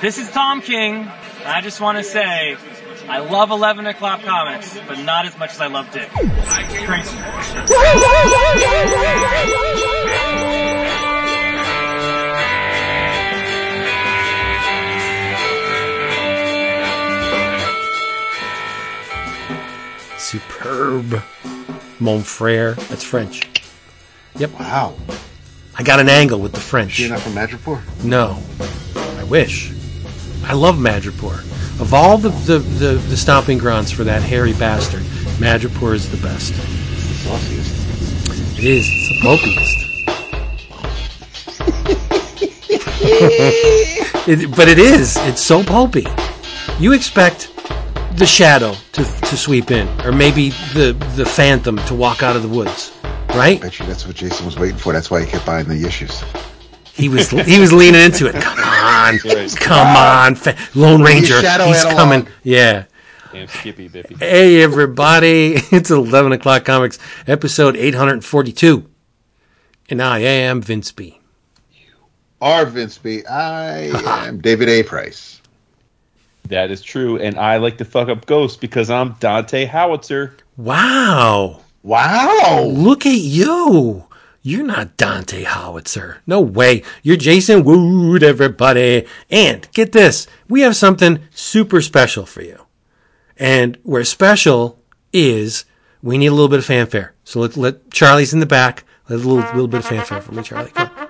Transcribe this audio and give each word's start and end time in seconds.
This 0.00 0.16
is 0.16 0.30
Tom 0.30 0.60
King. 0.60 1.10
I 1.44 1.60
just 1.60 1.80
want 1.80 1.98
to 1.98 2.04
say, 2.04 2.56
I 3.08 3.18
love 3.18 3.50
11 3.50 3.86
o'clock 3.86 4.22
comics, 4.22 4.78
but 4.86 5.00
not 5.00 5.26
as 5.26 5.36
much 5.36 5.50
as 5.50 5.60
I 5.60 5.66
love 5.66 5.90
Dick. 5.90 6.08
Crazy. 6.10 7.16
Superb. 20.16 21.22
Mon 21.98 22.22
frere. 22.22 22.74
That's 22.74 23.02
French. 23.02 23.48
Yep. 24.36 24.52
Wow. 24.60 24.96
I 25.76 25.82
got 25.82 25.98
an 25.98 26.08
angle 26.08 26.38
with 26.38 26.52
the 26.52 26.60
French. 26.60 27.00
You're 27.00 27.10
not 27.10 27.20
from 27.20 27.32
Madripoor? 27.32 28.04
No. 28.04 28.40
I 29.18 29.24
wish. 29.24 29.72
I 30.48 30.54
love 30.54 30.76
Madripoor. 30.76 31.40
Of 31.78 31.92
all 31.92 32.16
the, 32.16 32.30
the, 32.30 32.58
the, 32.58 32.94
the 32.94 33.16
stomping 33.18 33.58
grounds 33.58 33.92
for 33.92 34.02
that 34.04 34.22
hairy 34.22 34.54
bastard, 34.54 35.02
Madripoor 35.38 35.94
is 35.94 36.10
the 36.10 36.16
best. 36.16 36.54
It's 36.54 37.06
the 37.06 37.14
sauciest. 37.28 38.58
It 38.58 38.64
is. 38.64 38.88
It's 38.88 39.08
the 39.10 39.20
pulpiest. 39.20 39.78
it, 44.26 44.56
but 44.56 44.68
it 44.68 44.78
is. 44.78 45.18
It's 45.18 45.42
so 45.42 45.62
pulpy. 45.62 46.06
You 46.80 46.94
expect 46.94 47.52
the 48.14 48.24
shadow 48.24 48.72
to, 48.92 49.04
to 49.04 49.36
sweep 49.36 49.70
in, 49.70 49.86
or 50.00 50.12
maybe 50.12 50.48
the, 50.72 50.96
the 51.14 51.26
phantom 51.26 51.76
to 51.84 51.94
walk 51.94 52.22
out 52.22 52.36
of 52.36 52.42
the 52.42 52.48
woods, 52.48 52.96
right? 53.34 53.60
Bet 53.60 53.78
you 53.78 53.84
that's 53.84 54.06
what 54.06 54.16
Jason 54.16 54.46
was 54.46 54.58
waiting 54.58 54.78
for. 54.78 54.94
That's 54.94 55.10
why 55.10 55.20
he 55.20 55.26
kept 55.26 55.44
buying 55.44 55.68
the 55.68 55.86
issues. 55.86 56.24
He 56.98 57.08
was 57.08 57.30
he 57.30 57.60
was 57.60 57.72
leaning 57.72 58.00
into 58.02 58.26
it. 58.26 58.34
Come 58.34 58.58
on, 58.58 59.18
come 59.56 59.96
on, 59.96 60.34
fa- 60.34 60.56
Lone 60.74 61.00
Ranger, 61.00 61.40
shadow 61.40 61.66
he's 61.66 61.84
coming. 61.84 62.22
along. 62.22 62.32
Yeah. 62.42 62.84
Damn 63.32 63.46
Skippy 63.46 63.88
Bippy. 63.88 64.18
Hey 64.18 64.60
everybody, 64.62 65.52
it's 65.70 65.90
eleven 65.90 66.32
o'clock 66.32 66.64
comics, 66.64 66.98
episode 67.26 67.76
eight 67.76 67.94
hundred 67.94 68.14
and 68.14 68.24
forty-two, 68.24 68.88
and 69.88 70.02
I 70.02 70.18
am 70.18 70.60
Vince 70.60 70.90
B. 70.90 71.20
You 71.72 71.94
are 72.40 72.66
Vince 72.66 72.98
B. 72.98 73.24
I 73.26 73.90
am 74.26 74.40
David 74.40 74.68
A. 74.68 74.82
Price. 74.82 75.40
That 76.48 76.70
is 76.72 76.82
true, 76.82 77.18
and 77.18 77.38
I 77.38 77.58
like 77.58 77.78
to 77.78 77.84
fuck 77.84 78.08
up 78.08 78.26
ghosts 78.26 78.56
because 78.56 78.90
I'm 78.90 79.12
Dante 79.20 79.66
Howitzer. 79.66 80.34
Wow, 80.56 81.60
Wow. 81.84 82.64
look 82.72 83.06
at 83.06 83.18
you. 83.18 84.04
You're 84.42 84.64
not 84.64 84.96
Dante 84.96 85.42
Howitzer. 85.42 86.22
No 86.26 86.40
way. 86.40 86.82
You're 87.02 87.16
Jason 87.16 87.64
Wood, 87.64 88.22
everybody. 88.22 89.04
And 89.30 89.68
get 89.72 89.92
this, 89.92 90.26
we 90.48 90.60
have 90.60 90.76
something 90.76 91.20
super 91.30 91.82
special 91.82 92.24
for 92.24 92.42
you. 92.42 92.64
And 93.36 93.78
where 93.82 94.04
special 94.04 94.80
is, 95.12 95.64
we 96.02 96.18
need 96.18 96.28
a 96.28 96.32
little 96.32 96.48
bit 96.48 96.60
of 96.60 96.64
fanfare. 96.64 97.14
So 97.24 97.40
let 97.40 97.56
let 97.56 97.90
Charlie's 97.90 98.32
in 98.32 98.40
the 98.40 98.46
back. 98.46 98.84
Let 99.08 99.16
a 99.16 99.22
little 99.22 99.38
little 99.52 99.68
bit 99.68 99.80
of 99.80 99.86
fanfare 99.86 100.20
for 100.20 100.32
me, 100.32 100.42
Charlie. 100.42 100.70
Come 100.70 100.90
on. 100.96 101.08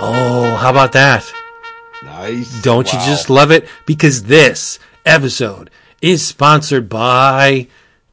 Oh, 0.00 0.56
how 0.56 0.70
about 0.70 0.92
that? 0.92 1.30
Nice. 2.02 2.62
Don't 2.62 2.90
you 2.92 2.98
just 3.00 3.28
love 3.28 3.50
it? 3.50 3.68
Because 3.86 4.24
this 4.24 4.78
episode 5.04 5.70
is 6.00 6.26
sponsored 6.26 6.88
by 6.88 7.68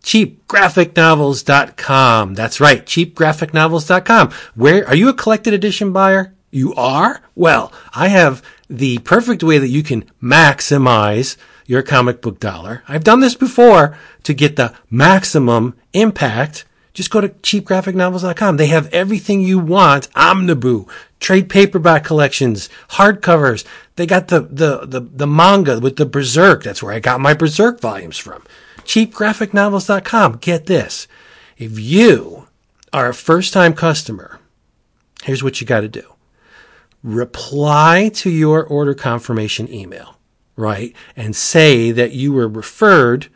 cheapgraphicnovels.com. 0.08 2.33
That's 2.33 2.59
right, 2.61 2.86
cheapgraphicnovels.com. 2.86 4.31
Where 4.55 4.88
are 4.88 4.95
you 4.95 5.09
a 5.09 5.14
collected 5.14 5.53
edition 5.53 5.91
buyer? 5.91 6.33
You 6.49 6.73
are? 6.75 7.19
Well, 7.36 7.73
I 7.94 8.08
have 8.08 8.41
the 8.69 8.99
perfect 8.99 9.44
way 9.44 9.58
that 9.58 9.67
you 9.67 9.83
can 9.83 10.09
maximize 10.23 11.36
your 11.66 11.81
comic 11.81 12.22
book 12.22 12.39
dollar. 12.39 12.83
I've 12.88 13.03
done 13.03 13.19
this 13.19 13.36
before 13.36 13.97
to 14.23 14.33
get 14.33 14.55
the 14.55 14.73
maximum 14.89 15.75
impact. 15.91 16.64
Just 16.93 17.11
go 17.11 17.20
to 17.20 17.27
cheapgraphicnovels.com. 17.27 18.55
They 18.55 18.67
have 18.67 18.87
everything 18.93 19.42
you 19.42 19.59
want. 19.59 20.08
Omniboo, 20.14 20.87
trade 21.20 21.49
paperback 21.49 22.05
collections, 22.05 22.70
hardcovers. 22.92 23.65
They 23.98 24.05
got 24.05 24.30
the, 24.30 24.39
the, 24.39 24.86
the, 24.86 25.02
the 25.02 25.27
manga 25.27 25.82
with 25.82 25.98
the 25.98 26.05
Berserk. 26.05 26.64
That's 26.64 26.82
where 26.82 26.93
I 26.93 26.99
got 26.99 27.20
my 27.20 27.33
Berserk 27.33 27.82
volumes 27.82 28.17
from. 28.17 28.45
Cheapgraphicnovels.com. 28.87 30.37
Get 30.37 30.65
this. 30.65 31.08
If 31.58 31.77
you 31.77 32.48
are 32.93 33.09
a 33.09 33.14
first 33.14 33.52
time 33.52 33.73
customer, 33.73 34.39
here's 35.23 35.43
what 35.43 35.59
you 35.59 35.67
got 35.67 35.81
to 35.81 35.89
do. 35.89 36.14
Reply 37.03 38.09
to 38.15 38.30
your 38.30 38.65
order 38.65 38.93
confirmation 38.93 39.71
email, 39.71 40.17
right? 40.55 40.95
And 41.17 41.36
say 41.36 41.92
that 41.92 42.14
you 42.14 42.31
were 42.31 42.47
referred 42.47 43.27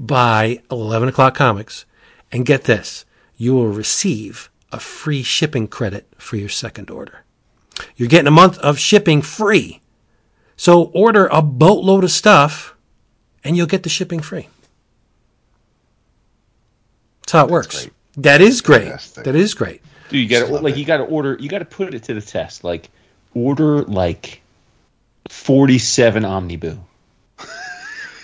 by 0.00 0.62
11 0.70 1.10
o'clock 1.10 1.34
comics 1.34 1.84
and 2.32 2.46
get 2.46 2.64
this, 2.64 3.04
you 3.36 3.54
will 3.54 3.68
receive 3.68 4.50
a 4.72 4.80
free 4.80 5.22
shipping 5.22 5.68
credit 5.68 6.08
for 6.16 6.36
your 6.36 6.48
second 6.48 6.90
order. 6.90 7.24
You're 7.94 8.08
getting 8.08 8.26
a 8.26 8.32
month 8.32 8.58
of 8.58 8.78
shipping 8.78 9.20
free. 9.20 9.80
So 10.56 10.84
order 10.94 11.26
a 11.26 11.42
boatload 11.42 12.04
of 12.04 12.10
stuff 12.10 12.74
and 13.44 13.54
you'll 13.54 13.66
get 13.66 13.82
the 13.82 13.90
shipping 13.90 14.20
free. 14.20 14.48
That's 17.34 17.42
how 17.42 17.48
it 17.48 17.52
works. 17.52 17.80
great. 17.82 17.92
That 18.18 18.40
is 18.40 18.60
great. 18.60 18.82
Fantastic. 18.84 19.24
That 19.24 19.34
is 19.34 19.54
great. 19.54 19.82
Dude, 20.08 20.20
you 20.20 20.28
got 20.28 20.46
to 20.46 20.52
like 20.54 20.74
it. 20.74 20.78
you 20.78 20.84
got 20.84 20.98
to 20.98 21.04
order. 21.04 21.36
You 21.40 21.48
got 21.48 21.58
to 21.58 21.64
put 21.64 21.94
it 21.94 22.02
to 22.04 22.14
the 22.14 22.20
test. 22.20 22.62
Like 22.64 22.88
order 23.34 23.82
like 23.82 24.40
forty-seven 25.28 26.24
omniboo. 26.24 26.78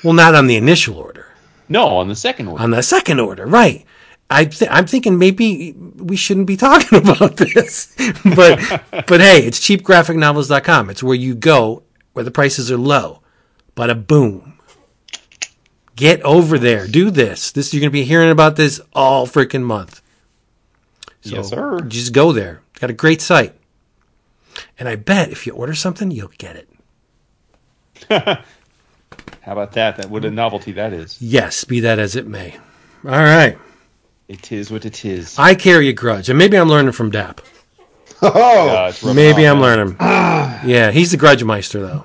Well, 0.02 0.14
not 0.14 0.34
on 0.34 0.46
the 0.46 0.56
initial 0.56 0.96
order. 0.96 1.26
No, 1.68 1.86
on 1.98 2.08
the 2.08 2.16
second 2.16 2.48
order. 2.48 2.62
on 2.64 2.70
the 2.70 2.82
second 2.82 3.20
order, 3.20 3.44
right? 3.46 3.84
I 4.30 4.46
th- 4.46 4.70
I'm 4.72 4.86
thinking 4.86 5.18
maybe 5.18 5.72
we 5.72 6.16
shouldn't 6.16 6.46
be 6.46 6.56
talking 6.56 6.98
about 7.06 7.36
this, 7.36 7.94
but 8.34 8.58
but 9.06 9.20
hey, 9.20 9.40
it's 9.44 9.60
cheapgraphicnovels.com. 9.60 10.88
It's 10.88 11.02
where 11.02 11.14
you 11.14 11.34
go 11.34 11.82
where 12.14 12.24
the 12.24 12.30
prices 12.30 12.72
are 12.72 12.78
low. 12.78 13.20
but 13.74 13.90
a 13.90 13.94
boom. 13.94 14.54
Get 16.00 16.22
over 16.22 16.58
there. 16.58 16.86
Do 16.86 17.10
this. 17.10 17.52
This 17.52 17.72
you're 17.74 17.80
going 17.80 17.90
to 17.90 17.92
be 17.92 18.04
hearing 18.04 18.30
about 18.30 18.56
this 18.56 18.80
all 18.94 19.26
freaking 19.26 19.62
month. 19.62 20.00
So 21.20 21.36
Yes, 21.36 21.48
sir. 21.50 21.80
Just 21.80 22.12
go 22.14 22.32
there. 22.32 22.62
Got 22.80 22.90
a 22.90 22.94
great 22.94 23.20
site. 23.20 23.54
And 24.78 24.88
I 24.88 24.96
bet 24.96 25.30
if 25.30 25.46
you 25.46 25.52
order 25.52 25.74
something, 25.74 26.10
you'll 26.10 26.32
get 26.38 26.56
it. 26.56 26.68
How 28.08 29.52
about 29.52 29.72
that? 29.72 29.96
That 29.98 30.08
what 30.10 30.24
a 30.24 30.30
novelty 30.30 30.72
that 30.72 30.92
is. 30.92 31.20
Yes, 31.20 31.64
be 31.64 31.80
that 31.80 31.98
as 31.98 32.16
it 32.16 32.26
may. 32.26 32.56
All 33.04 33.10
right. 33.10 33.58
It 34.28 34.52
is 34.52 34.70
what 34.70 34.86
it 34.86 35.04
is. 35.04 35.38
I 35.38 35.54
carry 35.54 35.88
a 35.88 35.92
grudge, 35.92 36.28
and 36.28 36.38
maybe 36.38 36.56
I'm 36.56 36.68
learning 36.68 36.92
from 36.92 37.10
Dap. 37.10 37.40
Oh, 38.22 38.68
Uh, 39.02 39.14
Maybe 39.14 39.46
I'm 39.46 39.60
learning. 39.62 39.96
yeah, 40.00 40.90
he's 40.90 41.10
the 41.10 41.16
grudge 41.16 41.42
meister, 41.42 41.80
though. 41.80 42.04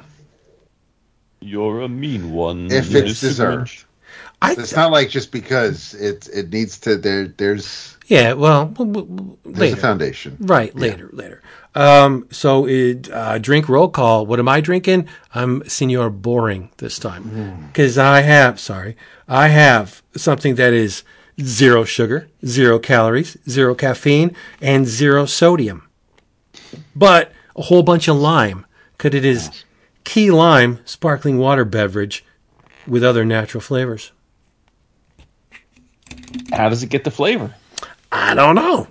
You're 1.46 1.82
a 1.82 1.90
mean 1.90 2.32
one. 2.32 2.72
If 2.72 2.90
You're 2.90 3.06
it's 3.06 3.22
the 3.22 3.28
deserved. 3.30 3.70
Superman. 3.70 3.86
I 4.42 4.52
it's 4.54 4.76
not 4.76 4.92
like 4.92 5.10
just 5.10 5.32
because 5.32 5.94
it 5.94 6.28
it 6.34 6.52
needs 6.52 6.80
to. 6.80 6.98
There, 6.98 7.28
there's 7.28 7.98
yeah. 8.08 8.34
Well, 8.34 8.66
w- 8.68 8.92
w- 8.94 9.38
there's 9.46 9.74
a 9.74 9.78
foundation. 9.78 10.38
Right, 10.40 10.76
later, 10.76 11.10
later. 11.14 11.42
Um, 11.74 12.28
so 12.32 12.68
it, 12.68 13.10
uh, 13.12 13.38
drink 13.38 13.68
roll 13.70 13.90
call. 13.90 14.26
What 14.26 14.40
am 14.40 14.48
I 14.48 14.62
drinking? 14.62 15.08
I'm 15.34 15.68
Senor 15.68 16.10
Boring 16.10 16.70
this 16.78 17.00
time 17.00 17.68
because 17.68 17.98
I 17.98 18.22
have. 18.22 18.60
Sorry, 18.60 18.96
I 19.28 19.48
have 19.48 20.02
something 20.16 20.56
that 20.56 20.74
is 20.74 21.04
zero 21.42 21.84
sugar, 21.84 22.28
zero 22.46 22.80
calories, 22.80 23.38
zero 23.50 23.76
caffeine, 23.76 24.36
and 24.62 24.86
zero 24.86 25.26
sodium, 25.26 25.88
but 26.96 27.32
a 27.56 27.64
whole 27.64 27.84
bunch 27.84 28.08
of 28.08 28.18
lime 28.18 28.66
because 28.98 29.14
it 29.16 29.26
is 29.26 29.65
key 30.06 30.32
lime 30.32 30.80
sparkling 30.86 31.38
water 31.38 31.66
beverage 31.66 32.24
with 32.88 33.04
other 33.04 33.26
natural 33.26 33.60
flavors. 33.62 34.12
How 36.54 36.70
does 36.70 36.84
it 36.84 36.90
get 36.90 37.04
the 37.04 37.12
flavor? 37.12 37.54
I 38.12 38.34
don't 38.36 38.56
know. 38.56 38.88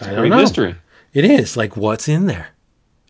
I 0.00 0.06
don't 0.06 0.16
Great 0.20 0.28
know. 0.28 0.36
mystery. 0.36 0.74
It 1.12 1.24
is 1.24 1.56
like 1.56 1.76
what's 1.76 2.08
in 2.08 2.26
there. 2.26 2.48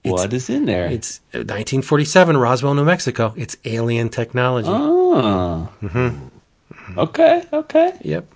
What 0.04 0.32
is 0.32 0.48
in 0.48 0.66
there? 0.66 0.86
It's 0.86 1.20
1947, 1.32 2.36
Roswell, 2.36 2.74
New 2.74 2.84
Mexico. 2.84 3.34
It's 3.36 3.56
alien 3.64 4.08
technology. 4.08 4.68
oh. 4.70 5.68
Mm-hmm. 5.82 6.98
Okay. 6.98 7.42
Okay. 7.52 7.92
Yep. 8.02 8.32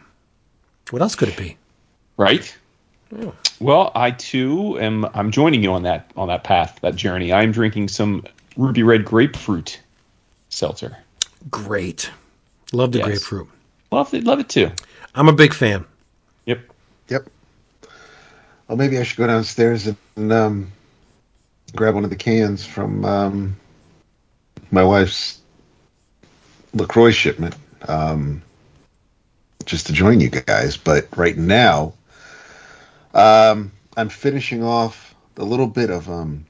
What 0.91 1.01
else 1.03 1.15
could 1.15 1.29
it 1.29 1.37
be? 1.37 1.57
Right. 2.17 2.57
Well, 3.61 3.93
I 3.95 4.11
too 4.11 4.79
am. 4.81 5.07
I'm 5.15 5.31
joining 5.31 5.63
you 5.63 5.73
on 5.73 5.85
that 5.85 6.11
on 6.17 6.29
that 6.29 6.43
path, 6.43 6.79
that 6.83 6.97
journey. 6.97 7.33
I'm 7.33 7.53
drinking 7.53 7.89
some 7.89 8.25
ruby 8.56 8.82
red 8.82 9.05
grapefruit 9.05 9.81
seltzer. 10.49 10.97
Great. 11.50 12.11
Love 12.73 12.93
the 12.93 12.99
Yes. 12.99 13.06
grapefruit. 13.08 13.49
Love 13.91 14.12
it. 14.14 14.25
Love 14.25 14.41
it 14.41 14.49
too. 14.49 14.70
I'm 15.14 15.29
a 15.29 15.32
big 15.32 15.52
fan. 15.55 15.85
Yep. 16.47 16.61
Yep. 17.08 17.29
Well, 18.69 18.79
maybe 18.79 18.99
I 18.99 19.02
should 19.02 19.19
go 19.19 19.26
downstairs 19.26 19.88
and 20.17 20.32
um, 20.32 20.73
grab 21.75 21.94
one 21.94 22.05
of 22.05 22.11
the 22.11 22.17
cans 22.17 22.64
from 22.64 23.05
um, 23.05 23.56
my 24.70 24.85
wife's 24.85 25.41
Lacroix 26.73 27.11
shipment, 27.11 27.56
um, 27.88 28.43
just 29.64 29.87
to 29.88 29.93
join 29.93 30.20
you 30.20 30.29
guys. 30.29 30.76
But 30.76 31.08
right 31.17 31.37
now, 31.37 31.94
um, 33.12 33.73
I'm 33.97 34.08
finishing 34.08 34.62
off 34.62 35.17
a 35.37 35.44
little 35.44 35.67
bit 35.67 35.91
of 35.91 36.08
um, 36.08 36.47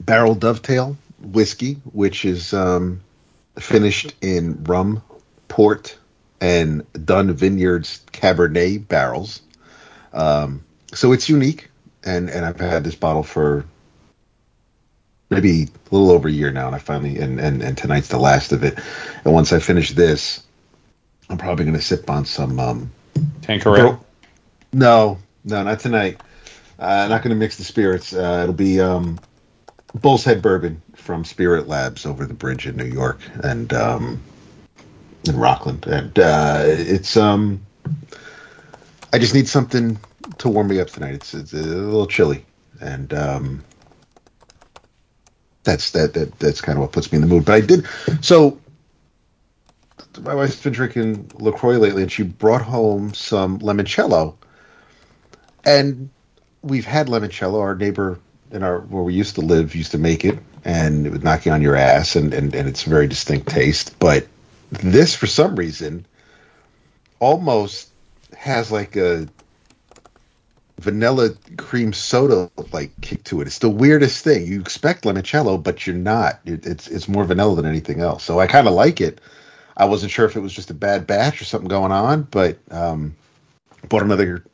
Barrell 0.00 0.34
Dovetail 0.34 0.96
whiskey, 1.22 1.74
which 1.92 2.24
is 2.24 2.52
um, 2.52 3.00
finished 3.58 4.14
in 4.20 4.64
rum, 4.64 5.02
port, 5.48 5.96
and 6.40 6.84
Dunn 7.04 7.32
Vineyards 7.32 8.04
Cabernet 8.12 8.88
barrels. 8.88 9.40
Um, 10.12 10.64
so 10.92 11.12
it's 11.12 11.28
unique, 11.28 11.70
and 12.04 12.28
and 12.28 12.44
I've 12.44 12.60
had 12.60 12.84
this 12.84 12.94
bottle 12.94 13.22
for 13.22 13.64
maybe 15.30 15.62
a 15.62 15.94
little 15.94 16.10
over 16.10 16.28
a 16.28 16.32
year 16.32 16.50
now, 16.50 16.66
and 16.66 16.76
I 16.76 16.78
finally 16.78 17.18
and 17.18 17.40
and, 17.40 17.62
and 17.62 17.76
tonight's 17.76 18.08
the 18.08 18.18
last 18.18 18.52
of 18.52 18.64
it. 18.64 18.78
And 19.24 19.32
once 19.32 19.52
I 19.52 19.58
finish 19.58 19.92
this, 19.92 20.42
I'm 21.30 21.38
probably 21.38 21.64
going 21.64 21.76
to 21.76 21.82
sip 21.82 22.10
on 22.10 22.24
some. 22.24 22.58
Um, 22.58 22.90
Tanqueray. 23.42 23.96
no, 24.72 25.18
no, 25.44 25.62
not 25.62 25.80
tonight. 25.80 26.20
Uh, 26.78 27.06
not 27.08 27.22
going 27.22 27.30
to 27.30 27.36
mix 27.36 27.56
the 27.56 27.64
spirits. 27.64 28.12
Uh, 28.12 28.40
it'll 28.42 28.54
be 28.54 28.80
um, 28.80 29.18
Bull's 29.94 30.24
Head 30.24 30.42
Bourbon 30.42 30.82
from 31.02 31.24
Spirit 31.24 31.66
Labs 31.66 32.06
over 32.06 32.24
the 32.26 32.34
bridge 32.34 32.66
in 32.66 32.76
New 32.76 32.84
York 32.84 33.20
and 33.42 33.72
um, 33.72 34.22
in 35.28 35.36
Rockland, 35.36 35.86
and 35.86 36.16
uh, 36.18 36.62
it's 36.64 37.16
um, 37.16 37.60
I 39.12 39.18
just 39.18 39.34
need 39.34 39.48
something 39.48 39.98
to 40.38 40.48
warm 40.48 40.68
me 40.68 40.80
up 40.80 40.88
tonight. 40.88 41.14
It's, 41.14 41.34
it's 41.34 41.52
a 41.52 41.56
little 41.56 42.06
chilly, 42.06 42.44
and 42.80 43.12
um, 43.12 43.64
that's 45.64 45.90
that 45.90 46.14
that 46.14 46.38
that's 46.38 46.60
kind 46.60 46.78
of 46.78 46.82
what 46.82 46.92
puts 46.92 47.10
me 47.12 47.16
in 47.16 47.22
the 47.22 47.28
mood. 47.28 47.44
But 47.44 47.54
I 47.54 47.60
did 47.60 47.86
so. 48.20 48.58
My 50.20 50.34
wife's 50.34 50.62
been 50.62 50.72
drinking 50.72 51.30
Lacroix 51.34 51.78
lately, 51.78 52.02
and 52.02 52.12
she 52.12 52.22
brought 52.22 52.62
home 52.62 53.12
some 53.14 53.58
limoncello, 53.58 54.36
and 55.64 56.10
we've 56.62 56.84
had 56.84 57.08
limoncello. 57.08 57.60
Our 57.60 57.74
neighbor 57.74 58.20
in 58.52 58.62
our 58.62 58.80
where 58.80 59.02
we 59.02 59.14
used 59.14 59.34
to 59.34 59.40
live 59.40 59.74
used 59.74 59.92
to 59.92 59.98
make 59.98 60.24
it, 60.24 60.38
and 60.64 61.06
it 61.06 61.10
would 61.10 61.24
knock 61.24 61.46
you 61.46 61.52
on 61.52 61.62
your 61.62 61.76
ass, 61.76 62.16
and 62.16 62.32
and, 62.34 62.54
and 62.54 62.68
it's 62.68 62.86
a 62.86 62.90
very 62.90 63.06
distinct 63.06 63.48
taste. 63.48 63.98
But 63.98 64.26
this, 64.70 65.14
for 65.14 65.26
some 65.26 65.56
reason, 65.56 66.06
almost 67.18 67.90
has 68.36 68.72
like 68.72 68.96
a 68.96 69.28
vanilla 70.82 71.30
cream 71.58 71.92
soda 71.92 72.50
like 72.72 72.90
kick 73.00 73.22
to 73.24 73.40
it. 73.40 73.46
It's 73.46 73.60
the 73.60 73.70
weirdest 73.70 74.24
thing. 74.24 74.46
You 74.46 74.60
expect 74.60 75.04
limoncello, 75.04 75.62
but 75.62 75.86
you're 75.86 75.96
not. 75.96 76.40
It, 76.44 76.66
it's 76.66 76.88
it's 76.88 77.08
more 77.08 77.24
vanilla 77.24 77.56
than 77.56 77.66
anything 77.66 78.00
else. 78.00 78.24
So 78.24 78.40
I 78.40 78.46
kind 78.46 78.66
of 78.66 78.74
like 78.74 79.00
it. 79.00 79.20
I 79.76 79.86
wasn't 79.86 80.12
sure 80.12 80.26
if 80.26 80.36
it 80.36 80.40
was 80.40 80.52
just 80.52 80.70
a 80.70 80.74
bad 80.74 81.06
batch 81.06 81.40
or 81.40 81.44
something 81.44 81.68
going 81.68 81.92
on, 81.92 82.24
but 82.24 82.58
um, 82.70 83.16
bought 83.88 84.02
another 84.02 84.44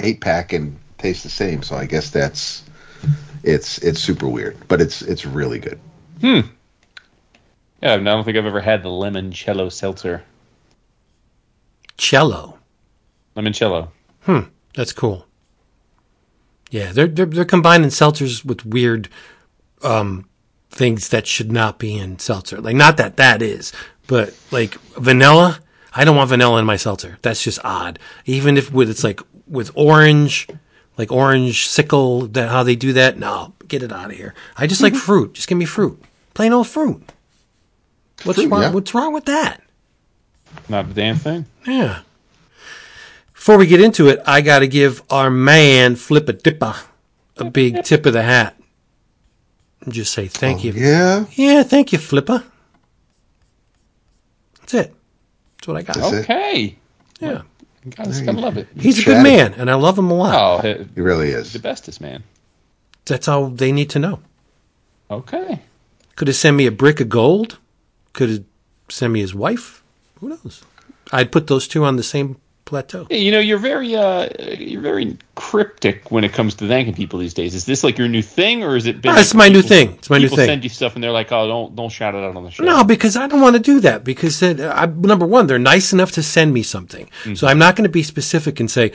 eight 0.00 0.20
pack 0.20 0.52
and 0.52 0.76
tastes 0.98 1.22
the 1.22 1.30
same. 1.30 1.62
So 1.62 1.76
I 1.76 1.86
guess 1.86 2.10
that's 2.10 2.63
it's 3.44 3.78
it's 3.78 4.00
super 4.00 4.26
weird, 4.26 4.56
but 4.68 4.80
it's 4.80 5.02
it's 5.02 5.24
really 5.26 5.58
good. 5.58 5.78
Hmm. 6.20 6.40
Yeah, 7.82 7.94
I 7.94 7.96
don't 7.98 8.24
think 8.24 8.36
I've 8.36 8.46
ever 8.46 8.60
had 8.60 8.82
the 8.82 8.88
limoncello 8.88 9.70
seltzer. 9.70 10.24
Cello. 11.96 12.58
Limoncello. 13.36 13.90
Hmm. 14.22 14.40
That's 14.74 14.92
cool. 14.92 15.26
Yeah, 16.70 16.92
they're 16.92 17.06
they're, 17.06 17.26
they're 17.26 17.44
combining 17.44 17.90
seltzers 17.90 18.44
with 18.44 18.64
weird 18.64 19.08
um, 19.82 20.28
things 20.70 21.10
that 21.10 21.26
should 21.26 21.52
not 21.52 21.78
be 21.78 21.96
in 21.96 22.18
seltzer. 22.18 22.60
Like 22.60 22.76
not 22.76 22.96
that 22.96 23.16
that 23.18 23.42
is, 23.42 23.72
but 24.06 24.36
like 24.50 24.74
vanilla. 24.98 25.60
I 25.96 26.04
don't 26.04 26.16
want 26.16 26.30
vanilla 26.30 26.58
in 26.58 26.66
my 26.66 26.76
seltzer. 26.76 27.18
That's 27.22 27.42
just 27.44 27.60
odd. 27.62 27.98
Even 28.24 28.56
if 28.56 28.72
with 28.72 28.90
it's 28.90 29.04
like 29.04 29.20
with 29.46 29.70
orange, 29.74 30.48
like 30.96 31.10
orange 31.10 31.66
sickle, 31.66 32.26
that 32.28 32.50
how 32.50 32.62
they 32.62 32.76
do 32.76 32.92
that. 32.94 33.18
No, 33.18 33.54
get 33.68 33.82
it 33.82 33.92
out 33.92 34.10
of 34.10 34.16
here. 34.16 34.34
I 34.56 34.66
just 34.66 34.82
like 34.82 34.92
mm-hmm. 34.92 35.00
fruit. 35.00 35.34
Just 35.34 35.48
give 35.48 35.58
me 35.58 35.64
fruit. 35.64 36.02
Plain 36.34 36.52
old 36.52 36.68
fruit. 36.68 37.12
What's 38.22 38.38
Fruit, 38.38 38.50
wrong? 38.50 38.62
yeah. 38.62 38.70
What's 38.70 38.94
wrong 38.94 39.12
with 39.12 39.26
that? 39.26 39.62
Not 40.68 40.86
a 40.86 40.94
damn 40.94 41.16
thing. 41.16 41.46
Yeah. 41.66 42.00
Before 43.34 43.58
we 43.58 43.66
get 43.66 43.80
into 43.80 44.08
it, 44.08 44.20
I 44.26 44.40
got 44.40 44.60
to 44.60 44.68
give 44.68 45.02
our 45.10 45.30
man 45.30 45.96
Flippa 45.96 46.40
Dippa 46.40 46.86
a 47.36 47.44
big 47.44 47.82
tip 47.84 48.06
of 48.06 48.12
the 48.12 48.22
hat. 48.22 48.56
And 49.80 49.92
just 49.92 50.12
say 50.12 50.28
thank 50.28 50.60
oh, 50.60 50.62
you. 50.62 50.72
Yeah, 50.72 51.26
Yeah, 51.32 51.62
thank 51.62 51.92
you, 51.92 51.98
Flippa. 51.98 52.44
That's 54.60 54.74
it. 54.74 54.94
That's 55.58 55.68
what 55.68 55.76
I 55.76 55.82
got. 55.82 55.96
That's 55.96 56.12
it. 56.12 56.20
Okay. 56.20 56.76
Yeah. 57.20 57.42
Gotta, 57.90 58.24
gotta 58.24 58.40
love 58.40 58.56
it. 58.56 58.68
He's 58.78 58.98
a 59.00 59.04
good 59.04 59.22
man, 59.22 59.54
and 59.54 59.70
I 59.70 59.74
love 59.74 59.98
him 59.98 60.10
a 60.10 60.14
lot. 60.14 60.34
Oh, 60.34 60.58
he- 60.66 60.84
he 60.94 61.00
really 61.00 61.30
is. 61.30 61.52
the 61.52 61.58
bestest 61.58 62.00
man. 62.00 62.22
That's 63.04 63.28
all 63.28 63.48
they 63.48 63.72
need 63.72 63.90
to 63.90 63.98
know. 63.98 64.20
Okay. 65.10 65.60
Could 66.16 66.28
have 66.28 66.36
sent 66.36 66.56
me 66.56 66.66
a 66.66 66.70
brick 66.72 67.00
of 67.00 67.08
gold. 67.10 67.58
Could 68.14 68.30
have 68.30 68.44
sent 68.88 69.12
me 69.12 69.20
his 69.20 69.34
wife. 69.34 69.82
Who 70.20 70.30
knows? 70.30 70.62
I'd 71.12 71.30
put 71.32 71.46
those 71.48 71.68
two 71.68 71.84
on 71.84 71.96
the 71.96 72.02
same 72.02 72.36
plateau. 72.64 73.06
You 73.10 73.30
know, 73.32 73.38
you're 73.40 73.58
very 73.58 73.94
uh, 73.94 74.28
you're 74.58 74.80
very 74.80 75.16
cryptic 75.34 76.10
when 76.10 76.24
it 76.24 76.32
comes 76.32 76.54
to 76.56 76.68
thanking 76.68 76.94
people 76.94 77.18
these 77.18 77.34
days. 77.34 77.54
Is 77.54 77.64
this 77.66 77.84
like 77.84 77.98
your 77.98 78.08
new 78.08 78.22
thing, 78.22 78.62
or 78.64 78.76
is 78.76 78.86
it 78.86 79.00
been? 79.02 79.12
Ah, 79.12 79.20
it's 79.20 79.34
my 79.34 79.48
new 79.48 79.62
thing. 79.62 79.92
It's 79.94 80.08
my 80.10 80.18
new 80.18 80.24
people 80.24 80.36
thing. 80.38 80.46
send 80.46 80.64
you 80.64 80.70
stuff 80.70 80.94
and 80.94 81.04
they're 81.04 81.10
like, 81.12 81.30
"Oh, 81.32 81.46
don't 81.46 81.76
don't 81.76 81.90
shout 81.90 82.14
it 82.14 82.24
out 82.24 82.36
on 82.36 82.44
the 82.44 82.50
show." 82.50 82.64
No, 82.64 82.84
because 82.84 83.16
I 83.16 83.26
don't 83.26 83.40
want 83.40 83.56
to 83.56 83.62
do 83.62 83.80
that. 83.80 84.04
Because 84.04 84.42
uh, 84.42 84.72
I, 84.74 84.86
number 84.86 85.26
one, 85.26 85.46
they're 85.46 85.58
nice 85.58 85.92
enough 85.92 86.12
to 86.12 86.22
send 86.22 86.52
me 86.54 86.62
something, 86.62 87.06
Mm-hmm. 87.06 87.34
so 87.34 87.46
I'm 87.46 87.58
not 87.58 87.76
going 87.76 87.84
to 87.84 87.92
be 87.92 88.02
specific 88.02 88.60
and 88.60 88.70
say 88.70 88.92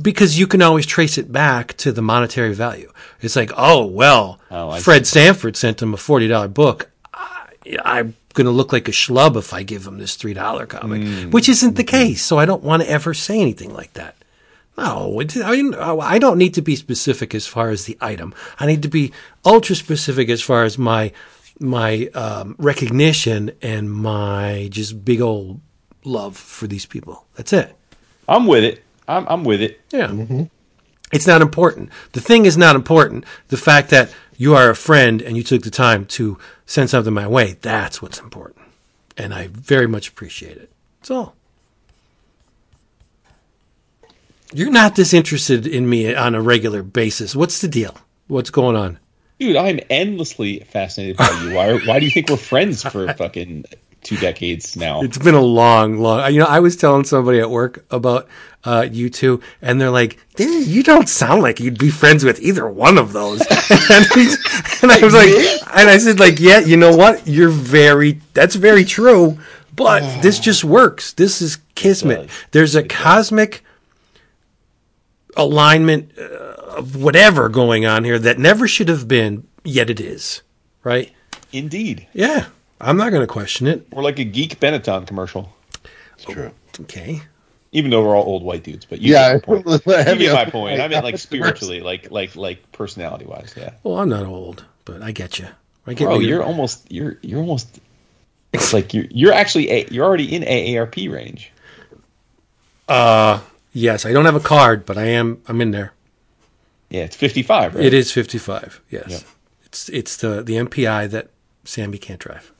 because 0.00 0.38
you 0.38 0.46
can 0.46 0.62
always 0.62 0.86
trace 0.86 1.18
it 1.18 1.30
back 1.30 1.76
to 1.76 1.92
the 1.92 2.00
monetary 2.02 2.54
value. 2.54 2.90
It's 3.20 3.36
like, 3.36 3.50
oh 3.56 3.84
well, 3.86 4.40
Oh, 4.50 4.70
I 4.70 4.80
Fred 4.80 5.06
Sanford 5.06 5.56
sent 5.56 5.82
him 5.82 5.92
a 5.92 5.98
forty 5.98 6.28
dollar 6.28 6.48
book. 6.48 6.88
I, 7.12 7.48
I'm 7.84 8.16
going 8.32 8.46
to 8.46 8.50
look 8.52 8.72
like 8.72 8.88
a 8.88 8.92
schlub 8.92 9.36
if 9.36 9.52
I 9.52 9.62
give 9.62 9.86
him 9.86 9.98
this 9.98 10.14
three 10.16 10.34
dollar 10.34 10.66
comic, 10.66 11.02
Mm. 11.02 11.30
which 11.32 11.48
isn't 11.48 11.76
the 11.76 11.84
case. 11.84 12.24
So 12.24 12.38
I 12.38 12.44
don't 12.46 12.62
want 12.62 12.82
to 12.82 12.90
ever 12.90 13.14
say 13.14 13.40
anything 13.40 13.72
like 13.74 13.92
that. 13.94 14.16
No, 14.76 15.20
it, 15.20 15.36
I, 15.36 15.50
mean, 15.52 15.74
I 15.74 16.18
don't 16.18 16.38
need 16.38 16.54
to 16.54 16.62
be 16.62 16.76
specific 16.76 17.34
as 17.34 17.46
far 17.46 17.68
as 17.68 17.84
the 17.84 17.98
item. 18.00 18.34
I 18.58 18.64
need 18.66 18.82
to 18.82 18.88
be 18.88 19.12
ultra 19.44 19.76
specific 19.76 20.28
as 20.30 20.40
far 20.42 20.64
as 20.64 20.78
my 20.78 21.12
my 21.60 22.06
um, 22.14 22.56
recognition 22.58 23.52
and 23.60 23.92
my 23.92 24.68
just 24.72 25.04
big 25.04 25.20
old 25.20 25.60
love 26.04 26.36
for 26.36 26.66
these 26.66 26.86
people. 26.86 27.26
That's 27.34 27.52
it. 27.52 27.76
I'm 28.26 28.46
with 28.46 28.64
it. 28.64 28.82
I'm 29.06 29.26
I'm 29.28 29.44
with 29.44 29.60
it. 29.60 29.80
Yeah. 29.90 30.10
It's 31.12 31.26
not 31.26 31.42
important. 31.42 31.90
The 32.12 32.20
thing 32.22 32.46
is 32.46 32.56
not 32.56 32.74
important. 32.74 33.24
The 33.48 33.58
fact 33.58 33.90
that 33.90 34.10
you 34.36 34.54
are 34.54 34.70
a 34.70 34.76
friend 34.76 35.22
and 35.22 35.36
you 35.36 35.42
took 35.42 35.62
the 35.62 35.70
time 35.70 36.06
to 36.06 36.38
send 36.66 36.90
something 36.90 37.12
my 37.12 37.26
way, 37.26 37.56
that's 37.60 38.00
what's 38.00 38.18
important. 38.18 38.66
And 39.16 39.34
I 39.34 39.48
very 39.48 39.86
much 39.86 40.08
appreciate 40.08 40.56
it. 40.56 40.70
That's 41.00 41.10
all. 41.10 41.34
You're 44.54 44.70
not 44.70 44.96
this 44.96 45.14
interested 45.14 45.66
in 45.66 45.88
me 45.88 46.14
on 46.14 46.34
a 46.34 46.42
regular 46.42 46.82
basis. 46.82 47.34
What's 47.34 47.60
the 47.60 47.68
deal? 47.68 47.96
What's 48.26 48.50
going 48.50 48.76
on? 48.76 48.98
Dude, 49.38 49.56
I'm 49.56 49.80
endlessly 49.90 50.60
fascinated 50.60 51.16
by 51.16 51.30
you. 51.42 51.54
Why 51.54 51.78
why 51.86 51.98
do 51.98 52.04
you 52.04 52.10
think 52.10 52.28
we're 52.28 52.36
friends 52.36 52.82
for 52.82 53.12
fucking 53.14 53.64
two 54.02 54.16
decades 54.16 54.76
now? 54.76 55.02
It's 55.02 55.18
been 55.18 55.34
a 55.34 55.40
long, 55.40 55.98
long. 55.98 56.32
You 56.32 56.40
know, 56.40 56.46
I 56.46 56.60
was 56.60 56.76
telling 56.76 57.04
somebody 57.04 57.40
at 57.40 57.50
work 57.50 57.84
about 57.90 58.28
uh, 58.64 58.86
you 58.90 59.10
two, 59.10 59.40
and 59.60 59.80
they're 59.80 59.90
like, 59.90 60.18
"Dude, 60.36 60.66
"You 60.66 60.82
don't 60.82 61.08
sound 61.08 61.42
like 61.42 61.60
you'd 61.60 61.78
be 61.78 61.90
friends 61.90 62.24
with 62.24 62.40
either 62.40 62.68
one 62.68 62.98
of 62.98 63.12
those." 63.12 63.40
and, 63.90 64.06
he's- 64.14 64.82
and 64.82 64.92
I 64.92 64.98
was 65.00 65.14
like, 65.14 65.28
and 65.76 65.88
I 65.88 65.98
said, 65.98 66.20
"Like, 66.20 66.38
yeah, 66.40 66.60
you 66.60 66.76
know 66.76 66.96
what? 66.96 67.26
You're 67.26 67.48
very. 67.48 68.20
That's 68.34 68.54
very 68.54 68.84
true. 68.84 69.38
But 69.74 70.20
this 70.20 70.38
just 70.38 70.64
works. 70.64 71.14
This 71.14 71.40
is 71.40 71.56
kismet. 71.74 72.28
There's 72.50 72.74
a 72.74 72.82
cosmic 72.82 73.64
alignment 75.36 76.12
uh, 76.18 76.22
of 76.76 76.96
whatever 76.96 77.48
going 77.48 77.86
on 77.86 78.04
here 78.04 78.18
that 78.18 78.38
never 78.38 78.68
should 78.68 78.88
have 78.88 79.08
been, 79.08 79.46
yet 79.64 79.88
it 79.90 79.98
is. 80.00 80.42
Right? 80.84 81.10
Indeed. 81.52 82.06
Yeah. 82.12 82.46
I'm 82.82 82.96
not 82.96 83.10
going 83.10 83.22
to 83.22 83.26
question 83.26 83.66
it. 83.66 83.86
We're 83.92 84.02
like 84.02 84.18
a 84.18 84.24
geek 84.24 84.58
Benetton 84.60 85.06
commercial. 85.06 85.52
It's 86.14 86.24
true. 86.24 86.50
Okay. 86.80 87.22
Even 87.72 87.90
though 87.90 88.02
we're 88.04 88.14
all 88.16 88.24
old 88.24 88.42
white 88.42 88.64
dudes, 88.64 88.84
but 88.84 89.00
you 89.00 89.12
Yeah, 89.14 89.38
get 89.38 89.48
my 89.48 89.54
point. 89.62 89.66
You 89.86 90.16
get 90.18 90.34
my 90.34 90.50
point. 90.50 90.80
I 90.80 90.88
meant 90.88 91.04
like 91.04 91.18
spiritually, 91.18 91.80
like 91.80 92.10
like 92.10 92.36
like 92.36 92.70
personality 92.72 93.24
wise. 93.24 93.54
Yeah. 93.56 93.70
Well, 93.82 93.98
I'm 93.98 94.10
not 94.10 94.26
old, 94.26 94.64
but 94.84 95.00
I 95.00 95.12
get 95.12 95.38
you. 95.38 95.46
I 95.86 95.94
get 95.94 96.04
Bro, 96.04 96.16
what 96.16 96.24
you're 96.24 96.42
almost 96.42 96.90
you're 96.92 97.16
you're 97.22 97.40
almost 97.40 97.80
it's 98.52 98.72
like 98.74 98.92
you're 98.92 99.06
you're 99.10 99.32
actually 99.32 99.70
a, 99.70 99.86
you're 99.90 100.04
already 100.04 100.34
in 100.34 100.42
AARP 100.42 101.10
range. 101.10 101.50
Uh, 102.88 103.40
yes, 103.72 104.04
I 104.04 104.12
don't 104.12 104.26
have 104.26 104.34
a 104.36 104.40
card, 104.40 104.84
but 104.84 104.98
I 104.98 105.06
am. 105.06 105.40
I'm 105.48 105.60
in 105.60 105.70
there. 105.70 105.94
Yeah, 106.90 107.04
it's 107.04 107.16
55, 107.16 107.74
right? 107.76 107.84
It 107.84 107.94
is 107.94 108.12
55. 108.12 108.82
Yes, 108.90 109.04
Yeah. 109.08 109.18
it's 109.64 109.88
it's 109.88 110.16
the 110.18 110.42
the 110.42 110.56
MPI 110.56 111.10
that 111.10 111.30
Sammy 111.64 111.96
can't 111.96 112.20
drive. 112.20 112.51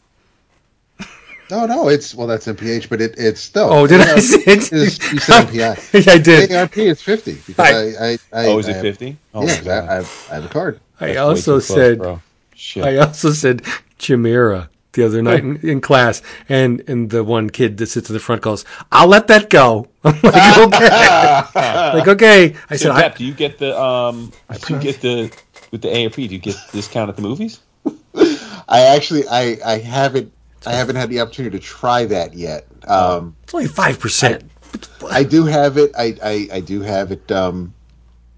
No, 1.52 1.66
no, 1.66 1.88
it's 1.88 2.14
well, 2.14 2.26
that's 2.26 2.46
MPH, 2.46 2.88
but 2.88 3.02
it, 3.02 3.14
it's 3.18 3.38
still. 3.38 3.70
Oh, 3.70 3.86
did 3.86 4.00
I 4.00 4.12
ARP 4.12 4.20
say 4.20 4.38
it? 4.46 4.72
is- 4.72 5.12
you 5.12 5.18
said 5.18 5.48
MPI. 5.48 6.08
I 6.08 6.16
did. 6.16 6.50
ARP 6.50 6.78
is 6.78 7.02
fifty 7.02 7.34
because 7.46 7.58
I, 7.58 8.06
I, 8.06 8.12
I, 8.32 8.46
Oh, 8.46 8.58
is 8.58 8.68
it 8.68 8.80
fifty? 8.80 9.18
Oh, 9.34 9.46
yeah, 9.46 9.60
I, 9.66 9.92
I, 9.92 9.94
have, 9.96 10.28
I 10.30 10.34
have 10.36 10.44
a 10.46 10.48
card. 10.48 10.80
I 10.98 11.08
That's 11.08 11.18
also 11.18 11.52
close, 11.52 11.66
said 11.66 11.98
bro. 11.98 12.22
Shit. 12.54 12.84
I 12.84 12.96
also 12.96 13.32
said 13.32 13.66
chimera 13.98 14.70
the 14.94 15.04
other 15.04 15.20
night 15.20 15.40
in, 15.40 15.58
in 15.58 15.80
class, 15.82 16.22
and 16.48 16.82
and 16.88 17.10
the 17.10 17.22
one 17.22 17.50
kid 17.50 17.76
that 17.76 17.88
sits 17.88 18.08
in 18.08 18.14
the 18.14 18.20
front 18.20 18.40
goes, 18.40 18.64
"I'll 18.90 19.08
let 19.08 19.26
that 19.26 19.50
go." 19.50 19.88
I'm 20.04 20.18
like, 20.22 20.58
okay, 20.58 21.98
like 21.98 22.08
okay. 22.08 22.56
I 22.70 22.76
so, 22.76 22.94
said, 22.94 22.94
Pep, 22.94 23.14
I, 23.14 23.18
do 23.18 23.24
you 23.26 23.34
get 23.34 23.58
the 23.58 23.78
um? 23.78 24.32
Do 24.66 24.72
you 24.72 24.80
get 24.80 25.02
the 25.02 25.30
with 25.70 25.82
the 25.82 26.04
ARP? 26.04 26.14
Do 26.14 26.22
you 26.22 26.38
get 26.38 26.56
discount 26.72 27.10
at 27.10 27.16
the 27.16 27.22
movies? 27.22 27.60
I 28.68 28.94
actually, 28.96 29.28
I, 29.28 29.58
I 29.64 29.78
haven't, 29.78 30.32
I 30.66 30.72
haven't 30.72 30.96
had 30.96 31.10
the 31.10 31.20
opportunity 31.20 31.58
to 31.58 31.64
try 31.64 32.04
that 32.06 32.34
yet. 32.34 32.66
Um, 32.86 33.36
it's 33.44 33.54
only 33.54 33.66
five 33.68 33.98
percent. 34.00 34.44
I 35.10 35.24
do 35.24 35.44
have 35.46 35.76
it. 35.76 35.92
I, 35.98 36.16
I, 36.22 36.48
I 36.54 36.60
do 36.60 36.80
have 36.80 37.12
it 37.12 37.30
um, 37.30 37.74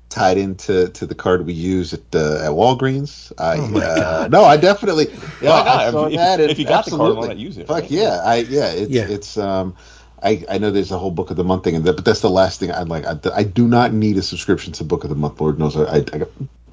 tied 0.09 0.37
into 0.38 0.88
to 0.88 1.07
the 1.07 1.14
card 1.14 1.47
we 1.47 1.52
use 1.52 1.95
at 1.95 2.00
uh, 2.14 2.43
at 2.45 2.50
Walgreens. 2.50 3.33
I, 3.38 3.57
Oh, 3.59 3.69
my 3.69 3.81
uh, 3.85 3.97
God. 3.97 4.33
No, 4.33 4.45
I 4.45 4.57
definitely. 4.57 5.07
Yeah, 5.40 5.50
Why 5.50 5.64
not? 5.64 5.66
I 5.69 5.90
saw 5.90 6.04
If- 6.07 6.12
if- 6.12 6.19
that 6.19 6.40
and 6.40 6.50
if 6.50 6.59
you 6.59 6.64
got 6.66 6.85
the 6.87 6.90
card, 6.93 7.00
why 7.00 7.07
absolutely. 7.09 7.28
not 7.28 7.37
use 7.38 7.59
it, 7.59 7.66
Fuck 7.66 7.83
right? 7.83 7.90
yeah! 7.90 8.21
I 8.25 8.37
yeah. 8.37 8.71
It's 8.73 8.90
Yeah. 8.90 9.07
it's 9.09 9.37
um. 9.38 9.76
I, 10.23 10.43
I 10.49 10.57
know 10.57 10.71
there's 10.71 10.90
a 10.90 10.97
whole 10.99 11.11
book 11.11 11.31
of 11.31 11.37
the 11.37 11.45
month 11.45 11.64
thing, 11.64 11.76
and 11.76 11.85
that, 11.85 11.97
but 11.97 12.04
that's 12.07 12.23
the 12.23 12.31
last 12.31 12.59
thing 12.59 12.71
I'd 12.73 12.88
like. 12.88 13.04
I, 13.04 13.19
I 13.35 13.43
do 13.43 13.69
not 13.69 13.93
need 13.93 14.16
a 14.16 14.23
subscription 14.23 14.73
to 14.73 14.83
book 14.85 15.04
of 15.04 15.11
the 15.11 15.16
month. 15.16 15.38
Lord 15.38 15.59
knows 15.59 15.76
I, 15.76 15.83
I, 15.83 15.97
I 15.97 16.00
got 16.00 16.28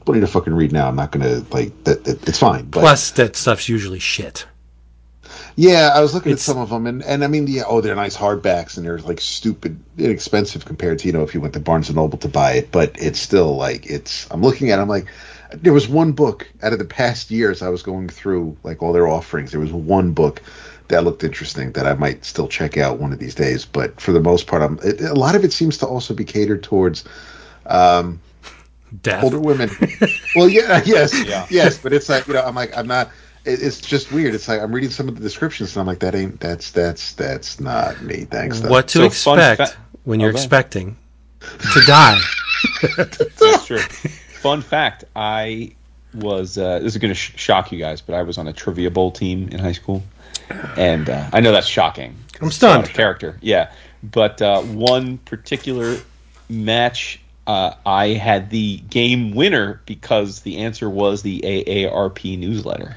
plenty 0.05 0.21
to 0.21 0.27
fucking 0.27 0.53
read 0.53 0.71
now. 0.71 0.87
I'm 0.87 0.95
not 0.95 1.11
gonna 1.11 1.43
like 1.51 1.83
that. 1.83 2.07
It, 2.07 2.29
it's 2.29 2.39
fine. 2.39 2.65
But 2.69 2.79
Plus, 2.79 3.11
that 3.11 3.35
stuff's 3.35 3.67
usually 3.67 3.99
shit. 3.99 4.45
Yeah, 5.55 5.91
I 5.93 6.01
was 6.01 6.13
looking 6.13 6.31
It's- 6.31 6.47
at 6.47 6.53
some 6.53 6.61
of 6.61 6.69
them, 6.69 6.87
and, 6.87 7.03
and 7.03 7.23
I 7.23 7.27
mean, 7.27 7.47
yeah, 7.47 7.63
oh, 7.67 7.81
they're 7.81 7.95
nice 7.95 8.15
hardbacks, 8.17 8.77
and 8.77 8.85
they're 8.85 8.99
like 8.99 9.19
stupid 9.21 9.79
inexpensive 9.97 10.65
compared 10.65 10.99
to 10.99 11.07
you 11.07 11.13
know 11.13 11.23
if 11.23 11.33
you 11.33 11.41
went 11.41 11.53
to 11.55 11.59
Barnes 11.59 11.89
and 11.89 11.95
Noble 11.97 12.17
to 12.19 12.27
buy 12.29 12.53
it, 12.53 12.71
but 12.71 12.95
it's 12.99 13.19
still 13.19 13.55
like 13.55 13.85
it's. 13.89 14.27
I'm 14.31 14.41
looking 14.41 14.71
at, 14.71 14.79
it, 14.79 14.81
I'm 14.81 14.89
like, 14.89 15.07
there 15.53 15.73
was 15.73 15.87
one 15.87 16.13
book 16.13 16.47
out 16.63 16.73
of 16.73 16.79
the 16.79 16.85
past 16.85 17.29
years 17.31 17.61
I 17.61 17.69
was 17.69 17.83
going 17.83 18.07
through 18.09 18.55
like 18.63 18.81
all 18.81 18.93
their 18.93 19.07
offerings. 19.07 19.51
There 19.51 19.59
was 19.59 19.71
one 19.73 20.13
book 20.13 20.41
that 20.87 21.03
looked 21.03 21.23
interesting 21.23 21.71
that 21.73 21.85
I 21.87 21.93
might 21.93 22.25
still 22.25 22.47
check 22.49 22.77
out 22.77 22.99
one 22.99 23.13
of 23.13 23.19
these 23.19 23.35
days, 23.35 23.65
but 23.65 23.99
for 24.01 24.11
the 24.11 24.19
most 24.19 24.47
part, 24.47 24.61
I'm 24.61 24.79
it, 24.83 25.01
a 25.01 25.13
lot 25.13 25.35
of 25.35 25.43
it 25.43 25.53
seems 25.53 25.77
to 25.79 25.85
also 25.85 26.13
be 26.13 26.25
catered 26.25 26.63
towards 26.63 27.03
um, 27.65 28.19
Death. 29.01 29.23
older 29.23 29.39
women. 29.39 29.69
well, 30.35 30.49
yeah, 30.49 30.81
yes, 30.85 31.13
Yeah. 31.25 31.45
yes, 31.49 31.77
but 31.77 31.93
it's 31.93 32.09
like 32.09 32.27
you 32.27 32.33
know, 32.33 32.41
I'm 32.43 32.55
like, 32.55 32.77
I'm 32.77 32.87
not. 32.87 33.09
It, 33.45 33.61
it's 33.61 33.81
just 33.81 34.11
weird. 34.11 34.33
It's 34.35 34.47
like 34.47 34.61
I'm 34.61 34.71
reading 34.71 34.89
some 34.91 35.07
of 35.07 35.15
the 35.15 35.21
descriptions, 35.21 35.75
and 35.75 35.81
I'm 35.81 35.87
like, 35.87 35.99
that 35.99 36.15
ain't. 36.15 36.39
That's 36.39 36.71
that's 36.71 37.13
that's 37.13 37.59
not 37.59 38.01
me. 38.01 38.25
Thanks. 38.25 38.59
though. 38.59 38.69
what 38.69 38.87
to 38.89 38.99
So, 39.11 39.33
expect 39.33 39.71
fa- 39.73 39.77
when 40.03 40.19
you're 40.19 40.29
Okay. 40.29 40.37
expecting 40.39 40.97
to 41.73 41.81
die? 41.87 42.19
That's 42.97 43.65
true. 43.65 43.79
Fun 43.79 44.61
fact: 44.61 45.05
I 45.15 45.71
was. 46.13 46.57
Uh, 46.57 46.79
this 46.79 46.93
is 46.93 46.97
going 47.01 47.09
to 47.09 47.15
sh- 47.15 47.33
shock 47.35 47.71
you 47.71 47.79
guys, 47.79 48.01
but 48.01 48.13
I 48.15 48.21
was 48.23 48.37
on 48.37 48.47
a 48.47 48.53
trivia 48.53 48.91
bowl 48.91 49.11
team 49.11 49.49
in 49.49 49.59
high 49.59 49.71
school, 49.71 50.03
and 50.77 51.09
uh, 51.09 51.29
I 51.33 51.39
know 51.39 51.51
that's 51.51 51.67
shocking. 51.67 52.15
I'm 52.41 52.51
stunned. 52.51 52.85
a 52.85 52.89
character, 52.89 53.37
yeah. 53.41 53.71
But 54.03 54.41
uh, 54.41 54.61
one 54.61 55.17
particular 55.19 55.97
match, 56.49 57.19
uh, 57.47 57.73
I 57.85 58.09
had 58.09 58.49
the 58.49 58.77
game 58.77 59.33
winner 59.35 59.81
because 59.85 60.41
the 60.41 60.57
answer 60.57 60.89
was 60.89 61.21
the 61.23 61.41
AARP 61.43 62.37
newsletter. 62.37 62.95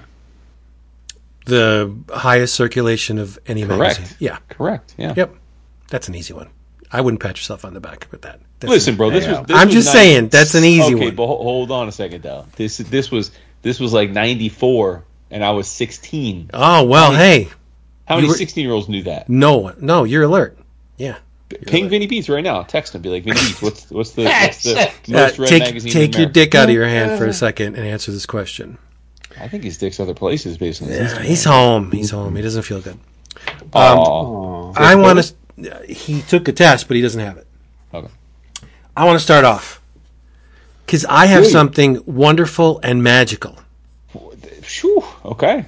The 1.47 1.95
highest 2.11 2.55
circulation 2.55 3.19
of 3.19 3.39
any 3.47 3.63
Correct. 3.65 3.99
magazine. 4.01 4.17
Yeah. 4.21 4.39
Correct. 4.49 4.95
Yeah. 4.97 5.15
Yep. 5.17 5.35
That's 5.91 6.09
an 6.09 6.15
easy 6.15 6.33
one. 6.33 6.49
I 6.91 7.01
wouldn't 7.01 7.21
pat 7.21 7.37
yourself 7.37 7.65
on 7.65 7.75
the 7.75 7.81
back 7.81 8.07
with 8.11 8.23
that. 8.23 8.41
That's 8.61 8.71
Listen, 8.71 8.93
an- 8.93 8.97
bro. 8.99 9.11
This 9.11 9.25
Yeah. 9.25 9.41
was. 9.41 9.47
This 9.49 9.57
I'm 9.57 9.67
was 9.69 9.75
just 9.75 9.95
90 9.95 9.99
saying, 9.99 10.29
that's 10.29 10.55
an 10.55 10.65
easy 10.65 10.95
okay, 10.95 11.07
one. 11.07 11.15
but 11.17 11.27
hold 11.27 11.71
on 11.71 11.89
a 11.89 11.93
second, 11.93 12.23
though. 12.23 12.47
This 12.57 12.79
this 12.79 13.11
was 13.11 13.31
this 13.63 13.79
was 13.81 13.93
like 13.93 14.11
'94, 14.11 15.05
and 15.31 15.45
I 15.45 15.51
was 15.51 15.67
16. 15.69 16.51
Oh 16.55 16.85
well, 16.85 17.13
hey, 17.13 17.49
How 18.07 18.17
many 18.17 18.29
16 18.31 18.63
year 18.65 18.73
olds 18.73 18.89
knew 18.89 19.03
that? 19.05 19.29
no 19.29 19.57
one, 19.59 19.77
no, 19.81 20.05
you're 20.05 20.23
alert. 20.23 20.57
Yeah. 20.97 21.17
Ping 21.67 21.89
Vinny 21.89 22.07
Beats 22.07 22.29
right 22.29 22.43
now. 22.43 22.63
Text 22.63 22.95
him. 22.95 23.03
Be 23.03 23.11
like, 23.11 23.25
Vinny 23.25 23.37
Beats, 23.39 23.61
what's 23.63 23.91
what's 23.91 24.13
the, 24.13 24.25
what's 24.25 24.63
the 24.63 24.81
Uh, 24.81 24.91
most 25.09 25.39
read 25.39 25.49
take 25.49 25.63
magazine? 25.65 25.93
take 25.93 26.15
in 26.15 26.21
your 26.23 26.31
dick 26.31 26.55
out 26.55 26.69
of 26.69 26.75
your 26.75 26.87
hand 26.89 27.19
for 27.19 27.27
a 27.27 27.33
second 27.35 27.77
and 27.77 27.87
answer 27.87 28.11
this 28.13 28.25
question. 28.27 28.79
I 29.41 29.49
think 29.49 29.65
his 29.65 29.79
dick's 29.79 29.99
other 30.01 30.15
places 30.15 30.57
based 30.59 30.83
on 30.83 30.89
his 30.89 31.13
Yeah, 31.13 31.23
he's 31.23 31.45
home. 31.45 31.91
He's 31.91 32.11
home. 32.11 32.37
He 32.37 32.43
doesn't 32.43 32.63
feel 32.63 32.81
good. 32.81 32.99
Aw. 33.73 34.73
I 34.77 34.95
want 34.95 35.23
to. 35.57 35.87
He 35.93 36.23
took 36.23 36.49
a 36.49 36.53
test, 36.53 36.89
but 36.89 36.97
he 36.97 37.03
doesn't 37.03 37.21
have 37.21 37.37
it. 37.37 37.47
Okay. 37.93 38.09
I 38.97 39.05
want 39.05 39.17
to 39.19 39.23
start 39.25 39.45
off 39.45 39.81
because 40.87 41.05
I 41.07 41.27
have 41.27 41.41
Really? 41.41 41.53
something 41.53 42.03
wonderful 42.07 42.81
and 42.83 43.03
magical. 43.03 43.59
Okay. 45.25 45.67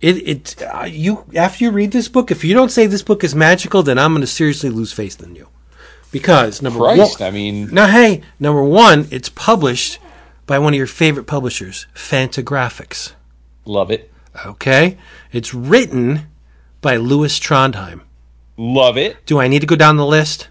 It 0.00 0.16
it 0.28 0.62
uh, 0.62 0.84
you 0.84 1.24
after 1.34 1.64
you 1.64 1.70
read 1.70 1.90
this 1.90 2.08
book, 2.08 2.30
if 2.30 2.44
you 2.44 2.54
don't 2.54 2.70
say 2.70 2.86
this 2.86 3.02
book 3.02 3.24
is 3.24 3.34
magical, 3.34 3.82
then 3.82 3.98
I'm 3.98 4.12
going 4.12 4.20
to 4.20 4.26
seriously 4.28 4.70
lose 4.70 4.92
faith 4.92 5.20
in 5.22 5.34
you. 5.34 5.48
Because 6.12 6.62
number 6.62 6.78
Christ. 6.78 7.20
one, 7.20 7.28
I 7.28 7.30
mean, 7.32 7.68
now 7.74 7.86
hey, 7.88 8.22
number 8.38 8.62
one, 8.62 9.08
it's 9.10 9.28
published 9.28 9.98
by 10.48 10.58
one 10.58 10.72
of 10.74 10.78
your 10.78 10.86
favorite 10.88 11.26
publishers, 11.28 11.86
Fantagraphics. 11.94 13.12
love 13.64 13.90
it. 13.92 14.10
Okay, 14.46 14.96
it's 15.32 15.52
written 15.54 16.26
by 16.80 16.96
Lewis 16.96 17.38
Trondheim. 17.40 18.00
Love 18.56 18.96
it. 18.96 19.24
Do 19.26 19.38
I 19.40 19.46
need 19.48 19.60
to 19.60 19.66
go 19.66 19.76
down 19.76 19.96
the 19.96 20.06
list? 20.06 20.48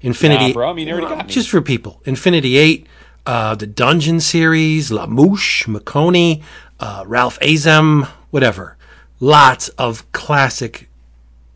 Infinity, 0.00 0.48
Nah, 0.48 0.52
bro, 0.52 0.70
I 0.70 0.72
mean, 0.72 0.88
you 0.88 0.94
already 0.94 1.08
got 1.14 1.26
me. 1.26 1.32
just 1.32 1.48
for 1.48 1.60
people. 1.60 2.00
Infinity 2.04 2.56
Eight, 2.56 2.86
uh, 3.24 3.54
the 3.54 3.66
Dungeon 3.66 4.20
series, 4.20 4.90
La 4.92 5.06
Mouche, 5.06 5.64
McConey, 5.66 6.42
uh, 6.78 7.04
Ralph 7.06 7.38
Azham, 7.40 8.06
whatever. 8.30 8.76
Lots 9.20 9.68
of 9.70 10.10
classic 10.12 10.88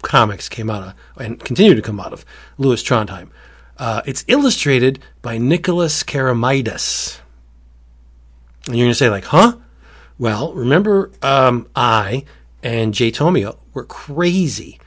comics 0.03 0.49
came 0.49 0.71
out 0.71 0.83
of 0.83 0.95
and 1.23 1.39
continue 1.39 1.75
to 1.75 1.83
come 1.83 2.01
out 2.01 2.13
of 2.13 2.25
Lewis 2.59 2.83
Trondheim. 2.83 3.29
Uh, 3.79 4.03
it's 4.07 4.25
illustrated 4.29 4.99
by 5.23 5.39
Nicolas 5.39 6.03
Keramidas. 6.03 7.19
And 8.67 8.77
you're 8.77 8.85
going 8.85 8.91
to 8.93 8.95
say, 8.95 9.11
like, 9.11 9.25
huh? 9.25 9.57
Well, 10.19 10.53
remember, 10.53 11.11
um, 11.23 11.69
I 11.75 12.25
and 12.63 12.93
Jay 12.93 13.11
Tomio 13.11 13.57
were 13.73 13.85
crazy, 13.85 14.79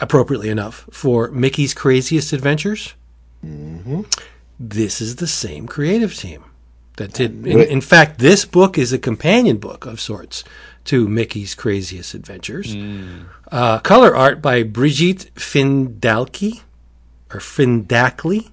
appropriately 0.00 0.48
enough, 0.48 0.88
for 0.90 1.30
Mickey's 1.30 1.74
Craziest 1.74 2.32
Adventures. 2.32 2.94
This 4.58 5.00
is 5.00 5.16
the 5.16 5.26
same 5.26 5.66
creative 5.66 6.14
team 6.14 6.44
that 6.96 7.12
did. 7.12 7.46
In, 7.46 7.60
in 7.60 7.80
fact, 7.80 8.18
this 8.18 8.44
book 8.44 8.78
is 8.78 8.92
a 8.92 8.98
companion 8.98 9.58
book 9.58 9.86
of 9.86 10.00
sorts 10.00 10.42
to 10.86 11.08
Mickey's 11.08 11.54
Craziest 11.54 12.14
Adventures. 12.14 12.74
Uh, 13.50 13.78
color 13.80 14.14
art 14.14 14.42
by 14.42 14.62
Brigitte 14.62 15.30
Findalki 15.34 16.62
or 17.32 17.40
Findakly 17.40 18.50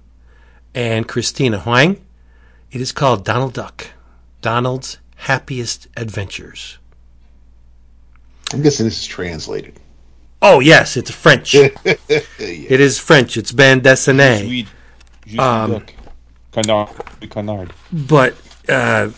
and 0.74 1.08
Christina 1.08 1.60
Huang. 1.60 2.04
It 2.70 2.80
is 2.80 2.92
called 2.92 3.24
Donald 3.24 3.52
Duck, 3.52 3.88
Donald's 4.42 4.98
Happiest 5.16 5.88
Adventures. 5.96 6.78
I'm 8.52 8.60
guessing 8.60 8.84
this 8.84 9.00
is 9.00 9.06
translated. 9.06 9.80
Oh 10.42 10.60
yes, 10.60 10.96
it's 10.96 11.10
French. 11.10 11.54
It 11.54 12.80
is 12.80 12.98
French. 12.98 13.36
It's 13.36 13.52
bande 13.52 13.82
dessinée. 13.82 14.44
Sweet. 14.44 15.38
Um. 15.38 15.84
Canard. 16.52 16.90
Canard. 17.30 17.72
but 17.92 18.34
uh, 18.68 19.10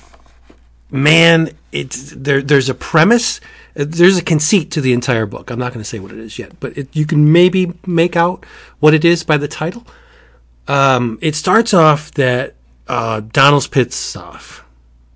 man, 0.91 1.51
it's 1.73 2.11
there. 2.11 2.43
There's 2.43 2.69
a 2.69 2.75
premise. 2.75 3.41
There's 3.75 4.19
a 4.19 4.23
conceit 4.23 4.71
to 4.73 4.81
the 4.81 4.93
entire 4.93 5.27
book. 5.27 5.51
I'm 5.51 5.59
not 5.59 5.73
going 5.73 5.83
to 5.83 5.89
say 5.89 5.99
what 5.99 6.13
it 6.13 6.19
is 6.19 6.39
yet, 6.39 6.61
but 6.61 6.79
it, 6.79 6.95
you 6.95 7.07
can 7.07 7.33
maybe 7.33 7.73
make 7.87 8.15
out 8.15 8.47
what 8.79 8.95
it 8.95 9.05
is 9.05 9.25
by 9.25 9.37
the 9.37 9.49
title. 9.49 9.85
Um, 10.69 11.19
it 11.21 11.35
starts 11.35 11.75
off 11.75 12.13
that 12.13 12.55
uh, 12.87 13.21
Donald's 13.21 13.67
pissed 13.67 14.17
off. 14.17 14.64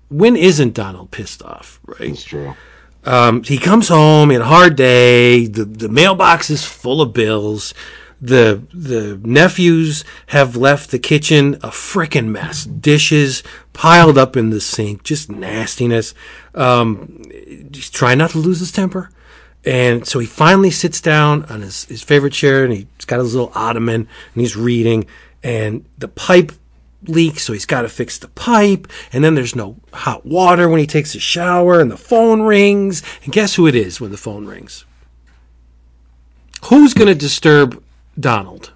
When 0.09 0.35
isn't 0.35 0.73
Donald 0.73 1.11
pissed 1.11 1.43
off, 1.43 1.79
right? 1.85 2.09
It's 2.09 2.23
true. 2.23 2.53
Um, 3.05 3.43
he 3.43 3.57
comes 3.57 3.87
home, 3.87 4.29
he 4.29 4.33
had 4.33 4.41
a 4.41 4.45
hard 4.45 4.75
day. 4.75 5.47
The, 5.47 5.65
the 5.65 5.89
mailbox 5.89 6.49
is 6.49 6.65
full 6.65 7.01
of 7.01 7.13
bills. 7.13 7.73
The, 8.21 8.61
the 8.73 9.19
nephews 9.23 10.03
have 10.27 10.57
left 10.57 10.91
the 10.91 10.99
kitchen 10.99 11.55
a 11.55 11.69
frickin' 11.69 12.27
mess. 12.27 12.65
Dishes 12.65 13.43
piled 13.71 14.17
up 14.17 14.35
in 14.35 14.49
the 14.49 14.59
sink, 14.59 15.03
just 15.03 15.31
nastiness. 15.31 16.13
Um, 16.53 17.21
he's 17.29 17.89
trying 17.89 18.17
not 18.17 18.31
to 18.31 18.39
lose 18.39 18.59
his 18.59 18.73
temper. 18.73 19.09
And 19.63 20.05
so 20.05 20.19
he 20.19 20.25
finally 20.25 20.71
sits 20.71 20.99
down 20.99 21.45
on 21.45 21.61
his, 21.61 21.85
his 21.85 22.01
favorite 22.01 22.33
chair 22.33 22.65
and 22.65 22.73
he's 22.73 23.05
got 23.05 23.19
his 23.19 23.33
little 23.33 23.51
ottoman 23.55 24.07
and 24.33 24.41
he's 24.41 24.57
reading 24.57 25.05
and 25.43 25.85
the 25.97 26.07
pipe 26.07 26.51
leaks, 27.07 27.43
so 27.43 27.53
he's 27.53 27.65
got 27.65 27.83
to 27.83 27.89
fix 27.89 28.17
the 28.17 28.27
pipe. 28.29 28.87
And 29.13 29.23
then 29.23 29.35
there's 29.35 29.55
no 29.55 29.77
hot 29.93 30.25
water 30.25 30.69
when 30.69 30.79
he 30.79 30.87
takes 30.87 31.15
a 31.15 31.19
shower, 31.19 31.79
and 31.79 31.91
the 31.91 31.97
phone 31.97 32.41
rings. 32.41 33.03
And 33.23 33.33
guess 33.33 33.55
who 33.55 33.67
it 33.67 33.75
is 33.75 33.99
when 34.01 34.11
the 34.11 34.17
phone 34.17 34.45
rings? 34.45 34.85
Who's 36.65 36.93
going 36.93 37.07
to 37.07 37.15
disturb 37.15 37.81
Donald? 38.19 38.73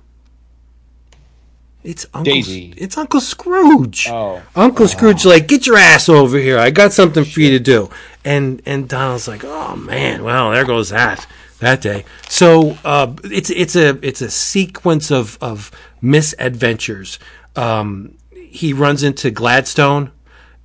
It's 1.83 2.05
Uncle, 2.13 2.33
Daisy. 2.33 2.73
It's 2.77 2.97
Uncle 2.97 3.19
Scrooge. 3.19 4.07
Oh. 4.09 4.41
Uncle 4.55 4.87
Scrooge, 4.87 5.25
like, 5.25 5.47
get 5.47 5.67
your 5.67 5.77
ass 5.77 6.07
over 6.07 6.37
here. 6.37 6.57
I 6.57 6.69
got 6.69 6.93
something 6.93 7.25
for 7.25 7.41
you 7.41 7.51
to 7.51 7.59
do. 7.59 7.89
And 8.23 8.61
and 8.65 8.87
Donald's 8.87 9.27
like, 9.27 9.43
oh 9.43 9.75
man, 9.75 10.23
well 10.23 10.51
there 10.51 10.63
goes 10.63 10.89
that 10.89 11.27
that 11.59 11.81
day. 11.81 12.05
So 12.29 12.77
uh, 12.85 13.13
it's 13.25 13.49
it's 13.49 13.75
a 13.75 13.99
it's 14.01 14.21
a 14.21 14.31
sequence 14.31 15.11
of 15.11 15.37
of 15.41 15.71
misadventures. 16.01 17.19
Um, 17.55 18.17
he 18.31 18.73
runs 18.73 19.03
into 19.03 19.31
Gladstone, 19.31 20.11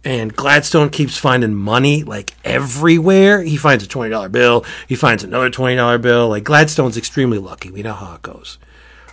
and 0.05 0.35
Gladstone 0.35 0.91
keeps 0.91 1.17
finding 1.17 1.55
money 1.55 2.03
like 2.05 2.35
everywhere. 2.45 3.43
He 3.43 3.57
finds 3.57 3.85
a 3.85 3.89
twenty 3.89 4.11
dollar 4.11 4.29
bill. 4.29 4.65
He 4.87 4.95
finds 4.95 5.25
another 5.25 5.51
twenty 5.51 5.77
dollar 5.77 5.99
bill. 5.99 6.29
Like 6.29 6.45
Gladstone's 6.45 6.97
extremely 6.97 7.39
lucky. 7.39 7.71
We 7.71 7.83
know 7.83 7.95
how 7.95 8.15
it 8.15 8.23
goes. 8.23 8.59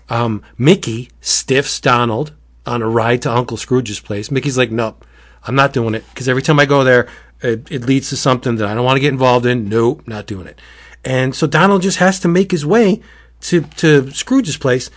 Um, 0.10 0.44
Mickey 0.58 1.10
stiffs 1.22 1.80
Donald 1.80 2.34
on 2.66 2.82
a 2.82 2.90
ride 2.90 3.22
to 3.24 3.32
Uncle 3.32 3.58
Scrooge's 3.58 4.00
place. 4.00 4.32
Mickey's 4.32 4.58
like, 4.58 4.72
nope, 4.72 5.06
I'm 5.44 5.56
not 5.56 5.74
doing 5.74 5.96
it 5.96 6.04
because 6.10 6.30
every 6.30 6.42
time 6.42 6.60
I 6.60 6.66
go 6.66 6.84
there, 6.84 7.08
it, 7.42 7.72
it 7.72 7.86
leads 7.86 8.10
to 8.10 8.18
something 8.18 8.56
that 8.58 8.68
I 8.68 8.74
don't 8.74 8.86
want 8.86 8.98
to 8.98 9.02
get 9.02 9.14
involved 9.14 9.46
in. 9.46 9.70
Nope, 9.70 10.08
not 10.08 10.28
doing 10.28 10.48
it. 10.48 10.60
And 11.04 11.36
so 11.36 11.48
Donald 11.48 11.82
just 11.82 11.98
has 11.98 12.20
to 12.22 12.28
make 12.28 12.52
his 12.52 12.66
way 12.66 13.02
to, 13.42 13.62
to 13.62 14.12
Scrooge's 14.12 14.58
place. 14.58 14.90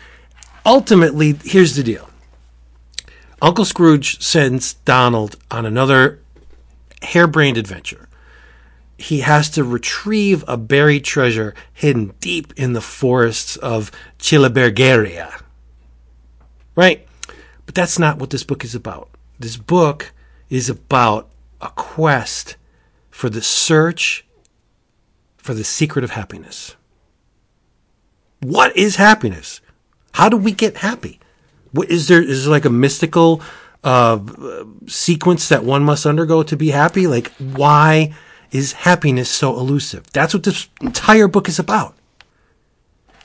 Ultimately, 0.64 1.38
here's 1.44 1.76
the 1.76 1.82
deal. 1.82 2.07
Uncle 3.40 3.64
Scrooge 3.64 4.20
sends 4.20 4.74
Donald 4.74 5.36
on 5.50 5.64
another 5.64 6.20
harebrained 7.02 7.56
adventure. 7.56 8.08
He 8.96 9.20
has 9.20 9.48
to 9.50 9.62
retrieve 9.62 10.44
a 10.48 10.56
buried 10.56 11.04
treasure 11.04 11.54
hidden 11.72 12.14
deep 12.20 12.52
in 12.56 12.72
the 12.72 12.80
forests 12.80 13.56
of 13.56 13.92
Chilibergeria. 14.18 15.40
Right? 16.74 17.06
But 17.64 17.76
that's 17.76 17.98
not 17.98 18.18
what 18.18 18.30
this 18.30 18.42
book 18.42 18.64
is 18.64 18.74
about. 18.74 19.08
This 19.38 19.56
book 19.56 20.12
is 20.50 20.68
about 20.68 21.30
a 21.60 21.68
quest 21.70 22.56
for 23.10 23.30
the 23.30 23.42
search 23.42 24.24
for 25.36 25.54
the 25.54 25.64
secret 25.64 26.04
of 26.04 26.10
happiness. 26.10 26.74
What 28.40 28.76
is 28.76 28.96
happiness? 28.96 29.60
How 30.12 30.28
do 30.28 30.36
we 30.36 30.52
get 30.52 30.78
happy? 30.78 31.20
Is 31.88 32.08
there 32.08 32.22
is 32.22 32.44
there 32.44 32.50
like 32.50 32.64
a 32.64 32.70
mystical 32.70 33.42
uh, 33.84 34.18
sequence 34.86 35.48
that 35.48 35.64
one 35.64 35.84
must 35.84 36.06
undergo 36.06 36.42
to 36.42 36.56
be 36.56 36.70
happy? 36.70 37.06
Like 37.06 37.32
why 37.36 38.14
is 38.50 38.72
happiness 38.72 39.30
so 39.30 39.58
elusive? 39.58 40.10
That's 40.12 40.34
what 40.34 40.42
this 40.42 40.68
entire 40.80 41.28
book 41.28 41.48
is 41.48 41.58
about. 41.58 41.94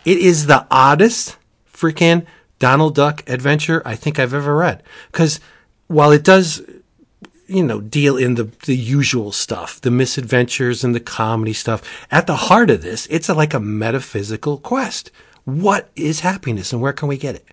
It 0.05 0.17
is 0.17 0.47
the 0.47 0.67
oddest 0.69 1.37
freaking 1.71 2.25
Donald 2.59 2.95
Duck 2.95 3.23
adventure 3.27 3.81
I 3.85 3.95
think 3.95 4.19
I've 4.19 4.33
ever 4.33 4.55
read. 4.55 4.83
Because 5.11 5.39
while 5.87 6.11
it 6.11 6.23
does, 6.23 6.61
you 7.47 7.63
know, 7.63 7.81
deal 7.81 8.17
in 8.17 8.35
the, 8.35 8.45
the 8.65 8.75
usual 8.75 9.31
stuff, 9.31 9.81
the 9.81 9.91
misadventures 9.91 10.83
and 10.83 10.93
the 10.93 10.99
comedy 10.99 11.53
stuff, 11.53 11.81
at 12.11 12.27
the 12.27 12.35
heart 12.35 12.69
of 12.69 12.81
this, 12.81 13.05
it's 13.09 13.29
a, 13.29 13.33
like 13.33 13.53
a 13.53 13.59
metaphysical 13.59 14.57
quest. 14.57 15.11
What 15.45 15.89
is 15.95 16.21
happiness 16.21 16.71
and 16.71 16.81
where 16.81 16.93
can 16.93 17.07
we 17.07 17.17
get 17.17 17.35
it? 17.35 17.47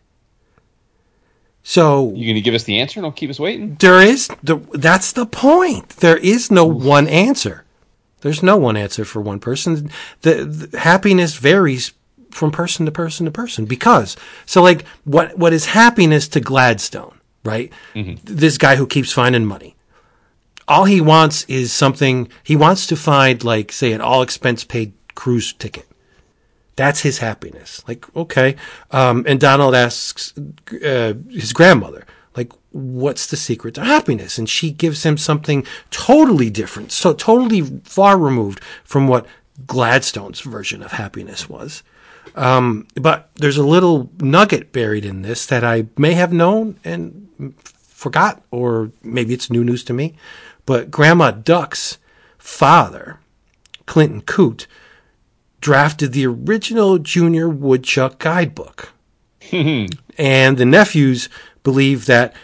So 1.63 2.13
You 2.15 2.27
going 2.27 2.35
to 2.35 2.41
give 2.41 2.55
us 2.55 2.65
the 2.65 2.81
answer? 2.81 3.01
And 3.01 3.05
don't 3.05 3.17
keep 3.17 3.31
us 3.31 3.39
waiting. 3.39 3.77
there 3.81 4.01
is 4.01 4.29
the 4.43 4.57
that's 4.73 5.13
the 5.13 5.27
point. 5.27 5.91
There 5.91 6.17
is 6.17 6.51
no 6.51 6.71
hmm. 6.71 6.85
one 6.85 7.09
answer. 7.09 7.65
There's 8.23 8.43
no 8.43 8.57
one 8.57 8.77
answer 8.77 9.05
for 9.05 9.21
one 9.21 9.41
person. 9.41 9.91
The, 10.23 10.45
the 10.45 10.79
happiness 10.79 11.37
varies 11.37 11.93
from 12.31 12.51
person 12.53 12.87
to 12.87 12.93
person 12.93 13.27
to 13.27 13.33
person 13.33 13.65
because 13.65 14.17
so 14.47 14.63
like 14.63 14.87
what 15.05 15.37
what 15.37 15.53
is 15.53 15.67
happiness 15.67 16.29
to 16.29 16.41
Gladstone, 16.41 17.19
right? 17.45 17.73
Mm-hmm. 17.95 18.15
This 18.25 18.57
guy 18.57 18.77
who 18.77 18.87
keeps 18.87 19.13
finding 19.13 19.45
money. 19.45 19.75
All 20.69 20.85
he 20.85 21.01
wants 21.01 21.45
is 21.45 21.73
something 21.73 22.29
he 22.45 22.55
wants 22.55 22.87
to 22.87 22.97
find 22.97 23.43
like 23.43 23.73
say 23.73 23.93
an 23.93 24.01
all 24.01 24.23
expense 24.23 24.65
paid 24.65 24.93
cruise 25.15 25.53
ticket. 25.53 25.90
That's 26.77 27.01
his 27.01 27.19
happiness. 27.19 27.83
Like, 27.87 28.15
okay. 28.17 28.57
Um, 28.91 29.25
and 29.29 29.39
Donald 29.39 29.75
asks 29.75 30.33
uh, 30.85 31.15
his 31.29 31.53
grandmother, 31.53 32.07
like, 32.37 32.53
what's 32.71 33.27
the 33.27 33.37
secret 33.37 33.75
to 33.75 33.85
happiness? 33.85 34.39
And 34.39 34.49
she 34.49 34.71
gives 34.71 35.05
him 35.05 35.19
something 35.19 35.67
totally 35.91 36.49
different, 36.51 36.93
so 36.93 37.13
totally 37.13 37.61
far 37.85 38.17
removed 38.17 38.61
from 38.85 39.09
what 39.09 39.27
Gladstone's 39.67 40.41
version 40.41 40.83
of 40.83 40.93
happiness 40.93 41.49
was. 41.49 41.83
Um, 42.37 42.87
but 42.95 43.31
there's 43.35 43.57
a 43.57 43.67
little 43.67 44.11
nugget 44.21 44.73
buried 44.73 45.05
in 45.05 45.23
this 45.23 45.47
that 45.47 45.65
I 45.65 45.87
may 45.99 46.15
have 46.15 46.33
known 46.33 46.79
and 46.85 47.55
forgot, 48.01 48.43
or 48.51 48.93
maybe 49.03 49.35
it's 49.35 49.51
new 49.51 49.65
news 49.65 49.85
to 49.85 49.93
me. 49.93 50.15
But 50.65 50.91
Grandma 50.91 51.33
Duck's 51.33 51.99
father, 52.39 53.19
Clinton 53.87 54.23
Coot, 54.23 54.67
drafted 55.61 56.13
the 56.13 56.27
original 56.27 56.99
Junior 56.99 57.49
Woodchuck 57.49 58.19
guidebook. 58.19 58.93
Hmm. 59.51 59.87
and 60.17 60.59
the 60.59 60.65
nephews 60.65 61.29
believe 61.65 62.07
that 62.07 62.35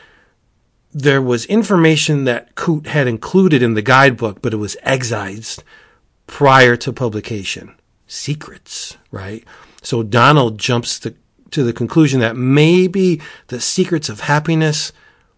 there 0.92 1.22
was 1.22 1.44
information 1.46 2.24
that 2.24 2.54
Coot 2.54 2.86
had 2.86 3.06
included 3.06 3.62
in 3.62 3.74
the 3.74 3.82
guidebook, 3.82 4.40
but 4.42 4.52
it 4.52 4.56
was 4.56 4.76
excised 4.82 5.62
prior 6.26 6.74
to 6.76 6.92
publication. 6.92 7.74
Secrets, 8.06 8.96
right? 9.10 9.44
So 9.82 10.02
Donald 10.02 10.58
jumps 10.58 10.98
to, 11.00 11.14
to 11.50 11.62
the 11.62 11.72
conclusion 11.72 12.20
that 12.20 12.34
maybe 12.34 13.20
the 13.48 13.60
secrets 13.60 14.08
of 14.08 14.20
happiness 14.20 14.92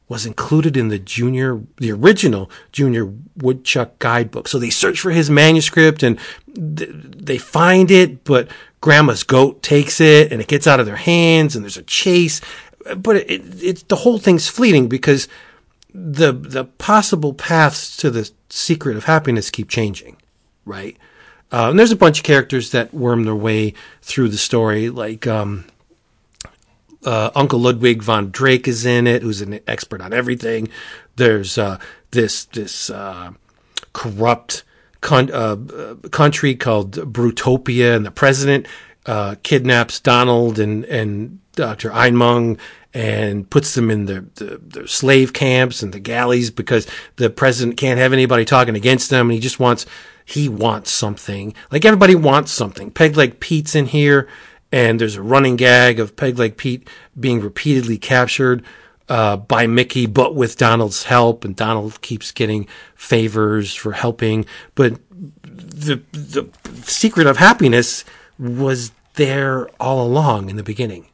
was 0.08 0.24
included 0.24 0.76
in 0.76 0.88
the 0.88 0.98
junior, 0.98 1.60
the 1.76 1.92
original 1.92 2.50
Junior 2.72 3.12
Woodchuck 3.36 3.98
guidebook. 3.98 4.48
So 4.48 4.58
they 4.58 4.70
search 4.70 5.00
for 5.00 5.10
his 5.10 5.28
manuscript 5.28 6.02
and 6.02 6.18
th- 6.54 6.90
they 6.92 7.38
find 7.38 7.90
it, 7.90 8.24
but 8.24 8.48
Grandma's 8.80 9.22
goat 9.22 9.62
takes 9.62 10.00
it 10.00 10.32
and 10.32 10.40
it 10.40 10.48
gets 10.48 10.66
out 10.66 10.80
of 10.80 10.86
their 10.86 10.96
hands 10.96 11.54
and 11.54 11.64
there's 11.64 11.76
a 11.76 11.82
chase. 11.82 12.40
But 12.96 13.16
it, 13.16 13.62
it, 13.62 13.88
the 13.88 13.96
whole 13.96 14.18
thing's 14.18 14.48
fleeting 14.48 14.88
because 14.88 15.28
the 15.92 16.32
the 16.32 16.64
possible 16.64 17.34
paths 17.34 17.96
to 17.96 18.10
the 18.10 18.30
secret 18.50 18.96
of 18.96 19.04
happiness 19.04 19.50
keep 19.50 19.68
changing, 19.68 20.16
right? 20.64 20.96
Uh, 21.50 21.70
and 21.70 21.78
there's 21.78 21.92
a 21.92 21.96
bunch 21.96 22.18
of 22.18 22.24
characters 22.24 22.70
that 22.72 22.92
worm 22.92 23.24
their 23.24 23.34
way 23.34 23.74
through 24.02 24.28
the 24.28 24.36
story, 24.36 24.90
like 24.90 25.26
um, 25.26 25.64
uh, 27.04 27.30
Uncle 27.34 27.60
Ludwig 27.60 28.02
von 28.02 28.30
Drake 28.30 28.68
is 28.68 28.84
in 28.84 29.06
it, 29.06 29.22
who's 29.22 29.40
an 29.40 29.60
expert 29.66 30.00
on 30.00 30.12
everything. 30.12 30.68
There's 31.16 31.58
uh, 31.58 31.78
this 32.10 32.44
this 32.46 32.90
uh, 32.90 33.32
corrupt 33.92 34.64
con- 35.00 35.30
uh, 35.32 35.56
uh, 35.74 35.94
country 36.08 36.54
called 36.54 36.92
Brutopia, 36.92 37.94
and 37.94 38.04
the 38.04 38.10
president 38.10 38.66
uh, 39.06 39.36
kidnaps 39.42 40.00
Donald 40.00 40.58
and 40.58 40.84
and 40.86 41.40
Dr. 41.52 41.90
Einmung 41.90 42.58
and 42.94 43.48
puts 43.50 43.74
them 43.74 43.90
in 43.90 44.06
the, 44.06 44.86
slave 44.86 45.32
camps 45.32 45.82
and 45.82 45.92
the 45.92 46.00
galleys 46.00 46.50
because 46.50 46.86
the 47.16 47.28
president 47.28 47.76
can't 47.76 47.98
have 47.98 48.12
anybody 48.12 48.44
talking 48.44 48.74
against 48.74 49.10
them, 49.10 49.26
and 49.26 49.34
he 49.34 49.40
just 49.40 49.60
wants 49.60 49.86
he 50.24 50.48
wants 50.48 50.90
something. 50.90 51.54
Like 51.70 51.84
everybody 51.84 52.14
wants 52.14 52.52
something. 52.52 52.90
Peg 52.90 53.16
Leg 53.16 53.40
Pete's 53.40 53.74
in 53.74 53.86
here, 53.86 54.28
and 54.72 55.00
there's 55.00 55.16
a 55.16 55.22
running 55.22 55.56
gag 55.56 55.98
of 55.98 56.16
Peg 56.16 56.38
Leg 56.38 56.56
Pete 56.56 56.88
being 57.18 57.40
repeatedly 57.40 57.98
captured 57.98 58.64
uh, 59.08 59.36
by 59.36 59.66
Mickey, 59.66 60.06
but 60.06 60.34
with 60.34 60.58
Donald's 60.58 61.04
help, 61.04 61.44
and 61.44 61.56
Donald 61.56 62.00
keeps 62.02 62.30
getting 62.30 62.68
favors 62.94 63.74
for 63.74 63.92
helping. 63.92 64.44
But 64.74 65.00
the 65.42 66.02
the 66.12 66.48
secret 66.82 67.26
of 67.26 67.38
happiness 67.38 68.04
was 68.38 68.92
there 69.14 69.68
all 69.80 70.06
along 70.06 70.50
in 70.50 70.56
the 70.56 70.62
beginning. 70.62 71.06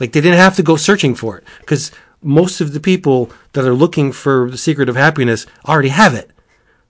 Like 0.00 0.12
they 0.12 0.20
didn't 0.20 0.38
have 0.38 0.56
to 0.56 0.62
go 0.62 0.76
searching 0.76 1.14
for 1.14 1.38
it 1.38 1.44
because 1.60 1.92
most 2.22 2.60
of 2.60 2.72
the 2.72 2.80
people 2.80 3.30
that 3.52 3.64
are 3.64 3.74
looking 3.74 4.12
for 4.12 4.50
the 4.50 4.58
secret 4.58 4.88
of 4.88 4.96
happiness 4.96 5.46
already 5.68 5.90
have 5.90 6.14
it. 6.14 6.30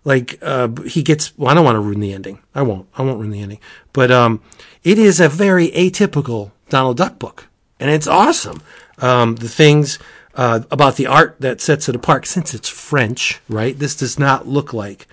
Like 0.04 0.38
uh, 0.42 0.68
he 0.86 1.02
gets. 1.02 1.36
Well, 1.36 1.50
I 1.50 1.54
don't 1.54 1.64
want 1.64 1.76
to 1.76 1.80
ruin 1.80 2.00
the 2.00 2.12
ending. 2.12 2.40
I 2.54 2.62
won't. 2.62 2.88
I 2.96 3.02
won't 3.02 3.18
ruin 3.18 3.30
the 3.30 3.40
ending. 3.40 3.60
But 3.92 4.10
um, 4.10 4.40
it 4.84 4.98
is 4.98 5.20
a 5.20 5.28
very 5.28 5.68
atypical 5.70 6.50
Donald 6.68 6.96
Duck 6.96 7.18
book, 7.18 7.48
and 7.78 7.90
it's 7.90 8.06
awesome. 8.06 8.62
Um, 8.98 9.36
the 9.36 9.48
things 9.48 9.98
uh, 10.34 10.60
about 10.70 10.96
the 10.96 11.06
art 11.06 11.36
that 11.40 11.60
sets 11.60 11.88
it 11.88 11.96
apart, 11.96 12.26
since 12.26 12.54
it's 12.54 12.68
French, 12.68 13.40
right? 13.48 13.78
This 13.78 13.96
does 13.96 14.18
not 14.18 14.46
look 14.46 14.72
like 14.72 15.06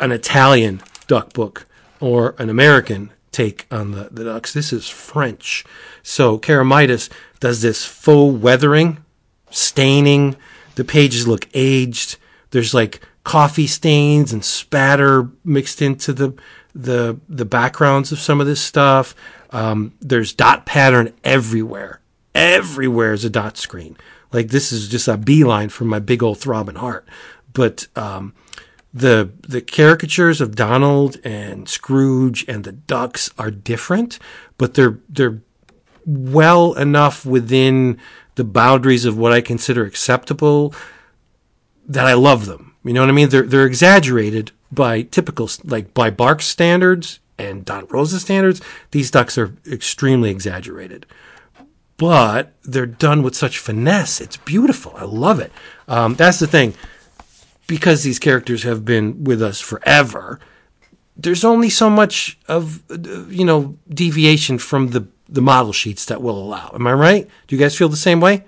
an 0.00 0.12
Italian 0.12 0.82
duck 1.06 1.32
book 1.32 1.66
or 2.00 2.34
an 2.38 2.50
American 2.50 3.10
take 3.30 3.66
on 3.70 3.90
the, 3.92 4.08
the 4.10 4.24
ducks. 4.24 4.52
This 4.52 4.72
is 4.72 4.88
French. 4.88 5.64
So 6.02 6.38
Keramidas 6.38 7.10
does 7.40 7.62
this 7.62 7.84
faux 7.84 8.40
weathering, 8.40 9.04
staining. 9.50 10.36
The 10.76 10.84
pages 10.84 11.28
look 11.28 11.48
aged. 11.52 12.16
There's 12.50 12.74
like 12.74 13.00
coffee 13.24 13.66
stains 13.66 14.32
and 14.32 14.44
spatter 14.44 15.30
mixed 15.44 15.82
into 15.82 16.12
the 16.12 16.34
the 16.74 17.18
the 17.28 17.44
backgrounds 17.44 18.12
of 18.12 18.18
some 18.18 18.40
of 18.40 18.46
this 18.46 18.60
stuff. 18.60 19.14
Um, 19.50 19.94
there's 20.00 20.32
dot 20.32 20.66
pattern 20.66 21.12
everywhere. 21.22 22.00
Everywhere 22.34 23.12
is 23.12 23.24
a 23.24 23.30
dot 23.30 23.56
screen. 23.56 23.96
Like 24.32 24.48
this 24.48 24.72
is 24.72 24.88
just 24.88 25.06
a 25.06 25.16
beeline 25.16 25.68
from 25.68 25.88
my 25.88 26.00
big 26.00 26.22
old 26.22 26.38
throbbing 26.38 26.74
heart. 26.76 27.06
But 27.52 27.86
um, 27.94 28.34
the 28.92 29.30
the 29.46 29.60
caricatures 29.60 30.40
of 30.40 30.56
Donald 30.56 31.18
and 31.24 31.68
Scrooge 31.68 32.44
and 32.48 32.64
the 32.64 32.72
ducks 32.72 33.30
are 33.38 33.50
different, 33.50 34.18
but 34.58 34.74
they're 34.74 34.98
they're 35.08 35.40
well 36.04 36.74
enough 36.74 37.24
within 37.24 37.98
the 38.34 38.44
boundaries 38.44 39.04
of 39.04 39.16
what 39.16 39.32
I 39.32 39.40
consider 39.40 39.84
acceptable 39.84 40.74
that 41.86 42.06
I 42.06 42.14
love 42.14 42.46
them. 42.46 42.74
You 42.84 42.92
know 42.92 43.00
what 43.00 43.08
I 43.08 43.12
mean? 43.12 43.28
They're 43.28 43.42
they're 43.42 43.66
exaggerated 43.66 44.50
by 44.74 45.02
typical 45.02 45.48
like 45.64 45.94
by 45.94 46.10
Barks 46.10 46.46
standards 46.46 47.20
and 47.38 47.64
Don 47.64 47.86
Rosa 47.86 48.20
standards. 48.20 48.60
These 48.90 49.10
ducks 49.10 49.38
are 49.38 49.54
extremely 49.70 50.30
exaggerated, 50.30 51.06
but 51.96 52.52
they're 52.62 52.86
done 52.86 53.22
with 53.22 53.36
such 53.36 53.58
finesse. 53.58 54.20
It's 54.20 54.36
beautiful. 54.36 54.94
I 54.96 55.04
love 55.04 55.40
it. 55.40 55.52
Um, 55.88 56.14
that's 56.14 56.38
the 56.38 56.46
thing. 56.46 56.74
Because 57.66 58.02
these 58.02 58.18
characters 58.18 58.62
have 58.64 58.84
been 58.84 59.24
with 59.24 59.40
us 59.42 59.58
forever, 59.58 60.38
there's 61.16 61.44
only 61.44 61.70
so 61.70 61.88
much 61.88 62.38
of 62.46 62.82
uh, 62.90 63.26
you 63.28 63.44
know 63.44 63.76
deviation 63.88 64.58
from 64.58 64.88
the 64.88 65.06
the 65.28 65.40
model 65.40 65.72
sheets 65.72 66.04
that 66.06 66.20
will 66.20 66.36
allow. 66.38 66.70
Am 66.74 66.86
I 66.86 66.92
right? 66.92 67.28
Do 67.46 67.56
you 67.56 67.60
guys 67.60 67.76
feel 67.76 67.88
the 67.88 67.96
same 67.96 68.20
way? 68.20 68.44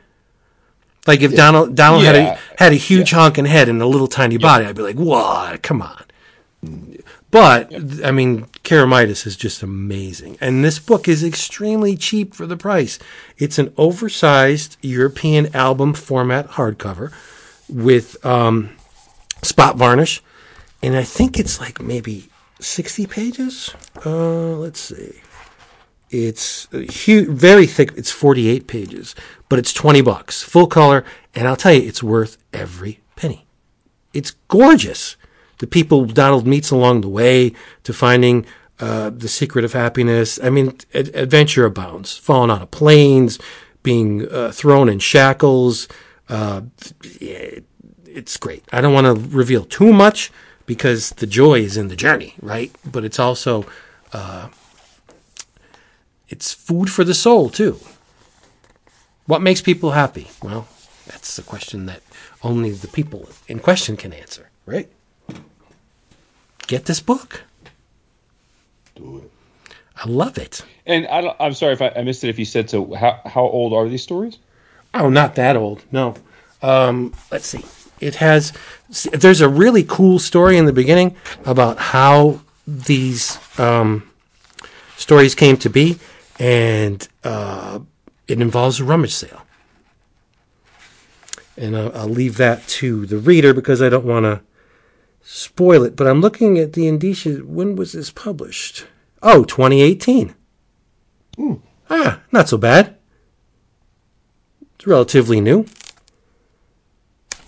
Like 1.06 1.20
if 1.22 1.34
Donald 1.34 1.74
Donald 1.76 2.04
had 2.04 2.16
a 2.16 2.38
had 2.58 2.72
a 2.72 2.76
huge 2.76 3.12
honking 3.12 3.44
head 3.44 3.68
and 3.68 3.80
a 3.80 3.86
little 3.86 4.08
tiny 4.08 4.38
body, 4.38 4.66
I'd 4.66 4.76
be 4.76 4.82
like, 4.82 4.96
"What? 4.96 5.62
Come 5.62 5.80
on!" 5.80 6.02
But 7.30 7.72
I 8.04 8.10
mean, 8.10 8.46
Keramidas 8.64 9.26
is 9.26 9.36
just 9.36 9.62
amazing, 9.62 10.38
and 10.40 10.64
this 10.64 10.78
book 10.78 11.06
is 11.06 11.22
extremely 11.22 11.96
cheap 11.96 12.34
for 12.34 12.46
the 12.46 12.56
price. 12.56 12.98
It's 13.38 13.58
an 13.58 13.72
oversized 13.76 14.76
European 14.80 15.54
album 15.54 15.94
format 15.94 16.48
hardcover 16.50 17.12
with 17.68 18.24
um, 18.24 18.76
spot 19.42 19.76
varnish, 19.76 20.22
and 20.82 20.96
I 20.96 21.04
think 21.04 21.38
it's 21.38 21.60
like 21.60 21.80
maybe 21.80 22.30
sixty 22.58 23.06
pages. 23.06 23.74
Uh, 24.04 24.56
let's 24.56 24.80
see. 24.80 25.20
It's 26.10 26.68
huge, 26.72 27.28
very 27.28 27.66
thick. 27.66 27.92
It's 27.96 28.12
48 28.12 28.68
pages, 28.68 29.14
but 29.48 29.58
it's 29.58 29.72
20 29.72 30.02
bucks, 30.02 30.40
full 30.40 30.68
color, 30.68 31.04
and 31.34 31.48
I'll 31.48 31.56
tell 31.56 31.72
you, 31.72 31.86
it's 31.86 32.02
worth 32.02 32.38
every 32.52 33.00
penny. 33.16 33.44
It's 34.14 34.30
gorgeous. 34.48 35.16
The 35.58 35.66
people 35.66 36.04
Donald 36.06 36.46
meets 36.46 36.70
along 36.70 37.00
the 37.00 37.08
way 37.08 37.52
to 37.84 37.92
finding 37.92 38.46
uh, 38.80 39.10
the 39.10 39.28
secret 39.28 39.64
of 39.64 39.72
happiness. 39.72 40.38
I 40.42 40.50
mean, 40.50 40.76
ad- 40.94 41.14
adventure 41.14 41.64
abounds. 41.64 42.16
Falling 42.16 42.50
out 42.50 42.62
of 42.62 42.70
planes, 42.70 43.38
being 43.82 44.28
uh, 44.30 44.52
thrown 44.52 44.88
in 44.88 44.98
shackles. 44.98 45.88
Uh, 46.28 46.62
it's 48.04 48.36
great. 48.36 48.64
I 48.72 48.80
don't 48.80 48.94
want 48.94 49.06
to 49.06 49.36
reveal 49.36 49.64
too 49.64 49.92
much 49.92 50.30
because 50.66 51.10
the 51.10 51.26
joy 51.26 51.60
is 51.60 51.76
in 51.76 51.88
the 51.88 51.96
journey, 51.96 52.34
right? 52.42 52.74
But 52.84 53.04
it's 53.04 53.18
also 53.18 53.66
it's 56.28 56.52
food 56.52 56.90
for 56.90 57.04
the 57.04 57.14
soul 57.14 57.50
too. 57.50 57.78
What 59.26 59.42
makes 59.42 59.60
people 59.60 59.92
happy? 59.92 60.28
Well, 60.42 60.68
that's 61.06 61.36
the 61.36 61.42
question 61.42 61.86
that 61.86 62.02
only 62.42 62.70
the 62.70 62.88
people 62.88 63.28
in 63.48 63.58
question 63.60 63.96
can 63.96 64.12
answer, 64.12 64.50
right? 64.66 64.88
Get 66.66 66.86
this 66.86 67.00
book. 67.00 67.42
Do 68.94 69.18
it. 69.18 69.30
I 69.96 70.08
love 70.08 70.36
it. 70.36 70.64
And 70.84 71.06
I 71.06 71.20
don't, 71.20 71.36
I'm 71.40 71.54
sorry 71.54 71.72
if 71.72 71.82
I, 71.82 71.92
I 71.96 72.02
missed 72.02 72.22
it. 72.24 72.28
If 72.28 72.38
you 72.38 72.44
said 72.44 72.68
so, 72.68 72.94
how 72.94 73.20
how 73.24 73.42
old 73.42 73.72
are 73.72 73.88
these 73.88 74.02
stories? 74.02 74.38
Oh, 74.94 75.08
not 75.08 75.34
that 75.36 75.56
old. 75.56 75.84
No. 75.90 76.14
Um, 76.62 77.14
let's 77.30 77.46
see. 77.46 77.64
It 78.00 78.16
has. 78.16 78.52
There's 79.12 79.40
a 79.40 79.48
really 79.48 79.84
cool 79.84 80.18
story 80.18 80.58
in 80.58 80.66
the 80.66 80.72
beginning 80.72 81.16
about 81.44 81.78
how 81.78 82.40
these 82.66 83.38
um, 83.58 84.10
stories 84.96 85.34
came 85.34 85.56
to 85.58 85.70
be, 85.70 85.98
and 86.38 87.06
uh, 87.24 87.80
it 88.28 88.40
involves 88.40 88.80
a 88.80 88.84
rummage 88.84 89.14
sale. 89.14 89.42
And 91.56 91.76
I'll, 91.76 91.96
I'll 91.96 92.08
leave 92.08 92.36
that 92.36 92.66
to 92.68 93.06
the 93.06 93.16
reader 93.16 93.54
because 93.54 93.80
I 93.80 93.88
don't 93.88 94.04
want 94.04 94.24
to 94.24 94.42
spoil 95.26 95.82
it. 95.82 95.96
But 95.96 96.06
I'm 96.06 96.20
looking 96.20 96.58
at 96.58 96.72
the 96.72 96.86
indicia. 96.86 97.38
When 97.38 97.76
was 97.76 97.92
this 97.92 98.10
published? 98.10 98.86
Oh, 99.22 99.44
2018. 99.44 100.34
Ah, 101.90 102.20
not 102.32 102.48
so 102.48 102.56
bad. 102.56 102.96
It's 104.76 104.86
relatively 104.86 105.40
new. 105.40 105.66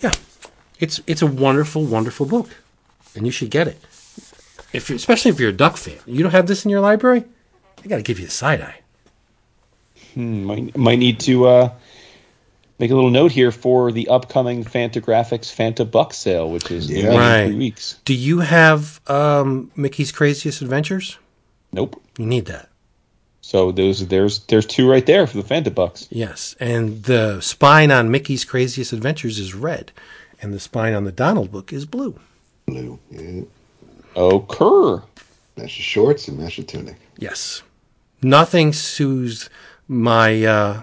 Yeah, 0.00 0.12
it's 0.78 1.00
it's 1.06 1.22
a 1.22 1.26
wonderful, 1.26 1.84
wonderful 1.84 2.26
book, 2.26 2.50
and 3.14 3.24
you 3.26 3.32
should 3.32 3.50
get 3.50 3.68
it. 3.68 3.80
If 4.72 4.90
especially 4.90 5.30
if 5.30 5.40
you're 5.40 5.50
a 5.50 5.56
Duck 5.56 5.76
fan, 5.76 5.98
you 6.06 6.22
don't 6.22 6.32
have 6.32 6.46
this 6.46 6.64
in 6.64 6.70
your 6.70 6.80
library. 6.80 7.24
I 7.82 7.88
got 7.88 7.96
to 7.96 8.02
give 8.02 8.20
you 8.20 8.26
a 8.26 8.30
side 8.30 8.60
eye. 8.60 8.80
Hmm, 10.14 10.44
might 10.44 10.76
might 10.76 10.98
need 10.98 11.20
to 11.20 11.46
uh, 11.46 11.72
make 12.78 12.90
a 12.90 12.94
little 12.94 13.10
note 13.10 13.32
here 13.32 13.50
for 13.50 13.90
the 13.92 14.08
upcoming 14.08 14.64
Fantagraphics 14.64 15.52
Fanta 15.54 15.88
Buck 15.90 16.12
sale, 16.14 16.50
which 16.50 16.70
is 16.70 16.88
Yeah. 16.90 16.98
yeah. 16.98 17.10
in 17.12 17.16
Right. 17.18 17.46
three 17.46 17.56
weeks. 17.56 17.96
Do 18.04 18.14
you 18.14 18.40
have 18.40 19.00
um, 19.10 19.70
Mickey's 19.76 20.12
Craziest 20.12 20.62
Adventures? 20.62 21.18
Nope. 21.72 22.00
You 22.18 22.26
need 22.26 22.46
that. 22.46 22.68
So 23.40 23.72
those 23.72 24.06
there's 24.08 24.40
there's 24.40 24.66
two 24.66 24.88
right 24.90 25.06
there 25.06 25.26
for 25.26 25.40
the 25.40 25.42
Fanta 25.54 25.74
Bucks. 25.74 26.06
Yes, 26.10 26.54
and 26.60 27.02
the 27.04 27.40
spine 27.40 27.90
on 27.90 28.10
Mickey's 28.10 28.44
Craziest 28.44 28.92
Adventures 28.92 29.38
is 29.38 29.54
red, 29.54 29.90
and 30.42 30.52
the 30.52 30.60
spine 30.60 30.92
on 30.92 31.04
the 31.04 31.12
Donald 31.12 31.50
book 31.50 31.72
is 31.72 31.86
blue. 31.86 32.18
Blue. 32.66 32.98
Yeah. 33.10 33.42
Oh, 34.14 34.40
Kerr. 34.40 35.02
Match 35.56 35.76
the 35.76 35.82
shorts 35.82 36.28
and 36.28 36.38
match 36.38 36.56
the 36.58 36.62
tunic. 36.62 36.96
Yes, 37.16 37.62
nothing 38.22 38.72
soothes 38.74 39.48
my. 39.88 40.44
Uh, 40.44 40.82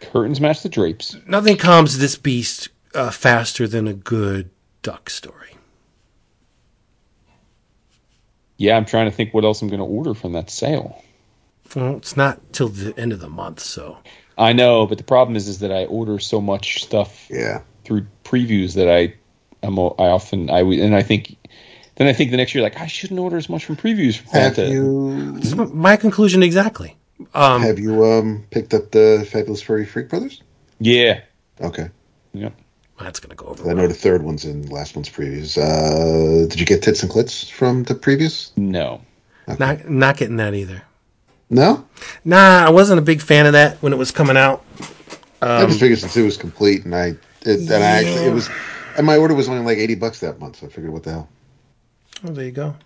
Curtains 0.00 0.40
match 0.40 0.62
the 0.62 0.68
drapes. 0.68 1.16
nothing 1.26 1.56
calms 1.56 1.98
this 1.98 2.16
beast 2.16 2.68
uh, 2.94 3.10
faster 3.10 3.68
than 3.68 3.86
a 3.86 3.92
good 3.94 4.50
duck 4.82 5.10
story. 5.10 5.56
Yeah, 8.56 8.76
I'm 8.76 8.84
trying 8.84 9.06
to 9.06 9.10
think 9.10 9.32
what 9.32 9.44
else 9.44 9.62
I'm 9.62 9.68
going 9.68 9.80
to 9.80 9.86
order 9.86 10.14
from 10.14 10.32
that 10.32 10.50
sale. 10.50 11.02
Well, 11.74 11.96
it's 11.96 12.16
not 12.16 12.52
till 12.52 12.68
the 12.68 12.98
end 12.98 13.12
of 13.12 13.20
the 13.20 13.28
month, 13.28 13.60
so 13.60 13.98
I 14.36 14.52
know, 14.52 14.86
but 14.86 14.98
the 14.98 15.04
problem 15.04 15.36
is, 15.36 15.48
is 15.48 15.60
that 15.60 15.70
I 15.72 15.84
order 15.86 16.18
so 16.18 16.40
much 16.40 16.82
stuff 16.82 17.26
Yeah. 17.30 17.62
through 17.84 18.06
previews 18.24 18.74
that 18.74 18.88
I, 18.88 19.14
I'm, 19.62 19.78
I 19.78 20.08
often 20.10 20.50
I 20.50 20.60
and 20.60 20.94
I 20.94 21.02
think, 21.02 21.36
then 21.96 22.06
I 22.08 22.12
think 22.12 22.30
the 22.32 22.36
next 22.36 22.54
year 22.54 22.62
like 22.64 22.78
I 22.80 22.86
shouldn't 22.86 23.20
order 23.20 23.36
as 23.36 23.48
much 23.48 23.64
from 23.64 23.76
previews 23.76 24.16
from 24.16 24.26
Have 24.32 24.54
Fanta. 24.54 24.70
you 24.70 25.38
This 25.38 25.54
my 25.54 25.96
conclusion 25.96 26.42
exactly. 26.42 26.96
Um, 27.34 27.62
have 27.62 27.78
you 27.78 28.04
um 28.04 28.44
picked 28.50 28.72
up 28.74 28.90
the 28.90 29.26
Fabulous 29.30 29.62
Furry 29.62 29.84
Freak 29.86 30.08
Brothers? 30.08 30.42
Yeah, 30.78 31.20
Okay. 31.60 31.90
yeah. 32.32 32.50
that's 32.98 33.20
gonna 33.20 33.34
go 33.34 33.46
over. 33.46 33.62
I 33.62 33.66
well. 33.68 33.76
know 33.76 33.86
the 33.88 33.94
third 33.94 34.22
one's 34.22 34.44
in 34.44 34.66
last 34.68 34.96
one's 34.96 35.08
previews. 35.10 35.58
Uh, 35.58 36.46
did 36.48 36.58
you 36.58 36.66
get 36.66 36.82
Tits 36.82 37.02
and 37.02 37.10
Clits 37.12 37.50
from 37.50 37.82
the 37.84 37.94
previous? 37.94 38.52
No, 38.56 39.02
Not 39.58 39.88
not 39.88 40.16
getting 40.16 40.36
that 40.36 40.54
either. 40.54 40.82
No? 41.50 41.84
Nah, 42.24 42.64
I 42.66 42.70
wasn't 42.70 42.98
a 43.00 43.02
big 43.02 43.20
fan 43.20 43.44
of 43.46 43.52
that 43.52 43.76
when 43.82 43.92
it 43.92 43.96
was 43.96 44.10
coming 44.12 44.36
out. 44.36 44.64
I 45.42 45.66
just 45.66 45.80
figured 45.80 45.98
since 45.98 46.16
it 46.16 46.22
was 46.22 46.36
complete 46.36 46.84
and 46.84 46.94
I 46.94 47.06
it, 47.42 47.60
and 47.60 47.72
I 47.72 47.98
actually 48.00 48.26
it 48.26 48.32
was 48.34 48.48
and 48.96 49.06
my 49.06 49.16
order 49.16 49.34
was 49.34 49.48
only 49.48 49.62
like 49.64 49.78
eighty 49.78 49.94
bucks 49.94 50.20
that 50.20 50.38
month, 50.38 50.56
so 50.56 50.66
I 50.66 50.70
figured 50.70 50.92
what 50.92 51.02
the 51.02 51.10
hell. 51.12 51.28
Oh, 52.24 52.30
there 52.30 52.44
you 52.44 52.52
go. 52.52 52.76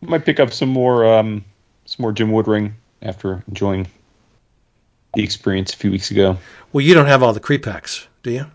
might 0.00 0.24
pick 0.24 0.40
up 0.40 0.52
some 0.52 0.68
more 0.68 1.04
um 1.06 1.44
some 1.84 2.02
more 2.02 2.12
Jim 2.12 2.30
Woodring 2.30 2.72
after 3.02 3.42
enjoying 3.48 3.86
the 5.14 5.22
experience 5.22 5.74
a 5.74 5.76
few 5.76 5.90
weeks 5.90 6.10
ago. 6.10 6.38
Well, 6.72 6.84
you 6.84 6.94
don't 6.94 7.06
have 7.06 7.22
all 7.22 7.32
the 7.32 7.40
Crepax, 7.40 8.06
do 8.22 8.30
you? 8.30 8.46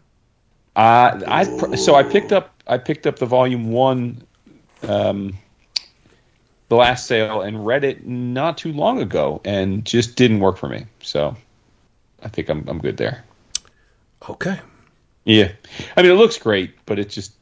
Uh, 0.76 1.22
I 1.28 1.46
pr- 1.58 1.76
so 1.76 1.96
I 1.96 2.04
picked 2.04 2.32
up 2.32 2.54
I 2.68 2.78
picked 2.78 3.08
up 3.08 3.18
the 3.18 3.26
volume 3.26 3.72
one, 3.72 4.24
um, 4.84 5.38
the 6.70 6.76
last 6.76 7.08
sale 7.08 7.42
and 7.42 7.66
read 7.66 7.84
it 7.84 8.06
not 8.06 8.58
too 8.58 8.74
long 8.74 9.02
ago 9.02 9.40
and 9.46 9.86
just 9.86 10.16
didn't 10.16 10.40
work 10.40 10.58
for 10.58 10.68
me. 10.68 10.86
So 11.02 11.36
I 12.24 12.28
think 12.28 12.50
I'm 12.50 12.68
I'm 12.68 12.80
good 12.80 12.98
there. 12.98 13.24
Okay. 14.28 14.60
Yeah, 15.24 15.52
I 15.96 16.02
mean 16.02 16.12
it 16.12 16.16
looks 16.16 16.38
great, 16.38 16.74
but 16.86 17.00
it 17.00 17.10
just 17.10 17.34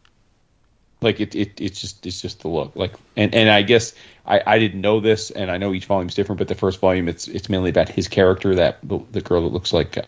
like 1.01 1.19
it, 1.19 1.35
it 1.35 1.59
it's 1.59 1.81
just 1.81 2.05
it's 2.05 2.21
just 2.21 2.41
the 2.41 2.47
look 2.47 2.75
like 2.75 2.93
and 3.17 3.33
and 3.33 3.49
I 3.49 3.61
guess 3.61 3.93
I 4.25 4.41
I 4.45 4.59
didn't 4.59 4.81
know 4.81 4.99
this 4.99 5.31
and 5.31 5.49
I 5.51 5.57
know 5.57 5.73
each 5.73 5.85
volume's 5.85 6.15
different, 6.15 6.39
but 6.39 6.47
the 6.47 6.55
first 6.55 6.79
volume 6.79 7.07
it's 7.07 7.27
it's 7.27 7.49
mainly 7.49 7.69
about 7.69 7.89
his 7.89 8.07
character 8.07 8.55
that 8.55 8.77
the, 8.83 8.99
the 9.11 9.21
girl 9.21 9.41
that 9.43 9.53
looks 9.53 9.73
like 9.73 9.97
uh, 9.97 10.03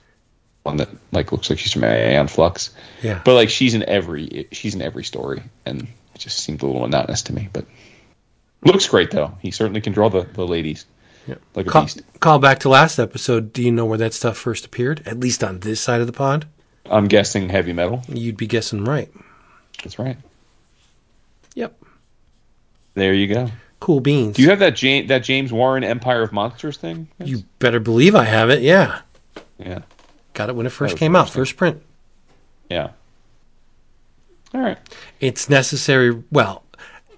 one 0.64 0.78
that 0.78 0.90
like 1.12 1.32
looks 1.32 1.50
like 1.50 1.60
she's 1.60 1.74
from 1.74 1.84
Aeon 1.84 2.28
Flux. 2.28 2.72
Yeah. 3.02 3.22
But 3.24 3.36
like 3.36 3.50
she's 3.50 3.74
in 3.74 3.84
every 3.84 4.48
she's 4.52 4.74
in 4.76 4.82
every 4.82 5.04
story, 5.04 5.44
and 5.66 5.82
it 5.84 6.20
just 6.20 6.40
seemed 6.40 6.62
a 6.62 6.66
little 6.66 6.82
monotonous 6.82 7.22
to 7.24 7.34
me. 7.34 7.50
But 7.52 7.66
Looks 8.64 8.88
great 8.88 9.12
though. 9.12 9.38
He 9.42 9.52
certainly 9.52 9.80
can 9.82 9.94
draw 9.94 10.10
the, 10.10 10.24
the 10.24 10.46
ladies. 10.48 10.86
Yeah. 11.28 11.36
Like 11.54 11.68
a 11.68 11.70
Call, 11.70 11.84
beast. 11.84 12.02
call 12.20 12.40
back 12.40 12.60
to 12.60 12.70
last 12.70 12.98
episode. 12.98 13.54
Do 13.54 13.62
you 13.62 13.72
know 13.72 13.86
where 13.86 13.98
that 14.00 14.14
stuff 14.14 14.38
first 14.38 14.66
appeared? 14.66 15.04
At 15.06 15.20
least 15.20 15.44
on 15.44 15.60
this 15.60 15.80
side 15.80 16.02
of 16.02 16.08
the 16.08 16.14
pond? 16.14 16.48
I'm 16.88 17.08
guessing 17.08 17.50
heavy 17.50 17.74
metal. 17.74 18.02
You'd 18.08 18.38
be 18.38 18.48
guessing 18.48 18.84
right. 18.86 19.10
That's 19.84 20.00
right. 20.00 20.18
Yep. 21.54 21.80
There 22.96 23.14
you 23.14 23.28
go. 23.28 23.50
Cool 23.86 24.00
beans. 24.00 24.36
Do 24.36 24.42
you 24.42 24.50
have 24.50 24.58
that 24.58 24.76
James 24.76 25.10
that 25.10 25.20
James 25.20 25.54
Warren 25.54 25.84
Empire 25.84 26.24
of 26.24 26.32
Monsters 26.32 26.76
thing? 26.76 27.08
You 27.24 27.44
better 27.60 27.80
believe 27.80 28.16
I 28.16 28.24
have 28.24 28.50
it. 28.50 28.64
Yeah. 28.64 29.02
Yeah. 29.60 29.84
Got 30.34 30.50
it 30.50 30.56
when 30.56 30.66
it 30.66 30.72
first 30.72 30.98
came 30.98 31.16
out, 31.16 31.30
first 31.30 31.56
print. 31.56 31.84
Yeah. 32.68 32.90
All 34.56 34.62
right. 34.62 34.80
It's 35.20 35.52
necessary. 35.52 36.24
Well, 36.32 36.64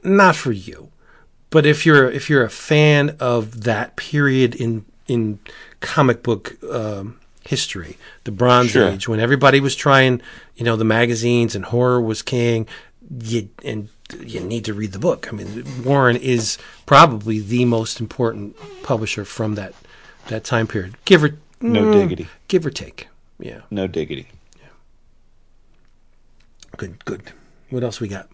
not 0.03 0.36
for 0.36 0.51
you, 0.51 0.91
but 1.51 1.65
if 1.65 1.86
you're 1.86 2.12
if 2.12 2.30
you're 2.30 2.43
a 2.43 2.49
fan 2.49 3.15
of 3.21 3.63
that 3.63 3.95
period 3.95 4.53
in 4.53 4.84
in 5.08 5.39
comic 5.80 6.21
book 6.21 6.62
um, 6.69 7.17
history, 7.45 7.97
the 8.25 8.32
Bronze 8.32 8.71
Sure. 8.71 8.89
Age, 8.89 9.08
when 9.08 9.21
everybody 9.21 9.62
was 9.62 9.73
trying, 9.73 10.21
you 10.58 10.65
know, 10.65 10.75
the 10.75 10.84
magazines 10.84 11.56
and 11.56 11.63
horror 11.63 12.01
was 12.01 12.21
king, 12.21 12.67
you 13.23 13.47
and 13.63 13.88
you 14.26 14.39
need 14.39 14.65
to 14.65 14.74
read 14.74 14.91
the 14.91 15.00
book. 15.00 15.28
I 15.28 15.32
mean, 15.36 15.84
Warren 15.84 16.15
is 16.15 16.58
probably 16.86 17.39
the 17.39 17.65
most 17.65 18.00
important 18.00 18.56
publisher 18.84 19.26
from 19.26 19.56
that 19.56 19.74
that 20.28 20.43
time 20.43 20.67
period. 20.67 20.96
Give 21.06 21.24
or 21.24 21.38
No 21.62 21.86
mm, 21.86 21.91
diggity. 21.91 22.28
give 22.48 22.65
or 22.65 22.70
take. 22.70 23.08
Yeah, 23.39 23.62
No 23.72 23.88
diggity. 23.88 24.28
Yeah. 24.60 24.67
good, 26.78 27.04
good. 27.06 27.32
What 27.70 27.84
else 27.84 28.00
we 28.00 28.08
got? 28.08 28.30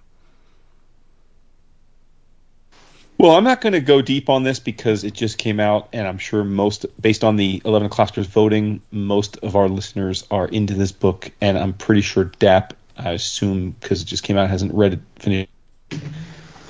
Well, 3.17 3.31
I'm 3.37 3.43
not 3.43 3.61
going 3.61 3.73
to 3.73 3.79
go 3.79 4.01
deep 4.01 4.27
on 4.29 4.43
this 4.43 4.59
because 4.59 5.03
it 5.03 5.13
just 5.13 5.37
came 5.37 5.59
out, 5.59 5.87
and 5.93 6.07
I'm 6.07 6.17
sure 6.17 6.43
most, 6.43 6.85
based 6.99 7.23
on 7.23 7.35
the 7.35 7.61
11 7.63 7.89
o'clockers 7.89 8.25
voting, 8.25 8.81
most 8.91 9.37
of 9.37 9.55
our 9.55 9.69
listeners 9.69 10.25
are 10.31 10.47
into 10.47 10.73
this 10.73 10.91
book, 10.91 11.31
and 11.39 11.57
I'm 11.57 11.73
pretty 11.73 12.01
sure 12.01 12.25
DAP, 12.39 12.73
I 12.97 13.11
assume, 13.11 13.75
because 13.79 14.01
it 14.01 14.05
just 14.05 14.23
came 14.23 14.35
out, 14.37 14.49
hasn't 14.49 14.73
read 14.73 14.93
it 14.93 14.99
finished. 15.17 15.49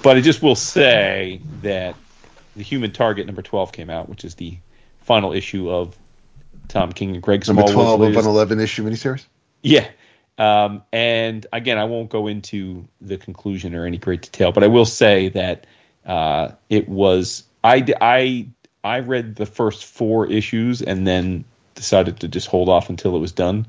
But 0.01 0.17
I 0.17 0.21
just 0.21 0.41
will 0.41 0.55
say 0.55 1.39
that 1.61 1.95
the 2.55 2.63
Human 2.63 2.91
Target 2.91 3.25
number 3.25 3.41
12 3.41 3.71
came 3.71 3.89
out, 3.89 4.09
which 4.09 4.25
is 4.25 4.35
the 4.35 4.57
final 5.01 5.33
issue 5.33 5.69
of 5.69 5.97
Tom 6.67 6.91
King 6.91 7.13
and 7.13 7.23
Greg 7.23 7.47
Number 7.47 7.61
Smallwood's 7.63 7.73
12 7.73 8.01
of 8.01 8.25
an 8.25 8.25
11 8.25 8.59
issue 8.59 8.83
miniseries? 8.83 9.25
yeah. 9.61 9.87
Um, 10.37 10.81
and 10.91 11.45
again, 11.53 11.77
I 11.77 11.83
won't 11.85 12.09
go 12.09 12.27
into 12.27 12.87
the 13.01 13.17
conclusion 13.17 13.75
or 13.75 13.85
any 13.85 13.97
great 13.97 14.23
detail, 14.23 14.51
but 14.51 14.63
I 14.63 14.67
will 14.67 14.85
say 14.85 15.29
that 15.29 15.67
uh, 16.05 16.49
it 16.69 16.89
was 16.89 17.43
I 17.63 17.85
I 18.01 18.47
I 18.83 18.99
read 18.99 19.35
the 19.35 19.45
first 19.45 19.85
four 19.85 20.25
issues 20.25 20.81
and 20.81 21.05
then 21.05 21.45
decided 21.75 22.19
to 22.21 22.27
just 22.27 22.47
hold 22.47 22.67
off 22.67 22.89
until 22.89 23.15
it 23.15 23.19
was 23.19 23.31
done 23.31 23.67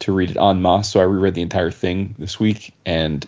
to 0.00 0.12
read 0.12 0.30
it 0.30 0.36
en 0.36 0.60
masse. 0.60 0.90
So 0.90 1.00
I 1.00 1.04
reread 1.04 1.34
the 1.34 1.42
entire 1.42 1.70
thing 1.70 2.14
this 2.18 2.38
week, 2.38 2.74
and 2.84 3.26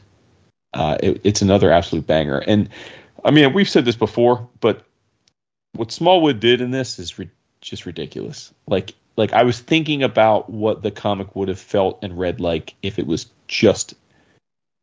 uh, 0.74 0.98
it, 1.02 1.20
it's 1.24 1.42
another 1.42 1.70
absolute 1.70 2.06
banger. 2.06 2.38
And 2.38 2.68
I 3.24 3.30
mean, 3.30 3.52
we've 3.52 3.68
said 3.68 3.84
this 3.84 3.96
before, 3.96 4.48
but 4.60 4.84
what 5.74 5.92
Smallwood 5.92 6.40
did 6.40 6.60
in 6.60 6.70
this 6.70 6.98
is 6.98 7.18
ri- 7.18 7.30
just 7.60 7.86
ridiculous. 7.86 8.52
Like, 8.66 8.94
like 9.16 9.32
I 9.32 9.42
was 9.42 9.60
thinking 9.60 10.02
about 10.02 10.50
what 10.50 10.82
the 10.82 10.90
comic 10.90 11.34
would 11.36 11.48
have 11.48 11.60
felt 11.60 11.98
and 12.02 12.18
read 12.18 12.40
like 12.40 12.74
if 12.82 12.98
it 12.98 13.06
was 13.06 13.26
just 13.48 13.94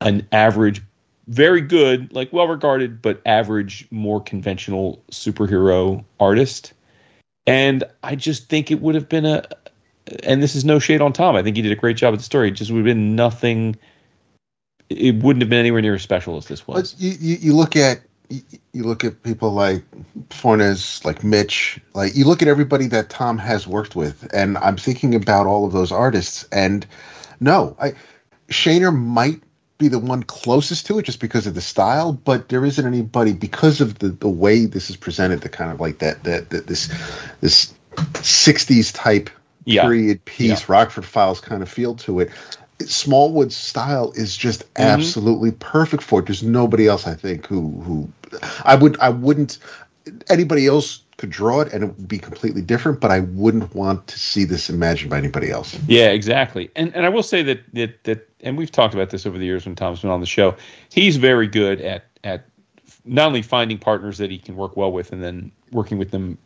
an 0.02 0.28
average, 0.32 0.82
very 1.28 1.62
good, 1.62 2.14
like 2.14 2.32
well 2.32 2.48
regarded, 2.48 3.02
but 3.02 3.22
average, 3.26 3.88
more 3.92 4.22
conventional 4.22 5.04
superhero 5.12 6.04
artist. 6.20 6.74
And 7.46 7.84
I 8.04 8.16
just 8.16 8.50
think 8.50 8.72
it 8.72 8.82
would 8.82 8.96
have 8.96 9.10
been 9.10 9.26
a, 9.26 9.44
and 10.24 10.42
this 10.42 10.56
is 10.56 10.66
no 10.66 10.80
shade 10.80 11.02
on 11.02 11.14
Tom. 11.14 11.36
I 11.36 11.44
think 11.44 11.56
he 11.56 11.62
did 11.62 11.72
a 11.72 11.76
great 11.76 11.98
job 11.98 12.14
at 12.14 12.18
the 12.18 12.24
story. 12.24 12.50
It 12.50 12.52
just 12.52 12.72
would 12.72 12.80
have 12.80 12.86
been 12.86 13.16
nothing. 13.16 13.76
It 14.90 15.16
wouldn't 15.16 15.42
have 15.44 15.50
been 15.50 15.60
anywhere 15.60 15.82
near 15.82 15.96
as 15.96 16.02
special 16.02 16.38
as 16.38 16.48
this 16.48 16.68
was. 16.68 16.94
But 16.94 17.02
you, 17.02 17.12
you, 17.20 17.38
you 17.42 17.56
look 17.56 17.76
at 17.76 18.02
you, 18.30 18.42
you 18.74 18.84
look 18.84 19.04
at 19.04 19.24
people 19.24 19.52
like 19.52 19.84
Fornes, 20.32 21.04
like 21.06 21.24
Mitch, 21.24 21.80
like 21.94 22.16
you 22.16 22.26
look 22.26 22.42
at 22.42 22.48
everybody 22.48 22.88
that 22.88 23.10
Tom 23.10 23.38
has 23.38 23.68
worked 23.68 23.96
with, 23.96 24.30
and 24.34 24.58
I'm 24.58 24.78
thinking 24.78 25.16
about 25.16 25.46
all 25.48 25.66
of 25.66 25.74
those 25.74 25.92
artists, 25.92 26.46
and 26.52 26.86
no, 27.40 27.76
I 27.80 27.94
Shaner 28.50 28.96
might 28.96 29.42
be 29.78 29.88
the 29.88 30.00
one 30.00 30.24
closest 30.24 30.88
to 30.88 31.00
it 31.00 31.04
just 31.04 31.20
because 31.22 31.48
of 31.48 31.56
the 31.56 31.62
style, 31.62 32.12
but 32.12 32.50
there 32.50 32.66
isn't 32.66 32.86
anybody 32.86 33.32
because 33.34 33.80
of 33.80 33.98
the, 34.00 34.10
the 34.10 34.28
way 34.30 34.66
this 34.66 34.90
is 34.90 34.98
presented, 34.98 35.42
the 35.42 35.50
kind 35.50 35.72
of 35.72 35.80
like 35.80 36.00
that 36.00 36.24
that, 36.24 36.50
that 36.50 36.68
this 36.68 36.88
this 37.42 37.74
60s 37.96 38.94
type 38.94 39.30
Yeah. 39.66 39.84
period 39.84 40.26
piece, 40.26 40.50
Yeah. 40.50 40.66
Rockford 40.68 41.06
Files 41.06 41.40
kind 41.42 41.62
of 41.62 41.70
feel 41.70 41.96
to 41.96 42.20
it. 42.22 42.32
Smallwood's 42.86 43.56
style 43.56 44.12
is 44.16 44.36
just 44.38 44.62
Mm-hmm. 44.76 44.84
absolutely 45.00 45.52
perfect 45.52 46.04
for 46.04 46.20
it. 46.22 46.26
There's 46.28 46.44
nobody 46.44 46.88
else 46.88 47.06
I 47.08 47.14
think 47.14 47.46
who 47.48 47.70
who 47.82 48.10
I 48.64 48.76
would 48.76 49.00
I 49.00 49.10
wouldn't 49.10 49.58
anybody 50.30 50.68
else 50.68 51.02
could 51.18 51.30
draw 51.30 51.60
it 51.62 51.74
and 51.74 51.84
it 51.84 51.88
would 51.88 52.08
be 52.08 52.18
completely 52.18 52.62
different, 52.62 53.02
but 53.02 53.12
I 53.12 53.20
wouldn't 53.20 53.76
want 53.76 54.08
to 54.08 54.18
see 54.18 54.46
this 54.46 54.70
imagined 54.70 55.10
by 55.10 55.18
anybody 55.18 55.52
else. 55.52 55.78
Yeah, 55.88 56.10
exactly. 56.12 56.72
And 56.76 56.96
and 56.96 57.06
I 57.06 57.10
will 57.10 57.24
say 57.24 57.42
that 57.44 57.60
that 57.74 58.04
that 58.06 58.30
and 58.42 58.58
we've 58.58 58.72
talked 58.72 58.94
about 58.94 59.10
this 59.10 59.26
over 59.26 59.38
the 59.38 59.46
years 59.46 59.66
when 59.66 59.76
Tom's 59.76 60.02
been 60.02 60.12
on 60.12 60.22
the 60.22 60.26
show. 60.26 60.56
He's 60.92 61.18
very 61.18 61.48
good 61.48 61.82
at 61.82 62.06
at 62.24 62.46
not 63.06 63.28
only 63.28 63.42
finding 63.42 63.78
partners 63.78 64.18
that 64.20 64.32
he 64.32 64.38
can 64.38 64.56
work 64.56 64.78
well 64.78 64.92
with 64.92 65.12
and 65.12 65.22
then 65.22 65.52
working 65.72 65.98
with 65.98 66.12
them 66.12 66.38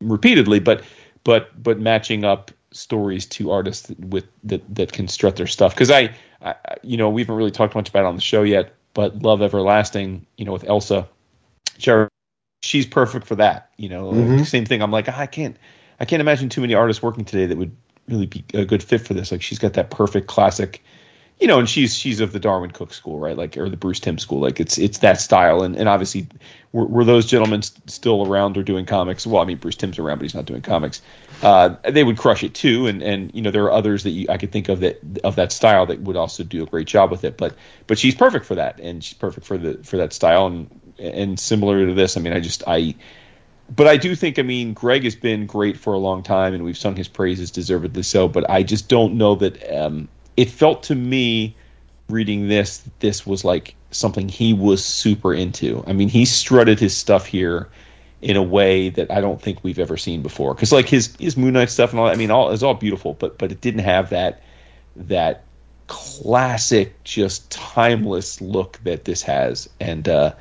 repeatedly, 0.00 0.58
but 0.58 0.82
but 1.24 1.62
but 1.62 1.78
matching 1.78 2.24
up 2.24 2.50
stories 2.72 3.26
to 3.26 3.50
artists 3.50 3.88
that, 3.88 4.00
with 4.00 4.26
that 4.44 4.74
that 4.74 4.92
can 4.92 5.08
strut 5.08 5.36
their 5.36 5.46
stuff. 5.46 5.74
Because 5.74 5.90
I, 5.90 6.14
I, 6.42 6.54
you 6.82 6.96
know, 6.96 7.10
we 7.10 7.22
haven't 7.22 7.36
really 7.36 7.50
talked 7.50 7.74
much 7.74 7.88
about 7.88 8.04
it 8.04 8.06
on 8.06 8.16
the 8.16 8.22
show 8.22 8.42
yet, 8.42 8.74
but 8.94 9.22
Love 9.22 9.42
Everlasting, 9.42 10.26
you 10.36 10.44
know, 10.44 10.52
with 10.52 10.64
Elsa, 10.64 11.08
she's 12.62 12.86
perfect 12.86 13.26
for 13.26 13.36
that. 13.36 13.70
You 13.76 13.88
know, 13.88 14.12
Mhm. 14.12 14.46
same 14.46 14.64
thing. 14.64 14.82
I'm 14.82 14.90
like, 14.90 15.08
I 15.08 15.26
can't, 15.26 15.56
I 16.00 16.04
can't 16.04 16.20
imagine 16.20 16.48
too 16.48 16.60
many 16.60 16.74
artists 16.74 17.02
working 17.02 17.24
today 17.24 17.46
that 17.46 17.58
would 17.58 17.72
really 18.08 18.26
be 18.26 18.44
a 18.54 18.64
good 18.64 18.82
fit 18.82 19.00
for 19.00 19.14
this. 19.14 19.30
Like, 19.32 19.42
she's 19.42 19.58
got 19.58 19.74
that 19.74 19.90
perfect 19.90 20.26
classic. 20.26 20.82
You 21.40 21.48
know, 21.48 21.58
and 21.58 21.68
she's 21.68 21.96
she's 21.96 22.20
of 22.20 22.32
the 22.32 22.38
Darwyn 22.38 22.70
Cooke 22.72 22.94
school, 22.94 23.18
right? 23.18 23.36
Like, 23.36 23.56
or 23.56 23.68
the 23.68 23.76
Bruce 23.76 23.98
Timm 23.98 24.16
school. 24.18 24.38
Like, 24.38 24.60
it's 24.60 24.78
it's 24.78 24.98
that 24.98 25.20
style, 25.20 25.62
and 25.64 25.74
and 25.74 25.88
obviously, 25.88 26.28
were, 26.70 26.86
were 26.86 27.04
those 27.04 27.26
gentlemen 27.26 27.62
st- 27.62 27.90
still 27.90 28.28
around 28.30 28.56
or 28.56 28.62
doing 28.62 28.86
comics? 28.86 29.26
Well, 29.26 29.42
I 29.42 29.44
mean, 29.44 29.56
Bruce 29.56 29.74
Timm's 29.74 29.98
around, 29.98 30.18
but 30.18 30.22
he's 30.22 30.36
not 30.36 30.44
doing 30.44 30.62
comics. 30.62 31.02
Uh, 31.42 31.76
they 31.90 32.04
would 32.04 32.16
crush 32.16 32.44
it 32.44 32.54
too, 32.54 32.86
and 32.86 33.02
and 33.02 33.34
you 33.34 33.42
know, 33.42 33.50
there 33.50 33.64
are 33.64 33.72
others 33.72 34.04
that 34.04 34.10
you, 34.10 34.26
I 34.28 34.36
could 34.36 34.52
think 34.52 34.68
of 34.68 34.80
that 34.80 35.00
of 35.24 35.36
that 35.36 35.50
style 35.50 35.86
that 35.86 36.00
would 36.00 36.16
also 36.16 36.44
do 36.44 36.62
a 36.62 36.66
great 36.66 36.86
job 36.86 37.10
with 37.10 37.24
it. 37.24 37.36
But 37.36 37.56
but 37.86 37.98
she's 37.98 38.14
perfect 38.14 38.46
for 38.46 38.54
that, 38.54 38.78
and 38.78 39.02
she's 39.02 39.18
perfect 39.18 39.46
for 39.46 39.58
the 39.58 39.82
for 39.82 39.96
that 39.96 40.12
style, 40.12 40.46
and 40.46 40.80
and 40.98 41.40
similar 41.40 41.86
to 41.86 41.94
this. 41.94 42.16
I 42.16 42.20
mean, 42.20 42.32
I 42.32 42.40
just 42.40 42.62
I 42.66 42.94
but 43.74 43.86
I 43.86 43.96
do 43.96 44.14
think, 44.14 44.38
I 44.38 44.42
mean, 44.42 44.74
Greg 44.74 45.04
has 45.04 45.14
been 45.14 45.46
great 45.46 45.78
for 45.78 45.94
a 45.94 45.98
long 45.98 46.22
time, 46.22 46.52
and 46.52 46.64
we've 46.64 46.76
sung 46.76 46.96
his 46.96 47.08
praises, 47.08 47.50
deservedly 47.50 48.02
so. 48.02 48.28
But 48.28 48.50
I 48.50 48.62
just 48.62 48.88
don't 48.88 49.14
know 49.14 49.34
that 49.36 49.72
um, 49.74 50.08
it 50.36 50.50
felt 50.50 50.84
to 50.84 50.94
me 50.94 51.56
reading 52.08 52.48
this, 52.48 52.82
this 52.98 53.26
was 53.26 53.44
like 53.44 53.74
something 53.90 54.28
he 54.28 54.52
was 54.52 54.84
super 54.84 55.32
into. 55.32 55.82
I 55.86 55.92
mean, 55.92 56.08
he 56.08 56.24
strutted 56.24 56.80
his 56.80 56.96
stuff 56.96 57.26
here 57.26 57.68
in 58.22 58.36
a 58.36 58.42
way 58.42 58.88
that 58.88 59.10
I 59.10 59.20
don't 59.20 59.42
think 59.42 59.62
we've 59.62 59.80
ever 59.80 59.96
seen 59.96 60.22
before. 60.22 60.54
Because 60.54 60.72
like 60.72 60.88
his 60.88 61.14
his 61.16 61.36
Moon 61.36 61.52
Knight 61.54 61.70
stuff 61.70 61.90
and 61.90 62.00
all, 62.00 62.06
I 62.06 62.14
mean, 62.14 62.30
all 62.30 62.50
it's 62.50 62.62
all 62.62 62.74
beautiful, 62.74 63.14
but 63.14 63.36
but 63.36 63.52
it 63.52 63.60
didn't 63.60 63.80
have 63.80 64.10
that 64.10 64.42
that 64.96 65.44
classic, 65.88 67.02
just 67.04 67.50
timeless 67.50 68.40
look 68.40 68.78
that 68.84 69.04
this 69.04 69.22
has. 69.22 69.68
And 69.80 70.08
uh, 70.08 70.34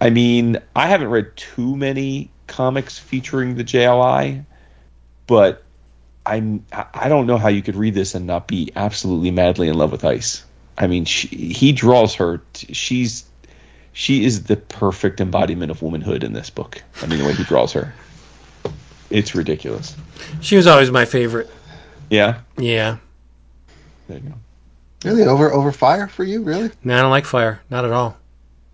I 0.00 0.10
mean, 0.10 0.58
I 0.76 0.88
haven't 0.88 1.08
read 1.08 1.34
too 1.36 1.74
many 1.74 2.30
comics 2.46 2.98
featuring 2.98 3.54
the 3.56 3.64
JLI, 3.64 4.44
but 5.26 5.64
I'm 6.26 6.64
I 6.72 7.08
don't 7.08 7.26
know 7.26 7.38
how 7.38 7.48
you 7.48 7.62
could 7.62 7.76
read 7.76 7.94
this 7.94 8.14
and 8.14 8.26
not 8.26 8.46
be 8.46 8.70
absolutely 8.76 9.30
madly 9.30 9.68
in 9.68 9.74
love 9.74 9.92
with 9.92 10.04
Ice. 10.04 10.44
I 10.76 10.88
mean, 10.88 11.04
she, 11.04 11.28
he 11.28 11.72
draws 11.72 12.14
her. 12.16 12.42
She's 12.54 13.24
she 13.94 14.24
is 14.26 14.42
the 14.44 14.56
perfect 14.56 15.20
embodiment 15.20 15.70
of 15.70 15.80
womanhood 15.80 16.22
in 16.22 16.34
this 16.34 16.50
book. 16.50 16.82
I 17.02 17.06
mean, 17.06 17.18
the 17.20 17.24
way 17.24 17.32
he 17.32 17.44
draws 17.44 17.72
her, 17.72 17.94
it's 19.08 19.34
ridiculous. 19.34 19.96
She 20.42 20.56
was 20.56 20.66
always 20.66 20.90
my 20.90 21.04
favorite. 21.06 21.48
Yeah, 22.10 22.40
Yeah. 22.58 22.98
there 24.08 24.18
you 24.18 24.28
go. 24.28 24.34
Really 25.08 25.22
over 25.24 25.52
over 25.52 25.72
fire 25.72 26.08
for 26.08 26.24
you, 26.24 26.42
really? 26.42 26.70
No, 26.82 26.98
I 26.98 27.02
don't 27.02 27.10
like 27.10 27.24
fire. 27.26 27.60
Not 27.70 27.84
at 27.84 27.92
all. 27.92 28.16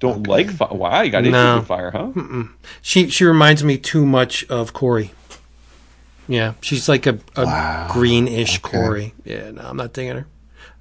Don't 0.00 0.26
like 0.26 0.50
fire. 0.50 0.72
Wow, 0.72 1.02
you 1.02 1.10
got 1.10 1.18
into 1.24 1.30
No. 1.32 1.58
with 1.58 1.66
fire, 1.66 1.90
huh? 1.90 2.12
She 2.82 3.08
she 3.10 3.24
reminds 3.24 3.62
me 3.62 3.76
too 3.78 4.06
much 4.06 4.44
of 4.48 4.72
Corey. 4.72 5.12
Yeah, 6.28 6.54
she's 6.60 6.88
like 6.88 7.06
a, 7.06 7.18
a 7.36 7.44
Wow. 7.44 7.88
greenish 7.90 8.58
Okay. 8.64 8.78
Corey. 8.78 9.14
Yeah, 9.24 9.50
no, 9.50 9.62
I'm 9.62 9.76
not 9.76 9.92
digging 9.92 10.14
her. 10.16 10.26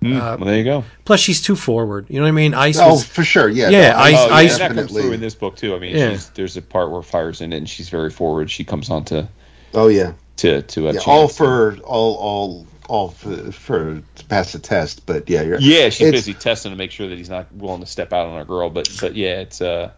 Well, 0.01 0.37
there 0.37 0.57
you 0.57 0.63
go. 0.63 0.83
Plus, 1.05 1.19
she's 1.19 1.41
too 1.41 1.55
forward. 1.55 2.05
You 2.09 2.15
know 2.17 2.23
what 2.23 2.29
I 2.29 2.31
mean? 2.31 2.53
Ice. 2.53 2.77
Oh, 2.79 2.91
was- 2.91 3.05
for 3.05 3.23
sure. 3.23 3.49
Yeah. 3.49 3.69
Yeah, 3.69 3.89
no, 3.91 3.97
I- 3.97 4.07
Oh, 4.07 4.27
yeah, 4.27 4.33
I- 4.35 4.41
and 4.41 4.49
that 4.51 4.57
comes 4.57 4.57
definitely- 4.59 5.01
through 5.01 5.11
in 5.13 5.19
this 5.21 5.35
book 5.35 5.55
too. 5.57 5.75
I 5.75 5.79
mean, 5.79 5.95
Yeah. 5.95 6.11
she's, 6.11 6.29
there's 6.29 6.57
a 6.57 6.61
part 6.61 6.91
where 6.91 7.01
fire's 7.01 7.41
in 7.41 7.51
it, 7.53 7.57
and 7.57 7.69
she's 7.69 7.89
very 7.89 8.09
forward. 8.09 8.49
She 8.49 8.63
comes 8.63 8.89
on 8.89 9.03
to 9.05 9.27
Oh 9.73 9.87
yeah. 9.87 10.13
to 10.37 10.61
to 10.61 10.89
a 10.89 10.93
yeah 10.93 10.99
all 11.05 11.27
for 11.27 11.77
all 11.83 12.15
all 12.15 12.67
all 12.87 13.09
for, 13.09 13.51
for 13.51 14.01
to 14.15 14.25
pass 14.25 14.51
the 14.53 14.59
test. 14.59 15.05
But 15.05 15.29
yeah, 15.29 15.41
you're, 15.43 15.59
Yeah, 15.59 15.89
she's 15.89 16.11
busy 16.11 16.33
testing 16.33 16.71
to 16.71 16.77
make 16.77 16.91
sure 16.91 17.07
that 17.07 17.17
he's 17.17 17.29
not 17.29 17.53
willing 17.53 17.81
to 17.81 17.85
step 17.85 18.13
out 18.13 18.25
on 18.27 18.39
a 18.39 18.45
girl. 18.45 18.69
But 18.69 18.89
but 19.01 19.15
yeah, 19.15 19.41
it's 19.41 19.61
uh, 19.61 19.91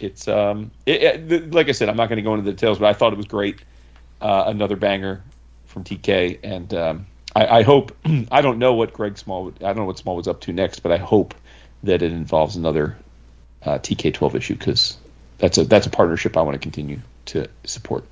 it's 0.00 0.26
um, 0.28 0.70
it, 0.84 1.02
it, 1.02 1.28
th- 1.28 1.42
like 1.54 1.68
I 1.68 1.72
said, 1.72 1.88
I'm 1.88 1.96
not 1.96 2.08
going 2.08 2.16
to 2.16 2.22
go 2.22 2.34
into 2.34 2.44
the 2.44 2.52
details, 2.52 2.78
but 2.78 2.86
I 2.88 2.92
thought 2.92 3.12
it 3.12 3.16
was 3.16 3.26
great. 3.26 3.60
Uh, 4.20 4.44
another 4.48 4.76
banger 4.76 5.22
from 5.66 5.84
TK, 5.84 6.38
and 6.42 6.72
um, 6.74 7.06
I, 7.34 7.46
I 7.46 7.62
hope 7.62 7.96
I 8.30 8.40
don't 8.40 8.58
know 8.58 8.74
what 8.74 8.92
Greg 8.92 9.18
Smallwood, 9.18 9.62
I 9.62 9.66
don't 9.66 9.76
know 9.76 9.84
what 9.84 9.98
Smallwood's 9.98 10.28
up 10.28 10.40
to 10.42 10.52
next, 10.52 10.80
but 10.80 10.92
I 10.92 10.98
hope 10.98 11.34
that 11.82 12.02
it 12.02 12.12
involves 12.12 12.56
another 12.56 12.96
uh, 13.62 13.78
TK 13.78 14.14
12 14.14 14.36
issue 14.36 14.54
because 14.56 14.96
that's 15.38 15.58
a 15.58 15.64
that's 15.64 15.86
a 15.86 15.90
partnership 15.90 16.36
I 16.36 16.42
want 16.42 16.54
to 16.54 16.60
continue 16.60 17.00
to 17.26 17.48
support. 17.64 18.04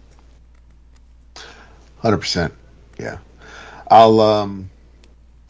Hundred 1.99 2.19
percent. 2.19 2.55
Yeah. 2.99 3.19
I'll 3.89 4.21
um 4.21 4.71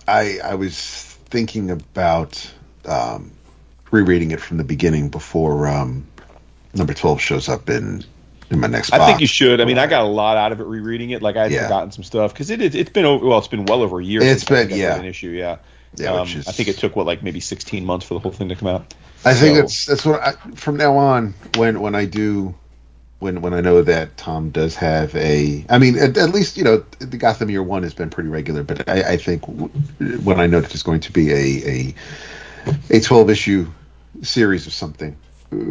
I 0.07 0.39
I 0.43 0.55
was 0.57 0.77
thinking 1.27 1.71
about 1.71 2.53
um 2.85 3.31
rereading 3.91 4.31
it 4.33 4.41
from 4.41 4.57
the 4.57 4.65
beginning 4.65 5.09
before 5.09 5.69
um 5.69 6.07
number 6.75 6.95
twelve 6.95 7.21
shows 7.21 7.49
up 7.49 7.71
in 7.71 8.05
in 8.51 8.61
my 8.61 8.67
next 8.67 8.93
I 8.93 9.07
think 9.07 9.21
you 9.21 9.27
should. 9.27 9.61
I 9.61 9.65
mean, 9.65 9.79
I 9.79 9.87
got 9.87 10.03
a 10.03 10.09
lot 10.09 10.37
out 10.37 10.53
of 10.53 10.61
it 10.61 10.65
rereading 10.67 11.11
it. 11.11 11.23
Like 11.23 11.37
I 11.37 11.45
had 11.45 11.53
Yeah. 11.53 11.63
forgotten 11.65 11.93
some 11.93 12.05
stuff 12.05 12.33
because 12.33 12.51
it, 12.51 12.61
it 12.61 12.75
it's 12.75 12.91
been 12.91 13.05
over. 13.05 13.25
Well, 13.27 13.39
it's 13.39 13.49
been 13.49 13.65
well 13.67 13.83
over 13.83 14.01
a 14.01 14.05
year. 14.05 14.23
It's 14.23 14.45
been- 14.45 14.69
think 14.69 14.73
I 14.73 14.75
read 14.75 14.81
yeah. 14.81 14.99
an 14.99 15.05
issue. 15.05 15.29
Yeah, 15.31 15.57
Yeah, 15.97 16.13
Um, 16.15 16.29
is- 16.29 16.49
I 16.49 16.53
think 16.53 16.69
it 16.69 16.79
took 16.79 16.97
what 16.97 17.07
like 17.07 17.23
maybe 17.23 17.41
sixteen 17.41 17.85
months 17.85 18.07
for 18.07 18.15
the 18.15 18.21
whole 18.21 18.33
thing 18.33 18.49
to 18.49 18.57
come 18.57 18.69
out. 18.69 18.93
I 19.25 19.35
think 19.35 19.57
so- 19.57 19.61
that's 19.63 19.87
that's 19.87 20.05
what 20.07 20.21
I, 20.23 20.33
from 20.55 20.77
now 20.77 20.97
on 20.97 21.35
when 21.57 21.81
when 21.81 21.95
I 21.95 22.05
do 22.07 22.55
when 23.21 23.41
when 23.43 23.53
I 23.55 23.61
know 23.61 23.83
that 23.83 24.17
Tom 24.17 24.51
does 24.51 24.75
have 24.77 25.15
a 25.15 25.65
I 25.69 25.79
mean 25.79 25.99
at, 25.99 26.17
at 26.17 26.31
least 26.31 26.57
you 26.57 26.65
know 26.65 26.83
the 26.99 27.17
Gotham 27.19 27.51
Year 27.51 27.63
One 27.63 27.83
has 27.83 27.93
been 27.95 28.09
pretty 28.11 28.31
regular, 28.31 28.63
but 28.63 28.89
I, 28.89 29.13
I 29.13 29.17
think 29.17 29.43
w- 29.43 29.69
when 30.25 30.41
I 30.41 30.47
know 30.47 30.61
that 30.61 30.73
it's 30.73 30.83
going 30.83 31.01
to 31.01 31.13
be 31.13 31.31
a 31.31 31.69
a 31.69 31.95
a 32.97 33.01
twelve 33.01 33.29
issue 33.31 33.71
series 34.23 34.67
of 34.67 34.73
something 34.73 35.17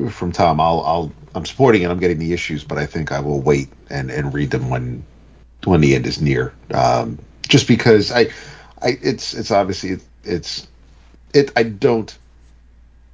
from 0.09 0.31
Tom, 0.31 0.59
I'll 0.59 0.81
I'll 0.81 1.11
I'm 1.35 1.45
supporting 1.45 1.83
it. 1.83 1.89
I'm 1.89 1.99
getting 1.99 2.19
the 2.19 2.33
issues, 2.33 2.63
but 2.63 2.77
I 2.77 2.85
think 2.85 3.11
I 3.11 3.19
will 3.19 3.41
wait 3.41 3.69
and 3.89 4.11
and 4.11 4.33
read 4.33 4.51
them 4.51 4.69
when 4.69 5.03
when 5.63 5.81
the 5.81 5.95
end 5.95 6.07
is 6.07 6.21
near. 6.21 6.53
Um, 6.73 7.19
just 7.47 7.67
because 7.67 8.11
I 8.11 8.29
I 8.81 8.97
it's 9.01 9.33
it's 9.33 9.51
obviously 9.51 9.99
it's 10.23 10.67
it 11.33 11.51
I 11.55 11.63
don't 11.63 12.17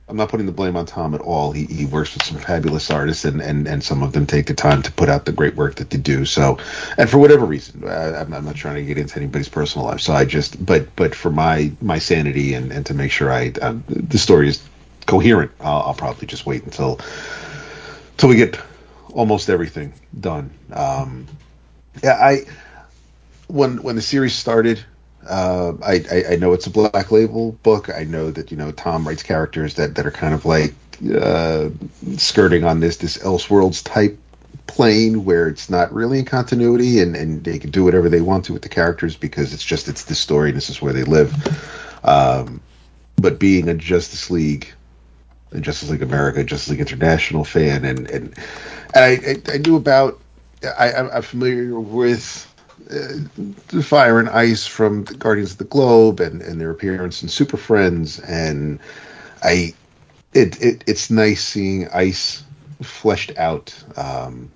I'm 0.08 0.18
not 0.18 0.30
putting 0.30 0.46
the 0.46 0.52
blame 0.52 0.76
on 0.76 0.86
Tom 0.86 1.16
at 1.16 1.22
all. 1.22 1.52
He, 1.52 1.66
he 1.66 1.86
works 1.88 2.14
with 2.14 2.24
some 2.24 2.38
fabulous 2.38 2.92
artists, 2.92 3.26
and, 3.26 3.42
and, 3.42 3.68
and 3.68 3.84
some 3.84 4.04
of 4.04 4.14
them 4.14 4.28
take 4.28 4.46
the 4.46 4.54
time 4.54 4.84
to 4.84 4.92
put 4.92 5.10
out 5.10 5.26
the 5.26 5.32
great 5.32 5.56
work 5.56 5.76
that 5.76 5.90
they 5.90 5.98
do. 5.98 6.26
So, 6.26 6.60
and 6.98 7.10
for 7.10 7.18
whatever 7.18 7.44
reason, 7.44 7.84
I'm, 7.88 8.32
I'm 8.32 8.46
not 8.46 8.56
trying 8.56 8.76
to 8.76 8.84
get 8.84 9.00
into 9.00 9.18
anybody's 9.18 9.50
personal 9.50 9.88
life. 9.88 10.02
So 10.02 10.14
I 10.14 10.26
just, 10.26 10.64
but 10.64 10.96
but 10.96 11.16
for 11.16 11.32
my 11.32 11.72
my 11.82 11.98
sanity 11.98 12.54
and, 12.54 12.72
and 12.72 12.86
to 12.86 12.94
make 12.94 13.12
sure 13.12 13.32
I 13.32 13.50
um, 13.64 13.84
the 13.88 14.20
story 14.20 14.50
is 14.50 14.62
coherent, 15.06 15.52
I'll, 15.60 15.82
I'll 15.84 15.94
probably 15.94 16.28
just 16.28 16.46
wait 16.46 16.64
until 16.64 17.00
till 18.18 18.30
we 18.30 18.36
get 18.36 18.60
almost 19.14 19.50
everything 19.50 19.94
done. 20.20 20.52
Um, 20.72 21.28
yeah, 22.04 22.14
I 22.14 22.46
when 23.48 23.82
when 23.84 23.96
the 23.96 24.02
series 24.02 24.34
started, 24.34 24.84
uh, 25.28 25.74
I, 25.84 26.04
I 26.12 26.24
I 26.32 26.36
know 26.36 26.54
it's 26.54 26.68
a 26.68 26.72
black 26.72 27.12
label 27.12 27.54
book. 27.64 27.90
I 27.90 28.04
know 28.04 28.32
that 28.32 28.52
you 28.52 28.58
know 28.58 28.72
Tom 28.72 29.08
writes 29.08 29.24
characters 29.24 29.76
that 29.76 29.96
that 29.96 30.06
are 30.06 30.12
kind 30.12 30.34
of 30.34 30.46
like 30.46 30.74
uh, 31.14 31.70
skirting 32.18 32.64
on 32.64 32.80
this 32.80 32.98
this 32.98 33.18
Elseworlds 33.18 33.84
type 33.84 34.20
plane 34.68 35.26
where 35.26 35.48
it's 35.48 35.70
not 35.70 35.94
really 35.94 36.20
in 36.20 36.26
continuity 36.26 37.00
and 37.00 37.16
and 37.16 37.44
they 37.44 37.60
can 37.60 37.70
do 37.70 37.84
whatever 37.84 38.10
they 38.10 38.22
want 38.22 38.46
to 38.46 38.54
with 38.54 38.64
the 38.64 38.70
characters 38.70 39.16
because 39.16 39.54
it's 39.54 39.64
just 39.64 39.88
it's 39.88 40.06
this 40.06 40.20
story 40.20 40.50
and 40.50 40.58
this 40.58 40.70
is 40.70 40.82
where 40.82 40.94
they 40.94 41.04
live. 41.04 41.34
Um, 42.04 42.62
but 43.18 43.40
being 43.40 43.70
a 43.70 43.74
Justice 43.74 44.30
League 44.30 44.74
and 45.56 45.64
Justice 45.64 45.90
League 45.90 46.04
America, 46.04 46.44
Justice 46.44 46.72
League 46.72 46.80
International 46.82 47.44
fan, 47.44 47.86
and 47.86 48.10
and, 48.10 48.38
and 48.94 49.46
I, 49.48 49.54
I, 49.54 49.58
knew 49.58 49.76
about. 49.76 50.20
I, 50.78 50.94
I'm 50.94 51.22
familiar 51.22 51.80
with 51.80 52.52
uh, 52.90 53.82
Fire 53.82 54.20
and 54.20 54.30
Ice 54.30 54.66
from 54.66 55.04
the 55.04 55.16
Guardians 55.16 55.54
of 55.54 55.58
the 55.60 55.66
Globe 55.66 56.20
and, 56.20 56.42
and 56.42 56.60
their 56.60 56.72
appearance 56.72 57.22
in 57.22 57.30
Super 57.30 57.58
Friends, 57.58 58.20
and 58.20 58.80
I, 59.44 59.74
it, 60.34 60.62
it 60.62 60.84
it's 60.88 61.10
nice 61.10 61.44
seeing 61.44 61.88
Ice 61.90 62.44
fleshed 62.82 63.38
out 63.38 63.76
um, 63.96 64.52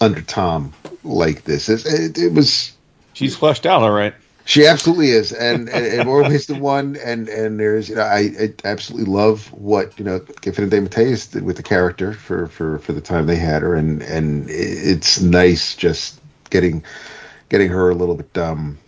under 0.00 0.22
Tom 0.22 0.72
like 1.04 1.44
this. 1.44 1.68
It, 1.68 1.86
it, 1.86 2.18
it 2.18 2.32
was 2.32 2.72
She's 3.14 3.36
fleshed 3.36 3.66
out, 3.66 3.82
all 3.82 3.90
right. 3.90 4.14
She 4.44 4.66
absolutely 4.66 5.10
is, 5.10 5.32
and, 5.32 5.68
and, 5.68 5.86
and 5.86 6.04
more 6.06 6.22
ways 6.22 6.46
than 6.46 6.60
one. 6.60 6.96
And 6.96 7.28
and 7.28 7.60
there's 7.60 7.88
you 7.88 7.94
know 7.96 8.02
I, 8.02 8.30
I 8.40 8.54
absolutely 8.64 9.12
love 9.12 9.52
what 9.52 9.98
you 9.98 10.04
know 10.04 10.18
Giffen 10.40 10.68
DeMatteis 10.68 11.32
did 11.32 11.44
with 11.44 11.56
the 11.56 11.62
character 11.62 12.12
for, 12.12 12.48
for, 12.48 12.78
for 12.78 12.92
the 12.92 13.00
time 13.00 13.26
they 13.26 13.36
had 13.36 13.62
her, 13.62 13.74
and 13.74 14.02
and 14.02 14.48
it's 14.50 15.20
nice 15.20 15.76
just 15.76 16.20
getting 16.50 16.84
getting 17.48 17.68
her 17.68 17.90
a 17.90 17.94
little 17.94 18.14
bit 18.16 18.36
um 18.38 18.78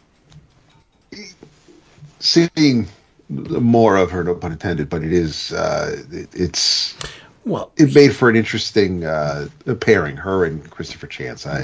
seeing 2.19 2.88
more 3.29 3.97
of 3.97 4.11
her, 4.11 4.25
no 4.25 4.35
pun 4.35 4.53
intended, 4.53 4.88
but 4.88 5.03
it 5.03 5.12
is 5.12 5.53
uh 5.53 6.03
it, 6.11 6.29
it's 6.35 6.97
well, 7.44 7.72
it 7.76 7.94
made 7.94 8.14
for 8.14 8.28
an 8.30 8.37
interesting 8.37 9.04
uh 9.04 9.48
pairing, 9.80 10.16
her 10.16 10.44
and 10.44 10.68
Christopher 10.70 11.07
Chance. 11.07 11.46
I 11.46 11.59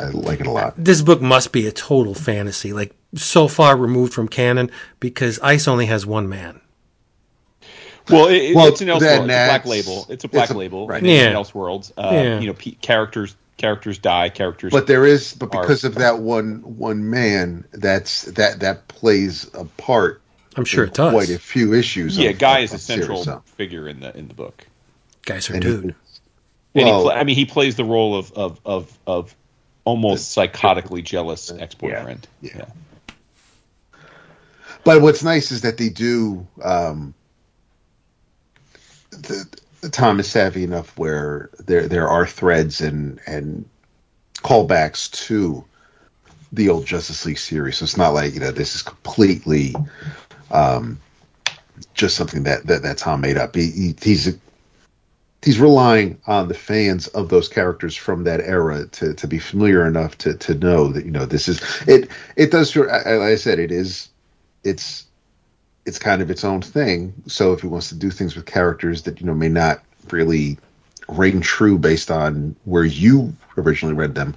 I, 0.00 0.04
I 0.04 0.08
like 0.10 0.40
it 0.40 0.46
a 0.46 0.50
lot. 0.50 0.74
this 0.76 1.02
book 1.02 1.20
must 1.20 1.52
be 1.52 1.66
a 1.66 1.72
total 1.72 2.14
fantasy, 2.14 2.72
like 2.72 2.94
so 3.14 3.48
far 3.48 3.76
removed 3.76 4.12
from 4.12 4.28
canon 4.28 4.70
because 5.00 5.38
Ice 5.40 5.68
only 5.68 5.86
has 5.86 6.06
one 6.06 6.28
man. 6.28 6.60
Well, 8.08 8.28
it, 8.28 8.54
Well, 8.54 8.68
it's 8.68 8.80
an 8.80 8.88
Elseworlds. 8.88 9.02
It's 9.02 9.22
a 9.24 9.26
black 9.26 9.66
label. 9.66 10.06
It's 10.08 10.24
a 10.24 10.28
black 10.28 10.44
it's 10.44 10.52
a- 10.54 10.58
label. 10.58 10.86
right. 10.86 10.98
and 11.02 11.06
it's 11.10 11.24
an 11.26 11.32
Yeah. 11.32 11.36
Elseworlds. 11.38 11.92
Uh, 11.96 12.10
Yeah. 12.12 12.38
You 12.40 12.46
know, 12.48 12.52
pe- 12.54 12.72
characters 12.80 13.34
characters 13.56 13.98
die. 13.98 14.28
Characters. 14.28 14.70
but 14.70 14.86
there 14.86 15.06
is 15.06 15.32
but 15.32 15.52
are- 15.54 15.60
because 15.62 15.82
of 15.84 15.96
that 15.96 16.18
one 16.20 16.56
one 16.76 17.08
man 17.10 17.64
that's 17.72 18.22
that 18.22 18.60
that 18.60 18.86
plays 18.88 19.50
a 19.54 19.64
part 19.64 20.20
I'm 20.56 20.64
sure 20.64 20.84
it 20.84 20.94
does. 20.94 21.12
quite 21.12 21.30
a 21.30 21.38
few 21.38 21.74
issues 21.74 22.16
yeah, 22.16 22.30
of- 22.30 22.38
Guy 22.38 22.58
of- 22.58 22.64
is 22.64 22.72
a 22.72 22.74
of 22.76 22.80
series, 22.82 23.00
central 23.06 23.24
so. 23.24 23.42
figure 23.56 23.88
in 23.88 24.00
the 24.00 24.16
in 24.16 24.28
the 24.28 24.34
book. 24.34 24.66
Guy's 25.26 25.46
her 25.46 25.54
And 25.56 25.64
he- 25.64 25.70
dude. 25.70 25.84
And 25.84 25.94
Well- 26.86 26.98
he 27.00 27.02
pla 27.04 27.12
I 27.14 27.24
mean, 27.24 27.36
he 27.36 27.44
plays 27.44 27.76
the 27.76 27.84
role 27.84 28.16
of 28.16 28.32
of 28.32 28.60
of, 28.64 28.98
of 29.06 29.36
almost 29.84 30.34
psychotically 30.36 31.04
jealous 31.04 31.52
ex 31.52 31.74
boyfriend. 31.74 32.26
Yeah. 32.40 32.64
but 34.84 35.00
what's 35.02 35.22
nice 35.22 35.50
is 35.52 35.60
that 35.62 35.76
they 35.76 35.88
do 35.90 36.46
um 36.62 37.14
the, 39.10 39.46
the 39.80 39.88
tom 39.88 40.18
is 40.20 40.28
savvy 40.28 40.64
enough 40.64 40.96
where 40.98 41.50
there 41.64 41.86
there 41.88 42.08
are 42.08 42.26
threads 42.26 42.80
and 42.80 43.20
and 43.26 43.64
callbacks 44.38 45.10
to 45.26 45.64
the 46.52 46.68
old 46.68 46.84
justice 46.86 47.24
league 47.26 47.38
series 47.38 47.78
so 47.78 47.84
it's 47.84 47.96
not 47.96 48.10
like 48.14 48.34
you 48.34 48.40
know 48.40 48.50
this 48.52 48.74
is 48.76 48.82
completely 48.82 49.74
um 50.50 50.98
just 51.94 52.16
something 52.16 52.42
that 52.44 52.66
that, 52.66 52.82
that 52.82 52.98
tom 52.98 53.20
made 53.20 53.36
up 53.36 53.54
he, 53.54 53.70
he 53.70 53.94
he's 54.02 54.36
he's 55.46 55.60
relying 55.60 56.20
on 56.26 56.48
the 56.48 56.54
fans 56.54 57.06
of 57.08 57.28
those 57.28 57.48
characters 57.48 57.94
from 57.94 58.24
that 58.24 58.40
era 58.40 58.84
to, 58.88 59.14
to 59.14 59.28
be 59.28 59.38
familiar 59.38 59.86
enough 59.86 60.18
to, 60.18 60.34
to 60.34 60.54
know 60.54 60.88
that 60.88 61.04
you 61.06 61.12
know 61.12 61.24
this 61.24 61.48
is 61.48 61.60
it 61.86 62.10
it 62.34 62.50
does 62.50 62.72
feel 62.72 62.86
like 62.88 63.06
I 63.06 63.36
said 63.36 63.60
it 63.60 63.70
is 63.70 64.08
it's 64.64 65.06
it's 65.86 66.00
kind 66.00 66.20
of 66.20 66.30
its 66.32 66.44
own 66.44 66.62
thing 66.62 67.14
so 67.28 67.52
if 67.52 67.60
he 67.60 67.68
wants 67.68 67.88
to 67.90 67.94
do 67.94 68.10
things 68.10 68.34
with 68.34 68.44
characters 68.44 69.02
that 69.02 69.20
you 69.20 69.26
know 69.26 69.34
may 69.34 69.48
not 69.48 69.82
really 70.10 70.58
ring 71.08 71.40
true 71.40 71.78
based 71.78 72.10
on 72.10 72.56
where 72.64 72.84
you 72.84 73.32
originally 73.56 73.94
read 73.94 74.16
them 74.16 74.34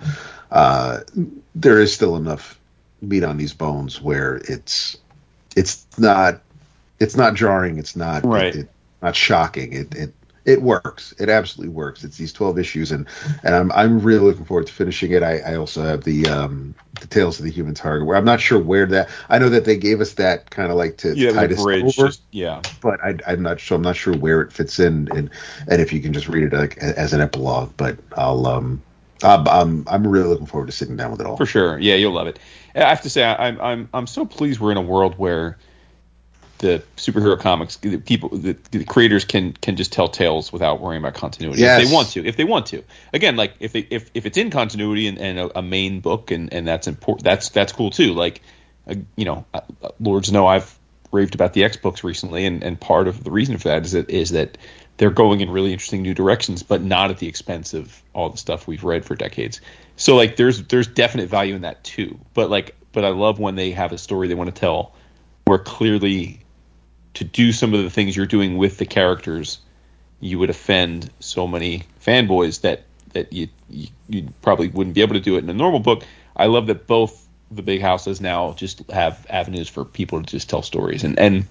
uh 0.51 0.99
there 1.55 1.81
is 1.81 1.91
still 1.91 2.15
enough 2.17 2.59
meat 3.01 3.23
on 3.23 3.37
these 3.37 3.53
bones 3.53 3.99
where 3.99 4.35
it's 4.47 4.95
it's 5.55 5.87
not 5.97 6.41
it's 6.99 7.17
not 7.17 7.33
jarring 7.33 7.79
it's 7.79 7.95
not 7.95 8.23
Right. 8.23 8.55
it, 8.55 8.69
not 9.01 9.15
shocking 9.15 9.73
it 9.73 9.95
it 9.95 10.13
it 10.49 10.61
works. 10.61 11.13
It 11.19 11.29
absolutely 11.29 11.73
works. 11.73 12.03
It's 12.03 12.17
these 12.17 12.33
twelve 12.33 12.57
issues, 12.57 12.91
and 12.91 13.07
and 13.43 13.55
I'm 13.55 13.71
I'm 13.71 13.99
really 13.99 14.25
looking 14.25 14.45
forward 14.45 14.67
to 14.67 14.73
finishing 14.73 15.11
it. 15.11 15.23
I, 15.23 15.39
I 15.39 15.55
also 15.55 15.83
have 15.83 16.03
the 16.03 16.27
um 16.27 16.75
the 16.99 17.07
Tales 17.07 17.39
of 17.39 17.45
the 17.45 17.51
Human 17.51 17.75
Target, 17.75 18.07
where 18.07 18.17
I'm 18.17 18.25
not 18.25 18.41
sure 18.41 18.59
where 18.59 18.85
that. 18.87 19.09
I 19.29 19.37
know 19.39 19.49
that 19.49 19.65
they 19.65 19.77
gave 19.77 20.01
us 20.01 20.13
that 20.15 20.49
kind 20.49 20.71
of 20.71 20.77
like 20.77 20.97
to 20.97 21.15
Yeah, 21.15 21.31
tide 21.31 21.51
the 21.51 21.55
us 21.55 21.63
bridge. 21.63 21.95
over, 21.97 22.07
Just, 22.07 22.23
yeah. 22.31 22.61
but 22.81 22.99
I, 23.03 23.15
I'm 23.27 23.41
not 23.43 23.59
sure. 23.59 23.75
I'm 23.77 23.83
not 23.83 23.95
sure 23.95 24.13
where 24.15 24.41
it 24.41 24.51
fits 24.51 24.79
in, 24.79 25.07
and 25.15 25.29
and 25.67 25.81
if 25.81 25.93
you 25.93 26.01
can 26.01 26.13
just 26.13 26.27
read 26.27 26.51
it 26.51 26.53
like 26.53 26.77
as 26.77 27.13
an 27.13 27.21
epilogue. 27.21 27.73
But 27.77 27.99
I'll 28.17 28.45
um 28.47 28.81
I'm 29.23 29.47
I'm, 29.47 29.83
I'm 29.87 30.07
really 30.07 30.27
looking 30.27 30.47
forward 30.47 30.67
to 30.67 30.71
sitting 30.71 30.97
down 30.97 31.11
with 31.11 31.21
it 31.21 31.27
all. 31.27 31.37
For 31.37 31.45
sure. 31.45 31.79
Yeah, 31.79 31.95
you'll 31.95 32.13
love 32.13 32.27
it. 32.27 32.39
I 32.75 32.89
have 32.89 33.01
to 33.01 33.09
say, 33.09 33.23
I'm 33.23 33.59
I'm 33.61 33.89
I'm 33.93 34.07
so 34.07 34.25
pleased 34.25 34.59
we're 34.59 34.71
in 34.71 34.77
a 34.77 34.81
world 34.81 35.17
where 35.17 35.57
the 36.59 36.83
superhero 36.97 37.39
comics 37.39 37.77
the 37.77 37.97
people 37.97 38.29
the, 38.29 38.55
the 38.71 38.83
creators 38.85 39.25
can 39.25 39.53
can 39.53 39.75
just 39.75 39.91
tell 39.91 40.07
tales 40.07 40.53
without 40.53 40.79
worrying 40.79 41.01
about 41.01 41.15
continuity 41.15 41.61
Yes. 41.61 41.81
if 41.81 41.87
they 41.87 41.93
want 41.93 42.09
to 42.09 42.25
if 42.25 42.35
they 42.37 42.43
want 42.43 42.65
to. 42.67 42.83
Again 43.13 43.35
like 43.35 43.53
if 43.59 43.71
they 43.73 43.79
if, 43.89 44.11
if 44.13 44.25
it's 44.25 44.37
in 44.37 44.51
continuity 44.51 45.07
and, 45.07 45.17
and 45.17 45.39
a, 45.39 45.59
a 45.59 45.61
main 45.61 46.01
book 46.01 46.31
and 46.31 46.53
and 46.53 46.67
that's 46.67 46.87
important 46.87 47.23
that's 47.23 47.49
that's 47.49 47.71
cool 47.73 47.89
too. 47.89 48.13
Like 48.13 48.41
uh, 48.87 48.95
you 49.15 49.25
know 49.25 49.45
uh, 49.53 49.61
lords 49.99 50.31
know 50.31 50.47
i've 50.47 50.77
raved 51.11 51.33
about 51.33 51.53
the 51.53 51.63
x 51.63 51.75
books 51.77 52.03
recently 52.03 52.45
and 52.45 52.63
and 52.63 52.79
part 52.79 53.07
of 53.07 53.23
the 53.23 53.31
reason 53.31 53.57
for 53.57 53.69
that 53.69 53.83
is 53.85 53.93
that 53.93 54.09
is 54.09 54.29
that 54.31 54.57
they're 54.97 55.09
going 55.09 55.41
in 55.41 55.49
really 55.49 55.71
interesting 55.73 56.01
new 56.01 56.13
directions 56.13 56.61
but 56.61 56.81
not 56.81 57.09
at 57.09 57.17
the 57.17 57.27
expense 57.27 57.73
of 57.73 58.01
all 58.13 58.29
the 58.29 58.37
stuff 58.37 58.67
we've 58.67 58.83
read 58.83 59.05
for 59.05 59.15
decades. 59.15 59.61
So 59.95 60.15
like 60.15 60.35
there's 60.35 60.63
there's 60.63 60.87
definite 60.87 61.29
value 61.29 61.55
in 61.55 61.61
that 61.61 61.83
too. 61.83 62.19
But 62.33 62.49
like 62.49 62.75
but 62.91 63.05
i 63.05 63.09
love 63.09 63.39
when 63.39 63.55
they 63.55 63.71
have 63.71 63.91
a 63.91 63.97
story 63.97 64.27
they 64.27 64.35
want 64.35 64.53
to 64.53 64.59
tell 64.59 64.93
where 65.45 65.59
clearly 65.59 66.41
to 67.15 67.23
do 67.23 67.51
some 67.51 67.73
of 67.73 67.83
the 67.83 67.89
things 67.89 68.15
you're 68.15 68.25
doing 68.25 68.57
with 68.57 68.77
the 68.77 68.85
characters, 68.85 69.59
you 70.19 70.39
would 70.39 70.49
offend 70.49 71.09
so 71.19 71.47
many 71.47 71.83
fanboys 72.03 72.61
that 72.61 72.83
that 73.13 73.33
you, 73.33 73.47
you 73.69 73.87
you 74.07 74.29
probably 74.41 74.67
wouldn't 74.67 74.93
be 74.93 75.01
able 75.01 75.15
to 75.15 75.19
do 75.19 75.35
it 75.35 75.43
in 75.43 75.49
a 75.49 75.53
normal 75.53 75.79
book. 75.79 76.03
I 76.35 76.45
love 76.45 76.67
that 76.67 76.87
both 76.87 77.27
the 77.51 77.63
big 77.63 77.81
houses 77.81 78.21
now 78.21 78.53
just 78.53 78.89
have 78.91 79.25
avenues 79.29 79.67
for 79.67 79.83
people 79.83 80.21
to 80.21 80.25
just 80.25 80.49
tell 80.49 80.61
stories, 80.61 81.03
and 81.03 81.17
and 81.19 81.47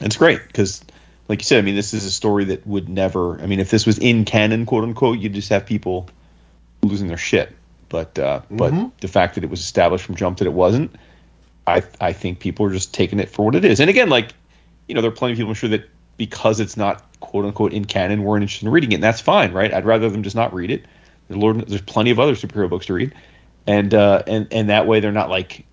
it's 0.00 0.16
great 0.16 0.40
because, 0.46 0.82
like 1.28 1.40
you 1.40 1.44
said, 1.44 1.58
I 1.58 1.62
mean, 1.62 1.76
this 1.76 1.94
is 1.94 2.04
a 2.04 2.10
story 2.10 2.44
that 2.46 2.66
would 2.66 2.88
never. 2.88 3.40
I 3.40 3.46
mean, 3.46 3.60
if 3.60 3.70
this 3.70 3.86
was 3.86 3.98
in 3.98 4.24
canon, 4.24 4.66
quote 4.66 4.84
unquote, 4.84 5.18
you'd 5.18 5.34
just 5.34 5.48
have 5.48 5.66
people 5.66 6.08
losing 6.82 7.08
their 7.08 7.16
shit. 7.16 7.54
But 7.88 8.18
uh, 8.18 8.42
but 8.50 8.72
the 9.00 9.08
fact 9.08 9.34
that 9.34 9.44
it 9.44 9.50
was 9.50 9.60
established 9.60 10.04
from 10.04 10.14
jump 10.14 10.38
that 10.38 10.46
it 10.46 10.52
wasn't, 10.52 10.94
I 11.66 11.82
I 12.00 12.12
think 12.12 12.38
people 12.38 12.66
are 12.66 12.72
just 12.72 12.94
taking 12.94 13.18
it 13.18 13.28
for 13.28 13.44
what 13.44 13.54
it 13.54 13.64
is. 13.64 13.80
And 13.80 13.90
again, 13.90 14.08
like 14.08 14.32
you 14.90 14.94
know, 14.94 15.02
there 15.02 15.10
are 15.10 15.14
plenty 15.14 15.32
of 15.32 15.38
people 15.38 15.50
I'm 15.50 15.54
sure 15.54 15.70
that 15.70 15.88
because 16.16 16.58
it's 16.58 16.76
not 16.76 17.02
quote 17.20 17.44
unquote 17.44 17.72
in 17.72 17.84
canon 17.84 18.24
weren't 18.24 18.42
interested 18.42 18.66
in 18.66 18.72
reading 18.72 18.90
it. 18.90 18.96
And 18.96 19.04
that's 19.04 19.20
fine, 19.20 19.52
right? 19.52 19.72
I'd 19.72 19.86
rather 19.86 20.10
them 20.10 20.24
just 20.24 20.34
not 20.34 20.52
read 20.52 20.70
it. 20.70 20.84
There's 21.28 21.40
Lord, 21.40 21.66
there's 21.68 21.80
plenty 21.80 22.10
of 22.10 22.18
other 22.18 22.34
superhero 22.34 22.68
books 22.68 22.86
to 22.86 22.94
read, 22.94 23.14
and 23.68 23.94
uh, 23.94 24.24
and 24.26 24.48
and 24.50 24.68
that 24.68 24.88
way 24.88 24.98
they're 24.98 25.12
not 25.12 25.30
like 25.30 25.64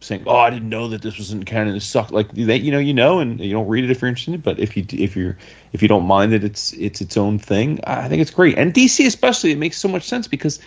saying, 0.00 0.24
"Oh, 0.26 0.36
I 0.36 0.48
didn't 0.48 0.70
know 0.70 0.88
that 0.88 1.02
this 1.02 1.18
was 1.18 1.32
in 1.32 1.44
canon. 1.44 1.76
It 1.76 1.80
sucked." 1.80 2.12
Like 2.12 2.32
they, 2.32 2.56
you 2.56 2.72
know, 2.72 2.78
you 2.78 2.94
know, 2.94 3.18
and 3.18 3.38
you 3.38 3.52
don't 3.52 3.68
read 3.68 3.84
it 3.84 3.90
if 3.90 4.00
you're 4.00 4.08
interested. 4.08 4.42
But 4.42 4.58
if 4.58 4.74
you 4.74 4.86
if 4.90 5.14
you're 5.14 5.36
if 5.74 5.82
you 5.82 5.88
don't 5.88 6.06
mind 6.06 6.32
that 6.32 6.44
it's 6.44 6.72
it's 6.72 7.02
its 7.02 7.18
own 7.18 7.38
thing, 7.38 7.78
I 7.84 8.08
think 8.08 8.22
it's 8.22 8.30
great. 8.30 8.56
And 8.56 8.72
DC 8.72 9.06
especially, 9.06 9.52
it 9.52 9.58
makes 9.58 9.76
so 9.76 9.88
much 9.88 10.04
sense 10.04 10.26
because 10.26 10.60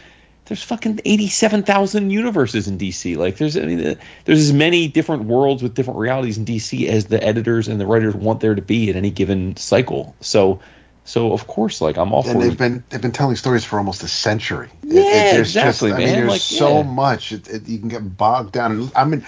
there's 0.46 0.62
fucking 0.64 1.02
87,000 1.06 2.12
universes 2.12 2.68
in 2.68 2.78
DC. 2.78 3.18
Like 3.18 3.38
there's 3.38 3.58
I 3.58 3.62
mean, 3.62 3.86
uh, 3.86 3.96
there's 4.26 4.40
as 4.40 4.54
many 4.54 4.88
different 4.88 5.26
worlds 5.26 5.64
with 5.64 5.74
different 5.74 6.00
realities 6.00 6.38
in 6.38 6.46
DC 6.46 6.88
as 6.88 7.06
the 7.06 7.24
editors 7.24 7.68
and 7.68 7.80
the 7.82 7.86
writers 7.88 8.16
want 8.16 8.40
there 8.42 8.56
to 8.56 8.62
be 8.62 8.90
at 8.90 8.96
any 8.96 9.10
given 9.12 9.56
cycle. 9.58 10.16
So 10.22 10.60
so 11.04 11.34
of 11.34 11.48
course 11.48 11.82
like 11.82 11.98
I'm 11.98 12.14
all 12.14 12.28
and 12.28 12.42
they've 12.42 12.58
been 12.58 12.84
they've 12.90 13.02
been 13.02 13.12
telling 13.12 13.36
stories 13.36 13.64
for 13.66 13.78
almost 13.78 14.04
a 14.04 14.08
century. 14.08 14.70
It- 14.84 14.94
Yeah, 14.94 15.02
it- 15.02 15.34
there's 15.34 15.50
exactly, 15.56 15.90
just, 15.90 16.02
I 16.02 16.06
mean, 16.06 16.16
there's 16.16 16.30
Like, 16.30 16.42
so 16.42 16.78
yeah. 16.78 16.84
much. 16.84 17.32
It, 17.32 17.48
it, 17.48 17.68
you 17.68 17.80
can 17.80 17.90
get 17.90 18.18
bogged 18.18 18.54
down. 18.54 18.92
I 18.96 19.04
mean, 19.06 19.26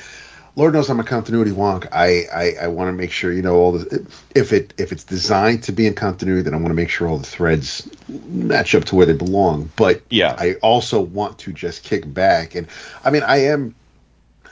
Lord 0.58 0.74
knows 0.74 0.90
I'm 0.90 1.00
a 1.00 1.04
continuity 1.04 1.52
wonk. 1.52 1.88
I 1.92 2.26
I, 2.34 2.56
I 2.64 2.68
want 2.68 2.88
to 2.90 2.92
make 2.94 3.12
sure 3.12 3.32
you 3.32 3.44
know 3.44 3.56
all 3.56 3.74
the 3.74 4.06
if 4.36 4.52
it 4.52 4.74
if 4.78 4.92
it's 4.92 5.04
designed 5.04 5.64
to 5.66 5.72
be 5.72 5.86
in 5.86 5.94
continuity, 5.94 6.42
then 6.42 6.56
I 6.56 6.58
want 6.58 6.70
to 6.70 6.74
make 6.74 6.90
sure 6.90 7.08
all 7.08 7.20
the 7.20 7.28
threads 7.28 7.88
match 8.28 8.74
up 8.74 8.86
to 8.86 8.96
where 8.96 9.06
they 9.06 9.14
belong. 9.14 9.70
But 9.76 10.02
Yeah. 10.10 10.36
I 10.38 10.56
also 10.56 11.00
want 11.00 11.38
to 11.40 11.54
just 11.54 11.84
kick 11.84 12.12
back. 12.12 12.56
And 12.56 12.68
I 13.06 13.12
mean, 13.12 13.22
I 13.24 13.38
am. 13.54 13.76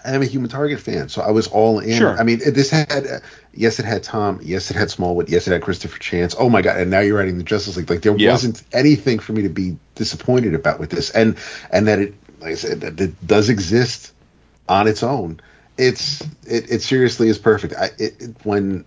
I 0.06 0.14
am 0.14 0.22
a 0.22 0.26
Human 0.26 0.52
Target 0.52 0.80
fan, 0.80 1.10
so 1.10 1.24
I 1.24 1.32
was 1.32 1.48
all 1.48 1.80
in. 1.80 1.98
Sure. 1.98 2.16
I 2.16 2.22
mean, 2.22 2.38
this 2.38 2.70
had, 2.70 3.08
uh, 3.08 3.20
yes, 3.56 3.80
it 3.80 3.86
had 3.86 4.04
Tom, 4.04 4.40
yes, 4.44 4.70
it 4.70 4.78
had 4.78 4.92
Smallwood, 4.92 5.30
yes, 5.30 5.48
it 5.48 5.52
had 5.54 5.64
Christopher 5.64 5.98
Chance. 5.98 6.36
Oh 6.38 6.48
my 6.48 6.62
god! 6.62 6.78
And 6.78 6.92
now 6.92 7.00
you're 7.00 7.18
writing 7.18 7.40
the 7.40 7.44
Justice 7.44 7.76
League. 7.76 7.90
Like 7.90 8.04
there 8.04 8.16
Yeah. 8.16 8.30
wasn't 8.34 8.62
anything 8.72 9.18
for 9.18 9.34
me 9.34 9.42
to 9.42 9.50
be 9.50 9.78
disappointed 9.96 10.54
about 10.54 10.80
with 10.80 10.92
this, 10.92 11.10
and 11.10 11.38
and 11.72 11.88
that 11.88 11.98
it, 11.98 12.14
like 12.40 12.52
I 12.52 12.54
said, 12.54 12.82
that 12.82 13.02
it 13.02 13.26
does 13.26 13.50
exist 13.50 14.14
on 14.70 14.88
its 14.88 15.02
own. 15.02 15.40
It's 15.78 16.22
it, 16.48 16.72
it 16.72 16.82
seriously 16.82 17.28
is 17.28 17.38
perfect. 17.38 17.74
I 17.78 17.86
it, 17.98 18.22
it 18.22 18.36
when 18.44 18.86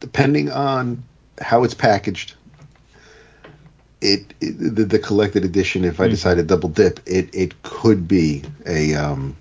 depending 0.00 0.50
on 0.50 1.02
how 1.40 1.64
it's 1.64 1.74
packaged, 1.74 2.34
it, 4.00 4.34
it 4.40 4.58
the, 4.58 4.84
the 4.84 4.98
collected 4.98 5.44
edition. 5.44 5.84
If 5.84 6.00
I 6.00 6.08
decide 6.08 6.34
to 6.36 6.42
double 6.42 6.68
dip, 6.68 7.00
it 7.06 7.34
it 7.34 7.62
could 7.62 8.06
be 8.06 8.44
a 8.66 8.94
um 8.94 9.36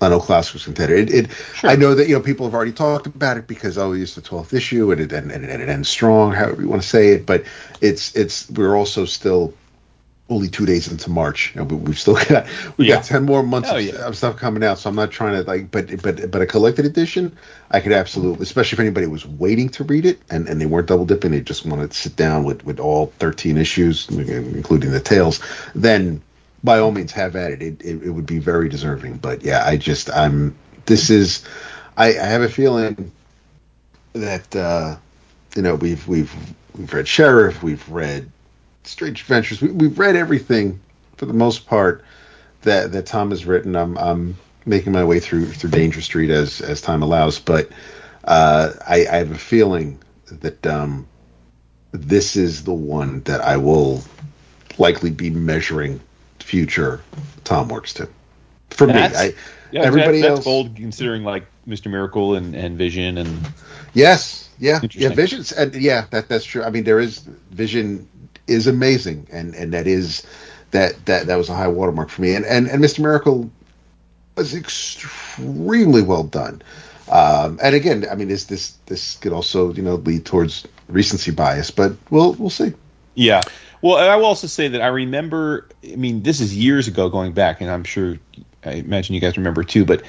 an 0.00 0.12
old 0.12 0.22
classics 0.22 0.64
contender. 0.64 0.94
It, 0.94 1.12
it 1.12 1.30
I 1.62 1.76
know 1.76 1.94
that 1.94 2.08
you 2.08 2.14
know 2.14 2.22
people 2.22 2.46
have 2.46 2.54
already 2.54 2.72
talked 2.72 3.06
about 3.06 3.36
it 3.36 3.46
because 3.46 3.78
oh 3.78 3.92
it's 3.92 4.14
the 4.14 4.22
twelfth 4.22 4.52
issue 4.52 4.90
and 4.92 5.00
it 5.00 5.12
and, 5.12 5.30
and, 5.30 5.44
and 5.44 5.62
it 5.62 5.68
ends 5.68 5.88
strong, 5.88 6.32
however 6.32 6.62
you 6.62 6.68
want 6.68 6.82
to 6.82 6.88
say 6.88 7.10
it. 7.10 7.26
But 7.26 7.44
it's 7.80 8.14
it's 8.16 8.50
we're 8.50 8.76
also 8.76 9.04
still 9.04 9.54
only 10.32 10.48
two 10.48 10.66
days 10.66 10.90
into 10.90 11.10
March, 11.10 11.54
and 11.56 11.70
we, 11.70 11.76
we've 11.76 11.98
still 11.98 12.14
got 12.28 12.46
we 12.76 12.86
Yeah. 12.88 12.96
got 12.96 13.04
ten 13.04 13.24
more 13.24 13.42
months 13.42 13.70
of, 13.70 13.80
yeah. 13.82 14.06
of 14.06 14.16
stuff 14.16 14.36
coming 14.36 14.64
out. 14.64 14.78
So 14.78 14.90
I'm 14.90 14.96
not 14.96 15.10
trying 15.10 15.34
to 15.34 15.42
like, 15.48 15.70
but 15.70 16.02
but 16.02 16.30
but 16.30 16.42
a 16.42 16.46
collected 16.46 16.84
edition, 16.86 17.36
I 17.70 17.80
could 17.80 17.92
absolutely, 17.92 18.42
especially 18.42 18.76
if 18.76 18.80
anybody 18.80 19.06
was 19.06 19.26
waiting 19.26 19.68
to 19.70 19.84
read 19.84 20.06
it 20.06 20.20
and, 20.30 20.48
and 20.48 20.60
they 20.60 20.66
weren't 20.66 20.88
double 20.88 21.04
dipping, 21.06 21.32
they 21.32 21.40
just 21.40 21.64
wanted 21.66 21.90
to 21.92 21.96
sit 21.96 22.16
down 22.16 22.44
with 22.44 22.64
with 22.64 22.80
all 22.80 23.06
13 23.18 23.56
issues, 23.58 24.08
including 24.08 24.90
the 24.90 25.00
tales, 25.00 25.40
then 25.74 26.22
by 26.64 26.78
all 26.78 26.92
means 26.92 27.12
have 27.12 27.36
at 27.36 27.52
it. 27.52 27.62
It, 27.62 27.82
it. 27.82 28.02
it 28.04 28.10
would 28.10 28.26
be 28.26 28.38
very 28.38 28.68
deserving. 28.68 29.18
But 29.18 29.42
yeah, 29.42 29.64
I 29.66 29.76
just 29.76 30.10
I'm 30.10 30.56
this 30.86 31.10
is 31.10 31.44
I, 31.96 32.08
I 32.08 32.26
have 32.26 32.42
a 32.42 32.48
feeling 32.48 33.10
that 34.14 34.54
uh, 34.56 34.96
you 35.56 35.62
know 35.62 35.74
we've 35.74 36.06
we've 36.06 36.32
we've 36.76 36.92
read 36.92 37.08
Sheriff, 37.08 37.62
we've 37.62 37.86
read 37.88 38.30
Strange 38.84 39.22
Adventures, 39.22 39.60
we, 39.60 39.70
we've 39.70 39.98
read 39.98 40.16
everything 40.16 40.80
for 41.16 41.26
the 41.26 41.32
most 41.32 41.66
part 41.66 42.04
that 42.62 42.92
that 42.92 43.06
Tom 43.06 43.30
has 43.30 43.44
written. 43.44 43.76
I'm 43.76 43.96
I'm 43.98 44.36
making 44.66 44.92
my 44.92 45.04
way 45.04 45.20
through 45.20 45.46
through 45.46 45.70
Danger 45.70 46.00
Street 46.00 46.30
as 46.30 46.60
as 46.60 46.80
time 46.80 47.02
allows, 47.02 47.38
but 47.38 47.70
uh, 48.24 48.72
I, 48.86 49.06
I 49.06 49.16
have 49.16 49.32
a 49.32 49.38
feeling 49.38 49.98
that 50.26 50.66
um, 50.66 51.06
this 51.92 52.36
is 52.36 52.64
the 52.64 52.72
one 52.72 53.20
that 53.22 53.40
I 53.40 53.56
will 53.56 54.02
likely 54.78 55.10
be 55.10 55.30
measuring 55.30 56.00
future 56.38 57.02
Tom 57.44 57.68
works 57.68 57.94
to. 57.94 58.08
For 58.70 58.86
me, 58.86 58.94
I, 58.94 59.34
Yeah, 59.70 59.82
everybody 59.82 60.20
that, 60.20 60.28
that's 60.28 60.38
else. 60.38 60.44
bold 60.44 60.76
considering 60.76 61.24
like 61.24 61.46
Mr. 61.66 61.90
Miracle 61.90 62.34
and, 62.34 62.54
and 62.54 62.78
Vision 62.78 63.18
and 63.18 63.52
Yes, 63.94 64.48
yeah, 64.58 64.80
yeah. 64.92 65.10
Vision's 65.10 65.52
and 65.52 65.74
yeah, 65.74 66.06
that 66.10 66.28
that's 66.28 66.44
true. 66.44 66.62
I 66.62 66.70
mean, 66.70 66.84
there 66.84 67.00
is 67.00 67.18
Vision 67.50 68.08
is 68.46 68.66
amazing, 68.66 69.26
and 69.32 69.54
and 69.54 69.72
that 69.72 69.86
is 69.86 70.26
that 70.72 71.04
that 71.06 71.26
that 71.26 71.36
was 71.36 71.48
a 71.48 71.54
high 71.54 71.68
watermark 71.68 72.08
for 72.08 72.22
me. 72.22 72.34
And 72.34 72.44
and 72.44 72.68
and 72.68 72.82
Mr. 72.82 73.00
Miracle 73.00 73.50
was 74.36 74.54
extremely 74.54 76.02
well 76.02 76.24
done. 76.24 76.62
Um, 77.10 77.58
and 77.62 77.74
again, 77.74 78.06
I 78.10 78.14
mean, 78.14 78.28
this 78.28 78.44
this 78.44 78.76
this 78.86 79.16
could 79.18 79.32
also 79.32 79.72
you 79.72 79.82
know 79.82 79.96
lead 79.96 80.24
towards 80.24 80.66
recency 80.88 81.30
bias, 81.30 81.70
but 81.70 81.92
we'll 82.10 82.32
we'll 82.34 82.50
see. 82.50 82.72
Yeah. 83.14 83.40
Well, 83.82 83.96
I 83.96 84.14
will 84.16 84.26
also 84.26 84.46
say 84.46 84.68
that 84.68 84.80
I 84.80 84.86
remember. 84.86 85.68
I 85.84 85.96
mean, 85.96 86.22
this 86.22 86.40
is 86.40 86.56
years 86.56 86.88
ago, 86.88 87.08
going 87.08 87.32
back, 87.32 87.60
and 87.60 87.68
I'm 87.68 87.84
sure, 87.84 88.16
I 88.64 88.74
imagine 88.74 89.14
you 89.14 89.20
guys 89.20 89.36
remember 89.36 89.64
too. 89.64 89.84
But 89.84 90.02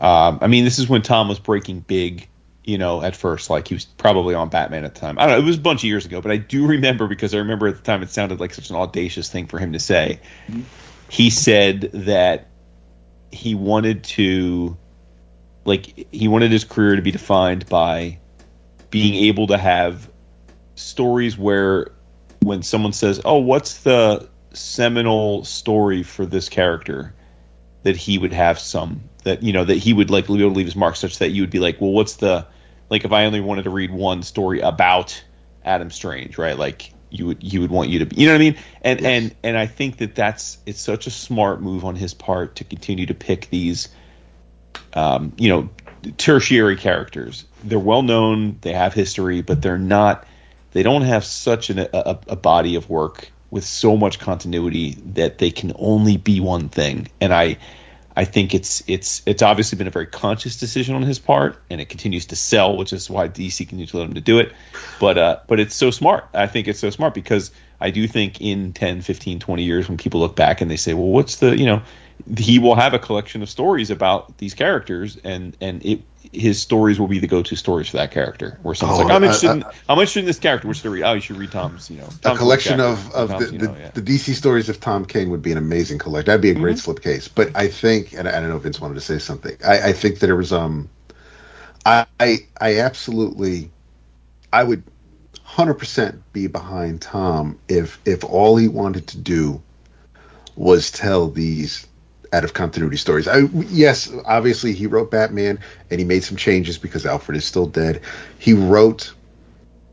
um, 0.00 0.38
I 0.40 0.46
mean, 0.46 0.64
this 0.64 0.78
is 0.78 0.88
when 0.88 1.02
Tom 1.02 1.28
was 1.28 1.38
breaking 1.38 1.80
big. 1.80 2.28
You 2.68 2.76
know, 2.76 3.00
at 3.00 3.16
first, 3.16 3.48
like 3.48 3.66
he 3.66 3.72
was 3.72 3.86
probably 3.86 4.34
on 4.34 4.50
Batman 4.50 4.84
at 4.84 4.94
the 4.94 5.00
time. 5.00 5.18
I 5.18 5.22
don't 5.22 5.30
know. 5.30 5.38
It 5.38 5.46
was 5.46 5.56
a 5.56 5.60
bunch 5.60 5.80
of 5.80 5.84
years 5.84 6.04
ago, 6.04 6.20
but 6.20 6.30
I 6.30 6.36
do 6.36 6.66
remember 6.66 7.08
because 7.08 7.34
I 7.34 7.38
remember 7.38 7.66
at 7.66 7.76
the 7.76 7.82
time 7.82 8.02
it 8.02 8.10
sounded 8.10 8.40
like 8.40 8.52
such 8.52 8.68
an 8.68 8.76
audacious 8.76 9.30
thing 9.30 9.46
for 9.46 9.58
him 9.58 9.72
to 9.72 9.78
say. 9.78 10.20
Mm-hmm. 10.48 10.60
He 11.08 11.30
said 11.30 11.88
that 11.94 12.48
he 13.32 13.54
wanted 13.54 14.04
to, 14.04 14.76
like, 15.64 16.08
he 16.12 16.28
wanted 16.28 16.52
his 16.52 16.64
career 16.64 16.94
to 16.94 17.00
be 17.00 17.10
defined 17.10 17.66
by 17.70 18.18
being 18.90 19.14
able 19.14 19.46
to 19.46 19.56
have 19.56 20.10
stories 20.74 21.38
where 21.38 21.90
when 22.40 22.62
someone 22.62 22.92
says, 22.92 23.18
"Oh, 23.24 23.38
what's 23.38 23.78
the 23.78 24.28
seminal 24.52 25.42
story 25.46 26.02
for 26.02 26.26
this 26.26 26.50
character?" 26.50 27.14
that 27.84 27.96
he 27.96 28.18
would 28.18 28.34
have 28.34 28.58
some 28.58 29.00
that 29.22 29.42
you 29.42 29.54
know 29.54 29.64
that 29.64 29.78
he 29.78 29.94
would 29.94 30.10
like 30.10 30.26
be 30.26 30.34
able 30.34 30.50
to 30.50 30.56
leave 30.56 30.66
his 30.66 30.76
mark 30.76 30.96
such 30.96 31.18
that 31.18 31.30
you 31.30 31.40
would 31.40 31.50
be 31.50 31.60
like, 31.60 31.80
"Well, 31.80 31.92
what's 31.92 32.16
the 32.16 32.46
like 32.90 33.04
if 33.04 33.12
I 33.12 33.24
only 33.24 33.40
wanted 33.40 33.64
to 33.64 33.70
read 33.70 33.90
one 33.90 34.22
story 34.22 34.60
about 34.60 35.22
Adam 35.64 35.90
Strange, 35.90 36.38
right? 36.38 36.58
Like 36.58 36.92
you 37.10 37.26
would 37.26 37.42
you 37.42 37.60
would 37.60 37.70
want 37.70 37.88
you 37.88 38.00
to 38.00 38.06
be, 38.06 38.16
you 38.16 38.26
know 38.26 38.32
what 38.32 38.40
I 38.40 38.44
mean? 38.44 38.56
And 38.82 39.04
and 39.04 39.34
and 39.42 39.56
I 39.56 39.66
think 39.66 39.98
that 39.98 40.14
that's 40.14 40.58
it's 40.66 40.80
such 40.80 41.06
a 41.06 41.10
smart 41.10 41.60
move 41.60 41.84
on 41.84 41.96
his 41.96 42.14
part 42.14 42.56
to 42.56 42.64
continue 42.64 43.06
to 43.06 43.14
pick 43.14 43.50
these 43.50 43.88
um, 44.94 45.32
you 45.36 45.48
know, 45.48 45.68
tertiary 46.16 46.76
characters. 46.76 47.44
They're 47.64 47.78
well 47.78 48.02
known, 48.02 48.58
they 48.60 48.72
have 48.72 48.94
history, 48.94 49.42
but 49.42 49.62
they're 49.62 49.78
not. 49.78 50.26
They 50.72 50.82
don't 50.82 51.02
have 51.02 51.24
such 51.24 51.70
an, 51.70 51.78
a, 51.78 52.18
a 52.28 52.36
body 52.36 52.74
of 52.74 52.90
work 52.90 53.30
with 53.50 53.64
so 53.64 53.96
much 53.96 54.18
continuity 54.18 54.98
that 55.14 55.38
they 55.38 55.50
can 55.50 55.72
only 55.76 56.18
be 56.18 56.40
one 56.40 56.68
thing. 56.68 57.08
And 57.20 57.32
I, 57.32 57.56
I 58.18 58.24
think 58.24 58.52
it's 58.52 58.82
it's 58.88 59.22
it's 59.26 59.42
obviously 59.42 59.78
been 59.78 59.86
a 59.86 59.92
very 59.92 60.06
conscious 60.06 60.58
decision 60.58 60.96
on 60.96 61.02
his 61.02 61.20
part, 61.20 61.56
and 61.70 61.80
it 61.80 61.88
continues 61.88 62.26
to 62.26 62.34
sell, 62.36 62.76
which 62.76 62.92
is 62.92 63.08
why 63.08 63.28
DC 63.28 63.58
continues 63.58 63.92
to 63.92 63.98
let 63.98 64.08
him 64.08 64.14
to 64.14 64.20
do 64.20 64.40
it. 64.40 64.52
But 64.98 65.18
uh, 65.18 65.38
but 65.46 65.60
it's 65.60 65.76
so 65.76 65.92
smart. 65.92 66.26
I 66.34 66.48
think 66.48 66.66
it's 66.66 66.80
so 66.80 66.90
smart 66.90 67.14
because 67.14 67.52
I 67.80 67.92
do 67.92 68.08
think 68.08 68.40
in 68.40 68.72
10, 68.72 69.02
15, 69.02 69.38
20 69.38 69.62
years, 69.62 69.88
when 69.88 69.98
people 69.98 70.18
look 70.18 70.34
back 70.34 70.60
and 70.60 70.68
they 70.68 70.76
say, 70.76 70.94
well, 70.94 71.06
what's 71.06 71.36
the 71.36 71.56
you 71.56 71.64
know, 71.64 71.80
he 72.36 72.58
will 72.58 72.74
have 72.74 72.92
a 72.92 72.98
collection 72.98 73.40
of 73.40 73.48
stories 73.48 73.88
about 73.88 74.36
these 74.38 74.52
characters, 74.52 75.16
and 75.22 75.56
and 75.60 75.86
it 75.86 76.00
his 76.32 76.60
stories 76.60 76.98
will 77.00 77.08
be 77.08 77.18
the 77.18 77.26
go-to 77.26 77.56
stories 77.56 77.88
for 77.88 77.96
that 77.98 78.10
character. 78.10 78.58
Where 78.62 78.74
someone's 78.74 79.00
Oh, 79.00 79.04
like, 79.04 79.12
I'm 79.14 79.22
I- 79.22 79.26
interested, 79.26 79.48
I- 79.50 79.54
in, 79.54 79.62
I'm 79.88 79.98
interested 79.98 80.20
in 80.20 80.26
this 80.26 80.38
character. 80.38 80.68
Which 80.68 80.78
story? 80.78 81.02
Oh, 81.02 81.14
you 81.14 81.20
should 81.20 81.36
read 81.36 81.50
Tom's. 81.52 81.90
You 81.90 81.98
know, 81.98 82.08
a 82.24 82.36
collection 82.36 82.80
of, 82.80 83.10
of 83.12 83.30
Tom's, 83.30 83.46
the, 83.46 83.52
you 83.52 83.58
the, 83.58 83.66
know, 83.68 83.76
yeah. 83.78 83.90
the 83.90 84.02
DC 84.02 84.34
stories 84.34 84.68
of 84.68 84.78
Tom 84.80 85.04
King 85.04 85.30
would 85.30 85.42
be 85.42 85.52
an 85.52 85.58
amazing 85.58 85.98
collection. 85.98 86.26
That'd 86.26 86.40
be 86.42 86.50
a 86.50 86.54
great 86.54 86.76
Mm-hmm. 86.76 86.90
slipcase. 86.90 87.28
But 87.34 87.56
I 87.56 87.68
think, 87.68 88.12
and 88.12 88.28
I 88.28 88.32
don't 88.40 88.48
know 88.50 88.56
if 88.56 88.62
Vince 88.62 88.80
wanted 88.80 88.94
to 88.94 89.00
say 89.00 89.18
something. 89.18 89.56
I, 89.66 89.88
I 89.88 89.92
think 89.92 90.18
that 90.20 90.26
there 90.26 90.36
was 90.36 90.52
um, 90.52 90.88
I 91.84 92.06
I, 92.20 92.36
I 92.60 92.78
absolutely, 92.80 93.70
I 94.52 94.62
would, 94.64 94.82
hundred 95.42 95.74
percent 95.74 96.22
be 96.32 96.46
behind 96.46 97.00
Tom 97.02 97.58
if 97.68 97.98
if 98.04 98.22
all 98.22 98.56
he 98.56 98.68
wanted 98.68 99.06
to 99.08 99.18
do 99.18 99.62
was 100.56 100.90
tell 100.90 101.28
these 101.28 101.86
out 102.32 102.44
of 102.44 102.54
continuity 102.54 102.96
stories. 102.96 103.26
I, 103.26 103.40
yes, 103.68 104.12
obviously 104.24 104.72
he 104.72 104.86
wrote 104.86 105.10
Batman 105.10 105.58
and 105.90 105.98
he 105.98 106.04
made 106.04 106.24
some 106.24 106.36
changes 106.36 106.78
because 106.78 107.06
Alfred 107.06 107.36
is 107.36 107.44
still 107.44 107.66
dead. 107.66 108.02
He 108.38 108.52
wrote 108.52 109.12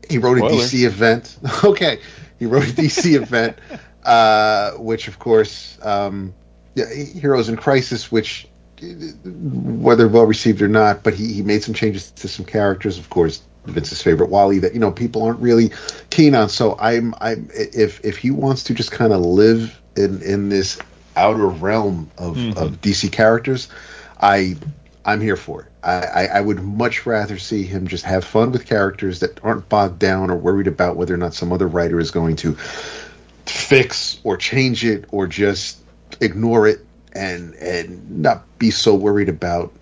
he 0.08 0.18
wrote 0.18 0.38
a 0.38 0.42
DC 0.42 0.84
event. 0.84 1.36
okay, 1.64 2.00
he 2.38 2.46
wrote 2.46 2.64
a 2.64 2.72
DC 2.72 3.14
event, 3.22 3.58
uh, 4.04 4.72
which 4.72 5.08
of 5.08 5.18
course, 5.18 5.78
um, 5.82 6.34
yeah, 6.74 6.92
Heroes 6.92 7.48
in 7.48 7.56
Crisis, 7.56 8.12
which 8.12 8.46
whether 9.24 10.06
well 10.06 10.26
received 10.26 10.60
or 10.60 10.68
not, 10.68 11.02
but 11.02 11.14
he, 11.14 11.32
he 11.32 11.42
made 11.42 11.62
some 11.62 11.74
changes 11.74 12.10
to 12.12 12.28
some 12.28 12.44
characters. 12.44 12.98
Of 12.98 13.08
course, 13.08 13.42
Vince's 13.64 14.02
favorite 14.02 14.30
Wally 14.30 14.58
that 14.60 14.74
you 14.74 14.80
know 14.80 14.92
people 14.92 15.22
aren't 15.22 15.40
really 15.40 15.70
keen 16.10 16.34
on. 16.34 16.48
So 16.48 16.76
I'm 16.78 17.14
I'm 17.20 17.48
if 17.54 18.04
if 18.04 18.18
he 18.18 18.30
wants 18.30 18.64
to 18.64 18.74
just 18.74 18.92
kind 18.92 19.12
of 19.12 19.20
live 19.20 19.80
in 19.96 20.22
in 20.22 20.48
this 20.48 20.78
outer 21.16 21.46
realm 21.46 22.10
of, 22.18 22.36
mm-hmm. 22.36 22.58
of 22.58 22.80
DC 22.80 23.10
characters, 23.10 23.68
I 24.20 24.56
I'm 25.06 25.20
here 25.20 25.36
for 25.36 25.62
it. 25.62 25.68
I, 25.84 26.02
I, 26.02 26.24
I 26.24 26.40
would 26.40 26.60
much 26.60 27.06
rather 27.06 27.38
see 27.38 27.62
him 27.62 27.86
just 27.86 28.04
have 28.04 28.24
fun 28.24 28.50
with 28.50 28.66
characters 28.66 29.20
that 29.20 29.42
aren't 29.44 29.68
bogged 29.68 30.00
down 30.00 30.30
or 30.30 30.36
worried 30.36 30.66
about 30.66 30.96
whether 30.96 31.14
or 31.14 31.16
not 31.16 31.32
some 31.32 31.52
other 31.52 31.68
writer 31.68 32.00
is 32.00 32.10
going 32.10 32.34
to 32.36 32.54
fix 33.46 34.18
or 34.24 34.36
change 34.36 34.84
it 34.84 35.04
or 35.10 35.28
just 35.28 35.78
ignore 36.20 36.66
it 36.66 36.84
and 37.12 37.54
and 37.54 38.22
not 38.22 38.58
be 38.58 38.70
so 38.72 38.96
worried 38.96 39.28
about 39.28 39.72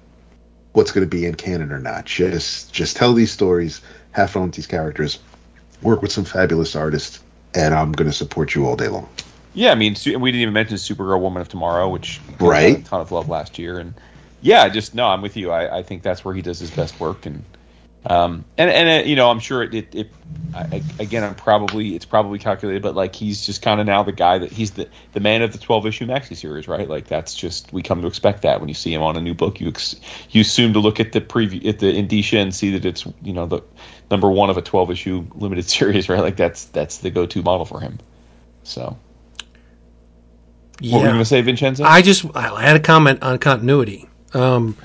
what's 0.75 0.93
going 0.93 1.07
to 1.07 1.11
be 1.11 1.25
in 1.25 1.35
canon 1.35 1.73
or 1.73 1.79
not. 1.79 2.05
Just 2.05 2.73
just 2.73 2.97
tell 2.97 3.15
these 3.15 3.33
stories, 3.33 3.81
have 4.11 4.31
fun 4.31 4.45
with 4.45 4.55
these 4.55 4.67
characters, 4.67 5.19
work 5.81 6.03
with 6.03 6.13
some 6.13 6.25
fabulous 6.25 6.77
artists, 6.77 7.21
and 7.55 7.73
I'm 7.73 7.93
going 7.93 8.11
to 8.11 8.17
support 8.17 8.55
you 8.55 8.67
all 8.67 8.77
day 8.77 8.89
long. 8.89 9.09
Yeah, 9.55 9.71
I 9.73 9.77
mean, 9.77 9.95
we 10.05 10.33
didn't 10.33 10.43
even 10.43 10.55
mention 10.55 10.77
Supergirl, 10.79 11.21
Woman 11.21 11.41
of 11.41 11.49
Tomorrow, 11.49 11.89
which 11.89 12.25
got 12.39 12.51
Right. 12.51 12.79
a 12.79 12.83
ton 12.83 13.01
of 13.01 13.13
love 13.13 13.29
last 13.29 13.59
year, 13.59 13.79
and 13.79 14.01
yeah, 14.41 14.69
just 14.69 14.95
no, 14.95 15.07
I'm 15.09 15.23
with 15.23 15.37
you. 15.37 15.53
I, 15.53 15.79
I 15.79 15.83
think 15.85 16.03
that's 16.03 16.25
where 16.25 16.35
he 16.35 16.43
does 16.43 16.59
his 16.59 16.73
best 16.73 16.99
work, 17.01 17.27
and 17.27 17.47
um, 18.05 18.47
and 18.59 18.71
and 18.71 19.05
uh, 19.05 19.09
you 19.09 19.17
know, 19.17 19.31
I'm 19.31 19.41
sure 19.41 19.63
it. 19.63 19.75
it, 19.75 19.95
it 19.95 20.17
I- 20.57 20.85
again, 21.01 21.25
I'm 21.25 21.35
probably 21.35 21.97
it's 21.97 22.05
probably 22.05 22.39
calculated, 22.39 22.83
but 22.83 22.95
like 22.95 23.15
he's 23.17 23.45
just 23.45 23.61
kind 23.63 23.81
of 23.81 23.87
now 23.87 24.05
the 24.05 24.13
guy 24.13 24.39
that 24.39 24.53
he's 24.53 24.73
the 24.73 24.89
the 25.13 25.21
man 25.21 25.43
of 25.43 25.53
the 25.53 25.59
12 25.59 25.87
issue 25.87 26.07
maxi 26.07 26.37
series, 26.37 26.69
right? 26.69 26.89
Like 26.89 27.09
that's 27.09 27.35
just 27.35 27.73
we 27.73 27.83
come 27.83 28.01
to 28.03 28.07
expect 28.09 28.43
that 28.43 28.61
when 28.61 28.69
you 28.69 28.75
see 28.75 28.95
him 28.95 29.03
on 29.03 29.17
a 29.17 29.21
new 29.21 29.35
book, 29.35 29.61
you 29.61 29.69
ex, 29.69 29.97
you 30.31 30.41
assume 30.43 30.73
to 30.75 30.79
look 30.81 31.01
at 31.01 31.13
the 31.13 31.21
preview 31.21 31.67
at 31.67 31.81
the 31.81 31.93
indicia 31.95 32.39
and 32.39 32.55
see 32.55 32.71
that 32.73 32.85
it's 32.85 33.05
you 33.23 33.33
know 33.33 33.47
the 33.47 33.63
number 34.13 34.31
one 34.31 34.51
of 34.51 34.57
a 34.57 34.63
12 34.63 34.91
issue 34.93 35.27
limited 35.35 35.65
series, 35.69 36.09
right? 36.09 36.21
Like 36.21 36.37
that's 36.37 36.67
that's 36.67 36.99
the 36.99 37.11
go 37.11 37.27
to 37.27 37.43
model 37.43 37.65
for 37.67 37.81
him. 37.81 37.99
So. 38.65 39.04
What 40.93 41.01
were 41.01 41.07
you 41.07 41.13
going 41.13 41.19
to 41.19 41.25
say, 41.25 41.41
Vincenzo? 41.43 41.85
I 41.85 42.03
just 42.03 42.25
I 42.37 42.63
had 42.63 42.77
a 42.77 42.81
comment 42.81 43.23
on 43.23 43.39
continuity. 43.39 44.09
Um, 44.35 44.77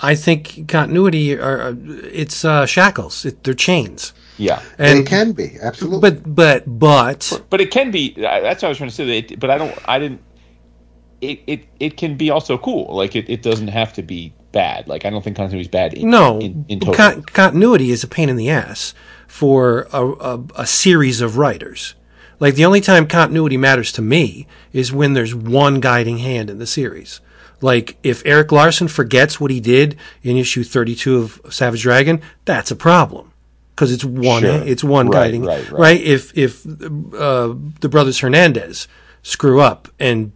I 0.00 0.14
think 0.14 0.68
continuity 0.68 1.36
are 1.38 1.60
uh, 1.60 1.74
it's 1.78 2.44
uh, 2.44 2.66
shackles. 2.66 3.24
It, 3.24 3.44
they're 3.44 3.54
chains. 3.54 4.12
yeah, 4.38 4.62
And 4.78 4.88
And 4.88 4.98
it 5.00 5.06
can 5.06 5.32
be 5.32 5.58
absolutely. 5.60 6.00
but 6.10 6.34
but 6.34 6.78
but 6.78 7.42
but 7.50 7.60
it 7.60 7.70
can 7.70 7.90
be. 7.90 8.14
That's 8.16 8.62
what 8.62 8.68
I 8.68 8.68
was 8.68 8.78
trying 8.78 8.90
to 8.90 8.94
say. 8.96 9.04
That 9.04 9.32
it, 9.32 9.40
but 9.40 9.50
I 9.50 9.58
don't. 9.58 9.76
I 9.86 9.98
didn't. 9.98 10.22
It, 11.20 11.40
it 11.46 11.66
it 11.78 11.96
can 11.98 12.16
be 12.16 12.30
also 12.30 12.56
cool. 12.56 12.94
Like 12.96 13.14
it, 13.14 13.28
it 13.28 13.42
doesn't 13.42 13.68
have 13.68 13.92
to 13.94 14.02
be 14.02 14.32
bad. 14.52 14.88
Like 14.88 15.04
I 15.04 15.10
don't 15.10 15.22
think 15.22 15.36
continuity 15.36 15.62
is 15.62 15.68
bad. 15.68 15.92
In, 15.94 16.10
no 16.10 16.38
in, 16.40 16.64
in 16.68 16.80
total. 16.80 16.94
con- 16.94 17.22
continuity 17.24 17.90
is 17.90 18.02
a 18.02 18.08
pain 18.08 18.28
in 18.30 18.36
the 18.36 18.48
ass 18.48 18.94
for 19.28 19.86
a, 19.92 20.02
a, 20.06 20.44
a 20.56 20.66
series 20.66 21.20
of 21.20 21.36
writers. 21.36 21.94
Like 22.40 22.54
the 22.54 22.64
only 22.64 22.80
time 22.80 23.06
continuity 23.06 23.56
matters 23.56 23.92
to 23.92 24.02
me 24.02 24.46
is 24.72 24.92
when 24.92 25.12
there's 25.12 25.34
one 25.34 25.78
guiding 25.80 26.18
hand 26.18 26.50
in 26.50 26.58
the 26.58 26.66
series. 26.66 27.20
Like 27.60 27.98
if 28.02 28.24
Erik 28.24 28.50
Larsen 28.50 28.88
forgets 28.88 29.38
what 29.38 29.50
he 29.50 29.60
did 29.60 29.96
in 30.22 30.36
issue 30.38 30.64
32 30.64 31.18
of 31.18 31.40
Savage 31.50 31.82
Dragon, 31.82 32.22
that's 32.46 32.70
a 32.70 32.76
problem 32.76 33.32
because 33.74 33.92
it's 33.92 34.04
one 34.04 34.42
Sure. 34.42 34.62
it's 34.66 34.82
one 34.82 35.08
Right, 35.08 35.24
guiding 35.24 35.44
right, 35.44 35.70
right. 35.70 36.00
If 36.00 36.36
if 36.36 36.64
uh, 36.66 37.54
the 37.80 37.88
brothers 37.90 38.18
Hernandez 38.20 38.88
screw 39.22 39.60
up 39.60 39.88
and 39.98 40.32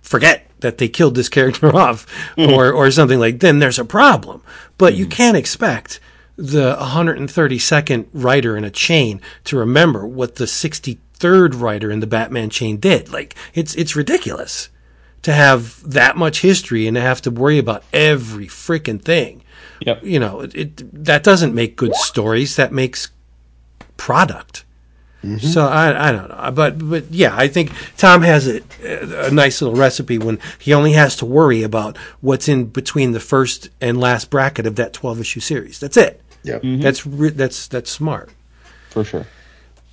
forget 0.00 0.46
that 0.60 0.78
they 0.78 0.88
killed 0.88 1.14
this 1.14 1.28
character 1.28 1.74
off 1.84 2.06
or 2.38 2.72
or 2.72 2.90
something 2.90 3.18
like 3.20 3.40
then 3.40 3.58
there's 3.58 3.78
a 3.78 3.84
problem 3.84 4.42
but 4.78 4.94
you 4.94 5.06
can't 5.06 5.36
expect 5.36 6.00
the 6.36 6.74
132nd 6.76 8.06
writer 8.14 8.56
in 8.56 8.64
a 8.64 8.70
chain 8.70 9.20
to 9.44 9.58
remember 9.58 10.06
what 10.06 10.36
the 10.36 10.46
63rd 11.22 11.60
writer 11.60 11.90
in 11.90 12.00
the 12.00 12.06
Batman 12.06 12.50
chain 12.50 12.78
did. 12.78 13.12
Like 13.12 13.34
it's 13.54 13.74
it's 13.74 13.96
ridiculous 13.96 14.68
to 15.22 15.32
have 15.32 15.82
that 15.88 16.16
much 16.16 16.40
history 16.40 16.86
and 16.86 16.96
to 16.96 17.00
have 17.00 17.22
to 17.22 17.30
worry 17.30 17.58
about 17.58 17.84
every 17.92 18.46
freaking 18.46 19.00
thing. 19.00 19.42
Yep. 19.84 20.04
you 20.04 20.20
know 20.20 20.42
it, 20.42 20.54
it 20.54 21.04
that 21.04 21.22
doesn't 21.22 21.54
make 21.54 21.76
good 21.76 21.94
stories. 21.94 22.56
That 22.56 22.72
makes 22.72 23.08
product. 23.96 24.64
Mm-hmm. 25.24 25.46
So 25.46 25.66
I, 25.66 26.08
I 26.08 26.12
don't 26.12 26.28
know. 26.28 26.50
But 26.52 26.88
but 26.88 27.10
yeah 27.12 27.36
i 27.36 27.46
think 27.46 27.70
tom 27.96 28.22
has 28.22 28.48
a, 28.48 28.60
a 29.26 29.30
nice 29.30 29.62
little 29.62 29.76
recipe 29.76 30.18
when 30.18 30.40
he 30.58 30.74
only 30.74 30.94
has 30.94 31.14
to 31.16 31.26
worry 31.26 31.62
about 31.62 31.96
what's 32.20 32.48
in 32.48 32.64
between 32.66 33.12
the 33.12 33.20
first 33.20 33.70
and 33.80 34.00
last 34.00 34.30
bracket 34.30 34.66
of 34.66 34.74
that 34.76 34.92
12 34.92 35.20
issue 35.20 35.40
series. 35.40 35.78
That's 35.78 35.96
it. 35.96 36.20
Yep. 36.44 36.62
Mm-hmm. 36.62 36.82
that's 36.82 37.06
re- 37.06 37.30
that's 37.30 37.68
that's 37.68 37.90
smart. 37.90 38.30
For 38.90 39.04
sure. 39.04 39.26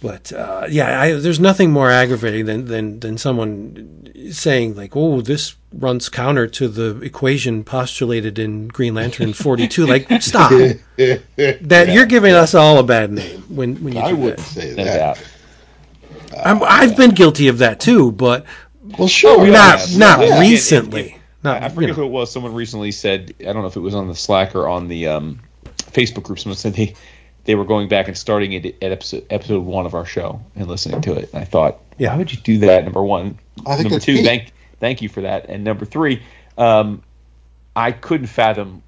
But 0.01 0.31
uh, 0.33 0.65
yeah, 0.69 1.01
I, 1.01 1.11
there's 1.13 1.39
nothing 1.39 1.71
more 1.71 1.89
aggravating 1.89 2.45
than, 2.45 2.65
than 2.65 2.99
than 2.99 3.17
someone 3.17 4.09
saying 4.31 4.75
like, 4.75 4.95
"Oh, 4.95 5.21
this 5.21 5.55
runs 5.73 6.09
counter 6.09 6.47
to 6.47 6.67
the 6.67 6.99
equation 7.01 7.63
postulated 7.63 8.39
in 8.39 8.67
Green 8.69 8.93
Lantern 8.95 9.33
42." 9.33 9.85
like, 9.85 10.09
stop! 10.21 10.51
that 10.97 11.87
you're 11.91 12.05
giving 12.05 12.33
us 12.33 12.53
all 12.55 12.77
a 12.79 12.83
bad 12.83 13.11
name 13.11 13.41
when 13.55 13.75
when 13.83 13.93
you 13.93 14.01
do 14.01 14.07
I 14.07 14.13
wouldn't 14.13 14.37
that. 14.37 14.43
say 14.43 14.73
No 14.75 14.83
that. 14.85 14.97
doubt. 14.97 15.27
I'm, 16.45 16.63
I've 16.63 16.95
been 16.95 17.11
guilty 17.11 17.47
of 17.47 17.57
that 17.57 17.79
too, 17.79 18.11
but 18.11 18.45
Well, 18.97 19.07
sure. 19.07 19.45
not 19.47 19.89
yeah. 19.89 19.97
not 19.97 20.19
Yeah. 20.19 20.39
recently. 20.39 21.17
Not 21.43 21.63
I 21.63 21.67
you 21.67 21.73
forget 21.73 21.89
know. 21.89 21.95
who 21.95 22.03
it 22.05 22.09
was. 22.09 22.31
Someone 22.31 22.53
recently 22.53 22.91
said. 22.91 23.33
I 23.39 23.45
don't 23.45 23.61
know 23.61 23.67
if 23.67 23.75
it 23.77 23.79
was 23.81 23.95
on 23.95 24.07
the 24.07 24.15
Slack 24.15 24.55
or 24.55 24.67
on 24.67 24.87
the 24.87 25.07
um, 25.07 25.39
Facebook 25.77 26.23
group. 26.23 26.37
Someone 26.39 26.57
said 26.57 26.73
they 26.73 26.93
they 27.45 27.55
were 27.55 27.65
going 27.65 27.87
back 27.87 28.07
and 28.07 28.17
starting 28.17 28.53
it 28.53 28.65
at 28.83 28.91
episode 28.91 29.25
episode 29.29 29.63
one 29.65 29.85
of 29.85 29.93
our 29.95 30.05
show 30.05 30.41
and 30.55 30.67
listening 30.67 31.01
to 31.01 31.13
it. 31.13 31.31
And 31.33 31.41
I 31.41 31.45
thought, 31.45 31.79
Yeah. 31.97 32.09
how 32.11 32.17
would 32.17 32.31
you 32.31 32.39
do 32.39 32.59
that? 32.59 32.83
Number 32.83 33.03
one. 33.03 33.37
I 33.65 33.75
think 33.75 33.89
number 33.89 33.99
two. 34.03 34.13
neat. 34.15 34.25
Thank 34.25 34.51
thank 34.79 35.01
you 35.01 35.09
for 35.09 35.21
that. 35.21 35.45
And 35.49 35.63
number 35.63 35.85
three, 35.85 36.21
um, 36.57 37.01
I 37.75 37.91
couldn't 37.91 38.27
fathom 38.27 38.83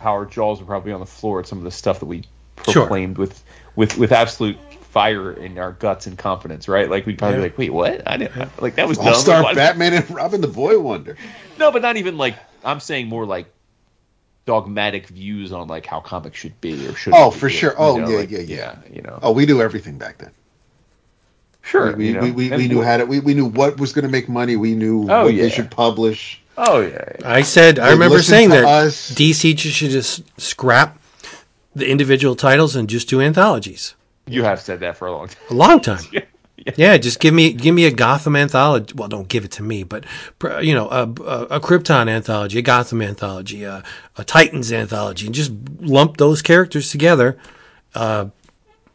how 0.00 0.12
our 0.12 0.24
jaws 0.26 0.60
were 0.60 0.66
probably 0.66 0.92
on 0.92 1.00
the 1.00 1.06
floor 1.06 1.40
at 1.40 1.46
some 1.46 1.58
of 1.58 1.64
the 1.64 1.70
stuff 1.70 2.00
that 2.00 2.06
we 2.06 2.24
Sure. 2.64 2.82
proclaimed 2.82 3.16
with 3.18 3.42
with 3.76 3.96
with 3.96 4.12
absolute 4.12 4.58
fire 4.90 5.32
in 5.32 5.56
our 5.58 5.72
guts 5.72 6.06
and 6.06 6.18
confidence, 6.18 6.68
right? 6.68 6.90
Like 6.90 7.06
we'd 7.06 7.16
probably 7.18 7.36
be 7.38 7.42
like, 7.44 7.56
wait, 7.56 7.70
what? 7.72 8.02
I 8.06 8.16
didn't 8.18 8.60
like 8.60 8.74
that 8.74 8.86
was 8.88 8.98
All 8.98 9.04
dumb. 9.06 9.14
Star 9.14 9.54
Batman 9.54 9.94
and 9.94 10.10
Robin 10.10 10.40
the 10.40 10.48
Boy 10.48 10.78
Wonder. 10.78 11.16
no, 11.58 11.70
but 11.70 11.80
not 11.82 11.96
even 11.96 12.18
like 12.18 12.34
I'm 12.64 12.80
saying 12.80 13.08
more 13.08 13.24
like 13.24 13.46
dogmatic 14.46 15.06
views 15.08 15.52
on 15.52 15.68
like 15.68 15.86
how 15.86 16.00
comics 16.00 16.38
should 16.38 16.58
be 16.60 16.86
or 16.86 16.94
should. 16.94 17.12
Oh, 17.14 17.30
for 17.30 17.48
sure. 17.48 17.74
Oh, 17.78 17.98
yeah, 17.98 18.06
like, 18.18 18.30
yeah, 18.30 18.40
yeah. 18.40 18.76
You 18.92 19.02
know, 19.02 19.18
Oh, 19.22 19.32
we 19.32 19.46
knew 19.46 19.60
everything 19.62 19.98
back 19.98 20.18
then. 20.18 20.30
sure. 21.62 21.94
We 21.96 22.08
you 22.08 22.14
know, 22.14 22.20
we, 22.22 22.30
we, 22.32 22.50
we 22.50 22.68
knew 22.68 22.82
how 22.82 22.96
to. 22.98 23.04
We, 23.06 23.20
we 23.20 23.34
knew 23.34 23.46
what 23.46 23.78
was 23.78 23.92
going 23.92 24.04
to 24.04 24.10
make 24.10 24.28
money. 24.28 24.56
We 24.56 24.74
knew 24.74 25.06
Oh, 25.10 25.24
what 25.24 25.34
yeah. 25.34 25.42
they 25.42 25.50
should 25.50 25.70
publish. 25.70 26.40
Oh 26.56 26.80
yeah, 26.80 27.04
yeah. 27.20 27.30
I 27.32 27.42
said 27.42 27.78
I 27.78 27.90
remember 27.92 28.20
saying 28.22 28.50
that 28.50 28.64
us. 28.64 29.12
DC 29.12 29.58
should 29.58 29.90
just 29.90 30.22
scrap 30.40 30.98
the 31.74 31.88
individual 31.88 32.34
titles 32.34 32.76
and 32.76 32.88
just 32.88 33.08
do 33.08 33.20
anthologies. 33.20 33.94
You 34.26 34.42
have 34.44 34.60
said 34.60 34.80
that 34.80 34.96
for 34.96 35.06
a 35.08 35.12
long 35.12 35.28
time. 35.28 35.38
A 35.50 35.54
long 35.54 35.80
time. 35.80 36.02
yeah, 36.76 36.96
just 36.96 37.20
give 37.20 37.34
me 37.34 37.52
give 37.52 37.74
me 37.74 37.84
a 37.84 37.90
Gotham 37.90 38.36
anthology. 38.36 38.94
Well, 38.94 39.08
don't 39.08 39.28
give 39.28 39.44
it 39.44 39.52
to 39.52 39.62
me, 39.62 39.82
but 39.82 40.04
you 40.62 40.74
know, 40.74 40.88
a, 40.88 41.02
a, 41.02 41.42
a 41.56 41.60
Krypton 41.60 42.08
anthology, 42.08 42.58
a 42.58 42.62
Gotham 42.62 43.02
anthology, 43.02 43.64
a, 43.64 43.82
a 44.16 44.24
Titans 44.24 44.72
anthology, 44.72 45.26
and 45.26 45.34
just 45.34 45.52
lump 45.80 46.16
those 46.16 46.42
characters 46.42 46.90
together. 46.90 47.38
Uh, 47.94 48.26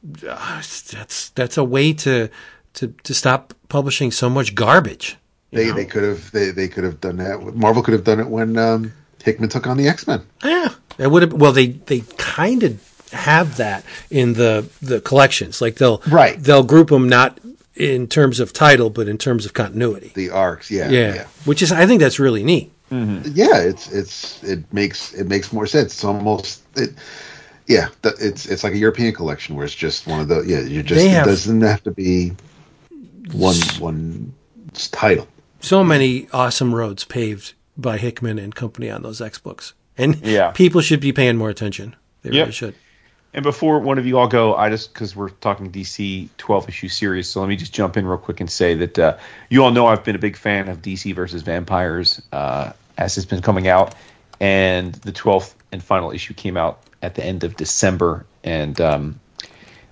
that's 0.03 1.29
that's 1.31 1.57
a 1.57 1.63
way 1.63 1.93
to 1.93 2.29
to 2.75 2.93
to 3.03 3.13
stop 3.13 3.53
publishing 3.69 4.11
so 4.11 4.29
much 4.29 4.55
garbage. 4.55 5.17
They 5.51 5.67
know? 5.67 5.73
they 5.73 5.85
could 5.85 6.03
have 6.03 6.31
they, 6.31 6.51
they 6.51 6.67
could 6.67 6.83
have 6.83 7.01
done 7.01 7.17
that. 7.17 7.55
Marvel 7.55 7.81
could 7.81 7.93
have 7.93 8.03
done 8.03 8.19
it 8.19 8.27
when 8.27 8.57
um, 8.57 8.93
Hickman 9.23 9.49
took 9.49 9.67
on 9.67 9.77
the 9.77 9.87
X 9.87 10.07
Men. 10.07 10.21
Yeah, 10.43 10.69
it 10.97 11.07
would 11.07 11.23
have. 11.23 11.33
Well, 11.33 11.51
they 11.51 11.67
they 11.67 12.01
kind 12.17 12.63
of 12.63 13.09
have 13.11 13.57
that 13.57 13.83
in 14.09 14.33
the 14.33 14.69
the 14.81 15.01
collections. 15.01 15.61
Like 15.61 15.75
they'll 15.75 16.01
Right. 16.07 16.41
they'll 16.41 16.63
group 16.63 16.89
them 16.89 17.09
not 17.09 17.39
in 17.75 18.07
terms 18.07 18.39
of 18.39 18.53
title, 18.53 18.89
but 18.89 19.07
in 19.07 19.17
terms 19.17 19.45
of 19.45 19.53
continuity. 19.53 20.11
The 20.15 20.29
arcs, 20.29 20.71
yeah, 20.71 20.89
yeah, 20.89 21.27
which 21.45 21.61
is 21.61 21.71
I 21.71 21.85
think 21.85 21.99
that's 22.01 22.19
really 22.19 22.43
neat. 22.43 22.71
Mm-hmm. 22.91 23.31
yeah. 23.33 23.57
It's 23.61 23.91
it's 23.91 24.43
it 24.43 24.71
makes 24.73 25.13
it 25.13 25.27
makes 25.27 25.51
more 25.51 25.67
sense. 25.67 25.93
It's 25.93 26.03
almost 26.03 26.61
it. 26.77 26.91
Yeah, 27.67 27.89
th- 28.03 28.15
it's 28.19 28.45
it's 28.45 28.63
like 28.63 28.73
a 28.73 28.77
European 28.77 29.11
collection 29.13 29.55
where 29.55 29.65
it's 29.65 29.73
just 29.73 30.05
one 30.07 30.19
of 30.19 30.27
the 30.27 30.41
yeah. 30.41 30.59
You 30.61 30.83
just 30.83 31.01
They 31.01 31.09
it 31.19 31.25
doesn't 31.25 31.61
have 31.61 31.83
to 31.83 31.91
be 31.91 32.33
one 33.31 33.55
one 33.79 34.33
title. 34.91 35.27
So 35.61 35.83
many 35.83 36.27
awesome 36.31 36.75
roads 36.75 37.03
paved 37.03 37.53
by 37.75 37.97
Hickman 37.97 38.37
and 38.39 38.53
company 38.53 38.89
on 38.89 39.01
those 39.01 39.19
X 39.19 39.39
books, 39.39 39.73
and 39.97 40.15
Yeah. 40.23 40.51
people 40.51 40.81
should 40.81 40.99
be 40.99 41.11
paying 41.11 41.37
more 41.37 41.49
attention. 41.49 41.95
They 42.21 42.29
Yep. 42.31 42.39
really 42.43 42.51
should. 42.51 42.75
And 43.35 43.43
before 43.43 43.79
one 43.79 43.97
of 43.97 44.05
you 44.05 44.17
all 44.17 44.29
go, 44.29 44.55
I 44.55 44.69
just 44.69 44.93
because 44.93 45.13
we're 45.13 45.27
talking 45.27 45.69
DC 45.69 46.29
12 46.37 46.69
issue 46.69 46.87
series, 46.87 47.29
so 47.29 47.41
let 47.41 47.49
me 47.49 47.57
just 47.57 47.73
jump 47.73 47.97
in 47.97 48.07
real 48.07 48.17
quick 48.17 48.39
and 48.39 48.49
say 48.49 48.75
that 48.75 48.97
uh, 48.97 49.17
you 49.49 49.61
all 49.61 49.71
know 49.71 49.87
I've 49.87 50.05
been 50.05 50.15
a 50.15 50.19
big 50.19 50.37
fan 50.37 50.69
of 50.69 50.81
DC 50.81 51.13
versus 51.13 51.41
Vampires 51.41 52.21
uh, 52.31 52.71
as 52.97 53.17
it's 53.17 53.25
been 53.25 53.41
coming 53.41 53.67
out, 53.67 53.93
and 54.39 54.93
the 54.95 55.11
12th 55.11 55.53
and 55.73 55.83
final 55.83 56.11
issue 56.11 56.33
came 56.33 56.55
out 56.55 56.81
at 57.01 57.15
the 57.15 57.25
end 57.25 57.43
of 57.43 57.57
December, 57.57 58.25
and 58.45 58.79
um, 58.79 59.19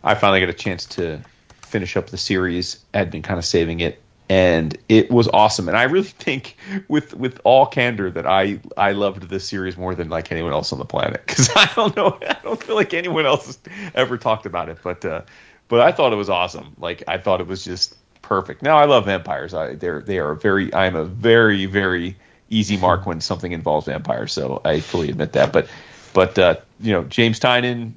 I 0.06 0.16
finally 0.16 0.40
got 0.40 0.48
a 0.48 0.54
chance 0.54 0.86
to 0.86 1.20
finish 1.64 1.98
up 1.98 2.12
the 2.12 2.18
series. 2.18 2.80
I 2.94 3.00
had 3.00 3.12
been 3.12 3.24
kind 3.24 3.40
of 3.40 3.44
saving 3.44 3.82
it, 3.82 4.02
and 4.34 4.76
it 4.90 5.12
was 5.12 5.28
awesome. 5.28 5.68
And 5.68 5.78
I 5.78 5.84
really 5.84 6.08
think, 6.26 6.58
with 6.88 7.14
with 7.14 7.40
all 7.44 7.68
candor, 7.68 8.10
that 8.10 8.26
I 8.26 8.60
I 8.78 8.94
loved 8.94 9.30
this 9.30 9.48
series 9.48 9.78
more 9.78 9.94
than 9.94 10.10
like 10.10 10.32
anyone 10.32 10.54
else 10.54 10.74
on 10.74 10.80
the 10.80 10.86
planet 10.86 11.22
because 11.28 11.52
I 11.56 11.70
don't 11.76 11.96
know, 11.96 12.18
I 12.28 12.38
don't 12.44 12.62
feel 12.62 12.76
like 12.76 12.96
anyone 12.96 13.28
else 13.28 13.46
has 13.46 13.60
ever 13.94 14.18
talked 14.18 14.48
about 14.48 14.70
it. 14.70 14.80
But 14.84 15.06
uh, 15.06 15.22
but 15.68 15.82
I 15.82 15.92
thought 15.92 16.14
it 16.14 16.16
was 16.16 16.32
awesome. 16.32 16.76
Like 16.80 17.04
I 17.08 17.20
thought 17.20 17.42
it 17.42 17.48
was 17.48 17.64
just 17.64 17.96
perfect. 18.24 18.64
Now 18.64 18.78
I 18.78 18.86
love 18.86 19.06
vampires. 19.06 19.54
I 19.54 19.76
they're 19.76 20.02
they 20.02 20.18
are 20.18 20.34
very. 20.34 20.74
I'm 20.74 20.96
a 20.96 21.06
very 21.06 21.68
very 21.68 22.16
easy 22.50 22.78
mark 22.78 23.06
when 23.06 23.22
something 23.22 23.52
involves 23.52 23.86
vampires. 23.86 24.34
So 24.34 24.62
I 24.66 24.80
fully 24.80 25.10
admit 25.10 25.34
that. 25.34 25.54
But 25.54 25.68
but 26.14 26.40
uh, 26.40 26.56
you 26.80 26.92
know 26.92 27.04
James 27.04 27.40
Tynion, 27.40 27.94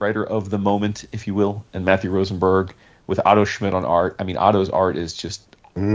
writer 0.00 0.26
of 0.26 0.50
the 0.50 0.58
moment, 0.58 1.06
if 1.12 1.26
you 1.26 1.34
will, 1.34 1.64
and 1.72 1.86
Matthew 1.86 2.10
Rosenberg 2.10 2.74
with 3.06 3.18
Otto 3.24 3.46
Schmidt 3.46 3.72
on 3.72 3.86
art. 3.86 4.16
I 4.18 4.24
mean, 4.24 4.36
Otto's 4.36 4.68
art 4.68 4.98
is 4.98 5.14
just 5.14 5.48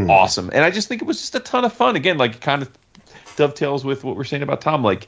awesome, 0.10 0.50
and 0.54 0.64
I 0.64 0.72
just 0.72 0.88
think 0.88 1.02
it 1.02 1.06
was 1.06 1.20
just 1.20 1.36
a 1.36 1.40
ton 1.40 1.66
of 1.66 1.74
fun. 1.74 1.96
Again, 1.96 2.18
like 2.18 2.40
kind 2.42 2.62
of 2.62 2.72
dovetails 3.36 3.84
with 3.84 4.04
what 4.04 4.16
we're 4.16 4.24
saying 4.24 4.44
about 4.44 4.62
Tom. 4.62 4.84
Like 4.84 5.08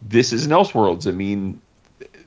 this 0.00 0.32
is 0.32 0.46
an 0.46 0.52
Elseworlds. 0.52 1.06
I 1.06 1.12
mean, 1.12 1.60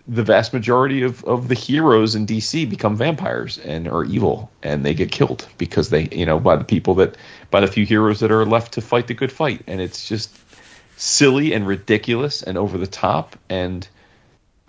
the 0.08 0.24
vast 0.24 0.54
majority 0.54 1.02
of, 1.02 1.24
of 1.26 1.48
the 1.48 1.56
heroes 1.56 2.16
in 2.16 2.26
DC 2.26 2.70
become 2.70 2.96
vampires 2.96 3.58
and 3.60 3.88
are 3.88 4.04
evil, 4.06 4.52
and 4.64 4.86
they 4.86 4.93
get 4.93 5.12
killed 5.12 5.48
because 5.58 5.89
they, 5.89 6.08
you 6.12 6.26
know, 6.26 6.39
by 6.39 6.56
the 6.56 6.64
people 6.64 6.93
that, 6.96 7.18
by 7.50 7.60
the 7.60 7.68
few 7.68 7.86
heroes 7.86 8.20
that 8.20 8.32
are 8.32 8.46
left 8.46 8.74
to 8.74 8.82
fight 8.82 9.08
the 9.08 9.14
good 9.14 9.32
fight, 9.32 9.62
and 9.68 9.82
it's 9.82 10.08
just 10.08 10.38
silly 10.98 11.54
and 11.54 11.68
ridiculous 11.68 12.43
and 12.43 12.58
over 12.58 12.78
the 12.78 12.88
top, 12.88 13.36
and 13.50 13.88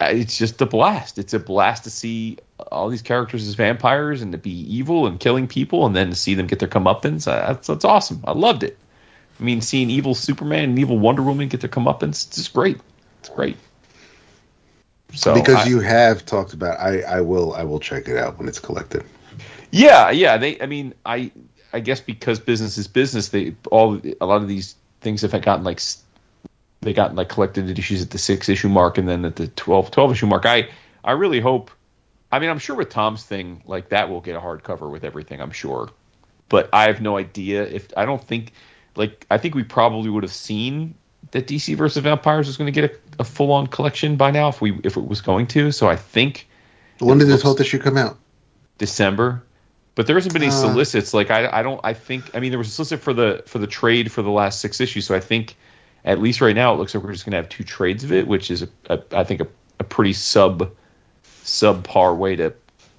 uh, 0.00 0.06
it's 0.10 0.38
just 0.38 0.60
a 0.60 0.66
blast. 0.66 1.18
It's 1.18 1.34
a 1.34 1.38
blast 1.38 1.84
to 1.84 1.90
see 1.90 2.38
all 2.72 2.88
these 2.88 3.02
characters 3.02 3.46
as 3.46 3.54
vampires 3.54 4.22
and 4.22 4.32
to 4.32 4.38
be 4.38 4.50
evil 4.74 5.06
and 5.06 5.20
killing 5.20 5.46
people, 5.46 5.86
and 5.86 5.94
then 5.94 6.10
to 6.10 6.16
see 6.16 6.34
them 6.34 6.46
get 6.46 6.58
their 6.58 6.68
comeuppance. 6.68 7.24
That's 7.24 7.66
that's 7.66 7.84
awesome. 7.84 8.22
I 8.24 8.32
loved 8.32 8.62
it. 8.62 8.78
I 9.38 9.42
mean, 9.42 9.60
seeing 9.60 9.90
evil 9.90 10.14
Superman 10.14 10.64
and 10.70 10.78
evil 10.78 10.98
Wonder 10.98 11.22
Woman 11.22 11.48
get 11.48 11.60
their 11.60 11.70
comeuppance, 11.70 12.26
it's 12.26 12.36
just 12.36 12.54
great. 12.54 12.78
It's 13.20 13.28
great. 13.28 13.56
So 15.12 15.34
because 15.34 15.66
I- 15.66 15.68
you 15.68 15.80
have 15.80 16.24
talked 16.24 16.52
about, 16.52 16.78
I 16.80 17.00
I 17.02 17.20
will 17.20 17.54
I 17.54 17.62
will 17.62 17.80
check 17.80 18.08
it 18.08 18.16
out 18.16 18.38
when 18.38 18.48
it's 18.48 18.58
collected. 18.58 19.04
Yeah, 19.70 20.10
yeah. 20.10 20.36
They, 20.38 20.60
I 20.60 20.66
mean, 20.66 20.94
I, 21.04 21.30
I 21.72 21.80
guess 21.80 22.00
because 22.00 22.38
business 22.40 22.78
is 22.78 22.88
business, 22.88 23.28
they 23.28 23.54
all 23.70 24.00
a 24.20 24.26
lot 24.26 24.40
of 24.42 24.48
these 24.48 24.74
things 25.00 25.22
have 25.22 25.32
gotten 25.42 25.64
like 25.64 25.80
they 26.80 26.92
got 26.92 27.14
like 27.14 27.28
collected 27.28 27.78
issues 27.78 28.02
at 28.02 28.10
the 28.10 28.18
six 28.18 28.48
issue 28.48 28.68
mark 28.68 28.96
and 28.96 29.08
then 29.08 29.24
at 29.24 29.36
the 29.36 29.48
12, 29.48 29.90
12 29.90 30.12
issue 30.12 30.26
mark. 30.26 30.46
I, 30.46 30.68
I 31.04 31.12
really 31.12 31.40
hope. 31.40 31.70
I 32.36 32.38
mean, 32.38 32.50
I'm 32.50 32.58
sure 32.58 32.76
with 32.76 32.90
Tom's 32.90 33.24
thing, 33.24 33.62
like 33.66 33.88
that 33.88 34.08
will 34.10 34.20
get 34.20 34.36
a 34.36 34.40
hardcover 34.40 34.90
with 34.90 35.04
everything. 35.04 35.40
I'm 35.40 35.50
sure, 35.50 35.88
but 36.50 36.68
I 36.72 36.86
have 36.86 37.00
no 37.00 37.16
idea 37.16 37.62
if 37.64 37.88
I 37.96 38.04
don't 38.04 38.22
think 38.22 38.52
like 38.94 39.26
I 39.30 39.38
think 39.38 39.54
we 39.54 39.64
probably 39.64 40.10
would 40.10 40.22
have 40.22 40.32
seen 40.32 40.94
that 41.30 41.46
DC 41.46 41.76
versus 41.76 42.02
Vampires 42.02 42.46
was 42.46 42.56
going 42.56 42.72
to 42.72 42.80
get 42.80 42.90
a, 42.92 43.20
a 43.20 43.24
full 43.24 43.50
on 43.52 43.66
collection 43.66 44.16
by 44.16 44.30
now 44.30 44.48
if 44.48 44.60
we 44.60 44.78
if 44.84 44.96
it 44.96 45.06
was 45.06 45.20
going 45.20 45.46
to. 45.48 45.72
So 45.72 45.88
I 45.88 45.96
think 45.96 46.46
When 46.98 47.18
did 47.18 47.28
this 47.28 47.42
whole 47.42 47.58
issue 47.60 47.78
come 47.78 47.96
out? 47.96 48.18
December. 48.78 49.42
But 49.94 50.06
there 50.06 50.14
hasn't 50.16 50.34
been 50.34 50.42
any 50.42 50.52
Uh. 50.52 50.54
solicits. 50.54 51.14
Like 51.14 51.30
I, 51.30 51.48
I 51.50 51.62
don't. 51.62 51.80
I 51.82 51.94
think. 51.94 52.24
I 52.34 52.40
mean, 52.40 52.50
there 52.50 52.58
was 52.58 52.68
a 52.68 52.70
solicit 52.70 53.00
for 53.00 53.14
the 53.14 53.42
for 53.46 53.58
the 53.58 53.66
trade 53.66 54.12
for 54.12 54.20
the 54.20 54.30
last 54.30 54.60
six 54.60 54.78
issues. 54.78 55.06
So 55.06 55.14
I 55.14 55.20
think, 55.20 55.56
at 56.04 56.20
least 56.20 56.42
right 56.42 56.54
now, 56.54 56.74
it 56.74 56.76
looks 56.76 56.94
like 56.94 57.02
we're 57.02 57.12
just 57.12 57.24
gonna 57.24 57.38
have 57.38 57.48
two 57.48 57.64
trades 57.64 58.04
of 58.04 58.12
it, 58.12 58.26
which 58.26 58.50
is 58.50 58.60
a, 58.62 58.68
a 58.90 59.00
I 59.12 59.24
think 59.24 59.40
a, 59.40 59.46
a 59.80 59.84
pretty 59.84 60.12
sub 60.12 60.70
subpar 61.46 62.16
way 62.16 62.36
to 62.36 62.52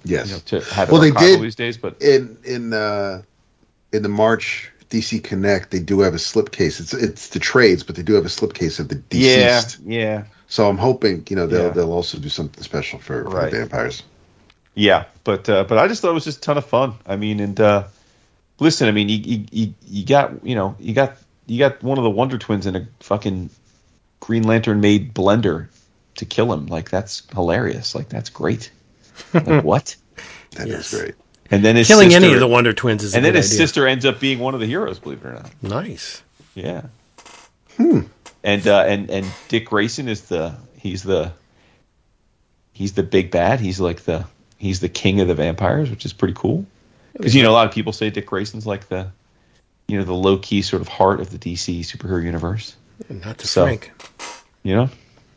Yes. 0.04 0.28
you 0.28 0.32
know 0.34 0.40
to 0.46 0.60
have 0.74 0.90
Well, 0.90 1.02
it 1.02 1.12
they 1.14 1.20
did- 1.20 1.40
these 1.42 1.54
days. 1.54 1.76
But 1.76 2.00
in 2.00 2.36
in 2.44 2.72
uh 2.72 3.22
in 3.92 4.02
the 4.02 4.08
March 4.08 4.70
DC 4.90 5.22
Connect, 5.22 5.70
they 5.70 5.80
do 5.80 6.00
have 6.00 6.14
a 6.14 6.18
slipcase. 6.18 6.80
It's 6.80 6.94
it's 6.94 7.28
the 7.28 7.38
trades, 7.38 7.82
but 7.82 7.94
they 7.96 8.02
do 8.02 8.14
have 8.14 8.24
a 8.24 8.28
slipcase 8.28 8.80
of 8.80 8.88
the 8.88 8.96
DCeased. 8.96 9.78
yeah, 9.84 10.00
yeah. 10.00 10.22
So 10.46 10.68
I'm 10.68 10.78
hoping 10.78 11.26
you 11.28 11.36
know 11.36 11.46
they'll 11.46 11.64
Yeah. 11.64 11.68
they'll 11.70 11.92
also 11.92 12.18
do 12.18 12.28
something 12.30 12.62
special 12.64 12.98
for, 12.98 13.24
for 13.24 13.30
Right. 13.30 13.50
the 13.50 13.58
vampires. 13.58 14.02
yeah. 14.74 15.04
But 15.24 15.48
uh, 15.48 15.64
but 15.64 15.76
I 15.78 15.88
just 15.88 16.00
thought 16.00 16.10
it 16.10 16.14
was 16.14 16.24
just 16.24 16.38
a 16.38 16.40
ton 16.42 16.56
of 16.58 16.64
fun. 16.64 16.94
I 17.06 17.16
mean, 17.16 17.40
and 17.40 17.60
uh, 17.60 17.84
listen, 18.60 18.88
I 18.88 18.92
mean, 18.92 19.08
you, 19.10 19.18
you 19.18 19.44
you 19.50 19.74
you 19.86 20.06
got 20.06 20.32
you 20.46 20.54
know 20.54 20.74
you 20.80 20.94
got 20.94 21.18
you 21.46 21.58
got 21.58 21.82
one 21.82 21.98
of 21.98 22.04
the 22.04 22.10
Wonder 22.10 22.38
Twins 22.38 22.66
in 22.66 22.76
a 22.76 22.86
fucking 23.00 23.50
Green 24.20 24.44
Lantern 24.44 24.80
made 24.80 25.12
blender 25.12 25.66
to 26.18 26.24
kill 26.26 26.52
him. 26.52 26.66
Like 26.66 26.90
that's 26.90 27.22
hilarious. 27.34 27.94
Like 27.94 28.08
that's 28.08 28.30
great. 28.30 28.70
Like 29.34 29.64
what? 29.64 29.96
That 30.52 30.66
is 30.68 30.74
Yes. 30.92 30.94
great. 31.00 31.14
And 31.50 31.64
then 31.64 31.76
his 31.76 31.86
Killing 31.86 32.10
sister, 32.10 32.24
any 32.24 32.34
of 32.34 32.40
the 32.40 32.46
Wonder 32.46 32.72
Twins 32.72 33.02
is 33.04 33.14
and 33.14 33.24
a 33.24 33.26
then 33.28 33.32
good 33.34 33.38
his 33.38 33.50
idea. 33.52 33.58
sister 33.58 33.86
ends 33.86 34.04
up 34.06 34.18
being 34.20 34.38
one 34.38 34.54
of 34.54 34.60
the 34.60 34.66
heroes. 34.66 34.98
Believe 34.98 35.24
it 35.24 35.28
or 35.28 35.32
not. 35.34 35.50
Nice. 35.62 36.22
Yeah. 36.54 36.82
Hmm. 37.76 38.00
And 38.44 38.66
uh, 38.66 38.80
and 38.86 39.10
and 39.10 39.26
Dick 39.48 39.66
Grayson 39.66 40.08
is 40.08 40.22
the 40.22 40.54
he's 40.78 41.02
the 41.02 41.32
he's 42.72 42.92
the 42.94 43.02
big 43.02 43.30
bad. 43.30 43.60
He's 43.60 43.78
like 43.80 44.02
the 44.04 44.24
he's 44.58 44.80
the 44.80 44.88
king 44.88 45.20
of 45.20 45.28
the 45.28 45.34
vampires, 45.34 45.90
which 45.90 46.04
is 46.04 46.12
pretty 46.12 46.34
cool. 46.34 46.66
Because 47.12 47.34
you 47.34 47.42
know 47.42 47.50
a 47.50 47.52
lot 47.52 47.66
of 47.66 47.72
people 47.72 47.92
say 47.92 48.10
Dick 48.10 48.26
Grayson's 48.26 48.66
like 48.66 48.88
the 48.88 49.10
you 49.86 49.98
know 49.98 50.04
the 50.04 50.14
low 50.14 50.38
key 50.38 50.62
sort 50.62 50.82
of 50.82 50.88
heart 50.88 51.20
of 51.20 51.30
the 51.30 51.38
DC 51.38 51.80
superhero 51.80 52.22
universe. 52.22 52.74
Not 53.08 53.38
to 53.38 53.46
So- 53.46 53.64
Frank. 53.64 53.92
You 54.64 54.74
know, 54.74 54.90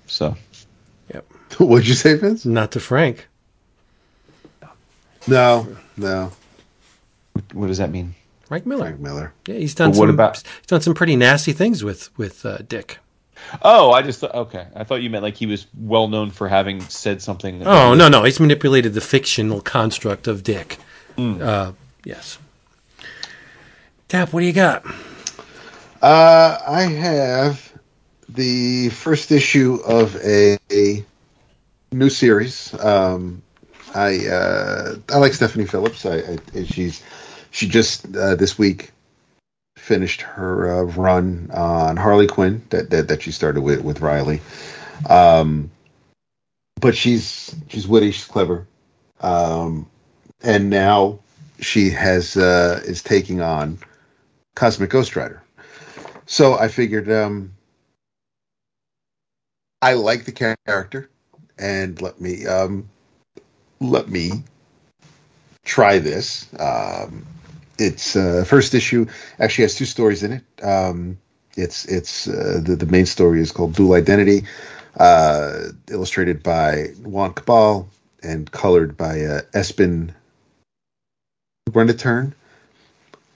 so 0.08 0.26
Yep. 0.28 0.38
What'd 1.60 1.88
you 1.88 1.93
say, 1.93 2.16
Vince? 2.16 2.45
Not 2.45 2.72
to 2.74 2.80
Frank. 2.80 3.28
No, 5.28 5.68
no, 5.97 6.32
what 7.54 7.68
does 7.68 7.78
that 7.78 7.91
mean? 7.91 8.16
Frank 8.45 8.66
Miller. 8.66 8.86
Frank 8.86 8.99
Miller. 8.99 9.34
Yeah, 9.47 9.56
he's 9.56 9.76
done 9.76 9.91
But 9.91 9.97
what 9.99 10.06
some. 10.08 10.16
about- 10.16 10.38
he's 10.38 10.68
done 10.68 10.82
some 10.82 10.93
pretty 10.95 11.16
nasty 11.16 11.54
things 11.54 11.84
with 11.84 12.10
with 12.18 12.45
uh, 12.45 12.58
Dick. 12.68 12.97
Oh, 13.62 13.91
I 13.91 14.02
just 14.02 14.20
thought 14.20 14.34
okay. 14.34 14.68
I 14.76 14.84
thought 14.84 15.02
you 15.04 15.10
meant 15.10 15.24
like 15.24 15.36
he 15.36 15.45
was 15.45 15.68
well 15.78 16.08
known 16.08 16.32
for 16.32 16.47
having 16.47 16.82
said 16.82 17.22
something. 17.22 17.66
Oh 17.66 17.93
no, 17.93 18.08
no, 18.10 18.24
he's 18.24 18.39
manipulated 18.39 18.93
the 18.93 19.02
fictional 19.02 19.62
construct 19.62 20.28
of 20.28 20.43
Dick. 20.43 20.78
Hmm. 21.16 21.39
Uh, 21.41 21.72
yes. 22.04 22.38
Tap, 24.08 24.34
what 24.34 24.41
do 24.41 24.45
you 24.47 24.54
got? 24.54 24.86
Uh, 26.02 26.58
I 26.68 26.82
have 26.84 27.72
the 28.28 28.89
first 28.89 29.32
issue 29.32 29.80
of 29.86 30.16
a, 30.18 30.58
a 30.72 31.06
new 31.92 32.10
series. 32.10 32.74
Um, 32.80 33.42
I 33.94 34.26
uh, 34.28 34.96
I 35.10 35.18
like 35.18 35.34
Stephanie 35.34 35.66
Phillips. 35.66 36.06
I, 36.06 36.38
I 36.54 36.64
she's 36.64 37.04
she 37.52 37.68
just 37.68 38.16
uh, 38.16 38.36
this 38.36 38.58
week 38.58 38.92
finished 39.78 40.22
her 40.22 40.72
uh, 40.72 40.84
run 40.84 41.50
on 41.54 41.98
Harley 41.98 42.28
Quinn 42.28 42.64
that, 42.70 42.89
that 42.92 43.08
that 43.10 43.22
she 43.22 43.32
started 43.32 43.62
with 43.62 43.82
with 43.84 44.02
Riley. 44.02 44.42
Um, 45.10 45.72
but 46.80 46.96
she's 46.96 47.56
she's 47.68 47.88
witty, 47.88 48.12
she's 48.12 48.26
clever, 48.26 48.68
um, 49.20 49.89
and 50.42 50.70
now 50.70 51.20
she 51.60 51.89
has 51.89 52.38
uh, 52.38 52.82
is 52.86 53.04
taking 53.04 53.42
on 53.42 53.78
Cosmic 54.56 54.89
Ghost 54.89 55.16
Rider. 55.16 55.44
So 56.26 56.58
I 56.58 56.70
figured 56.70 57.12
um, 57.12 57.54
I 59.82 59.94
like 59.94 60.26
the 60.26 60.32
character, 60.32 61.10
and 61.62 62.01
let 62.01 62.20
me 62.20 62.45
um, 62.45 62.89
let 63.80 64.09
me 64.09 64.43
try 65.64 65.99
this. 65.99 66.51
Um, 66.59 67.26
it's 67.78 68.16
uh, 68.16 68.43
first 68.45 68.74
issue 68.74 69.05
actually 69.39 69.64
has 69.64 69.76
two 69.76 69.86
stories 69.86 70.24
in 70.24 70.34
it. 70.34 70.43
Um, 70.64 71.18
it's 71.55 71.86
it's 71.86 72.28
uh, 72.28 72.59
the 72.64 72.76
the 72.76 72.86
main 72.88 73.05
story 73.05 73.39
is 73.39 73.51
called 73.51 73.74
Dual 73.74 73.93
Identity, 73.93 74.43
uh, 74.97 75.68
illustrated 75.89 76.43
by 76.43 76.88
Juan 77.03 77.34
Cabal 77.34 77.88
and 78.24 78.51
colored 78.51 78.97
by 78.97 79.22
uh, 79.22 79.41
Espen 79.53 80.14
Turn. 81.97 82.36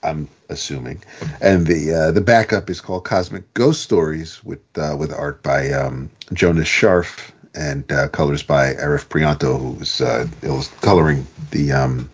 I'm 0.03 0.28
assuming, 0.49 1.01
and 1.41 1.65
the 1.65 1.93
uh, 1.93 2.11
the 2.11 2.21
backup 2.21 2.69
is 2.69 2.80
called 2.80 3.05
Cosmic 3.05 3.51
Ghost 3.55 3.82
Stories 3.82 4.43
with 4.43 4.61
uh, 4.78 4.95
with 4.97 5.11
art 5.11 5.41
by 5.41 5.71
um, 5.71 6.11
Jonas 6.34 6.67
Scharf 6.67 7.32
and 7.56 7.89
uh, 7.91 8.08
colors 8.10 8.43
by 8.43 8.74
Arif 8.74 9.08
Prianto, 9.08 9.60
who 9.60 9.72
was 9.72 10.01
uh, 10.01 10.28
was 10.43 10.68
coloring 10.82 11.26
the 11.51 11.72
um, 11.72 12.10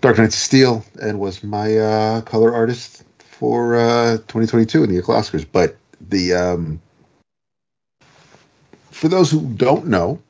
Dark 0.00 0.18
Knights 0.18 0.36
of 0.36 0.40
Steel 0.40 0.84
and 1.00 1.18
was 1.18 1.42
my 1.42 1.76
uh, 1.76 2.20
color 2.22 2.54
artist 2.54 3.04
for 3.18 3.76
uh, 3.76 4.16
2022 4.28 4.84
in 4.84 4.94
the 4.94 5.02
Oscars. 5.02 5.46
But 5.50 5.76
the 6.00 6.34
um, 6.34 6.80
for 8.90 9.08
those 9.08 9.30
who 9.30 9.42
don't 9.54 9.86
know, 9.86 10.20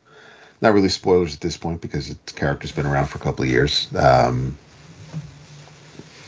not 0.61 0.74
really 0.74 0.88
spoilers 0.88 1.34
at 1.34 1.40
this 1.40 1.57
point 1.57 1.80
because 1.80 2.09
the 2.09 2.32
character's 2.32 2.72
been 2.72 2.86
around 2.86 3.07
for 3.07 3.18
a 3.18 3.20
couple 3.20 3.44
of 3.44 3.50
years. 3.50 3.94
Um, 3.94 4.57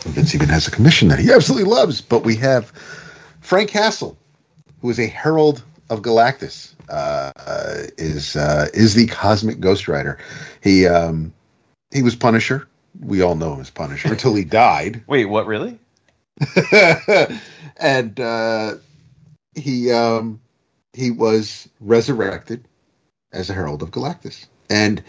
Vince 0.03 0.35
even 0.35 0.49
has 0.49 0.67
a 0.67 0.71
commission 0.71 1.09
that 1.09 1.19
he 1.19 1.33
absolutely 1.33 1.69
loves. 1.69 2.01
But 2.01 2.25
we 2.25 2.37
have 2.37 2.71
Frank 3.41 3.71
Castle, 3.71 4.17
who 4.81 4.91
is 4.91 4.99
a 4.99 5.07
herald 5.07 5.63
of 5.91 6.03
Galactus, 6.03 6.75
uh, 6.89 7.33
is 7.97 8.37
uh, 8.37 8.69
is 8.75 8.95
the 8.95 9.07
cosmic 9.07 9.61
Ghost 9.61 9.89
Rider. 9.89 10.19
He 10.63 10.87
um, 10.87 11.33
he 11.93 12.03
was 12.03 12.17
Punisher. 12.17 12.69
We 13.01 13.23
all 13.23 13.35
know 13.35 13.55
him 13.55 13.61
as 13.61 13.71
Punisher 13.71 14.09
until 14.09 14.35
he 14.35 14.45
died. 14.45 15.05
Wait, 15.07 15.27
what? 15.27 15.47
Really? 15.47 15.79
and 17.77 18.19
uh, 18.19 18.75
he 19.55 19.93
um, 19.93 20.41
he 20.93 21.11
was 21.11 21.69
resurrected 21.81 22.65
as 23.33 23.51
a 23.51 23.55
herald 23.55 23.83
of 23.83 23.91
Galactus, 23.91 24.47
and 24.71 25.03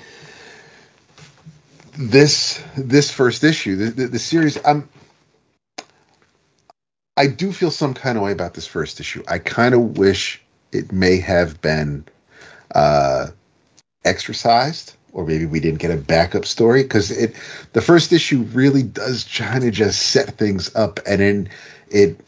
this 1.97 2.63
this 2.77 3.11
first 3.11 3.43
issue, 3.43 3.75
the, 3.75 3.91
the, 3.91 4.07
the 4.07 4.19
series, 4.19 4.57
I'm 4.65 4.89
I 7.19 7.27
do 7.27 7.51
feel 7.51 7.69
some 7.69 7.93
kind 7.93 8.17
of 8.17 8.23
way 8.23 8.31
about 8.31 8.53
this 8.53 8.65
first 8.65 9.01
issue. 9.01 9.23
I 9.27 9.39
kind 9.39 9.75
of 9.75 9.97
wish 9.97 10.41
it 10.71 10.91
may 10.91 11.17
have 11.17 11.61
been 11.61 12.05
uh, 12.75 13.27
exercised, 14.05 14.95
or 15.13 15.25
maybe 15.25 15.45
we 15.45 15.59
didn't 15.59 15.79
get 15.79 15.91
a 15.91 15.97
backup 15.97 16.45
story 16.45 16.83
because 16.83 17.11
it 17.11 17.35
the 17.73 17.81
first 17.81 18.13
issue 18.13 18.43
really 18.53 18.83
does 18.83 19.23
kind 19.23 19.63
of 19.63 19.73
just 19.73 20.01
set 20.01 20.37
things 20.37 20.73
up, 20.75 20.99
and 21.05 21.21
then 21.21 21.49
it 21.89 22.19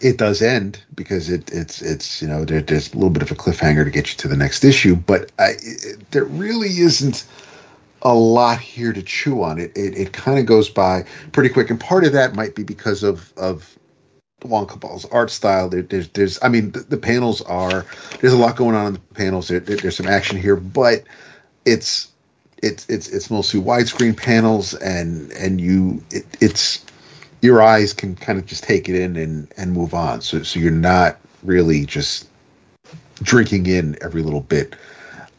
it 0.00 0.18
does 0.18 0.42
end 0.42 0.82
because 0.94 1.30
it 1.30 1.50
it's 1.52 1.82
it's 1.82 2.22
you 2.22 2.28
know 2.28 2.44
there, 2.44 2.60
there's 2.60 2.92
a 2.92 2.96
little 2.96 3.10
bit 3.10 3.22
of 3.22 3.30
a 3.30 3.34
cliffhanger 3.34 3.84
to 3.84 3.90
get 3.90 4.10
you 4.10 4.18
to 4.18 4.28
the 4.28 4.36
next 4.36 4.64
issue, 4.64 4.96
but 4.96 5.32
I, 5.38 5.52
it, 5.62 6.10
there 6.10 6.24
really 6.24 6.78
isn't 6.78 7.26
a 8.02 8.14
lot 8.14 8.60
here 8.60 8.92
to 8.92 9.02
chew 9.02 9.42
on. 9.42 9.58
It 9.58 9.72
it, 9.76 9.96
it 9.96 10.12
kind 10.12 10.38
of 10.38 10.46
goes 10.46 10.68
by 10.68 11.04
pretty 11.32 11.48
quick, 11.48 11.70
and 11.70 11.80
part 11.80 12.04
of 12.04 12.12
that 12.12 12.34
might 12.34 12.54
be 12.54 12.62
because 12.62 13.02
of 13.02 13.32
of 13.36 13.78
Juan 14.44 14.66
Cabal's 14.66 15.04
art 15.06 15.30
style. 15.30 15.68
There, 15.68 15.82
there's 15.82 16.08
there's 16.10 16.42
I 16.42 16.48
mean 16.48 16.72
the, 16.72 16.80
the, 16.80 16.96
panels 16.96 17.40
are 17.42 17.86
there's 18.20 18.32
a 18.32 18.38
lot 18.38 18.56
going 18.56 18.74
on 18.74 18.88
in 18.88 18.92
the 18.94 19.00
panels. 19.14 19.48
There, 19.48 19.60
there, 19.60 19.76
there's 19.76 19.96
some 19.96 20.06
action 20.06 20.38
here, 20.38 20.56
but 20.56 21.04
it's 21.64 22.08
it's 22.62 22.88
it's 22.88 23.08
it's 23.08 23.30
mostly 23.30 23.60
widescreen 23.60 24.16
panels, 24.16 24.74
and 24.74 25.32
and 25.32 25.60
you 25.60 26.02
it, 26.10 26.26
it's 26.40 26.84
your 27.40 27.62
eyes 27.62 27.92
can 27.92 28.14
kind 28.14 28.38
of 28.38 28.46
just 28.46 28.64
take 28.64 28.88
it 28.88 28.94
in 28.94 29.16
and 29.16 29.52
and 29.56 29.72
move 29.72 29.94
on. 29.94 30.20
So 30.20 30.42
so 30.42 30.60
you're 30.60 30.70
not 30.70 31.18
really 31.42 31.86
just 31.86 32.28
drinking 33.22 33.66
in 33.66 33.96
every 34.02 34.22
little 34.22 34.40
bit 34.40 34.76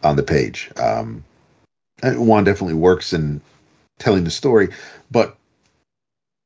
on 0.03 0.16
the 0.16 0.24
page. 0.24 0.72
Um, 0.78 1.24
Juan 2.03 2.43
definitely 2.43 2.76
works 2.76 3.14
in 3.14 3.41
telling 3.97 4.24
the 4.24 4.32
story, 4.32 4.70
but 5.10 5.38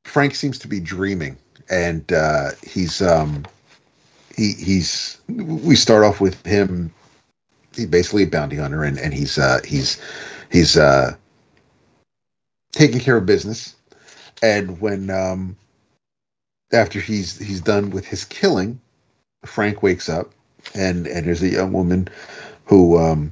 Frank 0.05 0.35
seems 0.35 0.59
to 0.59 0.67
be 0.67 0.79
dreaming, 0.79 1.37
and 1.69 2.11
uh, 2.11 2.51
he's 2.63 3.01
um, 3.01 3.45
he 4.35 4.53
he's 4.53 5.19
we 5.27 5.75
start 5.75 6.03
off 6.03 6.21
with 6.21 6.45
him. 6.45 6.93
He's 7.75 7.87
basically 7.87 8.23
a 8.23 8.27
bounty 8.27 8.57
hunter, 8.57 8.83
and 8.83 8.97
and 8.97 9.13
he's 9.13 9.37
uh, 9.37 9.59
he's 9.65 10.01
he's 10.51 10.77
uh, 10.77 11.15
taking 12.71 12.99
care 12.99 13.17
of 13.17 13.25
business. 13.25 13.75
And 14.41 14.79
when 14.79 15.09
um, 15.09 15.57
after 16.71 16.99
he's 16.99 17.37
he's 17.37 17.61
done 17.61 17.91
with 17.91 18.05
his 18.05 18.25
killing, 18.25 18.79
Frank 19.45 19.83
wakes 19.83 20.09
up, 20.09 20.31
and 20.73 21.07
and 21.07 21.27
there's 21.27 21.43
a 21.43 21.49
young 21.49 21.73
woman 21.73 22.07
who 22.65 22.97
um, 22.97 23.31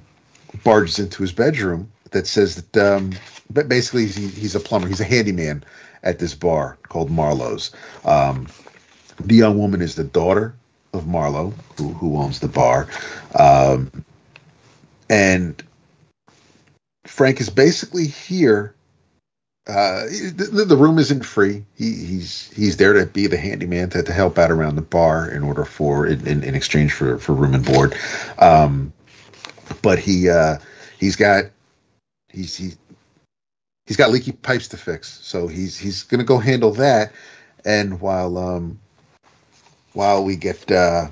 barges 0.64 1.00
into 1.00 1.22
his 1.22 1.32
bedroom 1.32 1.92
that 2.12 2.28
says 2.28 2.56
that 2.56 2.96
um, 2.96 3.12
but 3.50 3.70
basically 3.70 4.08
he, 4.08 4.28
he's 4.28 4.56
a 4.56 4.60
plumber, 4.60 4.88
he's 4.88 5.02
a 5.02 5.06
handyman 5.06 5.64
at 6.04 6.20
this 6.20 6.36
bar 6.36 6.78
called 6.88 7.10
Marlowe's. 7.10 7.72
Um, 8.06 8.48
the 9.20 9.36
young 9.36 9.58
woman 9.58 9.82
is 9.82 9.96
the 9.96 10.04
daughter 10.04 10.56
of 10.94 11.08
Marlowe, 11.08 11.54
who, 11.78 11.90
who 11.90 12.18
owns 12.18 12.40
the 12.40 12.48
bar, 12.48 12.88
um, 13.38 14.06
and 15.10 15.62
Frank 17.06 17.42
is 17.42 17.50
basically 17.50 18.08
here. 18.08 18.74
Uh, 19.68 20.06
the, 20.06 20.66
the, 20.66 20.78
room 20.78 20.98
isn't 20.98 21.26
free. 21.26 21.66
He, 21.76 21.92
he's 21.92 22.50
he's 22.52 22.78
there 22.78 22.94
to 22.94 23.06
be 23.06 23.28
the 23.28 23.36
handyman 23.36 23.90
to, 23.90 24.02
to 24.02 24.14
help 24.14 24.38
out 24.38 24.50
around 24.50 24.76
the 24.76 24.82
bar 24.82 25.30
in 25.30 25.44
order 25.44 25.66
for 25.66 26.08
in, 26.08 26.26
in, 26.26 26.44
in 26.44 26.56
exchange 26.56 26.94
for, 26.94 27.18
for 27.18 27.34
room 27.34 27.54
and 27.54 27.66
board. 27.66 27.94
Um, 28.40 28.94
but 29.82 30.00
he 30.00 30.30
uh, 30.30 30.60
he's 30.98 31.18
got 31.18 31.46
he's 32.30 32.56
he, 32.56 32.72
he's 33.88 33.98
got 33.98 34.12
leaky 34.12 34.34
pipes 34.34 34.68
to 34.70 34.78
fix, 34.78 35.20
so 35.24 35.48
he's 35.48 35.78
he's 35.78 36.04
gonna 36.04 36.24
go 36.24 36.38
handle 36.38 36.72
that. 36.74 37.14
And 37.66 38.00
while 38.00 38.38
um 38.38 38.80
while 39.94 40.24
we 40.24 40.36
get 40.36 40.72
uh, 40.72 41.08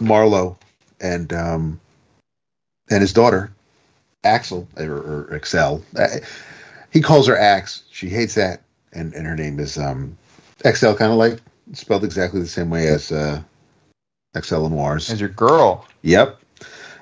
Marlowe 0.00 0.58
and 1.00 1.32
um 1.32 1.80
and 2.90 3.00
his 3.00 3.12
daughter 3.12 3.52
Axel 4.22 4.68
or, 4.76 4.92
or 4.92 5.34
Excel, 5.34 5.82
uh, 5.96 6.08
he 6.90 7.00
calls 7.00 7.26
her 7.28 7.36
Axe. 7.36 7.84
She 7.90 8.08
hates 8.08 8.34
that, 8.34 8.62
and 8.92 9.14
and 9.14 9.26
her 9.26 9.36
name 9.36 9.60
is 9.60 9.78
um 9.78 10.18
Excel, 10.64 10.94
kind 10.94 11.12
of 11.12 11.18
like 11.18 11.40
spelled 11.72 12.04
exactly 12.04 12.40
the 12.40 12.46
same 12.46 12.70
way 12.70 12.88
as 12.88 13.10
uh 13.10 13.40
Excel 14.34 14.68
Noirs. 14.68 15.10
As 15.10 15.20
your 15.20 15.30
girl. 15.30 15.86
Yep. 16.02 16.40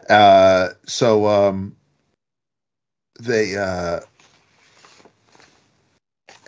Uh, 0.08 0.70
so 0.86 1.26
um, 1.26 1.76
they 3.24 3.56
uh, 3.56 4.00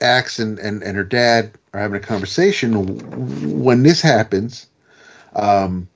Axe 0.00 0.38
and, 0.38 0.58
and, 0.58 0.82
and 0.82 0.96
her 0.96 1.04
dad 1.04 1.52
are 1.72 1.80
having 1.80 1.96
a 1.96 2.00
conversation. 2.00 3.60
When 3.62 3.82
this 3.82 4.00
happens, 4.00 4.66
um, 5.34 5.88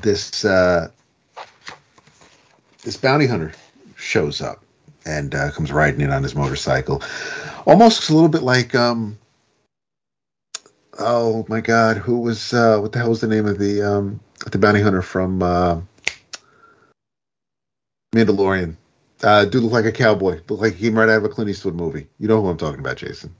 this 0.00 0.44
uh, 0.44 0.90
this 2.82 2.96
bounty 2.96 3.26
hunter 3.26 3.52
shows 3.96 4.40
up 4.40 4.62
and 5.06 5.34
uh, 5.34 5.50
comes 5.52 5.72
riding 5.72 6.00
in 6.00 6.10
on 6.10 6.22
his 6.22 6.34
motorcycle. 6.34 7.02
Almost 7.66 8.10
a 8.10 8.14
little 8.14 8.28
bit 8.28 8.42
like 8.42 8.74
um, 8.74 9.16
oh 10.98 11.46
my 11.48 11.60
god, 11.60 11.96
who 11.96 12.20
was 12.20 12.52
uh, 12.52 12.78
what 12.78 12.92
the 12.92 12.98
hell 12.98 13.10
was 13.10 13.20
the 13.20 13.28
name 13.28 13.46
of 13.46 13.58
the 13.58 13.82
um, 13.82 14.20
the 14.50 14.58
bounty 14.58 14.82
hunter 14.82 15.02
from 15.02 15.42
uh, 15.42 15.80
Mandalorian? 18.14 18.76
Uh, 19.24 19.46
dude 19.46 19.62
look 19.62 19.72
like 19.72 19.86
a 19.86 19.92
cowboy. 19.92 20.40
Look 20.48 20.60
like 20.60 20.74
he 20.74 20.84
came 20.84 20.98
right 20.98 21.08
out 21.08 21.16
of 21.16 21.24
a 21.24 21.30
Clint 21.30 21.48
Eastwood 21.48 21.74
movie. 21.74 22.08
You 22.18 22.28
know 22.28 22.42
who 22.42 22.48
I'm 22.48 22.58
talking 22.58 22.80
about, 22.80 22.98
Jason. 22.98 23.34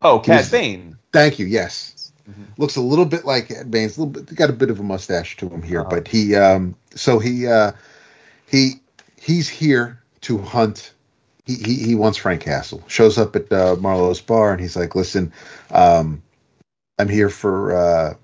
Oh, 0.00 0.20
Cad 0.20 0.48
Bane. 0.48 0.96
Thank 1.12 1.40
you. 1.40 1.46
Yes. 1.46 2.12
Mm-hmm. 2.30 2.42
Looks 2.56 2.76
a 2.76 2.80
little 2.80 3.04
bit 3.04 3.24
like 3.24 3.48
Cad 3.48 3.68
Bane's. 3.68 3.96
A 3.96 4.04
little 4.04 4.22
bit, 4.22 4.32
got 4.36 4.50
a 4.50 4.52
bit 4.52 4.70
of 4.70 4.78
a 4.78 4.84
mustache 4.84 5.36
to 5.38 5.48
him 5.48 5.62
here, 5.62 5.80
uh-huh. 5.80 5.90
but 5.90 6.06
he, 6.06 6.36
um, 6.36 6.76
so 6.94 7.18
he, 7.18 7.48
uh, 7.48 7.72
he, 8.46 8.74
he's 9.20 9.48
here 9.48 10.00
to 10.20 10.38
hunt. 10.38 10.92
He, 11.46 11.56
he, 11.56 11.74
he 11.74 11.94
wants 11.96 12.18
Frank 12.18 12.42
Castle. 12.42 12.84
Shows 12.86 13.18
up 13.18 13.34
at 13.34 13.52
uh, 13.52 13.74
Marlowe's 13.80 14.20
bar, 14.20 14.52
and 14.52 14.60
he's 14.60 14.76
like, 14.76 14.94
"Listen, 14.94 15.32
um, 15.72 16.22
I'm 16.98 17.08
here 17.08 17.28
for, 17.28 17.76
uh, 17.76 18.14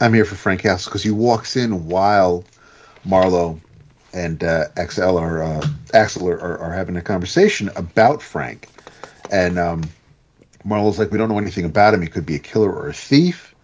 I'm 0.00 0.14
here 0.14 0.24
for 0.24 0.34
Frank 0.34 0.62
Castle," 0.62 0.90
because 0.90 1.02
he 1.02 1.10
walks 1.10 1.56
in 1.56 1.88
while 1.88 2.44
Marlowe 3.04 3.60
and 4.14 4.42
uh, 4.42 4.66
Axel 4.76 5.18
are 5.18 5.42
uh, 5.42 5.66
Axel 5.92 6.28
are, 6.28 6.40
are, 6.40 6.58
are 6.58 6.72
having 6.72 6.96
a 6.96 7.02
conversation 7.02 7.68
about 7.76 8.22
Frank, 8.22 8.68
and 9.30 9.58
um, 9.58 9.82
Marlo's 10.64 10.98
like, 10.98 11.10
we 11.10 11.18
don't 11.18 11.28
know 11.28 11.38
anything 11.38 11.66
about 11.66 11.94
him. 11.94 12.02
He 12.02 12.08
could 12.08 12.26
be 12.26 12.36
a 12.36 12.40
killer 12.40 12.72
or 12.72 12.88
a 12.88 12.94
thief. 12.94 13.54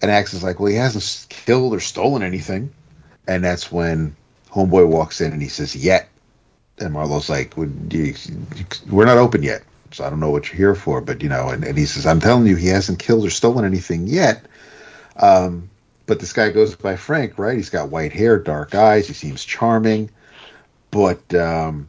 And 0.00 0.10
Axel's 0.10 0.44
like, 0.44 0.60
well, 0.60 0.70
he 0.70 0.76
hasn't 0.76 1.28
killed 1.28 1.74
or 1.74 1.80
stolen 1.80 2.22
anything. 2.22 2.72
And 3.26 3.42
that's 3.42 3.72
when 3.72 4.14
Homeboy 4.50 4.86
walks 4.86 5.20
in 5.20 5.32
and 5.32 5.42
he 5.42 5.48
says, 5.48 5.74
yet. 5.74 6.08
And 6.78 6.92
Marlo's 6.92 7.28
like, 7.28 7.56
we're 7.56 9.04
not 9.04 9.18
open 9.18 9.42
yet. 9.42 9.62
So 9.90 10.04
I 10.04 10.10
don't 10.10 10.20
know 10.20 10.30
what 10.30 10.48
you're 10.48 10.56
here 10.56 10.74
for. 10.74 11.00
But, 11.00 11.22
you 11.22 11.28
know, 11.28 11.48
and, 11.48 11.64
and 11.64 11.76
he 11.76 11.86
says, 11.86 12.06
I'm 12.06 12.20
telling 12.20 12.46
you, 12.46 12.56
he 12.56 12.68
hasn't 12.68 12.98
killed 12.98 13.24
or 13.26 13.30
stolen 13.30 13.64
anything 13.64 14.06
yet. 14.06 14.44
Um, 15.16 15.70
but 16.06 16.20
this 16.20 16.32
guy 16.32 16.50
goes 16.50 16.74
by 16.74 16.96
Frank, 16.96 17.38
right? 17.38 17.56
He's 17.56 17.70
got 17.70 17.90
white 17.90 18.12
hair, 18.12 18.38
dark 18.38 18.74
eyes. 18.74 19.06
He 19.08 19.14
seems 19.14 19.44
charming. 19.44 20.10
But 20.90 21.34
um, 21.34 21.88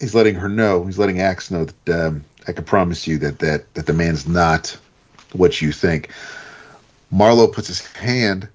he's 0.00 0.14
letting 0.14 0.36
her 0.36 0.48
know, 0.48 0.84
he's 0.84 0.98
letting 0.98 1.20
Axe 1.20 1.50
know 1.50 1.66
that 1.66 2.06
um, 2.06 2.24
I 2.46 2.52
can 2.52 2.64
promise 2.64 3.06
you 3.06 3.18
that, 3.18 3.40
that, 3.40 3.72
that 3.74 3.86
the 3.86 3.92
man's 3.92 4.26
not 4.26 4.78
what 5.32 5.60
you 5.60 5.72
think. 5.72 6.10
Marlo 7.12 7.52
puts 7.52 7.68
his 7.68 7.86
hand 7.92 8.48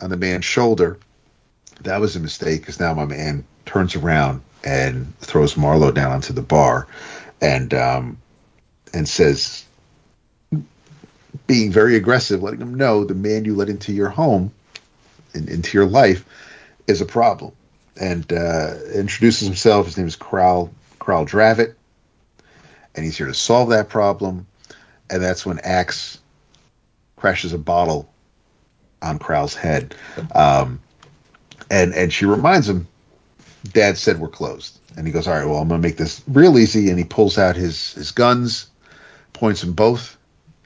on 0.00 0.10
the 0.10 0.16
man's 0.16 0.44
shoulder. 0.44 0.98
That 1.82 2.00
was 2.00 2.16
a 2.16 2.20
mistake 2.20 2.60
because 2.60 2.80
now 2.80 2.94
my 2.94 3.04
man 3.04 3.44
turns 3.66 3.94
around 3.94 4.42
and 4.64 5.16
throws 5.18 5.54
Marlo 5.54 5.92
down 5.92 6.12
onto 6.12 6.32
the 6.32 6.42
bar, 6.42 6.86
and 7.40 7.74
um, 7.74 8.18
and 8.94 9.08
says, 9.08 9.64
being 11.46 11.72
very 11.72 11.96
aggressive, 11.96 12.42
letting 12.42 12.60
him 12.60 12.74
know 12.74 13.04
the 13.04 13.14
man 13.14 13.44
you 13.44 13.54
let 13.54 13.68
into 13.68 13.92
your 13.92 14.08
home, 14.08 14.52
in, 15.34 15.48
into 15.48 15.76
your 15.76 15.86
life, 15.86 16.24
is 16.86 17.00
a 17.00 17.06
problem, 17.06 17.52
and 18.00 18.32
uh, 18.32 18.74
introduces 18.94 19.46
himself. 19.46 19.86
His 19.86 19.96
name 19.96 20.06
is 20.06 20.16
Kral 20.16 20.70
Kral 21.00 21.28
Dravit, 21.28 21.74
and 22.94 23.04
he's 23.04 23.16
here 23.16 23.26
to 23.26 23.34
solve 23.34 23.70
that 23.70 23.88
problem. 23.88 24.46
And 25.10 25.22
that's 25.22 25.44
when 25.44 25.58
Axe 25.58 26.18
crashes 27.16 27.52
a 27.52 27.58
bottle 27.58 28.10
on 29.02 29.18
Kral's 29.18 29.54
head. 29.54 29.94
Um, 30.34 30.80
and 31.70 31.94
and 31.94 32.12
she 32.12 32.24
reminds 32.24 32.68
him, 32.68 32.88
Dad 33.64 33.98
said 33.98 34.18
we're 34.18 34.28
closed. 34.28 34.78
And 34.96 35.06
he 35.06 35.12
goes, 35.12 35.26
All 35.26 35.34
right, 35.34 35.46
well, 35.46 35.56
I'm 35.56 35.68
gonna 35.68 35.80
make 35.80 35.96
this 35.96 36.22
real 36.28 36.58
easy. 36.58 36.90
And 36.90 36.98
he 36.98 37.04
pulls 37.04 37.38
out 37.38 37.56
his 37.56 37.92
his 37.92 38.10
guns, 38.10 38.70
points 39.32 39.62
them 39.62 39.72
both 39.72 40.16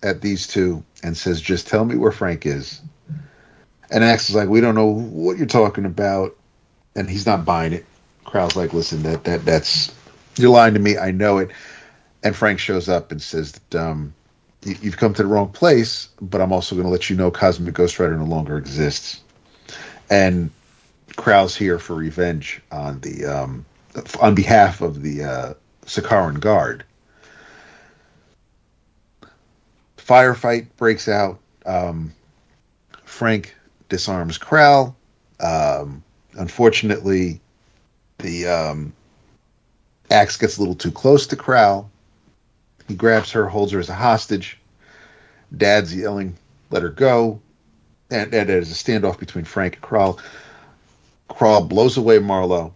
at 0.06 0.20
these 0.20 0.46
two, 0.46 0.84
and 1.02 1.16
says, 1.16 1.40
Just 1.40 1.68
tell 1.68 1.84
me 1.84 1.96
where 1.96 2.12
Frank 2.12 2.46
is. 2.46 2.80
And 3.90 4.02
Axe 4.02 4.30
is 4.30 4.36
like, 4.36 4.48
We 4.48 4.60
don't 4.60 4.74
know 4.74 4.86
what 4.86 5.36
you're 5.36 5.46
talking 5.46 5.84
about. 5.84 6.36
And 6.94 7.10
he's 7.10 7.26
not 7.26 7.44
buying 7.44 7.72
it. 7.72 7.84
Kral's 8.24 8.56
like, 8.56 8.72
Listen, 8.72 9.02
that 9.02 9.24
that 9.24 9.44
that's 9.44 9.94
you're 10.36 10.50
lying 10.50 10.74
to 10.74 10.80
me. 10.80 10.96
I 10.96 11.10
know 11.10 11.38
it. 11.38 11.50
And 12.22 12.34
Frank 12.34 12.58
shows 12.58 12.88
up 12.88 13.12
and 13.12 13.20
says 13.20 13.52
that 13.52 13.74
um, 13.74 14.14
you've 14.64 14.96
come 14.96 15.14
to 15.14 15.22
the 15.22 15.28
wrong 15.28 15.48
place, 15.48 16.08
but 16.20 16.40
I'm 16.40 16.52
also 16.52 16.74
going 16.74 16.86
to 16.86 16.90
let 16.90 17.08
you 17.08 17.16
know 17.16 17.30
Cosmic 17.30 17.74
Ghost 17.74 17.98
Rider 17.98 18.16
no 18.16 18.24
longer 18.24 18.58
exists. 18.58 19.20
And 20.10 20.50
Kral's 21.16 21.56
here 21.56 21.78
for 21.78 21.94
revenge 21.94 22.60
on 22.70 23.00
the 23.00 23.26
um, 23.26 23.64
on 24.20 24.34
behalf 24.34 24.80
of 24.80 25.02
the 25.02 25.24
uh, 25.24 25.54
Sakaaran 25.84 26.40
Guard. 26.40 26.84
Firefight 30.06 30.68
breaks 30.76 31.08
out. 31.08 31.38
Um, 31.64 32.12
Frank 33.04 33.54
disarms 33.88 34.38
Kral. 34.38 34.94
Um, 35.40 36.02
unfortunately, 36.34 37.40
the 38.18 38.46
um, 38.46 38.92
axe 40.10 40.36
gets 40.36 40.56
a 40.56 40.60
little 40.60 40.74
too 40.74 40.92
close 40.92 41.26
to 41.28 41.36
Kral 41.36 41.88
he 42.88 42.94
grabs 42.94 43.32
her, 43.32 43.46
holds 43.46 43.72
her 43.72 43.80
as 43.80 43.88
a 43.88 43.94
hostage. 43.94 44.58
Dad's 45.56 45.94
yelling, 45.94 46.36
let 46.70 46.82
her 46.82 46.88
go. 46.88 47.40
And, 48.10 48.32
and 48.32 48.48
there's 48.48 48.70
a 48.70 48.74
standoff 48.74 49.18
between 49.18 49.44
Frank 49.44 49.74
and 49.76 49.82
Kral. 49.82 50.20
Kral 51.28 51.68
blows 51.68 51.96
away 51.96 52.18
Marlo, 52.18 52.72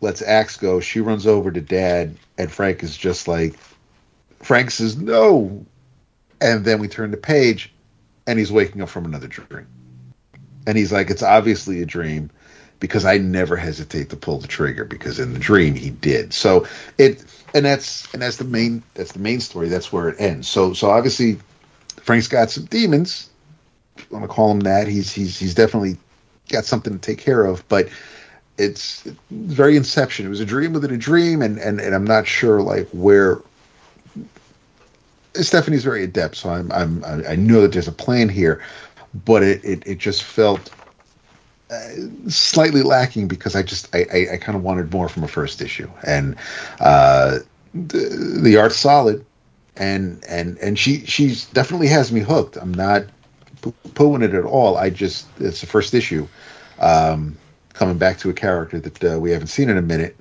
lets 0.00 0.20
Axe 0.20 0.58
go. 0.58 0.80
She 0.80 1.00
runs 1.00 1.26
over 1.26 1.50
to 1.50 1.60
Dad, 1.60 2.16
and 2.36 2.52
Frank 2.52 2.82
is 2.82 2.96
just 2.96 3.26
like, 3.26 3.54
Frank 4.40 4.70
says, 4.70 4.96
no. 4.96 5.64
And 6.40 6.64
then 6.64 6.78
we 6.78 6.88
turn 6.88 7.10
the 7.10 7.16
page, 7.16 7.72
and 8.26 8.38
he's 8.38 8.52
waking 8.52 8.82
up 8.82 8.88
from 8.88 9.04
another 9.04 9.26
dream. 9.26 9.66
And 10.66 10.76
he's 10.76 10.92
like, 10.92 11.10
it's 11.10 11.22
obviously 11.22 11.82
a 11.82 11.86
dream 11.86 12.30
because 12.80 13.04
I 13.04 13.18
never 13.18 13.56
hesitate 13.56 14.10
to 14.10 14.16
pull 14.16 14.38
the 14.38 14.46
trigger 14.46 14.84
because 14.84 15.18
in 15.18 15.32
the 15.32 15.38
dream 15.38 15.74
he 15.74 15.90
did. 15.90 16.32
So 16.32 16.66
it 16.96 17.24
and 17.54 17.64
that's 17.64 18.12
and 18.12 18.22
that's 18.22 18.36
the 18.36 18.44
main 18.44 18.82
that's 18.94 19.12
the 19.12 19.18
main 19.18 19.40
story. 19.40 19.68
That's 19.68 19.92
where 19.92 20.08
it 20.08 20.20
ends. 20.20 20.48
So 20.48 20.72
so 20.72 20.90
obviously 20.90 21.38
Frank's 22.02 22.28
got 22.28 22.50
some 22.50 22.66
demons. 22.66 23.30
Want 24.10 24.24
to 24.24 24.28
call 24.28 24.50
him 24.52 24.60
that? 24.60 24.86
He's 24.86 25.12
he's 25.12 25.38
he's 25.38 25.54
definitely 25.54 25.96
got 26.48 26.64
something 26.64 26.92
to 26.92 26.98
take 26.98 27.18
care 27.18 27.44
of, 27.44 27.66
but 27.68 27.88
it's 28.56 29.02
very 29.30 29.76
inception. 29.76 30.26
It 30.26 30.28
was 30.28 30.40
a 30.40 30.46
dream 30.46 30.72
within 30.72 30.92
a 30.92 30.98
dream, 30.98 31.42
and 31.42 31.58
and 31.58 31.80
and 31.80 31.94
I'm 31.94 32.04
not 32.04 32.26
sure 32.26 32.62
like 32.62 32.88
where. 32.90 33.38
Stephanie's 35.46 35.84
very 35.84 36.04
adept, 36.04 36.36
so 36.36 36.50
I'm 36.50 36.70
I'm 36.72 37.04
I 37.04 37.36
know 37.36 37.62
that 37.62 37.72
there's 37.72 37.88
a 37.88 37.92
plan 37.92 38.28
here, 38.28 38.62
but 39.24 39.42
it 39.42 39.64
it, 39.64 39.86
it 39.86 39.98
just 39.98 40.22
felt 40.22 40.70
slightly 42.28 42.82
lacking 42.82 43.28
because 43.28 43.54
I 43.54 43.62
just 43.62 43.94
I, 43.94 44.06
I, 44.12 44.26
I 44.34 44.36
kind 44.38 44.56
of 44.56 44.62
wanted 44.62 44.92
more 44.92 45.08
from 45.08 45.24
a 45.24 45.28
first 45.28 45.60
issue, 45.60 45.88
and 46.06 46.36
uh, 46.80 47.38
the, 47.74 48.40
the 48.42 48.56
art's 48.56 48.76
solid, 48.76 49.24
and 49.76 50.22
and 50.28 50.58
and 50.58 50.78
she 50.78 51.04
she's 51.04 51.46
definitely 51.46 51.88
has 51.88 52.10
me 52.10 52.20
hooked. 52.20 52.56
I'm 52.56 52.72
not 52.72 53.04
pooing 53.60 54.22
it 54.22 54.34
at 54.34 54.44
all. 54.44 54.76
I 54.76 54.90
just 54.90 55.26
it's 55.40 55.60
the 55.60 55.66
first 55.66 55.94
issue, 55.94 56.26
um, 56.78 57.36
coming 57.74 57.98
back 57.98 58.18
to 58.18 58.30
a 58.30 58.34
character 58.34 58.80
that 58.80 59.04
uh, 59.04 59.18
we 59.18 59.30
haven't 59.30 59.48
seen 59.48 59.68
in 59.68 59.76
a 59.76 59.82
minute. 59.82 60.16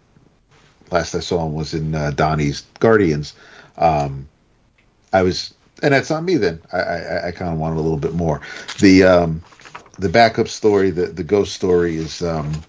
Last 0.91 1.15
I 1.15 1.20
saw 1.20 1.45
him 1.45 1.53
was 1.53 1.74
in 1.74 1.95
uh, 1.95 2.11
Donny's 2.11 2.63
Guardians. 2.80 3.34
Um, 3.78 4.28
I 5.18 5.24
was, 5.24 5.53
and 5.82 5.93
that's 5.93 6.11
on 6.11 6.26
me. 6.26 6.38
Then 6.38 6.61
I 6.72 6.78
I, 6.78 7.28
I 7.28 7.32
kind 7.32 7.51
of 7.51 7.59
wanted 7.59 7.78
a 7.78 7.82
little 7.82 7.97
bit 7.97 8.13
more. 8.13 8.41
The 8.80 9.03
um, 9.03 9.43
the 9.97 10.09
backup 10.09 10.47
story, 10.47 10.91
the 10.91 11.07
the 11.07 11.24
ghost 11.24 11.53
story 11.53 11.95
is 11.97 12.22
um, 12.22 12.63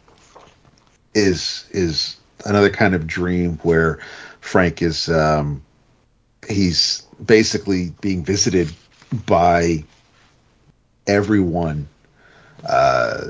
is 1.15 1.67
is 1.71 2.17
another 2.45 2.71
kind 2.71 2.95
of 2.95 3.07
dream 3.07 3.59
where 3.63 3.99
Frank 4.41 4.83
is 4.83 5.09
um, 5.09 5.63
he's 6.49 7.07
basically 7.25 7.93
being 8.01 8.25
visited 8.25 8.73
by 9.27 9.85
everyone 11.07 11.89
uh, 12.65 13.27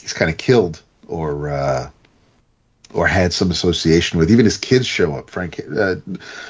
he's 0.00 0.12
kind 0.12 0.30
of 0.30 0.36
killed 0.36 0.82
or 1.06 1.50
uh, 1.50 1.90
or 2.94 3.06
had 3.06 3.32
some 3.32 3.50
association 3.50 4.18
with. 4.18 4.30
Even 4.30 4.44
his 4.44 4.56
kids 4.56 4.86
show 4.86 5.14
up. 5.14 5.30
Frank 5.30 5.60
uh, 5.76 5.96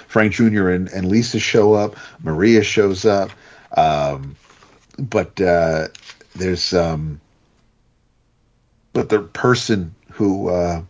Frank 0.06 0.32
Jr. 0.32 0.68
and, 0.68 0.88
and 0.88 1.08
Lisa 1.08 1.38
show 1.38 1.74
up. 1.74 1.96
Maria 2.22 2.62
shows 2.62 3.04
up. 3.04 3.30
Um, 3.76 4.36
but 4.98 5.40
uh, 5.40 5.88
there's 6.38 6.72
um 6.72 7.20
but 8.92 9.08
the 9.08 9.20
person 9.20 9.94
who 10.12 10.48
uh 10.48 10.82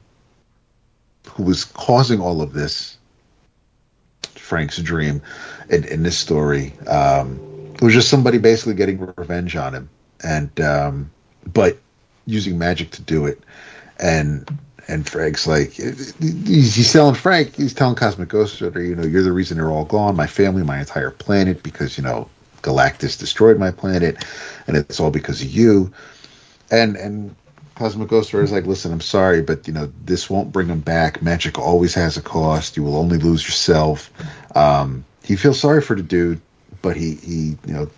who 1.27 1.43
was 1.43 1.65
causing 1.65 2.21
all 2.21 2.41
of 2.43 2.53
this 2.53 2.97
frank's 4.23 4.79
dream 4.79 5.21
in, 5.69 5.85
in 5.85 6.03
this 6.03 6.17
story 6.17 6.73
um 6.87 7.39
was 7.81 7.95
just 7.95 8.09
somebody 8.09 8.39
basically 8.39 8.75
getting 8.75 8.99
revenge 9.17 9.57
on 9.57 9.75
him 9.75 9.89
and 10.23 10.61
um 10.61 11.11
but 11.53 11.79
using 12.27 12.59
magic 12.59 12.91
to 12.91 13.03
do 13.03 13.27
it 13.27 13.43
and 13.99 14.59
and 14.89 15.09
Frank's 15.09 15.47
like 15.47 15.73
he's, 15.73 16.15
he's 16.19 16.93
telling 16.93 17.15
Frank, 17.15 17.55
he's 17.55 17.75
telling 17.75 17.95
Cosmic 17.95 18.31
Ghost 18.31 18.61
Rider, 18.61 18.83
you 18.83 18.97
know, 18.97 19.05
you're 19.05 19.23
the 19.23 19.33
reason 19.33 19.59
they're 19.59 19.71
all 19.71 19.85
gone, 19.85 20.17
my 20.17 20.27
family, 20.27 20.63
my 20.63 20.81
entire 20.81 21.11
planet, 21.11 21.63
because 21.63 21.99
you 21.99 22.05
know 22.05 22.29
Galactus 22.63 23.19
destroyed 23.19 23.59
my 23.59 23.71
planet, 23.71 24.25
and 24.67 24.77
it's 24.77 24.99
all 24.99 25.11
because 25.11 25.43
of 25.43 25.49
you. 25.49 25.93
And 26.71 26.97
and 26.97 27.37
Cosmic 27.75 28.09
Ghost 28.09 28.33
Rider 28.33 28.45
is 28.45 28.53
like, 28.53 28.67
listen, 28.67 28.91
I'm 28.91 29.01
sorry, 29.01 29.43
but 29.43 29.69
you 29.69 29.75
know 29.75 29.93
this 30.05 30.29
won't 30.31 30.53
bring 30.53 30.69
him 30.69 30.81
back. 30.81 31.23
Magic 31.23 31.59
always 31.59 31.95
has 31.95 32.17
a 32.17 32.23
cost. 32.23 32.77
You 32.77 32.83
will 32.83 32.97
only 32.97 33.19
lose 33.19 33.45
yourself. 33.45 34.11
Um, 34.57 35.05
he 35.23 35.37
feels 35.37 35.61
sorry 35.61 35.83
for 35.83 35.95
the 35.95 36.03
dude, 36.03 36.41
but 36.81 36.97
he 36.97 37.15
he 37.17 37.57
you 37.67 37.75
know 37.75 37.91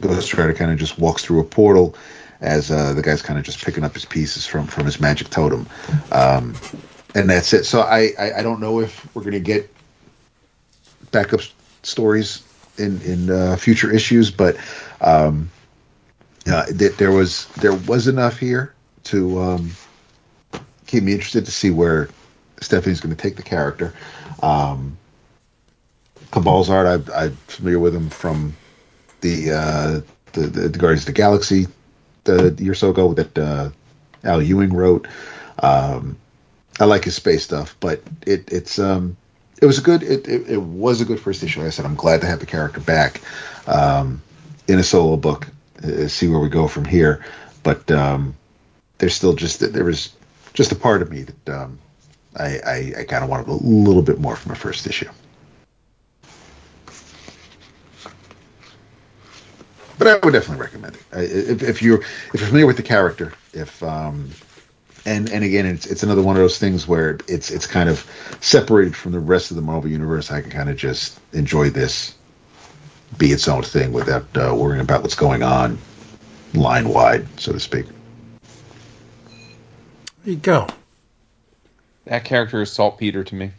Ghost 0.00 0.34
Rider 0.34 0.52
kind 0.52 0.70
of 0.70 0.78
just 0.78 0.98
walks 0.98 1.24
through 1.24 1.40
a 1.40 1.44
portal 1.44 1.96
as 2.42 2.70
uh, 2.70 2.92
the 2.92 3.02
guy's 3.02 3.22
kind 3.22 3.38
of 3.38 3.44
just 3.44 3.64
picking 3.64 3.84
up 3.84 3.94
his 3.94 4.04
pieces 4.04 4.46
from 4.46 4.66
from 4.66 4.84
his 4.84 5.00
magic 5.00 5.30
totem, 5.30 5.66
um, 6.10 6.54
and 7.14 7.30
that's 7.30 7.52
it. 7.52 7.64
So 7.64 7.80
I, 7.80 8.10
I 8.18 8.38
I 8.38 8.42
don't 8.42 8.60
know 8.60 8.80
if 8.80 9.14
we're 9.14 9.22
gonna 9.22 9.40
get 9.40 9.72
backup 11.12 11.40
stories 11.82 12.42
in 12.78 13.00
in 13.02 13.30
uh, 13.30 13.56
future 13.56 13.90
issues, 13.90 14.30
but 14.30 14.56
um, 15.00 15.50
uh, 16.50 16.66
th- 16.66 16.96
there 16.96 17.12
was 17.12 17.46
there 17.60 17.74
was 17.74 18.08
enough 18.08 18.38
here 18.38 18.74
to 19.04 19.40
um, 19.40 19.70
keep 20.86 21.04
me 21.04 21.12
interested 21.12 21.44
to 21.46 21.52
see 21.52 21.70
where 21.70 22.08
Stephanie's 22.60 23.00
going 23.00 23.14
to 23.14 23.20
take 23.20 23.36
the 23.36 23.42
character. 23.42 23.94
Um, 24.42 24.96
Cabal's 26.32 26.70
art, 26.70 26.86
I, 26.86 27.24
I'm 27.24 27.36
familiar 27.46 27.78
with 27.78 27.94
him 27.94 28.08
from 28.08 28.54
the, 29.20 29.52
uh, 29.52 30.00
the, 30.32 30.40
the 30.46 30.68
the 30.68 30.78
Guardians 30.78 31.02
of 31.02 31.06
the 31.06 31.12
Galaxy 31.12 31.66
the 32.24 32.54
year 32.58 32.72
or 32.72 32.76
so 32.76 32.90
ago 32.90 33.14
that 33.14 33.38
uh, 33.38 33.70
Al 34.24 34.42
Ewing 34.42 34.72
wrote. 34.72 35.08
Um, 35.58 36.16
I 36.80 36.84
like 36.84 37.04
his 37.04 37.14
space 37.14 37.44
stuff, 37.44 37.76
but 37.80 38.02
it 38.26 38.50
it's 38.50 38.78
um, 38.78 39.16
it 39.60 39.66
was 39.66 39.78
a 39.78 39.82
good 39.82 40.02
it, 40.02 40.26
it, 40.26 40.48
it 40.48 40.62
was 40.62 41.00
a 41.00 41.04
good 41.04 41.20
first 41.20 41.42
issue. 41.42 41.60
Like 41.60 41.68
I 41.68 41.70
said 41.70 41.84
I'm 41.84 41.94
glad 41.94 42.20
to 42.22 42.26
have 42.26 42.40
the 42.40 42.46
character 42.46 42.80
back 42.80 43.20
um, 43.66 44.22
in 44.68 44.78
a 44.78 44.82
solo 44.82 45.16
book. 45.16 45.48
Uh, 45.82 46.08
see 46.08 46.28
where 46.28 46.40
we 46.40 46.48
go 46.48 46.68
from 46.68 46.84
here, 46.84 47.24
but 47.62 47.90
um, 47.90 48.34
there's 48.98 49.14
still 49.14 49.34
just 49.34 49.60
there 49.72 49.84
was 49.84 50.14
just 50.54 50.72
a 50.72 50.76
part 50.76 51.02
of 51.02 51.10
me 51.10 51.22
that 51.22 51.48
um, 51.48 51.78
I, 52.36 52.58
I, 52.58 52.92
I 53.00 53.04
kind 53.04 53.24
of 53.24 53.30
wanted 53.30 53.48
a 53.48 53.52
little 53.52 54.02
bit 54.02 54.18
more 54.18 54.36
from 54.36 54.52
a 54.52 54.54
first 54.54 54.86
issue. 54.86 55.10
But 60.02 60.16
I 60.16 60.26
would 60.26 60.32
definitely 60.32 60.64
recommend 60.64 60.96
it 60.96 61.02
if, 61.12 61.62
if 61.62 61.80
you're 61.80 62.00
if 62.00 62.34
you're 62.34 62.46
familiar 62.46 62.66
with 62.66 62.76
the 62.76 62.82
character. 62.82 63.32
If 63.52 63.80
um, 63.84 64.30
and 65.06 65.30
and 65.30 65.44
again, 65.44 65.64
it's 65.64 65.86
it's 65.86 66.02
another 66.02 66.22
one 66.22 66.34
of 66.34 66.42
those 66.42 66.58
things 66.58 66.88
where 66.88 67.20
it's 67.28 67.52
it's 67.52 67.68
kind 67.68 67.88
of 67.88 68.04
separated 68.40 68.96
from 68.96 69.12
the 69.12 69.20
rest 69.20 69.52
of 69.52 69.56
the 69.56 69.62
Marvel 69.62 69.88
universe. 69.88 70.32
I 70.32 70.40
can 70.40 70.50
kind 70.50 70.68
of 70.68 70.76
just 70.76 71.20
enjoy 71.32 71.70
this, 71.70 72.16
be 73.16 73.30
its 73.30 73.46
own 73.46 73.62
thing 73.62 73.92
without 73.92 74.24
uh, 74.36 74.52
worrying 74.52 74.80
about 74.80 75.02
what's 75.02 75.14
going 75.14 75.44
on 75.44 75.78
line 76.52 76.88
wide, 76.88 77.24
so 77.38 77.52
to 77.52 77.60
speak. 77.60 77.86
There 80.24 80.34
you 80.34 80.36
go. 80.36 80.66
That 82.06 82.24
character 82.24 82.60
is 82.60 82.72
saltpeter 82.72 83.22
to 83.22 83.34
me. 83.36 83.52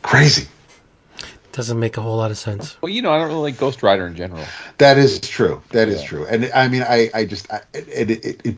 Crazy. 0.00 0.48
Doesn't 1.52 1.78
make 1.78 1.96
a 1.96 2.00
whole 2.00 2.16
lot 2.16 2.30
of 2.30 2.38
sense. 2.38 2.76
Well, 2.80 2.90
you 2.90 3.02
know, 3.02 3.12
I 3.12 3.18
don't 3.18 3.28
really 3.28 3.42
like 3.52 3.58
Ghost 3.58 3.82
Rider 3.82 4.06
in 4.06 4.14
general. 4.16 4.44
That 4.78 4.98
is 4.98 5.20
true. 5.20 5.62
That 5.70 5.88
is 5.88 6.02
Yeah. 6.02 6.08
true. 6.08 6.26
And 6.26 6.50
I 6.54 6.68
mean, 6.68 6.82
I, 6.82 7.10
I 7.14 7.24
just, 7.24 7.52
I, 7.52 7.60
it, 7.74 8.10
it, 8.10 8.24
it, 8.24 8.40
it 8.46 8.56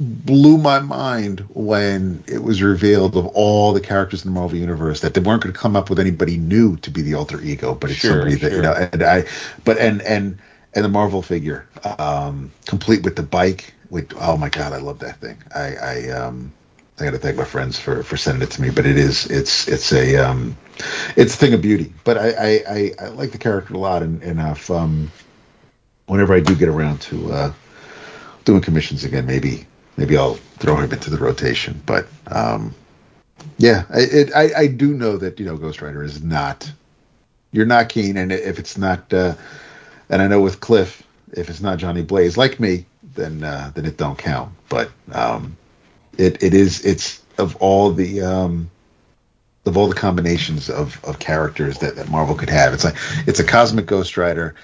blew 0.00 0.58
my 0.58 0.80
mind 0.80 1.40
when 1.50 2.24
it 2.26 2.42
was 2.42 2.62
revealed 2.62 3.16
of 3.16 3.26
all 3.28 3.72
the 3.72 3.80
characters 3.80 4.24
in 4.24 4.32
the 4.32 4.38
Marvel 4.40 4.58
universe 4.58 5.00
that 5.00 5.14
they 5.14 5.20
weren't 5.20 5.42
going 5.42 5.52
to 5.52 5.58
come 5.58 5.76
up 5.76 5.88
with 5.90 5.98
anybody 6.00 6.36
new 6.36 6.76
to 6.78 6.90
be 6.90 7.02
the 7.02 7.14
alter 7.14 7.40
ego, 7.42 7.74
but 7.74 7.90
it's 7.90 8.00
Sure, 8.00 8.12
somebody 8.12 8.34
that 8.36 8.52
you 8.52 8.62
know. 8.62 8.72
And 8.92 9.02
I, 9.02 9.24
but 9.64 9.78
and 9.78 10.02
and 10.02 10.38
and 10.74 10.84
the 10.84 10.88
Marvel 10.88 11.22
figure, 11.22 11.68
um, 11.98 12.50
complete 12.66 13.02
with 13.04 13.16
the 13.16 13.22
bike. 13.22 13.74
With 13.90 14.12
oh 14.20 14.36
my 14.36 14.48
god, 14.48 14.72
I 14.72 14.78
love 14.78 14.98
that 15.00 15.20
thing. 15.20 15.36
I, 15.54 15.76
I 15.76 16.08
um, 16.10 16.52
I 16.98 17.04
got 17.04 17.10
to 17.10 17.18
thank 17.18 17.36
my 17.36 17.44
friends 17.44 17.78
for 17.78 18.02
for 18.02 18.16
sending 18.16 18.42
it 18.42 18.52
to 18.52 18.62
me. 18.62 18.70
But 18.70 18.86
it 18.86 18.96
is, 18.96 19.26
it's, 19.26 19.66
it's 19.66 19.92
a, 19.92 20.16
um, 20.16 20.56
it's 21.16 21.34
a 21.34 21.36
thing 21.36 21.54
of 21.54 21.62
beauty. 21.62 21.92
But 22.04 22.18
I, 22.18 22.28
I, 22.28 22.64
I, 22.68 22.92
I 23.00 23.08
like 23.08 23.32
the 23.32 23.38
character 23.38 23.74
a 23.74 23.78
lot, 23.78 24.02
and 24.02 24.22
and 24.22 24.38
if 24.40 24.70
um, 24.70 25.10
whenever 26.06 26.34
I 26.34 26.40
do 26.40 26.54
get 26.54 26.68
around 26.68 27.00
to 27.02 27.32
uh, 27.32 27.52
doing 28.44 28.60
commissions 28.60 29.04
again, 29.04 29.26
maybe 29.26 29.66
maybe 29.96 30.16
I'll 30.16 30.34
throw 30.34 30.76
him 30.76 30.92
into 30.92 31.10
the 31.10 31.18
rotation. 31.18 31.82
But 31.84 32.06
um, 32.28 32.74
yeah, 33.58 33.84
I, 33.90 34.00
it, 34.00 34.34
I 34.34 34.50
I 34.56 34.66
do 34.66 34.94
know 34.94 35.16
that 35.16 35.38
you 35.40 35.46
know 35.46 35.56
Ghost 35.56 35.82
Rider 35.82 36.02
is 36.02 36.22
not. 36.22 36.70
You're 37.52 37.66
not 37.66 37.88
keen, 37.88 38.16
and 38.16 38.32
if 38.32 38.58
it's 38.58 38.76
not, 38.76 39.12
uh, 39.12 39.34
and 40.10 40.20
I 40.20 40.26
know 40.26 40.40
with 40.40 40.58
Cliff, 40.58 41.04
if 41.32 41.48
it's 41.48 41.60
not 41.60 41.78
Johnny 41.78 42.02
Blaze 42.02 42.36
like 42.36 42.58
me, 42.58 42.84
then 43.14 43.44
uh, 43.44 43.70
then 43.74 43.84
it 43.86 43.96
don't 43.96 44.18
count. 44.18 44.52
But 44.68 44.90
um, 45.12 45.56
it 46.18 46.42
it 46.42 46.54
is 46.54 46.84
it's 46.84 47.22
of 47.38 47.56
all 47.56 47.92
the 47.92 48.22
um, 48.22 48.70
of 49.66 49.76
all 49.76 49.88
the 49.88 49.94
combinations 49.94 50.68
of, 50.68 51.02
of 51.04 51.18
characters 51.18 51.78
that, 51.78 51.96
that 51.96 52.10
Marvel 52.10 52.34
could 52.34 52.50
have. 52.50 52.74
It's 52.74 52.84
like 52.84 52.96
it's 53.26 53.40
a 53.40 53.44
cosmic 53.44 53.86
Ghost 53.86 54.16
Rider, 54.16 54.54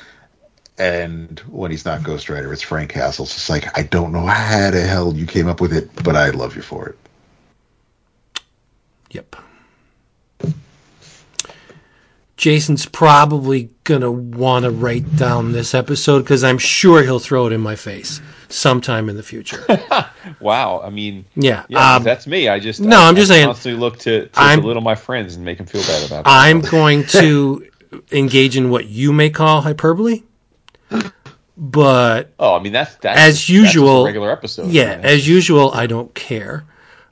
and 0.79 1.39
when 1.41 1.71
he's 1.71 1.85
not 1.85 2.03
Ghost 2.03 2.29
Rider, 2.29 2.53
it's 2.53 2.63
Frank 2.63 2.91
Castle. 2.91 3.25
It's 3.25 3.35
just 3.35 3.51
like 3.51 3.77
I 3.79 3.83
don't 3.83 4.13
know 4.13 4.27
how 4.27 4.71
the 4.71 4.81
hell 4.81 5.15
you 5.15 5.27
came 5.27 5.49
up 5.49 5.61
with 5.61 5.73
it, 5.73 5.91
but 6.03 6.17
I 6.17 6.31
love 6.31 6.57
you 6.57 6.63
for 6.63 6.89
it. 6.89 6.99
Yep. 9.11 9.37
Jason's 12.37 12.87
probably 12.87 13.69
gonna 13.85 14.11
want 14.11 14.65
to 14.65 14.71
write 14.71 15.17
down 15.17 15.53
this 15.53 15.75
episode 15.75 16.21
because 16.21 16.43
I'm 16.43 16.57
sure 16.57 17.03
he'll 17.03 17.19
throw 17.19 17.47
it 17.47 17.53
in 17.53 17.61
my 17.61 17.77
face 17.77 18.21
sometime 18.53 19.09
in 19.09 19.17
the 19.17 19.23
future. 19.23 19.65
Wow, 20.41 20.81
I 20.85 20.91
mean, 20.91 21.25
Yeah, 21.35 21.65
yeah, 21.69 21.97
um, 21.97 22.03
that's 22.05 22.27
me. 22.27 22.49
I 22.49 22.61
just 22.61 22.81
no, 22.81 22.99
I, 22.99 23.09
I'm 23.09 23.17
just 23.17 23.31
I 23.31 23.35
saying- 23.35 23.47
Constantly 23.47 23.81
look 23.81 23.99
to, 24.01 24.27
to 24.29 24.41
I'm- 24.41 24.61
belittle 24.61 24.83
my 24.83 24.95
friends 24.95 25.35
and 25.37 25.45
make 25.45 25.59
them 25.59 25.67
feel 25.67 25.83
bad 25.83 26.07
about 26.07 26.21
it. 26.21 26.25
I'm 26.27 26.61
going 26.79 27.05
to 27.09 27.67
engage 28.13 28.57
in 28.57 28.71
what 28.71 28.87
you 28.87 29.13
may 29.13 29.31
call 29.31 29.61
hyperbole, 29.63 30.23
but 31.57 32.33
oh, 32.39 32.55
I 32.57 32.63
mean 32.63 32.73
that's 32.73 32.95
that's 32.97 33.19
As 33.19 33.35
that's 33.35 33.49
usual- 33.49 34.03
a 34.03 34.05
regular 34.07 34.31
episode. 34.31 34.71
yeah, 34.71 34.97
man. 34.97 35.05
as 35.05 35.27
usual, 35.29 35.73
I 35.73 35.87
don't 35.87 36.15
care. 36.15 36.65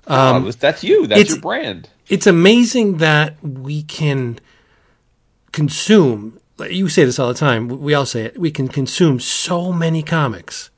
Oh, 0.07 0.35
that's- 0.39 0.57
that's 0.57 0.85
you. 0.85 1.07
That's 1.07 1.29
your 1.31 1.41
brand. 1.41 1.89
it's 2.09 2.27
amazing 2.27 2.99
that 2.99 3.43
we 3.43 3.83
can 3.83 4.39
consume 5.53 6.39
you 6.71 6.89
say 6.89 7.05
this 7.05 7.19
all 7.19 7.29
the 7.29 7.35
time 7.39 7.69
we 7.69 7.95
all 7.95 8.05
say 8.07 8.23
it 8.25 8.39
we 8.39 8.51
can 8.51 8.69
consume 8.69 9.19
so 9.21 9.73
many 9.73 10.03
comics 10.03 10.71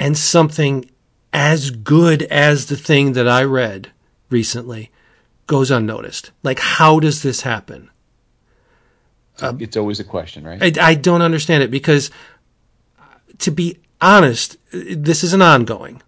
and 0.00 0.18
something 0.18 0.90
as 1.32 1.70
good 1.70 2.22
as 2.24 2.66
the 2.66 2.76
thing 2.76 3.12
that 3.12 3.28
i 3.28 3.44
read 3.44 3.92
recently 4.30 4.90
goes 5.46 5.70
unnoticed 5.70 6.32
like 6.42 6.58
how 6.58 6.98
does 6.98 7.22
this 7.22 7.42
happen 7.42 7.90
it's 9.42 9.76
always 9.76 10.00
a 10.00 10.04
question, 10.04 10.44
right? 10.44 10.78
I, 10.78 10.90
I 10.90 10.94
don't 10.94 11.22
understand 11.22 11.62
it 11.62 11.70
because, 11.70 12.10
uh, 12.98 13.04
to 13.38 13.50
be 13.50 13.78
honest, 14.00 14.56
this 14.72 15.24
is 15.24 15.32
an 15.32 15.42
ongoing. 15.42 16.02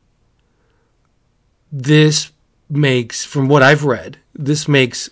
This 1.70 2.30
makes, 2.68 3.24
from 3.24 3.48
what 3.48 3.62
I've 3.62 3.84
read, 3.84 4.18
this 4.34 4.68
makes 4.68 5.10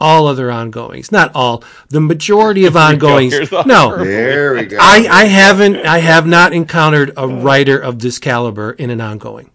all 0.00 0.26
other 0.28 0.50
ongoings, 0.50 1.10
not 1.10 1.30
all, 1.34 1.62
the 1.88 2.00
majority 2.00 2.64
of 2.66 2.76
ongoings. 2.88 3.32
Here's 3.32 3.50
the 3.50 3.64
No, 3.64 3.96
There 4.04 4.54
we 4.54 4.64
go. 4.66 4.78
I, 4.80 5.06
I 5.10 5.24
haven't, 5.24 5.76
I 5.84 5.98
have 5.98 6.26
not 6.26 6.52
encountered 6.52 7.12
a 7.16 7.26
writer 7.26 7.78
of 7.78 7.98
this 7.98 8.18
caliber 8.18 8.72
in 8.72 8.90
an 8.90 9.00
ongoing, 9.00 9.50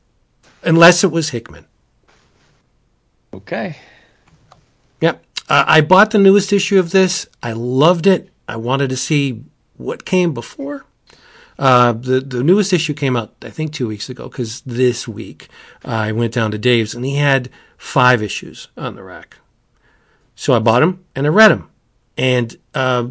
unless 0.64 1.04
it 1.04 1.12
was 1.12 1.30
Hickman. 1.30 1.66
okay. 3.34 3.78
Yep. 5.02 5.24
Uh, 5.50 5.64
I 5.68 5.82
bought 5.82 6.12
the 6.12 6.20
newest 6.20 6.54
issue 6.54 6.80
of 6.80 6.92
this. 6.92 7.28
I 7.42 7.54
loved 7.54 8.08
it. 8.08 8.30
I 8.48 8.56
wanted 8.58 8.90
to 8.90 8.98
see 8.98 9.44
what 9.78 10.06
came 10.06 10.34
before. 10.34 10.86
Uh, 11.60 11.94
the 11.94 12.20
the 12.20 12.44
newest 12.44 12.74
issue 12.74 12.94
came 12.94 13.16
out, 13.16 13.34
I 13.42 13.50
think, 13.50 13.74
two 13.74 13.88
weeks 13.88 14.10
ago. 14.10 14.28
Because 14.28 14.62
this 14.62 15.08
week 15.08 15.50
uh, 15.86 15.90
I 15.90 16.12
went 16.12 16.34
down 16.34 16.52
to 16.52 16.58
Dave's 16.58 16.96
and 16.96 17.06
he 17.06 17.16
had 17.18 17.50
five 17.78 18.24
issues 18.24 18.70
on 18.78 18.96
the 18.96 19.04
rack. 19.04 19.38
So 20.36 20.54
I 20.54 20.60
bought 20.60 20.80
them 20.80 21.06
and 21.16 21.26
I 21.26 21.30
read 21.30 21.52
them, 21.52 21.70
and 22.18 22.58
uh, 22.74 23.08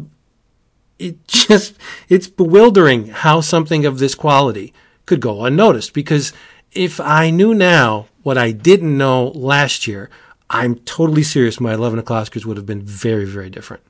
it 0.99 1.27
just 1.27 1.75
it's 2.09 2.27
bewildering 2.27 3.07
how 3.07 3.41
something 3.41 3.85
of 3.85 3.99
this 3.99 4.15
quality 4.15 4.73
could 5.05 5.19
go 5.19 5.45
unnoticed. 5.45 5.93
Because 5.93 6.33
if 6.71 6.99
I 6.99 7.29
knew 7.29 7.53
now 7.53 8.07
what 8.23 8.37
I 8.37 8.51
didn't 8.51 8.97
know 8.97 9.27
last 9.27 9.87
year, 9.87 10.09
I'm 10.49 10.75
totally 10.75 11.23
serious. 11.23 11.59
My 11.59 11.73
11 11.73 11.99
o'clockers 11.99 12.45
would 12.45 12.57
have 12.57 12.65
been 12.65 12.81
very, 12.81 13.25
very 13.25 13.49
different. 13.49 13.83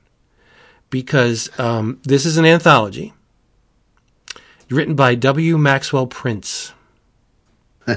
Because 0.90 1.50
um, 1.58 2.00
this 2.04 2.24
is 2.24 2.36
an 2.36 2.44
anthology 2.44 3.12
written 4.70 4.94
by 4.94 5.14
W. 5.14 5.58
Maxwell 5.58 6.06
Prince, 6.06 6.72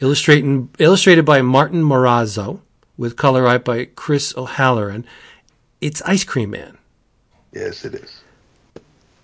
illustrating, 0.00 0.68
illustrated 0.78 1.24
by 1.24 1.42
Martin 1.42 1.82
Morazzo, 1.82 2.60
with 3.02 3.16
color 3.16 3.48
art 3.48 3.64
by 3.64 3.84
Chris 3.96 4.32
O'Halloran. 4.36 5.04
It's 5.80 6.00
Ice 6.02 6.22
Cream 6.22 6.50
Man. 6.50 6.78
yes, 7.52 7.84
it 7.84 7.94
is. 7.94 8.22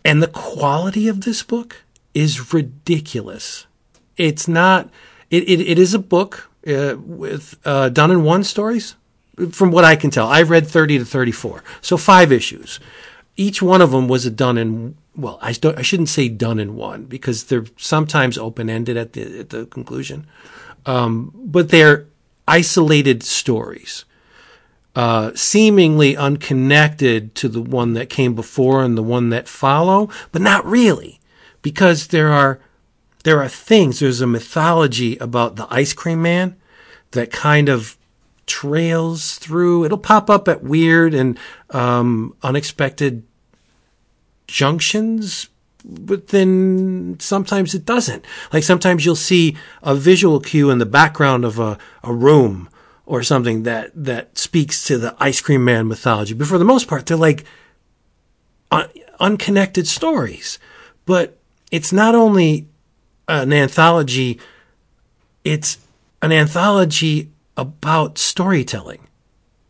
And 0.04 0.20
the 0.20 0.26
quality 0.26 1.06
of 1.06 1.20
this 1.20 1.44
book 1.44 1.76
is 2.12 2.52
ridiculous. 2.52 3.68
It's 4.16 4.48
not. 4.48 4.90
It 5.30 5.48
it, 5.48 5.60
it 5.60 5.78
is 5.78 5.94
a 5.94 6.00
book 6.00 6.50
uh, 6.66 6.96
with 6.98 7.56
uh, 7.64 7.90
done 7.90 8.10
in 8.10 8.24
one 8.24 8.42
stories, 8.42 8.96
from 9.52 9.70
what 9.70 9.84
I 9.84 9.94
can 9.94 10.10
tell. 10.10 10.26
I've 10.26 10.50
read 10.50 10.66
thirty 10.66 10.98
to 10.98 11.04
thirty 11.04 11.32
four, 11.32 11.62
so 11.80 11.96
five 11.96 12.32
issues. 12.32 12.80
Each 13.36 13.62
one 13.62 13.80
of 13.80 13.92
them 13.92 14.08
was 14.08 14.26
a 14.26 14.30
done 14.30 14.58
in. 14.58 14.96
Well, 15.14 15.38
I 15.40 15.52
don't. 15.52 15.78
I 15.78 15.82
shouldn't 15.82 16.08
say 16.08 16.28
done 16.28 16.58
in 16.58 16.74
one 16.74 17.04
because 17.04 17.44
they're 17.44 17.66
sometimes 17.76 18.38
open 18.38 18.68
ended 18.68 18.96
at 18.96 19.12
the 19.12 19.38
at 19.38 19.50
the 19.50 19.66
conclusion, 19.66 20.26
um, 20.84 21.30
but 21.32 21.68
they're 21.68 22.07
isolated 22.49 23.22
stories 23.22 24.05
uh, 24.96 25.30
seemingly 25.36 26.16
unconnected 26.16 27.32
to 27.36 27.49
the 27.49 27.62
one 27.62 27.92
that 27.92 28.09
came 28.09 28.34
before 28.34 28.82
and 28.82 28.99
the 28.99 29.03
one 29.03 29.30
that 29.30 29.46
follow, 29.46 30.09
but 30.32 30.42
not 30.42 30.64
really. 30.66 31.20
because 31.62 32.09
there 32.09 32.32
are 32.32 32.61
there 33.24 33.42
are 33.42 33.49
things. 33.49 33.99
There's 33.99 34.20
a 34.20 34.26
mythology 34.26 35.16
about 35.18 35.57
the 35.57 35.66
ice 35.70 35.92
cream 35.92 36.22
man 36.22 36.57
that 37.11 37.30
kind 37.32 37.68
of 37.68 37.96
trails 38.46 39.36
through. 39.36 39.84
It'll 39.84 39.99
pop 39.99 40.30
up 40.30 40.49
at 40.49 40.62
weird 40.62 41.14
and 41.14 41.38
um, 41.70 42.34
unexpected 42.42 43.24
junctions, 44.46 45.49
but 45.89 46.28
then 46.28 47.16
sometimes 47.18 47.74
it 47.74 47.86
doesn't. 47.86 48.24
Like 48.53 48.62
sometimes 48.62 49.05
you'll 49.05 49.16
see 49.16 49.57
a 49.82 49.95
visual 49.95 50.39
cue 50.39 50.70
in 50.70 50.78
the 50.78 50.86
background 50.86 51.45
of 51.45 51.59
a, 51.59 51.78
a 52.05 52.12
room 52.12 52.68
or 53.07 53.22
something 53.22 53.62
that, 53.62 53.91
that 53.95 54.36
speaks 54.36 54.84
to 54.84 54.99
the 54.99 55.16
ice 55.18 55.41
cream 55.41 55.64
man 55.64 55.89
mythology. 55.89 56.34
But 56.34 56.47
for 56.47 56.59
the 56.59 56.64
most 56.64 56.89
part, 56.89 57.07
they're 57.07 57.16
like 57.16 57.45
un- 58.70 58.91
unconnected 59.18 59.89
stories. 59.89 60.59
But 61.07 61.39
it's 61.72 61.93
not 61.93 62.14
only 62.14 62.68
an 63.26 63.53
anthology, 63.53 64.39
it's 65.43 65.78
an 66.20 66.32
anthology 66.32 67.30
about 67.57 68.18
storytelling. 68.18 69.07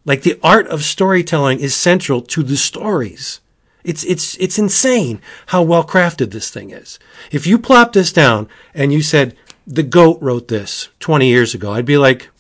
Like 0.05 0.23
the 0.23 0.39
art 0.43 0.67
of 0.67 0.83
storytelling 0.83 1.61
is 1.61 1.77
central 1.77 2.23
to 2.23 2.43
the 2.43 2.57
stories. 2.57 3.41
It's, 3.85 4.05
it's, 4.05 4.37
it's 4.37 4.59
insane 4.59 5.21
how 5.47 5.63
well 5.63 5.85
crafted 5.85 6.31
this 6.31 6.51
thing 6.51 6.71
is. 6.71 6.99
If 7.31 7.47
you 7.47 7.59
plop 7.59 7.93
this 7.93 8.13
down 8.13 8.49
and 8.75 8.93
you 8.93 9.03
said, 9.03 9.37
the 9.67 9.83
goat 9.83 10.19
wrote 10.21 10.49
this 10.49 10.89
20 11.01 11.29
years 11.29 11.55
ago, 11.55 11.73
I'd 11.73 11.85
be 11.85 11.99
like, 11.99 12.31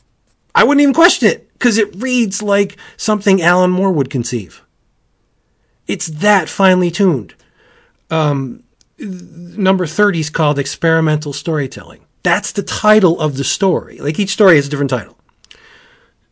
I 0.54 0.64
wouldn't 0.64 0.82
even 0.82 0.94
question 0.94 1.28
it 1.28 1.52
because 1.52 1.78
it 1.78 1.94
reads 1.96 2.42
like 2.42 2.76
something 2.96 3.42
Alan 3.42 3.70
Moore 3.70 3.92
would 3.92 4.10
conceive. 4.10 4.64
It's 5.86 6.06
that 6.06 6.48
finely 6.48 6.90
tuned. 6.90 7.34
Um, 8.10 8.64
number 8.98 9.86
30 9.86 10.20
is 10.20 10.30
called 10.30 10.58
experimental 10.58 11.32
storytelling. 11.32 12.04
That's 12.22 12.52
the 12.52 12.62
title 12.62 13.20
of 13.20 13.36
the 13.36 13.44
story. 13.44 13.98
Like 13.98 14.18
each 14.18 14.30
story 14.30 14.56
has 14.56 14.66
a 14.66 14.70
different 14.70 14.90
title. 14.90 15.18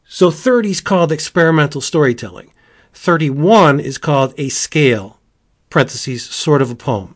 So 0.09 0.31
30 0.31 0.71
is 0.71 0.81
called 0.81 1.13
experimental 1.13 1.81
storytelling. 1.81 2.53
31 2.97 3.79
is 3.79 3.99
called 3.99 4.33
a 4.39 4.49
scale, 4.49 5.21
parentheses, 5.69 6.25
sort 6.25 6.63
of 6.63 6.71
a 6.71 6.75
poem. 6.75 7.15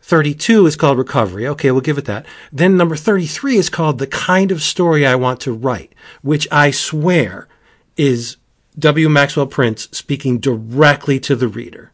32 0.00 0.66
is 0.66 0.76
called 0.76 0.96
recovery. 0.96 1.46
Okay, 1.46 1.70
we'll 1.70 1.82
give 1.82 1.98
it 1.98 2.06
that. 2.06 2.24
Then 2.50 2.76
number 2.76 2.96
33 2.96 3.56
is 3.56 3.68
called 3.68 3.98
the 3.98 4.06
kind 4.06 4.50
of 4.50 4.62
story 4.62 5.06
I 5.06 5.14
want 5.14 5.40
to 5.40 5.52
write, 5.52 5.94
which 6.22 6.48
I 6.50 6.70
swear 6.70 7.48
is 7.96 8.38
W. 8.78 9.08
Maxwell 9.08 9.46
Prince 9.46 9.88
speaking 9.92 10.38
directly 10.38 11.20
to 11.20 11.36
the 11.36 11.48
reader. 11.48 11.92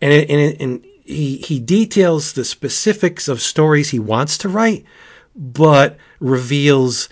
And, 0.00 0.12
it, 0.12 0.28
and, 0.28 0.40
it, 0.40 0.60
and 0.60 0.84
he, 1.04 1.38
he 1.38 1.60
details 1.60 2.32
the 2.32 2.44
specifics 2.44 3.28
of 3.28 3.40
stories 3.40 3.90
he 3.90 3.98
wants 4.00 4.36
to 4.38 4.48
write, 4.48 4.84
but 5.34 5.96
reveals 6.18 7.08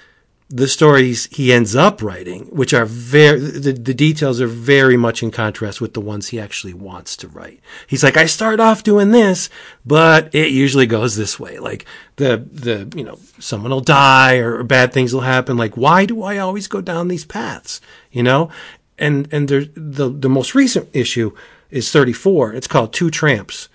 the 0.55 0.69
stories 0.69 1.27
he 1.33 1.53
ends 1.53 1.75
up 1.75 2.01
writing, 2.01 2.45
which 2.45 2.73
are 2.73 2.85
very, 2.85 3.41
the, 3.41 3.73
the 3.73 3.93
details 3.93 4.41
are 4.41 4.47
very 4.47 4.97
much 4.97 5.21
in 5.21 5.33
contrast 5.33 5.81
with 5.81 5.95
the 5.95 6.01
ones 6.01 6.29
he 6.29 6.39
actually 6.39 6.73
wants 6.73 7.17
to 7.17 7.27
write. 7.27 7.59
He's 7.89 8.05
like, 8.05 8.17
I 8.17 8.27
start 8.27 8.61
off 8.61 8.85
doing 8.85 9.11
this, 9.11 9.51
but 9.85 10.33
it 10.33 10.53
usually 10.53 10.87
goes 10.87 11.17
this 11.17 11.41
way. 11.41 11.59
Like 11.59 11.87
the, 12.17 12.47
the, 12.53 12.89
you 12.97 13.03
know, 13.03 13.19
someone 13.41 13.73
will 13.73 13.81
die 13.81 14.37
or 14.37 14.63
bad 14.63 14.93
things 14.93 15.13
will 15.13 15.23
happen. 15.23 15.57
Like, 15.57 15.77
why 15.77 16.07
do 16.07 16.23
I 16.23 16.39
always 16.39 16.69
go 16.69 16.81
down 16.81 17.09
these 17.09 17.25
paths? 17.25 17.81
You 18.13 18.23
know? 18.23 18.49
And, 18.97 19.27
and 19.33 19.49
there, 19.49 19.65
the, 19.75 20.09
the 20.09 20.29
most 20.29 20.55
recent 20.55 20.89
issue 20.93 21.35
is 21.73 21.91
34. 21.91 22.53
It's 22.53 22.69
called 22.69 22.93
Two 22.93 23.11
Tramps. 23.11 23.69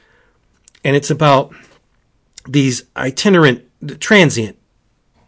And 0.86 0.95
it's 0.95 1.11
about 1.11 1.53
these 2.47 2.84
itinerant, 2.95 3.65
transient 3.99 4.55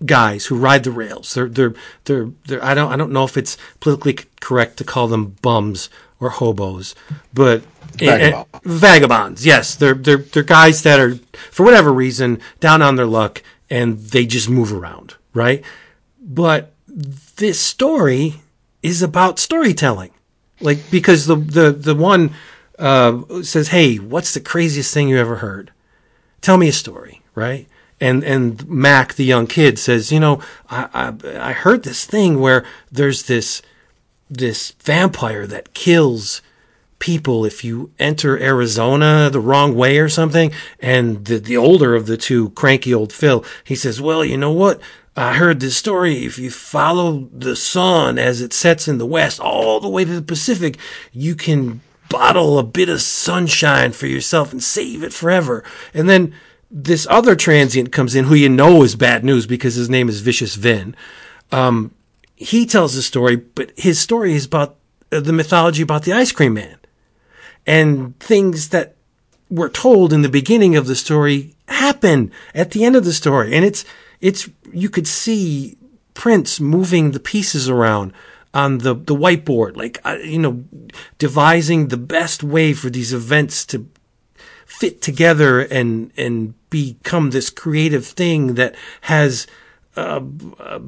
guys 0.05 0.45
who 0.47 0.57
ride 0.57 0.83
the 0.83 0.91
rails. 0.91 1.33
They're, 1.33 1.47
they're, 1.47 1.73
they're, 2.05 2.29
they're, 2.47 2.63
I 2.63 2.73
don't, 2.73 2.91
I 2.91 2.95
don't 2.95 3.11
know 3.11 3.23
if 3.23 3.37
it's 3.37 3.57
politically 3.79 4.25
correct 4.39 4.77
to 4.77 4.83
call 4.83 5.07
them 5.07 5.35
bums 5.41 5.89
or 6.19 6.29
hobos, 6.29 6.95
but 7.33 7.63
Vagabond. 7.97 8.45
eh, 8.53 8.57
eh, 8.57 8.59
vagabonds. 8.63 9.45
Yes. 9.45 9.75
They're, 9.75 9.93
they're, 9.93 10.17
they're 10.17 10.43
guys 10.43 10.83
that 10.83 10.99
are, 10.99 11.15
for 11.51 11.63
whatever 11.63 11.91
reason, 11.91 12.39
down 12.59 12.81
on 12.81 12.95
their 12.95 13.05
luck 13.05 13.41
and 13.69 13.97
they 13.99 14.25
just 14.25 14.49
move 14.49 14.71
around, 14.73 15.15
right? 15.33 15.63
But 16.19 16.73
this 16.87 17.59
story 17.59 18.35
is 18.83 19.01
about 19.01 19.39
storytelling. 19.39 20.11
Like, 20.59 20.91
because 20.91 21.25
the, 21.25 21.35
the, 21.35 21.71
the 21.71 21.95
one, 21.95 22.33
uh, 22.77 23.43
says, 23.43 23.69
Hey, 23.69 23.97
what's 23.97 24.33
the 24.33 24.39
craziest 24.39 24.93
thing 24.93 25.09
you 25.09 25.17
ever 25.17 25.37
heard? 25.37 25.71
Tell 26.41 26.57
me 26.57 26.67
a 26.67 26.73
story, 26.73 27.21
right? 27.35 27.67
And 28.01 28.23
and 28.23 28.67
Mac, 28.67 29.13
the 29.13 29.23
young 29.23 29.47
kid, 29.47 29.79
says, 29.79 30.11
you 30.11 30.19
know, 30.19 30.41
I, 30.69 30.89
I 30.93 31.49
I 31.49 31.53
heard 31.53 31.83
this 31.83 32.05
thing 32.05 32.39
where 32.41 32.65
there's 32.91 33.23
this 33.23 33.61
this 34.29 34.71
vampire 34.71 35.45
that 35.47 35.73
kills 35.73 36.41
people 36.99 37.45
if 37.45 37.63
you 37.63 37.91
enter 37.99 38.39
Arizona 38.39 39.29
the 39.29 39.39
wrong 39.39 39.75
way 39.75 39.97
or 39.99 40.09
something. 40.09 40.51
And 40.79 41.25
the 41.25 41.37
the 41.37 41.57
older 41.57 41.95
of 41.95 42.07
the 42.07 42.17
two, 42.17 42.49
cranky 42.51 42.93
old 42.93 43.13
Phil, 43.13 43.45
he 43.63 43.75
says, 43.75 44.01
well, 44.01 44.25
you 44.25 44.37
know 44.37 44.51
what? 44.51 44.81
I 45.15 45.33
heard 45.33 45.59
this 45.59 45.75
story. 45.75 46.25
If 46.25 46.39
you 46.39 46.49
follow 46.49 47.27
the 47.33 47.55
sun 47.55 48.17
as 48.17 48.41
it 48.41 48.53
sets 48.53 48.87
in 48.87 48.97
the 48.97 49.05
west 49.05 49.39
all 49.39 49.79
the 49.79 49.89
way 49.89 50.05
to 50.05 50.13
the 50.13 50.21
Pacific, 50.21 50.77
you 51.11 51.35
can 51.35 51.81
bottle 52.09 52.57
a 52.57 52.63
bit 52.63 52.89
of 52.89 53.01
sunshine 53.01 53.91
for 53.91 54.07
yourself 54.07 54.51
and 54.51 54.63
save 54.63 55.03
it 55.03 55.13
forever. 55.13 55.63
And 55.93 56.09
then 56.09 56.33
this 56.71 57.05
other 57.09 57.35
transient 57.35 57.91
comes 57.91 58.15
in 58.15 58.25
who 58.25 58.35
you 58.35 58.47
know 58.47 58.81
is 58.81 58.95
bad 58.95 59.25
news 59.25 59.45
because 59.45 59.75
his 59.75 59.89
name 59.89 60.07
is 60.07 60.21
Vicious 60.21 60.55
Vin. 60.55 60.95
Um, 61.51 61.93
he 62.35 62.65
tells 62.65 62.95
the 62.95 63.01
story, 63.01 63.35
but 63.35 63.71
his 63.77 63.99
story 63.99 64.33
is 64.33 64.45
about 64.45 64.77
uh, 65.11 65.19
the 65.19 65.33
mythology 65.33 65.83
about 65.83 66.03
the 66.03 66.13
ice 66.13 66.31
cream 66.31 66.53
man 66.53 66.77
and 67.67 68.17
things 68.19 68.69
that 68.69 68.95
were 69.49 69.69
told 69.69 70.13
in 70.13 70.21
the 70.21 70.29
beginning 70.29 70.77
of 70.77 70.87
the 70.87 70.95
story 70.95 71.53
happen 71.67 72.31
at 72.55 72.71
the 72.71 72.85
end 72.85 72.95
of 72.95 73.03
the 73.03 73.13
story. 73.13 73.53
And 73.53 73.65
it's, 73.65 73.83
it's, 74.21 74.49
you 74.71 74.89
could 74.89 75.07
see 75.07 75.77
Prince 76.13 76.61
moving 76.61 77.11
the 77.11 77.19
pieces 77.19 77.69
around 77.69 78.13
on 78.53 78.79
the, 78.79 78.93
the 78.93 79.15
whiteboard, 79.15 79.75
like, 79.75 79.99
uh, 80.05 80.17
you 80.23 80.39
know, 80.39 80.63
devising 81.17 81.87
the 81.87 81.97
best 81.97 82.43
way 82.43 82.73
for 82.73 82.89
these 82.89 83.13
events 83.13 83.65
to 83.65 83.87
fit 84.71 85.01
together 85.01 85.59
and 85.59 86.11
and 86.17 86.53
become 86.69 87.31
this 87.31 87.49
creative 87.49 88.05
thing 88.05 88.55
that 88.55 88.75
has 89.01 89.45
uh, 89.97 90.21
uh, 90.59 90.79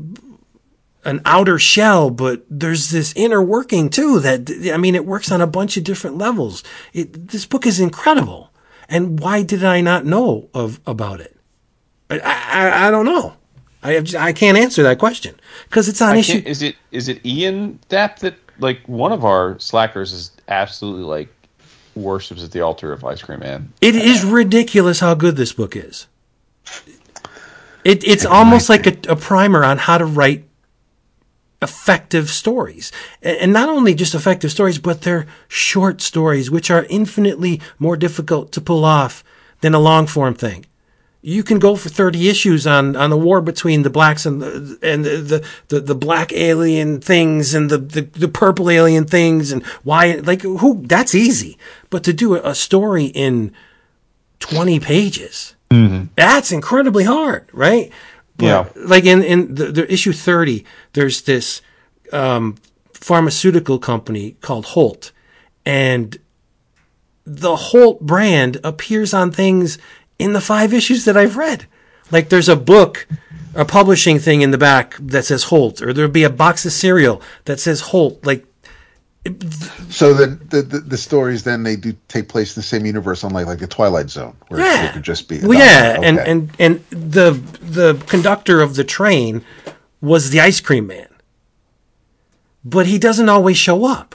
an 1.06 1.22
outer 1.26 1.60
shell, 1.60 2.10
but 2.10 2.46
there's 2.50 2.90
this 2.92 3.14
inner 3.16 3.42
working 3.42 3.90
too. 3.90 4.20
That 4.20 4.50
I 4.74 4.78
mean, 4.78 4.96
it 4.96 5.06
works 5.06 5.32
on 5.32 5.42
a 5.42 5.48
bunch 5.48 5.78
of 5.78 5.84
different 5.84 6.18
levels. 6.18 6.64
It, 6.94 7.28
this 7.28 7.46
book 7.46 7.66
is 7.66 7.80
incredible, 7.80 8.52
and 8.88 9.20
why 9.20 9.44
did 9.44 9.64
I 9.64 9.82
not 9.82 10.06
know 10.06 10.50
of 10.54 10.80
about 10.88 11.20
it? 11.20 11.38
I 12.10 12.20
I, 12.20 12.88
I 12.88 12.92
don't 12.92 13.06
know. 13.06 13.34
I 13.84 13.92
have, 13.94 14.16
I 14.16 14.32
can't 14.32 14.58
answer 14.58 14.82
that 14.84 14.98
question 14.98 15.36
because 15.68 15.90
it's 15.90 16.02
on 16.02 16.16
issue. 16.16 16.42
Is 16.46 16.62
it 16.62 16.78
is 16.92 17.10
it 17.10 17.24
Ian 17.26 17.80
Depp 17.90 18.20
that 18.20 18.36
like 18.60 18.80
one 18.88 19.12
of 19.12 19.26
our 19.26 19.60
slackers 19.60 20.14
is 20.14 20.32
absolutely 20.48 21.04
like 21.04 21.30
worships 21.96 22.44
at 22.44 22.52
the 22.52 22.62
altar 22.62 22.92
of 22.92 23.04
Ice 23.04 23.22
Cream 23.22 23.40
Man? 23.40 23.74
It 23.82 23.96
is 23.96 24.24
ridiculous 24.24 25.00
how 25.00 25.14
good 25.14 25.36
this 25.36 25.54
book 25.54 25.76
is. 25.76 26.08
It, 27.84 28.04
it's 28.08 28.26
almost 28.26 28.70
like 28.70 28.88
a, 28.88 29.12
a 29.12 29.16
primer 29.16 29.64
on 29.64 29.78
how 29.78 29.98
to 29.98 30.06
write 30.06 30.46
effective 31.64 32.30
stories. 32.30 32.92
And 33.22 33.54
not 33.54 33.70
only 33.70 33.96
just 33.96 34.14
effective 34.14 34.52
stories, 34.52 34.78
but 34.78 35.02
they're 35.02 35.26
short 35.48 36.02
stories, 36.02 36.52
which 36.52 36.70
are 36.70 36.86
infinitely 36.90 37.62
more 37.80 37.98
difficult 37.98 38.52
to 38.52 38.62
pull 38.62 38.86
off 38.86 39.24
than 39.62 39.74
a 39.74 39.80
long 39.80 40.06
form 40.06 40.36
thing. 40.36 40.66
You 41.26 41.42
can 41.42 41.58
go 41.58 41.78
for 41.78 41.88
30 41.88 42.28
issues 42.28 42.68
on, 42.68 42.98
on 42.98 43.10
the 43.10 43.18
war 43.18 43.40
between 43.40 43.84
the 43.84 43.90
blacks 43.90 44.26
and 44.26 44.42
the, 44.42 44.78
and 44.84 45.06
the, 45.06 45.18
the, 45.18 45.48
the, 45.70 45.80
the 45.80 45.96
black 45.96 46.34
alien 46.34 47.00
things 47.00 47.54
and 47.54 47.70
the, 47.70 47.78
the, 47.78 48.02
the 48.02 48.28
purple 48.28 48.70
alien 48.70 49.06
things 49.06 49.54
and 49.54 49.64
why, 49.84 50.16
like, 50.16 50.42
who, 50.42 50.84
that's 50.86 51.16
easy. 51.16 51.58
But 51.94 52.04
to 52.06 52.14
do 52.14 52.34
a, 52.34 52.56
story 52.56 53.06
in 53.06 53.54
20 54.40 54.80
pages, 54.80 55.54
that's 56.16 56.52
incredibly 56.52 57.04
hard, 57.04 57.48
right? 57.54 57.92
But, 58.36 58.46
Yeah. 58.46 58.70
Like 58.76 59.06
in, 59.06 59.22
in 59.22 59.54
the, 59.54 59.66
the 59.66 59.94
issue 59.94 60.12
30, 60.12 60.66
there's 60.94 61.22
this, 61.22 61.62
um, 62.12 62.56
pharmaceutical 62.94 63.78
company 63.78 64.38
called 64.42 64.66
Holt 64.66 65.12
and 65.68 66.18
the 67.28 67.56
Holt 67.56 68.02
brand 68.02 68.58
appears 68.64 69.14
on 69.14 69.30
things 69.30 69.78
in 70.18 70.34
the 70.34 70.42
five 70.42 70.74
issues 70.74 71.06
that 71.06 71.16
I've 71.16 71.38
read. 71.38 71.68
Like 72.10 72.30
there's 72.30 72.50
a 72.50 72.56
book, 72.56 73.08
a 73.54 73.66
publishing 73.66 74.18
thing 74.18 74.42
in 74.42 74.50
the 74.50 74.58
back 74.58 74.96
that 75.00 75.26
says 75.26 75.44
Holt, 75.44 75.80
or 75.80 75.94
there'll 75.94 76.10
be 76.10 76.24
a 76.24 76.30
box 76.32 76.66
of 76.66 76.72
cereal 76.72 77.22
that 77.46 77.60
says 77.60 77.82
Holt. 77.82 78.26
Like 78.26 78.48
So 79.90 80.14
the, 80.14 80.28
the 80.50 80.62
the 80.80 80.98
stories 80.98 81.44
then 81.44 81.64
they 81.64 81.78
do 81.78 81.96
take 82.10 82.28
place 82.28 82.56
in 82.56 82.60
the 82.60 82.66
same 82.66 82.86
universe, 82.86 83.24
unlike 83.24 83.46
like 83.46 83.60
the 83.60 83.68
Twilight 83.68 84.10
Zone, 84.10 84.36
where 84.50 84.60
Yeah. 84.60 84.90
it 84.90 84.94
could 84.94 85.04
just 85.04 85.30
be. 85.30 85.40
Well, 85.40 85.58
yeah, 85.58 85.96
Okay. 85.98 86.08
and, 86.08 86.20
and 86.20 86.52
and 86.60 86.86
the 86.90 87.32
the 87.62 88.04
conductor 88.08 88.62
of 88.62 88.76
the 88.76 88.84
train 88.84 89.44
was 90.02 90.32
the 90.32 90.42
ice 90.42 90.60
cream 90.60 90.88
man, 90.88 91.08
but 92.66 92.86
he 92.86 92.98
doesn't 93.00 93.30
always 93.30 93.56
show 93.58 93.86
up. 93.86 94.14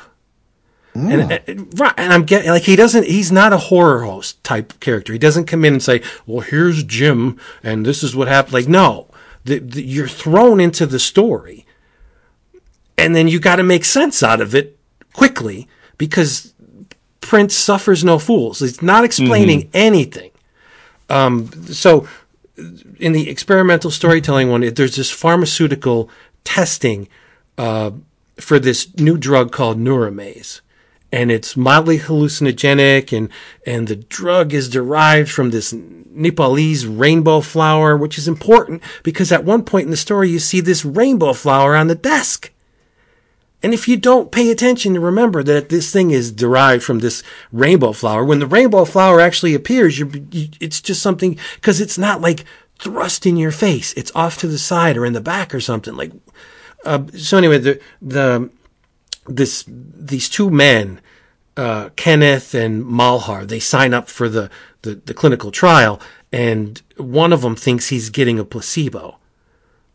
And, 0.95 1.23
hmm. 1.23 1.33
and- 1.47 1.81
right, 1.81 1.95
and 1.97 2.13
I'm 2.13 2.25
getting 2.25 2.51
like 2.51 2.65
he 2.65 2.77
doesn't. 2.77 3.07
He's 3.07 3.33
not 3.33 3.53
a 3.55 3.59
horror 3.59 4.05
host 4.05 4.43
type 4.45 4.79
character. 4.81 5.13
He 5.15 5.19
doesn't 5.19 5.47
come 5.47 5.65
in 5.65 5.73
and 5.75 5.83
say, 5.83 6.03
"Well, 6.27 6.41
here's 6.41 6.83
Jim, 6.83 7.39
and 7.63 7.87
this 7.87 8.03
is 8.03 8.15
what 8.15 8.29
happened." 8.29 8.53
Like, 8.53 8.69
no, 8.69 9.07
the, 9.45 9.61
the, 9.61 9.83
you're 9.83 10.09
thrown 10.09 10.61
into 10.61 10.85
the 10.87 10.99
story, 10.99 11.65
and 12.99 13.15
then 13.17 13.29
you 13.29 13.39
got 13.39 13.57
to 13.57 13.63
make 13.63 13.85
sense 13.87 14.23
out 14.23 14.41
of 14.41 14.55
it 14.55 14.78
quickly 15.19 15.69
because 15.99 16.55
Prince 17.21 17.55
suffers 17.55 18.05
no 18.05 18.19
fools. 18.19 18.61
He's 18.61 18.83
not 18.83 19.05
explaining 19.05 19.69
anything 19.75 20.31
so 21.09 22.07
in 22.99 23.13
the 23.13 23.29
experimental 23.29 23.91
storytelling 23.91 24.51
one, 24.51 24.61
there's 24.75 24.97
this 24.97 25.11
pharmaceutical 25.11 26.11
testing 26.45 27.09
uh, 27.57 27.93
for 28.37 28.59
this 28.59 28.97
new 28.99 29.17
drug 29.17 29.53
called 29.53 29.79
Neuramaze. 29.79 30.61
And 31.11 31.31
it's 31.33 31.57
mildly 31.57 31.99
hallucinogenic, 31.99 33.17
and, 33.17 33.31
and 33.67 33.89
the 33.89 33.97
drug 33.97 34.53
is 34.53 34.69
derived 34.69 35.31
from 35.31 35.51
this 35.51 35.73
Nepalese 35.73 36.87
rainbow 36.87 37.41
flower, 37.41 37.97
which 37.97 38.19
is 38.19 38.29
important 38.29 38.83
because 39.03 39.33
at 39.33 39.45
one 39.45 39.65
point 39.65 39.87
in 39.87 39.91
the 39.91 39.97
story, 39.97 40.29
you 40.29 40.39
see 40.39 40.61
this 40.61 40.85
rainbow 40.85 41.33
flower 41.33 41.75
on 41.75 41.87
the 41.87 41.95
desk. 41.95 42.53
And 43.63 43.75
if 43.75 43.89
you 43.89 43.97
don't 43.97 44.31
pay 44.31 44.51
attention 44.51 44.95
to 44.95 45.01
remember 45.01 45.43
that 45.43 45.69
this 45.69 45.93
thing 45.93 46.11
is 46.11 46.31
derived 46.31 46.85
from 46.85 47.01
this 47.01 47.23
rainbow 47.51 47.93
flower, 47.93 48.25
when 48.25 48.39
the 48.39 48.47
rainbow 48.47 48.85
flower 48.85 49.21
actually 49.21 49.55
appears, 49.55 49.99
you, 49.99 50.11
it's 50.61 50.81
just 50.81 51.03
something 51.03 51.39
because 51.57 51.81
it's 51.81 51.99
not 51.99 52.21
like 52.21 52.45
thrust 52.79 53.27
in 53.27 53.37
your 53.37 53.51
face. 53.51 53.93
It's 53.95 54.13
off 54.15 54.39
to 54.39 54.47
the 54.47 54.59
side 54.59 54.97
or 54.97 55.05
in 55.05 55.13
the 55.13 55.21
back 55.21 55.55
or 55.55 55.61
something. 55.61 55.97
Like, 55.97 56.13
uh, 56.85 57.05
so 57.17 57.37
anyway, 57.37 57.59
the 57.59 57.81
the 58.01 58.51
this 59.27 59.65
these 59.67 60.29
two 60.29 60.51
men, 60.51 61.01
uh, 61.57 61.91
Kenneth 61.97 62.55
and 62.55 62.85
Malhar, 62.85 63.47
they 63.47 63.61
sign 63.61 63.93
up 63.93 64.09
for 64.09 64.29
the, 64.29 64.51
the 64.83 64.95
the 64.95 65.15
clinical 65.15 65.51
trial, 65.51 66.01
and 66.33 66.81
one 66.97 67.33
of 67.33 67.43
them 67.43 67.57
thinks 67.57 67.89
he's 67.89 68.11
getting 68.11 68.39
a 68.39 68.45
placebo 68.45 69.19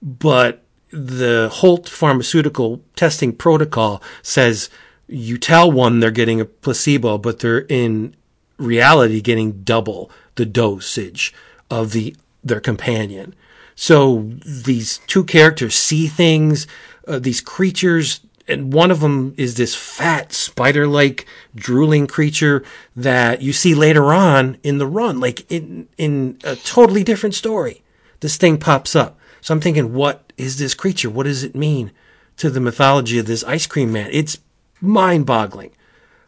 but 0.03 0.62
the 0.93 1.49
Holt 1.51 1.89
pharmaceutical 1.89 2.81
testing 2.95 3.33
protocol 3.33 4.01
says 4.21 4.69
you 5.07 5.37
tell 5.37 5.71
one 5.71 5.99
they're 5.99 6.11
getting 6.11 6.39
a 6.39 6.45
placebo, 6.45 7.17
but 7.17 7.39
they're 7.39 7.65
in 7.67 8.15
reality 8.57 9.19
getting 9.19 9.63
double 9.63 10.11
the 10.35 10.45
dosage 10.45 11.33
of 11.69 11.91
the 11.91 12.15
their 12.43 12.59
companion. 12.59 13.33
So 13.75 14.29
these 14.45 14.99
two 15.07 15.23
characters 15.23 15.75
see 15.75 16.07
things, 16.07 16.67
uh, 17.07 17.19
these 17.19 17.41
creatures, 17.41 18.21
and 18.47 18.71
one 18.73 18.91
of 18.91 18.99
them 18.99 19.33
is 19.37 19.55
this 19.55 19.73
fat 19.73 20.31
spider-like 20.33 21.25
drooling 21.55 22.05
creature 22.05 22.63
that 22.95 23.41
you 23.41 23.53
see 23.53 23.73
later 23.73 24.13
on 24.13 24.57
in 24.61 24.77
the 24.77 24.87
run, 24.87 25.19
like 25.19 25.49
in 25.51 25.87
in 25.97 26.37
a 26.43 26.55
totally 26.55 27.03
different 27.03 27.33
story. 27.33 27.81
This 28.19 28.37
thing 28.37 28.57
pops 28.57 28.95
up. 28.95 29.17
So 29.43 29.53
I'm 29.53 29.59
thinking, 29.59 29.93
what 29.93 30.31
is 30.37 30.57
this 30.57 30.73
creature? 30.73 31.09
What 31.09 31.25
does 31.25 31.43
it 31.43 31.53
mean 31.53 31.91
to 32.37 32.49
the 32.49 32.61
mythology 32.61 33.19
of 33.19 33.25
this 33.25 33.43
ice 33.43 33.67
cream 33.67 33.91
man? 33.91 34.07
It's 34.13 34.37
mind 34.79 35.25
boggling 35.25 35.71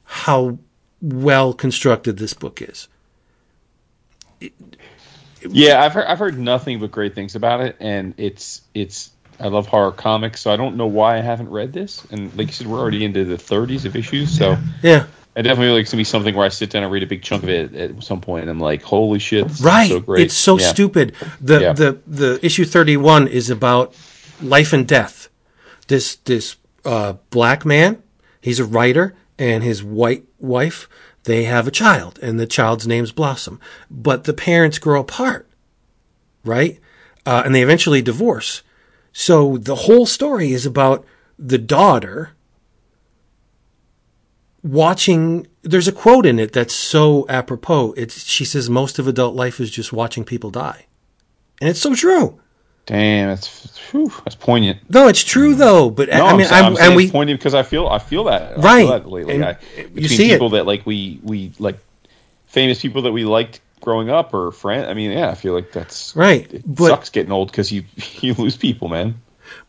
how 0.03 0.59
well 1.01 1.53
constructed 1.53 2.17
this 2.17 2.33
book 2.33 2.61
is. 2.61 2.89
Yeah, 5.47 5.81
I've 5.81 5.93
heard 5.93 6.05
I've 6.07 6.19
heard 6.19 6.37
nothing 6.37 6.81
but 6.81 6.91
great 6.91 7.15
things 7.15 7.35
about 7.35 7.61
it, 7.61 7.77
and 7.79 8.13
it's 8.17 8.61
it's 8.73 9.11
I 9.39 9.47
love 9.47 9.67
horror 9.67 9.93
comics, 9.93 10.41
so 10.41 10.51
I 10.51 10.57
don't 10.57 10.75
know 10.75 10.87
why 10.87 11.17
I 11.17 11.21
haven't 11.21 11.49
read 11.49 11.71
this. 11.71 12.03
And 12.11 12.35
like 12.37 12.47
you 12.47 12.53
said, 12.53 12.67
we're 12.67 12.79
already 12.79 13.05
into 13.05 13.23
the 13.23 13.37
30s 13.37 13.85
of 13.85 13.95
issues, 13.95 14.37
so 14.37 14.57
Yeah. 14.83 15.05
I 15.37 15.41
definitely 15.41 15.77
like 15.77 15.87
to 15.87 15.97
be 15.97 16.03
something 16.05 16.33
where 16.33 16.45
I 16.45 16.49
sit 16.49 16.69
down 16.69 16.83
and 16.83 16.91
read 16.91 17.03
a 17.03 17.07
big 17.07 17.21
chunk 17.21 17.43
of 17.43 17.49
it 17.49 17.73
at 17.75 18.01
some 18.03 18.21
point, 18.21 18.43
and 18.43 18.49
I'm 18.49 18.59
like, 18.59 18.81
holy 18.81 19.19
shit, 19.19 19.45
Right. 19.59 19.89
so 19.89 19.99
great. 19.99 20.23
It's 20.25 20.33
so 20.33 20.57
Yeah. 20.57 20.67
stupid. 20.69 21.13
The, 21.41 21.59
Yeah. 21.61 21.73
the 21.73 21.97
the 22.07 22.39
issue 22.45 22.63
31 22.63 23.27
is 23.27 23.49
about 23.49 23.93
life 24.41 24.71
and 24.71 24.87
death. 24.87 25.27
This 25.87 26.15
this 26.23 26.55
uh, 26.85 27.13
black 27.31 27.65
man, 27.65 28.01
he's 28.41 28.59
a 28.59 28.65
writer, 28.65 29.13
and 29.37 29.63
his 29.63 29.83
white 29.83 30.23
wife, 30.39 30.87
they 31.25 31.43
have 31.45 31.67
a 31.67 31.71
child, 31.71 32.17
and 32.21 32.39
the 32.39 32.45
child's 32.47 32.87
name's 32.87 33.11
Blossom. 33.11 33.59
But 33.91 34.23
the 34.25 34.33
parents 34.33 34.77
grow 34.79 35.01
apart, 35.01 35.49
right? 36.45 36.79
Uh, 37.25 37.41
and 37.43 37.53
they 37.55 37.63
eventually 37.63 38.01
divorce. 38.03 38.61
So 39.11 39.57
the 39.57 39.75
whole 39.75 40.05
story 40.05 40.51
is 40.53 40.65
about 40.65 41.03
the 41.39 41.57
daughter 41.57 42.31
watching 44.69 45.45
there's 45.61 45.87
a 45.87 45.91
quote 45.91 46.25
in 46.25 46.39
it 46.39 46.51
that's 46.51 46.73
so 46.73 47.25
apropos 47.29 47.93
it's 47.95 48.23
she 48.25 48.43
says 48.43 48.67
most 48.69 48.97
of 48.97 49.07
adult 49.07 49.35
life 49.35 49.59
is 49.59 49.69
just 49.69 49.93
watching 49.93 50.23
people 50.25 50.49
die 50.49 50.85
and 51.61 51.69
it's 51.69 51.79
so 51.79 51.93
true 51.93 52.39
Damn, 52.87 53.29
that's 53.29 53.79
whew, 53.91 54.11
that's 54.23 54.35
poignant. 54.35 54.79
no 54.89 55.07
it's 55.07 55.23
true 55.23 55.53
though 55.55 55.89
but 55.91 56.09
No, 56.09 56.25
i 56.25 56.29
I'm, 56.31 56.37
mean 56.37 56.47
I'm, 56.49 56.65
I'm, 56.65 56.77
and 56.79 56.95
we 56.95 57.09
poignant 57.11 57.39
because 57.39 57.53
I 57.53 57.61
feel 57.63 57.87
I 57.87 57.99
feel 57.99 58.23
that 58.25 58.57
I 58.57 58.61
Right. 58.61 58.81
feel 58.87 58.99
that 58.99 59.07
lately. 59.07 59.43
I, 59.43 59.57
you 59.93 60.07
see 60.07 60.29
it. 60.29 60.33
people 60.33 60.49
that 60.51 60.65
like 60.65 60.83
we 60.85 61.19
we 61.23 61.51
like 61.59 61.77
famous 62.47 62.81
people 62.81 63.03
that 63.03 63.11
we 63.11 63.23
liked 63.25 63.61
growing 63.81 64.09
up 64.09 64.33
or 64.33 64.51
friend. 64.51 64.85
I 64.87 64.93
mean, 64.95 65.11
yeah, 65.11 65.29
I 65.29 65.35
feel 65.35 65.53
like 65.53 65.71
that's 65.71 66.15
Right, 66.15 66.51
It 66.51 66.63
but- 66.65 66.89
sucks 66.89 67.09
getting 67.11 67.31
old 67.31 67.51
because 67.51 67.71
you 67.71 67.83
you 68.21 68.33
lose 68.35 68.55
people, 68.57 68.87
man. 68.87 69.15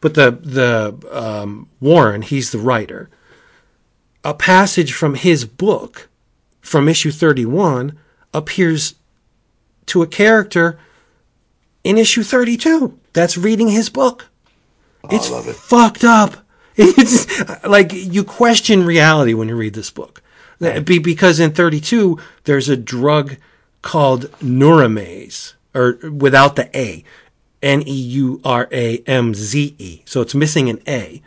but 0.01 0.14
the 0.14 0.31
the 0.32 0.94
um, 1.12 1.68
warren 1.81 2.20
he's 2.23 2.51
the 2.52 2.59
writer 2.59 3.09
a 4.27 4.35
passage 4.35 4.93
from 4.93 5.15
his 5.15 5.44
book 5.44 6.09
from 6.61 6.89
issue 6.89 7.11
31 7.12 7.97
appears 8.35 8.97
to 9.86 10.03
a 10.03 10.07
character 10.07 10.78
in 11.85 11.97
issue 11.97 12.23
32 12.24 12.98
that's 13.12 13.39
reading 13.39 13.69
his 13.69 13.89
book 13.89 14.27
it's 15.11 15.28
fucked 15.61 16.05
up. 16.05 16.36
It's 16.78 17.65
like 17.65 17.93
you 17.94 18.23
question 18.23 18.85
reality 18.85 19.32
when 19.32 19.48
you 19.48 19.57
read 19.57 19.73
this 19.73 19.90
book. 19.90 20.20
Be- 20.59 20.98
Because 20.98 21.40
in 21.40 21.53
32, 21.53 22.19
there's 22.44 22.69
a 22.69 22.77
drug 22.77 23.36
called 23.81 24.31
Neuramaze, 24.43 25.55
or 25.74 25.98
without 26.11 26.57
the 26.57 26.69
A, 26.77 27.03
N 27.62 27.82
E 27.86 27.93
U 27.94 28.43
R 28.44 28.69
A 28.70 28.98
M 29.07 29.32
Z 29.32 29.74
E. 29.78 30.03
So 30.05 30.20
it's 30.20 30.35
missing 30.35 30.69
an 30.69 30.81
A. 30.86 31.23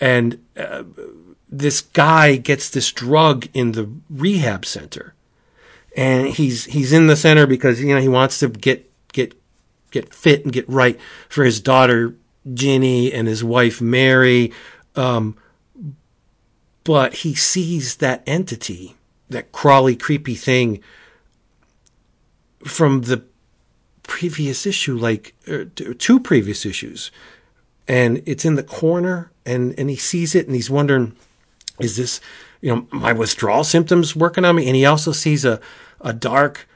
And 0.00 0.44
uh, 0.56 0.82
this 1.50 1.80
guy 1.80 2.36
gets 2.36 2.68
this 2.70 2.92
drug 2.92 3.48
in 3.54 3.72
the 3.72 3.90
rehab 4.10 4.64
center. 4.64 5.14
And 5.96 6.28
he's 6.28 6.66
he's 6.66 6.92
in 6.92 7.06
the 7.06 7.16
center 7.16 7.46
because 7.46 7.80
you 7.80 7.94
know 7.94 8.00
he 8.00 8.08
wants 8.08 8.38
to 8.40 8.48
get 8.48 8.90
get 9.12 9.34
get 9.90 10.14
fit 10.14 10.44
and 10.44 10.52
get 10.52 10.68
right 10.68 10.98
for 11.28 11.44
his 11.44 11.60
daughter 11.60 12.14
Ginny 12.52 13.12
and 13.12 13.26
his 13.26 13.42
wife 13.42 13.80
Mary. 13.80 14.52
Um, 14.94 15.36
but 16.84 17.14
he 17.16 17.34
sees 17.34 17.96
that 17.96 18.22
entity, 18.26 18.96
that 19.28 19.52
crawly, 19.52 19.96
creepy 19.96 20.34
thing 20.34 20.80
from 22.64 23.02
the 23.02 23.24
previous 24.04 24.66
issue, 24.66 24.96
like 24.96 25.34
er, 25.46 25.66
two 25.66 26.18
previous 26.18 26.64
issues. 26.64 27.10
And 27.86 28.22
it's 28.26 28.44
in 28.44 28.54
the 28.54 28.62
corner, 28.62 29.30
and, 29.46 29.78
and 29.78 29.90
he 29.90 29.96
sees 29.96 30.34
it, 30.34 30.46
and 30.46 30.54
he's 30.54 30.70
wondering, 30.70 31.14
is 31.80 31.96
this, 31.96 32.20
you 32.60 32.74
know, 32.74 32.86
my 32.90 33.12
withdrawal 33.12 33.64
symptoms 33.64 34.16
working 34.16 34.44
on 34.44 34.56
me? 34.56 34.66
And 34.66 34.76
he 34.76 34.84
also 34.84 35.12
sees 35.12 35.44
a, 35.44 35.60
a 36.00 36.12
dark 36.12 36.66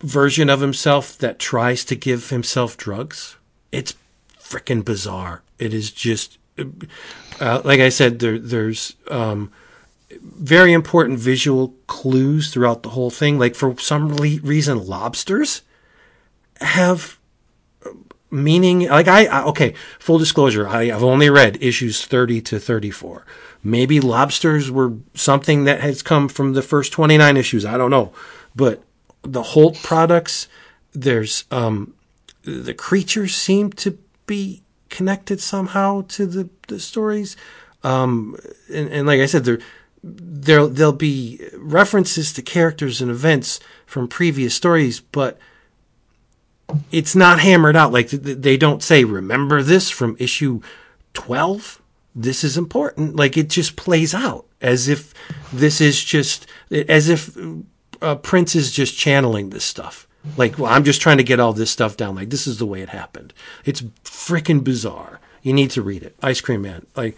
version 0.00 0.50
of 0.50 0.60
himself 0.60 1.16
that 1.18 1.38
tries 1.38 1.84
to 1.86 1.94
give 1.96 2.30
himself 2.30 2.76
drugs. 2.76 3.36
It's 3.72 3.94
freaking 4.38 4.84
bizarre. 4.84 5.42
It 5.58 5.72
is 5.72 5.90
just, 5.90 6.38
uh, 7.40 7.62
like 7.64 7.80
I 7.80 7.88
said, 7.88 8.18
there, 8.18 8.38
there's 8.38 8.94
um, 9.10 9.50
very 10.20 10.72
important 10.72 11.18
visual 11.18 11.74
clues 11.86 12.52
throughout 12.52 12.82
the 12.82 12.90
whole 12.90 13.10
thing. 13.10 13.38
Like 13.38 13.54
for 13.54 13.76
some 13.78 14.16
reason, 14.16 14.86
lobsters 14.86 15.62
have 16.60 17.18
meaning. 18.30 18.88
Like 18.88 19.08
I, 19.08 19.26
I 19.26 19.44
okay, 19.44 19.74
full 19.98 20.18
disclosure, 20.18 20.68
I, 20.68 20.82
I've 20.82 21.02
only 21.02 21.30
read 21.30 21.62
issues 21.62 22.04
thirty 22.04 22.40
to 22.42 22.60
thirty-four. 22.60 23.26
Maybe 23.62 24.00
lobsters 24.00 24.70
were 24.70 24.94
something 25.14 25.64
that 25.64 25.80
has 25.80 26.02
come 26.02 26.28
from 26.28 26.52
the 26.52 26.62
first 26.62 26.92
twenty-nine 26.92 27.36
issues. 27.36 27.64
I 27.64 27.76
don't 27.76 27.90
know, 27.90 28.12
but 28.54 28.82
the 29.22 29.42
Holt 29.42 29.80
products, 29.82 30.46
there's 30.92 31.44
um, 31.50 31.94
the 32.42 32.74
creatures 32.74 33.34
seem 33.34 33.72
to 33.72 33.98
be 34.26 34.62
connected 34.88 35.40
somehow 35.40 36.04
to 36.08 36.26
the, 36.26 36.48
the 36.68 36.78
stories. 36.78 37.36
Um, 37.82 38.36
and, 38.72 38.88
and 38.88 39.06
like 39.06 39.20
I 39.20 39.26
said, 39.26 39.44
there 39.44 39.58
there 40.02 40.66
there'll 40.66 40.92
be 40.92 41.40
references 41.56 42.32
to 42.34 42.42
characters 42.42 43.00
and 43.00 43.10
events 43.10 43.58
from 43.84 44.06
previous 44.06 44.54
stories, 44.54 45.00
but 45.00 45.38
it's 46.92 47.16
not 47.16 47.40
hammered 47.40 47.76
out. 47.76 47.92
Like 47.92 48.10
th- 48.10 48.22
th- 48.22 48.38
they 48.38 48.56
don't 48.56 48.82
say, 48.82 49.02
"Remember 49.02 49.62
this 49.62 49.90
from 49.90 50.16
issue 50.20 50.60
twelve? 51.14 51.82
This 52.16 52.42
is 52.42 52.56
important." 52.56 53.14
Like 53.14 53.36
it 53.36 53.48
just 53.48 53.76
plays 53.76 54.14
out 54.14 54.46
as 54.60 54.88
if 54.88 55.14
this 55.52 55.80
is 55.80 56.02
just 56.02 56.46
as 56.70 57.08
if 57.08 57.36
uh, 58.02 58.16
Prince 58.16 58.54
is 58.54 58.72
just 58.72 58.96
channeling 58.96 59.50
this 59.50 59.64
stuff. 59.64 60.06
Like, 60.36 60.58
well, 60.58 60.72
I'm 60.72 60.84
just 60.84 61.00
trying 61.00 61.18
to 61.18 61.24
get 61.24 61.40
all 61.40 61.52
this 61.52 61.70
stuff 61.70 61.96
down. 61.96 62.16
Like, 62.16 62.30
this 62.30 62.46
is 62.46 62.58
the 62.58 62.66
way 62.66 62.82
it 62.82 62.88
happened. 62.88 63.32
It's 63.64 63.82
freaking 64.02 64.64
bizarre. 64.64 65.20
You 65.42 65.52
need 65.52 65.70
to 65.72 65.82
read 65.82 66.02
it. 66.02 66.16
Ice 66.22 66.40
Cream 66.40 66.62
Man. 66.62 66.86
Like, 66.96 67.16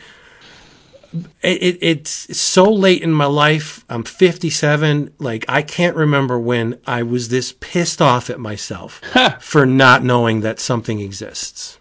it, 1.43 1.62
it, 1.62 1.79
it's 1.81 2.39
so 2.39 2.70
late 2.70 3.03
in 3.03 3.12
my 3.12 3.25
life. 3.25 3.85
I'm 3.89 4.05
57. 4.05 5.15
Like, 5.19 5.45
I 5.49 5.62
can't 5.62 5.97
remember 5.97 6.39
when 6.39 6.79
I 6.87 7.03
was 7.03 7.29
this 7.29 7.53
pissed 7.53 8.03
off 8.03 8.29
at 8.29 8.39
myself 8.39 9.01
for 9.41 9.65
not 9.65 10.05
knowing 10.05 10.43
that 10.43 10.61
something 10.61 11.01
exists. 11.01 11.79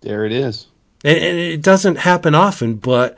There 0.00 0.24
it 0.24 0.32
is. 0.32 0.66
And, 1.04 1.18
and 1.18 1.38
it 1.38 1.62
doesn't 1.62 1.96
happen 1.96 2.34
often, 2.34 2.74
but 2.74 3.16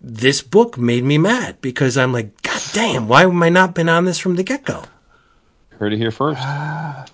this 0.00 0.42
book 0.42 0.78
made 0.78 1.04
me 1.04 1.18
mad 1.18 1.60
because 1.60 1.96
I'm 1.96 2.12
like, 2.12 2.42
God 2.42 2.62
damn, 2.72 3.08
why 3.08 3.22
have 3.22 3.42
I 3.42 3.48
not 3.48 3.74
been 3.74 3.88
on 3.88 4.04
this 4.04 4.18
from 4.18 4.36
the 4.36 4.42
get 4.42 4.64
go? 4.64 4.84
Heard 5.78 5.92
it 5.92 5.98
here 5.98 6.10
first. 6.10 6.42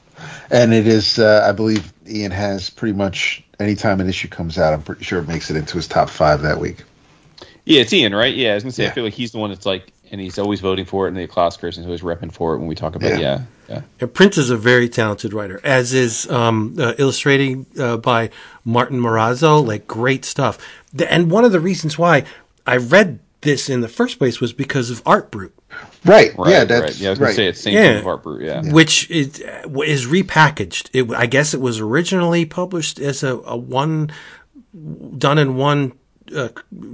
And 0.52 0.74
it 0.74 0.86
is, 0.86 1.18
uh, 1.18 1.47
I 1.48 1.52
believe, 1.52 1.93
Ian 2.06 2.30
has 2.30 2.68
pretty 2.68 2.93
much 2.93 3.43
anytime 3.59 4.01
an 4.01 4.09
issue 4.09 4.28
comes 4.28 4.59
out, 4.59 4.72
I'm 4.74 4.82
pretty 4.82 5.05
sure 5.05 5.18
it 5.18 5.28
makes 5.28 5.51
it 5.51 5.56
into 5.56 5.74
his 5.76 5.89
top 5.89 6.10
five 6.10 6.43
that 6.43 6.59
week. 6.59 6.84
Yeah, 7.64 7.80
it's 7.80 7.93
Ian, 7.93 8.14
right? 8.14 8.34
Yeah, 8.34 8.52
I 8.52 8.55
was 8.55 8.64
gonna 8.64 8.72
say 8.72 8.86
I 8.86 8.90
feel 8.90 9.05
like 9.05 9.14
he's 9.14 9.32
the 9.32 9.39
one 9.39 9.51
that's 9.51 9.64
like, 9.64 9.93
and 10.10 10.20
he's 10.20 10.39
always 10.39 10.60
voting 10.60 10.84
for 10.84 11.06
it, 11.06 11.09
and 11.09 11.16
the 11.16 11.26
Kloskers, 11.26 11.76
and 11.76 11.86
he's 11.86 11.86
always 11.86 12.02
repping 12.02 12.32
for 12.32 12.55
it 12.55 12.59
when 12.59 12.66
we 12.66 12.74
talk 12.74 12.97
about. 12.97 13.10
Yeah. 13.10 13.18
Yeah, 13.18 13.40
yeah. 13.72 13.82
Yeah, 14.00 14.08
Prince 14.12 14.38
is 14.38 14.50
a 14.50 14.56
very 14.56 14.88
talented 14.88 15.32
writer, 15.32 15.60
as 15.64 15.92
is 15.94 16.30
um, 16.30 16.76
uh, 16.78 16.94
illustrating 16.98 17.66
uh, 17.78 17.96
by 17.96 18.30
Martin 18.64 19.00
Morazzo. 19.00 19.64
Like 19.66 19.86
great 19.86 20.24
stuff. 20.24 20.58
The, 20.92 21.10
and 21.12 21.30
one 21.30 21.44
of 21.44 21.52
the 21.52 21.60
reasons 21.60 21.98
why 21.98 22.24
I 22.66 22.76
read 22.76 23.18
this 23.40 23.68
in 23.68 23.80
the 23.80 23.88
first 23.88 24.18
place 24.18 24.40
was 24.40 24.52
because 24.52 24.90
of 24.90 25.02
Art 25.04 25.30
Brute, 25.32 25.54
Right. 26.04 26.36
Right, 26.38 26.50
yeah, 26.50 26.64
that's 26.64 26.82
right. 26.82 27.00
Yeah, 27.00 27.08
I 27.08 27.10
was 27.10 27.18
gonna 27.18 27.32
say 27.32 27.46
it's 27.48 27.60
same 27.60 27.74
Yeah. 27.74 27.82
thing 27.82 27.96
with 27.96 28.06
Art 28.06 28.22
Brute. 28.22 28.42
Yeah. 28.42 28.62
which 28.72 29.10
is, 29.10 29.40
is 29.40 30.06
repackaged. 30.06 30.90
It, 30.92 31.12
I 31.12 31.26
guess 31.26 31.54
it 31.54 31.60
was 31.60 31.80
originally 31.80 32.44
published 32.44 32.98
as 33.00 33.22
a, 33.22 33.38
a 33.38 33.56
one 33.56 34.10
done 35.18 35.38
in 35.38 35.56
one 35.56 35.92
uh, 36.34 36.48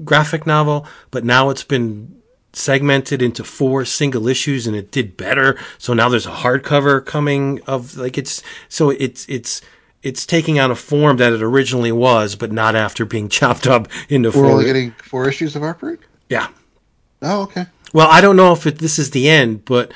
graphic 0.04 0.46
novel, 0.46 0.86
but 1.10 1.24
now 1.24 1.50
it's 1.50 1.64
been 1.64 2.17
segmented 2.52 3.22
into 3.22 3.44
four 3.44 3.84
single 3.84 4.26
issues 4.28 4.66
and 4.66 4.74
it 4.76 4.90
did 4.90 5.16
better. 5.16 5.58
So 5.78 5.92
now 5.94 6.08
there's 6.08 6.26
a 6.26 6.30
hardcover 6.30 7.04
coming 7.04 7.60
of 7.66 7.96
like 7.96 8.16
it's 8.18 8.42
so 8.68 8.90
it's 8.90 9.26
it's 9.28 9.60
it's 10.02 10.24
taking 10.24 10.58
on 10.60 10.70
a 10.70 10.74
form 10.76 11.16
that 11.18 11.32
it 11.32 11.42
originally 11.42 11.92
was, 11.92 12.36
but 12.36 12.52
not 12.52 12.74
after 12.76 13.04
being 13.04 13.28
chopped 13.38 13.66
up 13.66 13.88
into 14.08 14.28
We're 14.30 14.32
four. 14.34 14.46
only 14.52 14.64
getting 14.64 14.92
four 14.92 15.28
issues 15.28 15.56
of 15.56 15.62
Art 15.62 15.78
Brute? 15.80 16.00
yeah. 16.28 16.48
Oh, 17.20 17.42
okay. 17.42 17.66
Well, 17.92 18.06
I 18.08 18.20
don't 18.20 18.36
know 18.36 18.52
if 18.52 18.64
it, 18.66 18.78
this 18.78 18.96
is 18.98 19.10
the 19.10 19.28
end, 19.28 19.64
but 19.64 19.92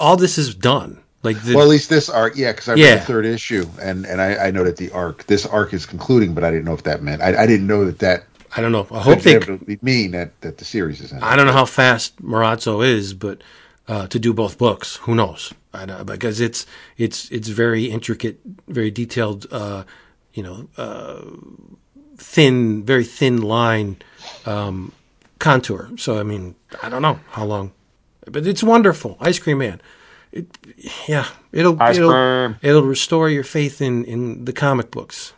all 0.00 0.16
this 0.16 0.36
is 0.36 0.52
done. 0.54 1.00
Like 1.22 1.40
the, 1.44 1.54
Well, 1.54 1.62
at 1.64 1.68
least 1.70 1.88
this 1.88 2.08
arc, 2.08 2.36
yeah, 2.36 2.50
because 2.52 2.68
I 2.68 2.72
read 2.72 2.80
Yeah. 2.80 2.94
the 2.96 3.02
third 3.04 3.24
issue, 3.26 3.66
and 3.80 4.04
and 4.04 4.20
I, 4.20 4.46
I 4.46 4.50
know 4.50 4.64
that 4.64 4.76
the 4.76 4.90
arc, 4.90 5.26
this 5.26 5.46
arc 5.46 5.72
is 5.74 5.86
concluding, 5.86 6.34
but 6.34 6.42
I 6.44 6.50
didn't 6.50 6.64
know 6.64 6.74
if 6.74 6.82
that 6.84 7.02
meant. 7.02 7.22
I, 7.22 7.42
I 7.42 7.46
didn't 7.46 7.66
know 7.68 7.84
that 7.84 8.00
that 8.00 8.24
I 8.54 8.60
don't 8.60 8.72
know. 8.72 8.86
I 8.90 9.00
hope 9.00 9.20
they 9.20 9.38
mean 9.82 10.12
that 10.12 10.40
that 10.42 10.58
the 10.58 10.64
series 10.64 11.00
is 11.00 11.12
ending. 11.12 11.26
I 11.26 11.36
don't 11.36 11.46
know 11.46 11.52
how 11.52 11.64
fast 11.64 12.22
Morazzo 12.22 12.86
is, 12.86 13.14
but 13.14 13.42
uh, 13.88 14.06
to 14.08 14.18
do 14.18 14.32
both 14.32 14.58
books, 14.58 14.96
who 14.96 15.14
knows? 15.14 15.52
I 15.72 15.84
know, 15.84 16.04
because 16.04 16.40
it's 16.40 16.66
it's 16.96 17.30
it's 17.30 17.48
very 17.48 17.86
intricate, 17.86 18.40
very 18.68 18.90
detailed. 18.90 19.46
Uh, 19.50 19.84
you 20.32 20.42
know, 20.42 20.68
uh, 20.76 21.22
thin, 22.16 22.84
very 22.84 23.04
thin 23.04 23.40
line 23.42 23.96
um, 24.44 24.92
contour. 25.38 25.90
So 25.96 26.18
I 26.18 26.22
mean, 26.22 26.54
I 26.82 26.88
don't 26.88 27.02
know 27.02 27.20
how 27.30 27.44
long, 27.44 27.72
but 28.30 28.46
it's 28.46 28.62
wonderful. 28.62 29.16
Ice 29.20 29.38
Cream 29.38 29.58
Man. 29.58 29.80
It, 30.32 30.46
yeah, 31.08 31.28
it'll 31.52 31.80
Ice 31.80 31.96
it'll, 31.96 32.10
cream. 32.10 32.56
it'll 32.60 32.82
restore 32.82 33.30
your 33.30 33.44
faith 33.44 33.80
in 33.80 34.04
in 34.04 34.44
the 34.44 34.52
comic 34.52 34.90
books. 34.90 35.32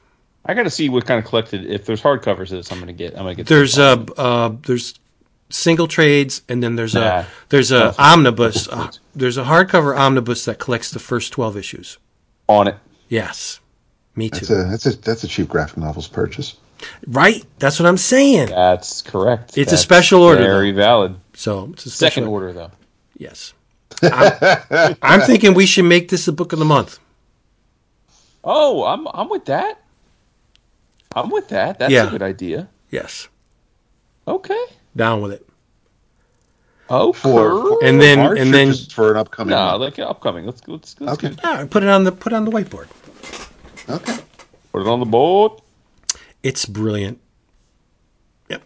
I 0.49 0.55
got 0.55 0.63
to 0.65 0.71
see 0.71 0.89
what 0.89 1.05
kind 1.07 1.19
of 1.23 1.27
collected. 1.29 1.67
If 1.67 1.85
there's 1.85 2.01
hardcovers 2.03 2.45
of 2.51 2.59
this, 2.59 2.73
I'm 2.73 2.79
gonna 2.81 2.93
get. 2.95 3.13
I'm 3.13 3.21
gonna 3.21 3.35
get. 3.35 3.47
There's 3.47 3.77
a 3.79 4.05
uh 4.17 4.53
there's 4.63 4.95
single 5.51 5.87
trades 5.89 6.43
and 6.49 6.63
then 6.63 6.77
there's 6.77 6.95
Nah. 6.95 7.21
a 7.21 7.27
there's 7.49 7.71
a 7.73 7.95
omnibus 7.99 8.67
double 8.67 8.83
uh, 8.83 8.91
there's 9.15 9.39
a 9.39 9.45
hardcover 9.45 9.97
omnibus 9.99 10.45
that 10.45 10.59
collects 10.59 10.91
the 10.91 10.99
first 10.99 11.33
12 11.33 11.57
issues 11.57 11.97
on 12.49 12.69
it. 12.69 12.77
yes 13.09 13.59
me 14.15 14.29
That's 14.29 14.47
too 14.49 14.55
a 14.55 14.65
that's 14.65 14.85
a 14.85 14.97
that's 14.99 15.25
a 15.25 15.27
cheap 15.29 15.49
graphic 15.49 15.79
novels 15.79 16.07
purchase. 16.07 16.57
right 17.07 17.43
that's 17.59 17.81
what 17.81 17.87
i'm 17.87 17.97
saying 17.97 18.49
That's 18.51 19.01
correct. 19.01 19.57
It's 19.57 19.73
a 19.73 19.79
special 19.79 20.23
order, 20.23 20.43
Very 20.43 20.71
valid. 20.73 21.17
so 21.33 21.71
it's 21.73 21.87
a 21.87 21.91
Second 21.91 22.25
special- 22.25 22.31
order 22.35 22.53
though. 22.53 22.71
yes 23.17 23.55
I'm, 24.03 24.97
I'm 25.01 25.21
thinking 25.23 25.55
we 25.55 25.65
should 25.65 25.87
make 25.87 26.11
this 26.11 26.29
a 26.29 26.33
book 26.33 26.53
of 26.53 26.59
the 26.59 26.67
month 26.67 26.99
Oh, 28.45 28.85
I'm 28.85 29.07
I'm 29.15 29.31
with 29.31 29.47
that. 29.47 29.81
I'm 31.15 31.31
with 31.31 31.49
that. 31.49 31.79
That's 31.79 31.93
Yeah. 31.93 32.07
a 32.09 32.11
good 32.11 32.23
idea. 32.23 32.69
yes 32.91 33.29
Okay. 34.27 34.65
down 34.97 35.21
with 35.21 35.33
it 35.33 35.45
Oh, 36.91 37.13
For, 37.13 37.85
And 37.85 38.01
then- 38.01 38.19
March 38.19 38.39
and 38.39 38.53
then- 38.55 38.69
just 38.69 38.95
for 38.95 39.11
an 39.11 39.19
upcoming. 39.19 39.51
no, 39.51 39.79
month? 39.79 39.99
like 39.99 39.99
upcoming. 39.99 40.47
Let's 40.47 40.63
let's, 40.67 40.97
let's 41.01 41.13
Okay. 41.15 41.29
get- 41.35 41.41
yeah 41.45 41.67
put 41.69 41.83
it 41.83 41.89
on 41.91 42.05
the 42.05 42.13
put 42.13 42.33
it 42.33 42.37
on 42.37 42.45
the 42.47 42.51
whiteboard 42.51 42.87
Okay. 43.91 44.17
put 44.73 44.81
it 44.83 44.89
on 44.89 45.01
the 45.01 45.07
board. 45.07 45.53
it's 46.43 46.65
brilliant 46.65 47.19
yep 48.49 48.63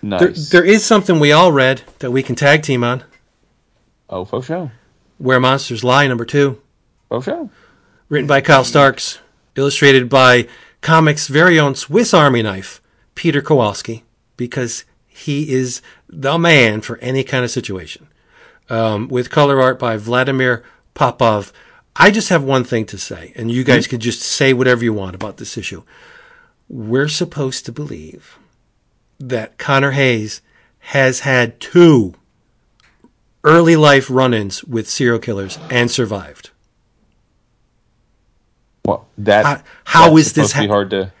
Nice. 0.00 0.20
there, 0.50 0.62
there 0.62 0.64
is 0.64 0.84
something 0.84 1.18
we 1.20 1.32
all 1.32 1.52
read 1.52 1.82
that 1.98 2.10
we 2.10 2.22
can 2.22 2.34
tag 2.34 2.62
team 2.62 2.82
on 2.84 3.04
oh, 4.08 4.24
for 4.24 4.42
sure. 4.42 4.72
where 5.18 5.38
monsters 5.40 5.84
lie 5.84 6.06
number 6.06 6.24
two 6.24 6.60
For 7.10 7.20
sure. 7.22 7.50
written 8.08 8.26
by 8.26 8.40
Kyle 8.40 8.64
Starks, 8.64 9.18
illustrated 9.56 10.08
by 10.08 10.46
comics' 10.82 11.28
very 11.28 11.58
own 11.58 11.74
Swiss 11.74 12.12
Army 12.12 12.42
knife, 12.42 12.82
Peter 13.14 13.40
Kowalski, 13.40 14.04
because 14.36 14.84
he 15.06 15.52
is 15.52 15.80
the 16.08 16.38
man 16.38 16.82
for 16.82 16.98
any 16.98 17.24
kind 17.24 17.44
of 17.44 17.50
situation. 17.50 18.08
Um, 18.68 19.08
with 19.08 19.30
color 19.30 19.60
art 19.60 19.78
by 19.78 19.96
Vladimir 19.96 20.62
Popov. 20.94 21.52
I 21.94 22.10
just 22.10 22.30
have 22.30 22.42
one 22.42 22.64
thing 22.64 22.86
to 22.86 22.98
say, 22.98 23.32
and 23.36 23.50
you 23.50 23.64
guys 23.64 23.86
can 23.86 24.00
just 24.00 24.22
say 24.22 24.52
whatever 24.52 24.82
you 24.84 24.94
want 24.94 25.14
about 25.14 25.36
this 25.36 25.58
issue. 25.58 25.82
We're 26.68 27.08
supposed 27.08 27.66
to 27.66 27.72
believe 27.72 28.38
that 29.18 29.58
Connor 29.58 29.90
Hayes 29.90 30.40
has 30.78 31.20
had 31.20 31.60
two 31.60 32.14
early 33.44 33.76
life 33.76 34.08
run 34.10 34.32
ins 34.32 34.64
with 34.64 34.88
serial 34.88 35.18
killers 35.18 35.58
and 35.70 35.90
survived. 35.90 36.41
Well, 38.84 39.06
that 39.18 39.44
How- 39.44 39.62
how 39.84 40.16
is 40.16 40.32
this 40.32 40.52
be 40.52 40.66
hard 40.66 40.90
to? 40.90 41.12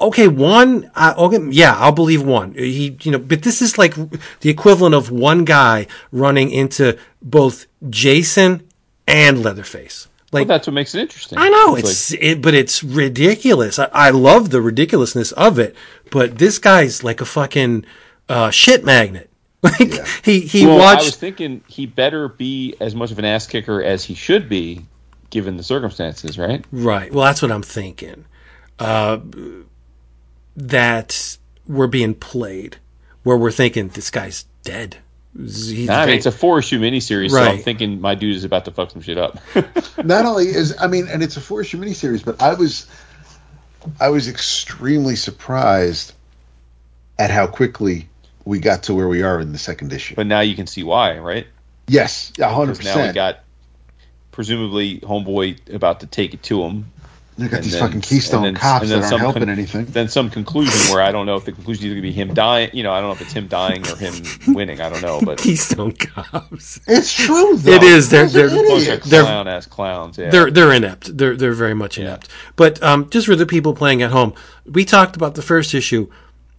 okay, 0.00 0.28
one. 0.28 0.90
Uh, 0.94 1.14
okay, 1.16 1.38
yeah, 1.50 1.74
I'll 1.78 1.92
believe 1.92 2.22
one. 2.22 2.52
He, 2.54 2.96
you 3.02 3.10
know, 3.12 3.18
but 3.18 3.42
this 3.42 3.62
is 3.62 3.78
like 3.78 3.94
the 4.40 4.50
equivalent 4.50 4.94
of 4.94 5.10
one 5.10 5.44
guy 5.44 5.86
running 6.12 6.50
into 6.50 6.98
both 7.22 7.66
Jason 7.88 8.62
and 9.06 9.42
Leatherface. 9.42 10.08
Well, 10.32 10.42
Like 10.42 10.48
that's 10.48 10.66
what 10.66 10.74
makes 10.74 10.94
it 10.94 11.00
interesting. 11.00 11.38
I 11.38 11.48
know 11.48 11.76
It's 11.76 12.12
it's, 12.12 12.22
it, 12.22 12.42
but 12.42 12.54
it's 12.54 12.82
ridiculous. 12.82 13.78
I, 13.78 13.88
I 13.92 14.10
love 14.10 14.50
the 14.50 14.60
ridiculousness 14.60 15.32
of 15.32 15.58
it, 15.58 15.74
but 16.10 16.38
this 16.38 16.58
guy's 16.58 17.04
like 17.04 17.20
a 17.20 17.24
fucking 17.24 17.84
uh, 18.28 18.50
shit 18.50 18.84
magnet. 18.84 19.30
Like 19.64 20.06
he 20.22 20.40
he 20.40 20.66
well, 20.66 20.82
I 20.82 20.96
was 20.96 21.16
thinking 21.16 21.62
he 21.66 21.86
better 21.86 22.28
be 22.28 22.74
as 22.80 22.94
much 22.94 23.10
of 23.10 23.18
an 23.18 23.24
ass 23.24 23.46
kicker 23.46 23.82
as 23.82 24.04
he 24.04 24.14
should 24.14 24.46
be, 24.46 24.84
given 25.34 25.56
the 25.56 25.64
circumstances, 25.64 26.38
right? 26.38 26.64
Right. 26.70 27.12
Well, 27.12 27.24
that's 27.24 27.42
what 27.42 27.50
I'm 27.50 27.62
thinking. 27.62 28.24
Uh, 28.78 29.18
that 30.56 31.36
we're 31.66 31.88
being 31.88 32.14
played, 32.14 32.76
where 33.24 33.36
we're 33.36 33.50
thinking 33.50 33.88
this 33.88 34.10
guy's 34.10 34.46
dead. 34.62 34.96
He's 35.36 35.88
Nah, 35.88 36.02
I 36.02 36.06
mean, 36.06 36.14
it's 36.14 36.26
a 36.26 36.32
four 36.32 36.60
issue 36.60 36.78
miniseries, 36.78 37.32
so 37.32 37.42
I'm 37.42 37.58
thinking 37.58 38.00
my 38.00 38.14
dude 38.14 38.36
is 38.36 38.44
about 38.44 38.64
to 38.66 38.70
fuck 38.70 38.92
some 38.92 39.02
shit 39.02 39.18
up. 39.18 39.40
Not 40.04 40.24
only 40.24 40.46
is 40.46 40.76
I 40.80 40.86
mean, 40.86 41.08
and 41.08 41.22
it's 41.24 41.36
a 41.36 41.40
four 41.40 41.60
issue 41.60 41.78
miniseries, 41.78 42.24
but 42.24 42.40
I 42.40 42.54
was 42.54 42.86
I 43.98 44.10
was 44.10 44.28
extremely 44.28 45.16
surprised 45.16 46.12
at 47.18 47.32
how 47.32 47.48
quickly 47.48 48.08
we 48.44 48.60
got 48.60 48.84
to 48.84 48.94
where 48.94 49.08
we 49.08 49.22
are 49.22 49.40
in 49.40 49.50
the 49.50 49.58
second 49.58 49.92
issue. 49.92 50.14
but 50.14 50.26
now 50.26 50.40
you 50.40 50.54
can 50.54 50.68
see 50.68 50.84
why, 50.84 51.18
right? 51.18 51.48
yes, 51.88 52.32
a 52.38 52.48
hundred 52.48 52.78
Because 52.78 52.94
now 52.94 53.06
we 53.06 53.12
got 53.12 53.40
presumably 54.34 54.98
homeboy 55.00 55.72
about 55.72 56.00
to 56.00 56.06
take 56.06 56.34
it 56.34 56.42
to 56.42 56.62
him. 56.64 56.90
You 57.36 57.48
got 57.48 57.56
And 57.58 57.64
these 57.64 57.72
then- 57.72 57.80
fucking 57.82 58.00
Keystone 58.00 58.42
then- 58.42 58.54
cops 58.54 58.88
that 58.88 58.94
aren't 58.96 59.06
some 59.08 59.18
helping 59.20 59.42
con- 59.42 59.48
anything. 59.48 59.86
Then 59.86 60.08
some 60.08 60.28
conclusion 60.30 60.92
where 60.92 61.02
I 61.02 61.10
don't 61.12 61.26
know 61.26 61.34
if 61.36 61.44
the 61.44 61.50
conclusion 61.52 61.84
is 61.86 61.90
going 61.90 61.96
to 61.96 62.02
be 62.02 62.12
him 62.12 62.32
dying. 62.34 62.70
You 62.72 62.82
know, 62.84 62.92
I 62.92 63.00
don't 63.00 63.08
know 63.08 63.14
if 63.14 63.20
it's 63.22 63.32
him 63.32 63.46
dying 63.48 63.84
or 63.88 63.96
him 63.96 64.14
winning. 64.54 64.80
I 64.80 64.88
don't 64.88 65.02
know, 65.02 65.20
but 65.20 65.38
Keystone 65.44 65.92
Cops. 65.92 66.80
It's 66.86 67.12
true, 67.12 67.56
though. 67.56 67.72
It 67.72 67.82
is. 67.82 68.08
They're- 68.10 68.26
Those 68.26 68.36
are 68.36 68.38
they're- 68.38 68.48
bunch 68.50 68.82
of 68.82 68.88
idiots. 68.88 69.10
They're- 69.10 69.22
clown 69.22 69.48
ass 69.48 69.66
clowns. 69.66 70.18
Yeah, 70.18 70.30
They're 70.30 70.50
they're 70.50 70.72
inept. 70.72 71.16
They're 71.16 71.36
they're 71.36 71.52
very 71.54 71.74
much 71.74 71.96
inept. 71.98 72.28
But 72.56 72.80
um, 72.82 73.08
just 73.10 73.26
for 73.26 73.34
the 73.36 73.46
people 73.46 73.74
playing 73.74 74.02
at 74.02 74.10
home, 74.12 74.34
we 74.66 74.84
talked 74.84 75.16
about 75.16 75.34
the 75.34 75.42
first 75.42 75.74
issue. 75.74 76.08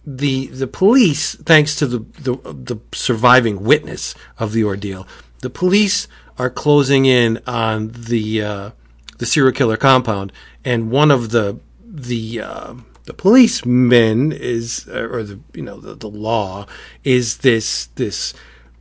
The 0.06 0.46
the 0.48 0.66
police, 0.66 1.36
thanks 1.36 1.74
to 1.76 1.86
the 1.86 1.98
the, 2.20 2.36
the 2.52 2.76
surviving 2.92 3.64
witness 3.64 4.14
of 4.38 4.52
the 4.52 4.62
ordeal, 4.64 5.06
the 5.40 5.50
police 5.50 6.06
are 6.38 6.50
closing 6.50 7.06
in 7.06 7.40
on 7.46 7.92
the 7.92 8.42
uh, 8.42 8.70
the 9.18 9.26
serial 9.26 9.52
killer 9.52 9.76
compound, 9.76 10.32
and 10.64 10.90
one 10.90 11.10
of 11.10 11.30
the 11.30 11.58
the 11.84 12.40
uh, 12.40 12.74
the 13.04 13.14
policemen 13.14 14.32
is 14.32 14.86
or 14.88 15.22
the 15.22 15.40
you 15.54 15.62
know 15.62 15.80
the, 15.80 15.94
the 15.94 16.08
law 16.08 16.66
is 17.04 17.38
this 17.38 17.86
this 17.94 18.34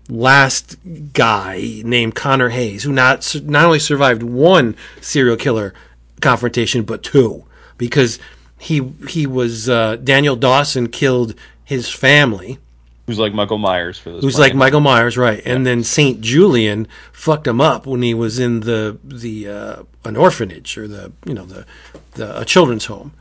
last 0.10 0.78
guy 1.14 1.82
named 1.84 2.16
Connor 2.16 2.50
Hayes, 2.50 2.84
who 2.84 2.92
not 2.92 3.36
not 3.44 3.66
only 3.66 3.80
survived 3.80 4.24
one 4.24 4.76
serial 5.02 5.38
killer 5.38 5.74
confrontation 6.22 6.84
but 6.84 7.04
two, 7.04 7.46
because 7.78 8.20
he 8.58 8.92
he 9.08 9.26
was 9.26 9.70
uh, 9.70 9.96
Daniel 9.98 10.36
Dawson 10.36 10.88
killed 10.88 11.36
his 11.64 11.90
family, 11.90 12.60
who's 13.08 13.20
like 13.20 13.34
Michael 13.34 13.58
Myers 13.58 13.98
for 13.98 14.12
this. 14.12 14.24
who's 14.24 14.40
like 14.40 14.56
Michael 14.56 14.80
Myers, 14.80 15.18
right? 15.18 15.42
And 15.46 15.66
then 15.66 15.84
Saint 15.84 16.22
Julian 16.22 16.88
fucked 17.12 17.48
him 17.48 17.62
up 17.62 17.86
when 17.86 18.02
he 18.02 18.14
was 18.14 18.40
in 18.40 18.62
the 18.62 18.98
the 19.04 19.48
uh, 19.48 19.84
an 20.04 20.16
orphanage 20.16 20.78
or 20.78 20.88
the 20.88 21.12
you 21.26 21.34
know 21.34 21.46
the 21.46 21.66
the 22.14 22.40
a 22.42 22.46
children's 22.46 22.86
home. 22.86 23.14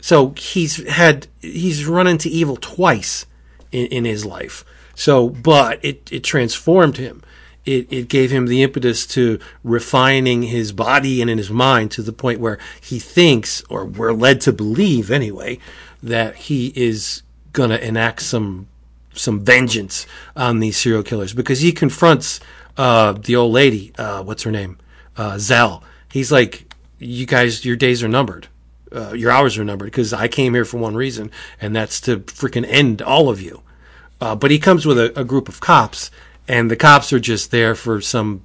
So 0.00 0.30
he's 0.36 0.86
had 0.88 1.26
he's 1.40 1.86
run 1.86 2.06
into 2.06 2.28
evil 2.28 2.56
twice 2.56 3.26
in, 3.72 3.86
in 3.86 4.04
his 4.04 4.24
life. 4.24 4.64
So, 4.94 5.28
but 5.28 5.82
it 5.84 6.08
it 6.12 6.24
transformed 6.24 6.98
him. 6.98 7.22
It 7.64 7.90
it 7.92 8.08
gave 8.08 8.30
him 8.30 8.46
the 8.46 8.62
impetus 8.62 9.06
to 9.08 9.38
refining 9.62 10.42
his 10.42 10.72
body 10.72 11.20
and 11.20 11.30
in 11.30 11.38
his 11.38 11.50
mind 11.50 11.90
to 11.92 12.02
the 12.02 12.12
point 12.12 12.40
where 12.40 12.58
he 12.80 12.98
thinks, 12.98 13.62
or 13.70 13.84
we're 13.84 14.12
led 14.12 14.40
to 14.42 14.52
believe 14.52 15.10
anyway, 15.10 15.58
that 16.02 16.36
he 16.36 16.72
is 16.76 17.22
gonna 17.52 17.76
enact 17.76 18.22
some 18.22 18.68
some 19.14 19.40
vengeance 19.44 20.06
on 20.36 20.60
these 20.60 20.76
serial 20.76 21.02
killers 21.02 21.32
because 21.32 21.60
he 21.60 21.72
confronts 21.72 22.40
uh, 22.76 23.12
the 23.12 23.36
old 23.36 23.52
lady. 23.52 23.92
Uh, 23.98 24.22
what's 24.22 24.42
her 24.44 24.50
name? 24.50 24.78
Uh, 25.16 25.38
Zell. 25.38 25.82
He's 26.10 26.32
like, 26.32 26.72
"You 26.98 27.26
guys, 27.26 27.64
your 27.64 27.76
days 27.76 28.02
are 28.02 28.08
numbered. 28.08 28.48
Uh, 28.92 29.12
your 29.12 29.30
hours 29.30 29.56
are 29.58 29.64
numbered 29.64 29.86
because 29.86 30.12
I 30.12 30.26
came 30.28 30.54
here 30.54 30.64
for 30.64 30.78
one 30.78 30.94
reason, 30.96 31.30
and 31.60 31.74
that's 31.76 32.00
to 32.02 32.20
freaking 32.20 32.66
end 32.68 33.02
all 33.02 33.28
of 33.28 33.40
you." 33.40 33.62
Uh, 34.20 34.34
but 34.34 34.50
he 34.50 34.58
comes 34.58 34.84
with 34.86 34.98
a, 34.98 35.18
a 35.18 35.24
group 35.24 35.48
of 35.48 35.60
cops, 35.60 36.10
and 36.46 36.70
the 36.70 36.76
cops 36.76 37.12
are 37.12 37.20
just 37.20 37.50
there 37.50 37.74
for 37.74 38.00
some 38.00 38.42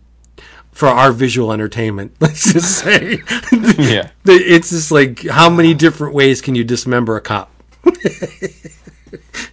for 0.72 0.88
our 0.90 1.12
visual 1.14 1.54
entertainment. 1.54 2.14
Let's 2.20 2.52
just 2.54 2.80
say, 2.80 3.20
Yeah. 3.78 4.10
it's 4.26 4.70
just 4.72 4.92
like 4.92 5.26
how 5.28 5.50
many 5.50 5.74
different 5.74 6.14
ways 6.14 6.42
can 6.42 6.54
you 6.56 6.64
dismember 6.64 7.16
a 7.16 7.22
cop? 7.22 7.52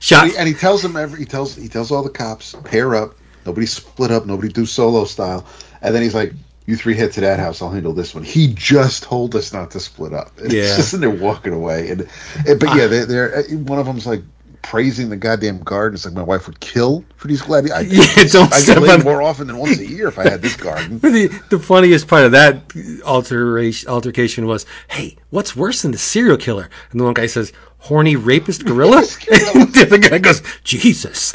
Shot. 0.01 0.22
And 0.24 0.32
he, 0.32 0.39
and 0.39 0.48
he 0.48 0.55
tells 0.55 0.82
them 0.82 0.97
every 0.97 1.18
he 1.20 1.24
tells 1.24 1.55
he 1.56 1.68
tells 1.68 1.90
all 1.90 2.02
the 2.02 2.10
cops 2.10 2.55
pair 2.64 2.94
up, 2.94 3.14
nobody 3.47 3.66
split 3.66 4.10
up, 4.10 4.26
nobody 4.26 4.48
do 4.48 4.66
solo 4.66 5.05
style, 5.05 5.47
and 5.82 5.94
then 5.94 6.02
he's 6.02 6.14
like, 6.14 6.32
"You 6.66 6.76
three 6.76 6.94
head 6.94 7.12
to 7.12 7.20
that 7.22 7.39
house, 7.39 7.62
I'll 7.62 7.70
handle 7.70 7.93
this 7.93 8.14
one." 8.14 8.24
He 8.24 8.52
just 8.55 9.02
told 9.02 9.34
us 9.36 9.52
not 9.52 9.70
to 9.72 9.80
split 9.80 10.12
up. 10.12 10.30
And 10.39 10.52
Yeah. 10.52 10.62
it's 10.62 10.76
just 10.76 10.94
and 10.94 11.02
they're 11.02 11.10
walking 11.10 11.52
away, 11.52 11.90
and, 11.90 12.09
and 12.47 12.59
but 12.60 12.74
yeah, 12.76 12.86
they're, 12.86 13.06
they're 13.06 13.36
uh, 13.39 13.43
one 13.59 13.78
of 13.78 13.86
them's 13.86 14.06
like 14.06 14.22
praising 14.62 15.09
the 15.10 15.16
goddamn 15.16 15.59
garden. 15.64 15.97
It's 15.97 16.05
like 16.05 16.14
my 16.14 16.22
wife 16.22 16.47
would 16.47 16.60
kill 16.60 17.05
for 17.16 17.26
these 17.26 17.43
gladiators. 17.43 17.90
Yeah, 18.16 18.24
don't 18.30 18.52
I 18.52 18.59
step 18.59 18.78
get 18.78 18.82
laid 18.82 19.05
more 19.05 19.20
often 19.20 19.48
than 19.48 19.56
once 19.59 19.80
a 19.80 19.86
year 19.86 20.06
if 20.06 20.20
I 20.20 20.22
had 20.28 20.40
this 20.40 20.56
garden. 20.56 20.98
the 21.01 21.26
the 21.51 21.59
funniest 21.59 22.06
part 22.06 22.24
of 22.24 22.30
that 22.32 22.72
alteration 23.05 23.89
altercation 23.89 24.47
was, 24.47 24.64
"Hey, 24.89 25.16
what's 25.30 25.56
worse 25.56 25.82
than 25.82 25.90
the 25.90 25.98
serial 25.98 26.36
killer?" 26.36 26.70
And 26.93 27.01
the 27.01 27.05
one 27.05 27.14
guy 27.14 27.26
says, 27.26 27.52
"Horny 27.83 28.17
rapist 28.17 28.65
gorilla." 28.65 28.99
and 29.55 29.73
the 29.75 29.99
guy 30.11 30.19
goes, 30.19 30.43
"Jesus!" 30.65 31.35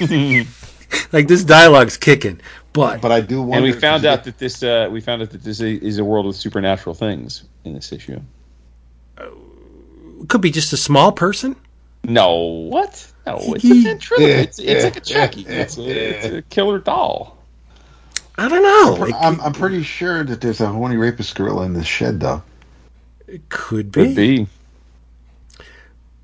like 1.12 1.28
this 1.28 1.44
dialogue's 1.44 1.96
kicking, 1.96 2.40
but, 2.72 3.00
But 3.00 3.12
I 3.12 3.20
do 3.20 3.40
wonder. 3.42 3.56
And 3.56 3.64
we 3.64 3.70
if 3.70 3.80
found 3.80 4.02
he's- 4.02 4.12
out 4.18 4.24
that 4.24 4.38
this 4.38 4.62
uh, 4.62 4.88
we 4.90 5.00
found 5.00 5.22
out 5.22 5.30
that 5.30 5.42
this 5.42 5.60
is 5.60 5.98
a 5.98 6.04
world 6.04 6.26
with 6.26 6.36
supernatural 6.36 6.94
things 6.94 7.44
in 7.64 7.74
this 7.74 7.92
issue. 7.92 8.20
it 9.18 10.28
could 10.28 10.40
be 10.40 10.50
just 10.50 10.72
a 10.72 10.76
small 10.76 11.12
person. 11.12 11.56
No, 12.04 12.34
what? 12.36 13.06
No, 13.26 13.36
it's 13.54 13.64
a 13.64 13.82
ventriloquist. 13.82 14.58
It's, 14.58 14.58
it's 14.60 14.84
like 14.84 14.96
a 14.96 15.00
Chucky. 15.00 15.44
It's 15.46 15.76
a, 15.76 15.82
it's 15.82 16.26
a 16.26 16.42
killer 16.42 16.78
doll. 16.78 17.36
I 18.38 18.48
don't 18.48 18.62
know. 18.62 19.04
It, 19.04 19.14
I'm, 19.14 19.40
I'm 19.40 19.52
pretty 19.52 19.82
sure 19.82 20.22
that 20.24 20.40
there's 20.40 20.60
a 20.60 20.68
horny 20.68 20.96
rapist 20.96 21.34
gorilla 21.34 21.64
in 21.64 21.72
this 21.74 21.86
shed, 21.88 22.20
though. 22.20 22.42
it 23.26 23.48
could 23.48 23.90
be, 23.90 24.04
Could 24.04 24.14
be. 24.16 24.46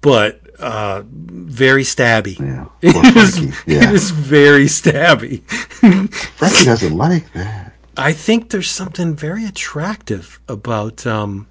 But 0.05 0.41
uh, 0.61 1.03
very 1.09 1.83
stabby. 1.83 2.39
Yeah, 2.39 2.67
It 2.83 2.93
Poor 2.93 3.05
is, 3.07 3.39
Frankie. 3.39 3.57
Yeah, 3.73 3.91
is 3.91 4.11
very 4.11 4.67
stabby. 4.67 5.43
Frankie 6.37 6.65
doesn't 6.67 6.95
like 6.97 7.33
that. 7.33 7.73
I 7.97 8.13
think 8.13 8.51
there's 8.51 8.71
something 8.71 9.15
very 9.17 9.47
attractive 9.47 10.39
about 10.47 11.07
um, 11.07 11.47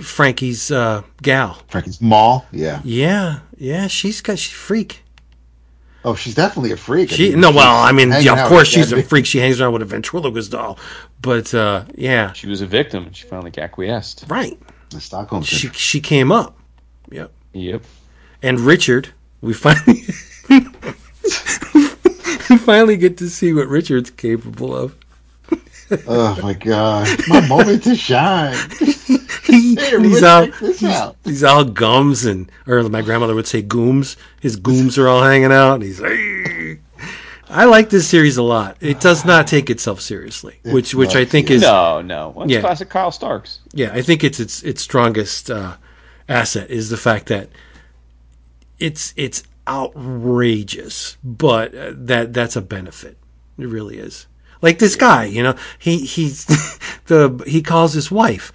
Frankie's 0.00 0.70
uh, 0.70 1.02
gal. 1.20 1.58
Frankie's 1.68 2.00
mall. 2.00 2.46
Yeah. 2.52 2.80
Yeah, 2.84 3.40
yeah, 3.58 3.88
she's 3.88 4.20
got 4.20 4.38
she's 4.38 4.52
a 4.52 4.56
freak. 4.56 5.02
Oh, 6.04 6.14
she's 6.14 6.34
definitely 6.34 6.72
a 6.72 6.76
freak. 6.76 7.12
I 7.12 7.16
mean, 7.16 7.40
no, 7.40 7.50
well, 7.50 7.76
I 7.82 7.92
mean, 7.92 8.12
yeah, 8.20 8.42
of 8.42 8.48
course 8.48 8.68
she's 8.68 8.92
a 8.92 9.02
freak. 9.02 9.24
She 9.26 9.38
hangs 9.38 9.60
around 9.60 9.72
with 9.72 9.82
a 9.82 9.86
ventriloquist 9.86 10.50
doll, 10.52 10.78
but 11.20 11.52
uh, 11.54 11.84
yeah, 11.96 12.32
She 12.32 12.46
was 12.48 12.60
a 12.60 12.66
victim 12.66 13.06
and 13.06 13.16
she 13.16 13.26
finally 13.26 13.52
acquiesced. 13.56 14.24
right. 14.28 14.58
big- 14.58 14.68
The 14.90 15.00
Stockholm 15.00 15.42
She 15.42 15.68
she 15.68 16.00
came 16.00 16.30
up. 16.32 16.56
Yep. 17.12 17.30
Yep. 17.52 17.82
And 18.42 18.60
Richard, 18.60 19.10
we 19.40 19.52
finally 19.52 20.02
we 22.50 22.56
finally 22.58 22.96
get 22.96 23.16
to 23.18 23.28
see 23.28 23.52
what 23.52 23.68
Richard's 23.68 24.10
capable 24.10 24.74
of. 24.76 24.96
Oh 26.08 26.38
my 26.42 26.54
god, 26.54 27.06
my 27.28 27.46
moment 27.46 27.82
to 27.84 27.94
shine. 27.94 28.56
He, 29.44 29.74
Hey, 29.74 30.00
he's 30.00 30.22
all 30.22 30.46
check 30.48 30.82
out. 30.84 31.16
he's 31.24 31.44
all 31.44 31.64
gums 31.64 32.24
and 32.24 32.50
or 32.66 32.82
my 32.84 33.02
grandmother 33.02 33.34
would 33.34 33.46
say 33.46 33.62
gooms. 33.62 34.16
His 34.40 34.58
gooms 34.58 34.96
are 34.96 35.08
all 35.08 35.22
hanging 35.22 35.52
out. 35.52 35.74
And 35.74 35.82
he's 35.82 35.98
"Hey." 35.98 36.78
I 37.50 37.66
like 37.66 37.90
this 37.90 38.08
series 38.08 38.38
a 38.38 38.42
lot. 38.42 38.78
It 38.80 39.00
does 39.00 39.26
not 39.26 39.46
take 39.46 39.68
itself 39.68 40.00
seriously, 40.00 40.58
which 40.64 40.94
which 40.94 41.14
I 41.16 41.26
think 41.26 41.50
is 41.50 41.60
No, 41.60 42.00
no. 42.00 42.30
Well, 42.30 42.44
it's 42.44 42.54
Yeah. 42.54 42.60
classic 42.60 42.88
Kyle 42.88 43.10
Starks. 43.12 43.58
yeah, 43.74 43.90
I 43.92 44.00
think 44.00 44.24
it's 44.24 44.40
its 44.40 44.62
its 44.62 44.80
strongest 44.80 45.50
uh, 45.50 45.76
asset 46.28 46.70
is 46.70 46.90
the 46.90 46.96
fact 46.96 47.26
that 47.26 47.48
it's 48.78 49.14
it's 49.16 49.42
outrageous, 49.68 51.16
but 51.22 51.74
uh, 51.74 51.92
that 51.94 52.32
that's 52.32 52.56
a 52.56 52.60
benefit. 52.60 53.16
It 53.58 53.66
really 53.66 53.98
is. 53.98 54.26
Like 54.60 54.78
this 54.78 54.96
guy, 54.96 55.24
you 55.24 55.42
know, 55.42 55.54
he 55.78 55.98
he's 55.98 56.46
the 57.06 57.42
he 57.46 57.62
calls 57.62 57.92
his 57.92 58.10
wife, 58.10 58.52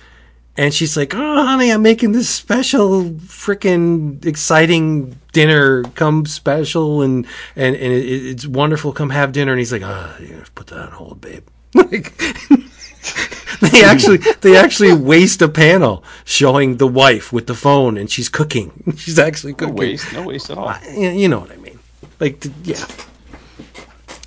and 0.55 0.73
she's 0.73 0.97
like, 0.97 1.13
"Oh, 1.15 1.45
honey, 1.45 1.71
I'm 1.71 1.81
making 1.81 2.13
this 2.13 2.29
special, 2.29 3.03
freaking 3.03 4.25
exciting 4.25 5.19
dinner. 5.33 5.83
Come 5.95 6.25
special, 6.25 7.01
and 7.01 7.25
and 7.55 7.75
and 7.75 7.93
it, 7.93 8.05
it's 8.05 8.47
wonderful. 8.47 8.93
Come 8.93 9.09
have 9.11 9.31
dinner." 9.31 9.51
And 9.51 9.59
he's 9.59 9.71
like, 9.71 9.83
"Oh, 9.83 10.15
you 10.19 10.27
gotta 10.27 10.51
put 10.51 10.67
that 10.67 10.79
on 10.79 10.91
hold, 10.91 11.21
babe." 11.21 11.47
Like. 11.75 12.19
they 13.71 13.83
actually 13.83 14.17
they 14.41 14.55
actually 14.57 14.93
waste 14.93 15.41
a 15.41 15.47
panel 15.49 16.03
showing 16.25 16.77
the 16.77 16.87
wife 16.87 17.31
with 17.33 17.47
the 17.47 17.55
phone 17.55 17.97
and 17.97 18.09
she's 18.09 18.29
cooking. 18.29 18.71
She's 18.97 19.19
actually 19.19 19.53
cooking. 19.53 19.75
No 19.75 19.81
cooking. 19.81 19.91
waste. 19.91 20.13
No 20.13 20.23
waste 20.23 20.49
at 20.49 20.57
all. 20.57 20.73
You 20.93 21.09
you 21.09 21.27
know 21.27 21.39
what 21.39 21.51
I 21.51 21.57
mean? 21.57 21.79
Like, 22.19 22.45
yeah. 22.63 22.85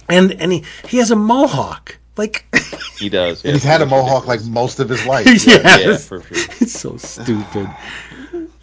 And 0.09 0.33
and 0.41 0.53
he, 0.53 0.65
he 0.89 0.99
has 0.99 1.11
a 1.11 1.17
mohawk. 1.17 1.97
Like, 2.17 2.45
He 2.99 3.09
does. 3.09 3.45
And 3.45 3.55
he's 3.55 3.65
had 3.65 3.81
a 3.81 3.87
mohawk 3.87 4.27
like 4.27 4.45
most 4.45 4.79
of 4.81 4.89
his 4.89 5.07
life. 5.07 5.27
yeah, 5.47 5.79
Yeah, 5.79 5.93
it's, 5.95 6.07
for 6.07 6.21
sure. 6.23 6.37
it's 6.61 6.73
so 6.79 6.97
stupid. 6.99 7.69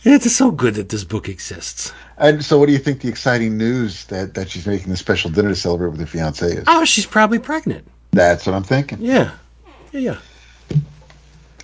It's 0.03 0.31
so 0.35 0.51
good 0.51 0.75
that 0.75 0.89
this 0.89 1.03
book 1.03 1.27
exists. 1.27 1.91
And 2.17 2.43
so, 2.45 2.59
what 2.59 2.67
do 2.67 2.71
you 2.73 2.77
think 2.77 3.01
the 3.01 3.09
exciting 3.09 3.57
news 3.57 4.05
that, 4.05 4.35
that 4.35 4.49
she's 4.49 4.67
making 4.67 4.91
a 4.91 4.97
special 4.97 5.31
dinner 5.31 5.49
to 5.49 5.55
celebrate 5.55 5.89
with 5.89 5.99
her 5.99 6.05
fiance 6.05 6.45
is? 6.45 6.63
Oh, 6.67 6.85
she's 6.85 7.05
probably 7.05 7.39
pregnant. 7.39 7.87
That's 8.11 8.45
what 8.45 8.53
I'm 8.55 8.63
thinking. 8.63 8.99
Yeah, 9.01 9.31
yeah, 9.91 9.99
yeah. 9.99 10.17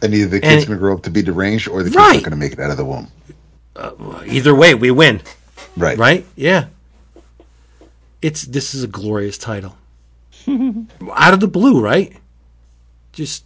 And 0.02 0.14
either 0.14 0.30
the 0.30 0.40
kid's 0.42 0.64
it- 0.64 0.68
going 0.68 0.78
to 0.78 0.82
grow 0.82 0.94
up 0.96 1.04
to 1.04 1.10
be 1.12 1.22
deranged, 1.22 1.68
or 1.70 1.82
the 1.84 1.90
kid's 1.90 1.96
Right. 1.98 2.14
not 2.16 2.24
going 2.24 2.32
to 2.32 2.38
make 2.38 2.54
it 2.54 2.60
out 2.60 2.72
of 2.72 2.78
the 2.78 2.86
womb. 2.86 3.08
Uh, 3.76 3.92
either 4.28 4.54
way, 4.54 4.74
we 4.76 4.92
win. 4.92 5.22
Right. 5.78 5.98
right? 5.98 6.26
Yeah. 6.36 6.66
It's 8.22 8.44
this 8.44 8.74
is 8.74 8.84
a 8.84 8.88
glorious 8.88 9.38
title. 9.38 9.76
Out 10.48 11.34
of 11.34 11.40
the 11.40 11.48
blue, 11.48 11.82
right? 11.82 12.14
Just 13.12 13.44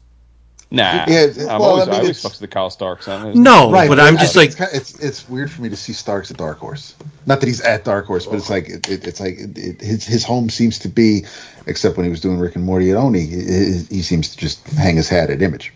Nah, 0.70 1.06
Yeah, 1.08 1.28
I'm 1.28 1.46
well, 1.46 1.62
always, 1.64 1.84
I 1.84 1.86
mean, 1.86 1.94
I 1.94 1.98
always 2.00 2.10
it's- 2.10 2.24
fucks 2.26 2.32
with 2.32 2.40
the 2.42 2.48
Kyle 2.50 2.70
Starks. 2.70 3.08
No, 3.08 3.72
Right, 3.72 3.88
but 3.88 4.02
I'm 4.02 4.18
I 4.18 4.20
just 4.20 4.36
like, 4.36 4.48
it's, 4.48 4.56
kind- 4.58 4.72
it's 4.74 5.00
it's 5.00 5.30
weird 5.30 5.50
for 5.50 5.62
me 5.62 5.70
to 5.70 5.78
see 5.78 5.94
Starks 5.94 6.30
at 6.30 6.36
Dark 6.38 6.58
Horse. 6.60 6.94
Not 7.26 7.40
that 7.40 7.48
he's 7.48 7.62
at 7.62 7.86
Dark 7.86 8.06
Horse, 8.06 8.26
but 8.26 8.36
it's 8.36 8.50
like 8.50 8.68
it, 8.68 8.90
it, 8.90 9.08
it's 9.08 9.20
like 9.22 9.36
it, 9.40 9.58
it, 9.58 9.82
his 9.82 10.06
his 10.06 10.24
home 10.26 10.50
seems 10.50 10.80
to 10.80 10.90
be, 10.90 11.24
except 11.68 11.96
when 11.96 12.04
he 12.04 12.10
was 12.10 12.20
doing 12.20 12.38
Rick 12.38 12.56
and 12.58 12.66
Morty 12.66 12.92
at 12.92 12.98
Oni, 12.98 13.22
he, 13.26 13.36
he 13.90 14.02
seems 14.02 14.30
to 14.32 14.38
just 14.38 14.68
hang 14.72 14.98
his 14.98 15.08
hat 15.08 15.30
at 15.30 15.42
Image. 15.42 15.72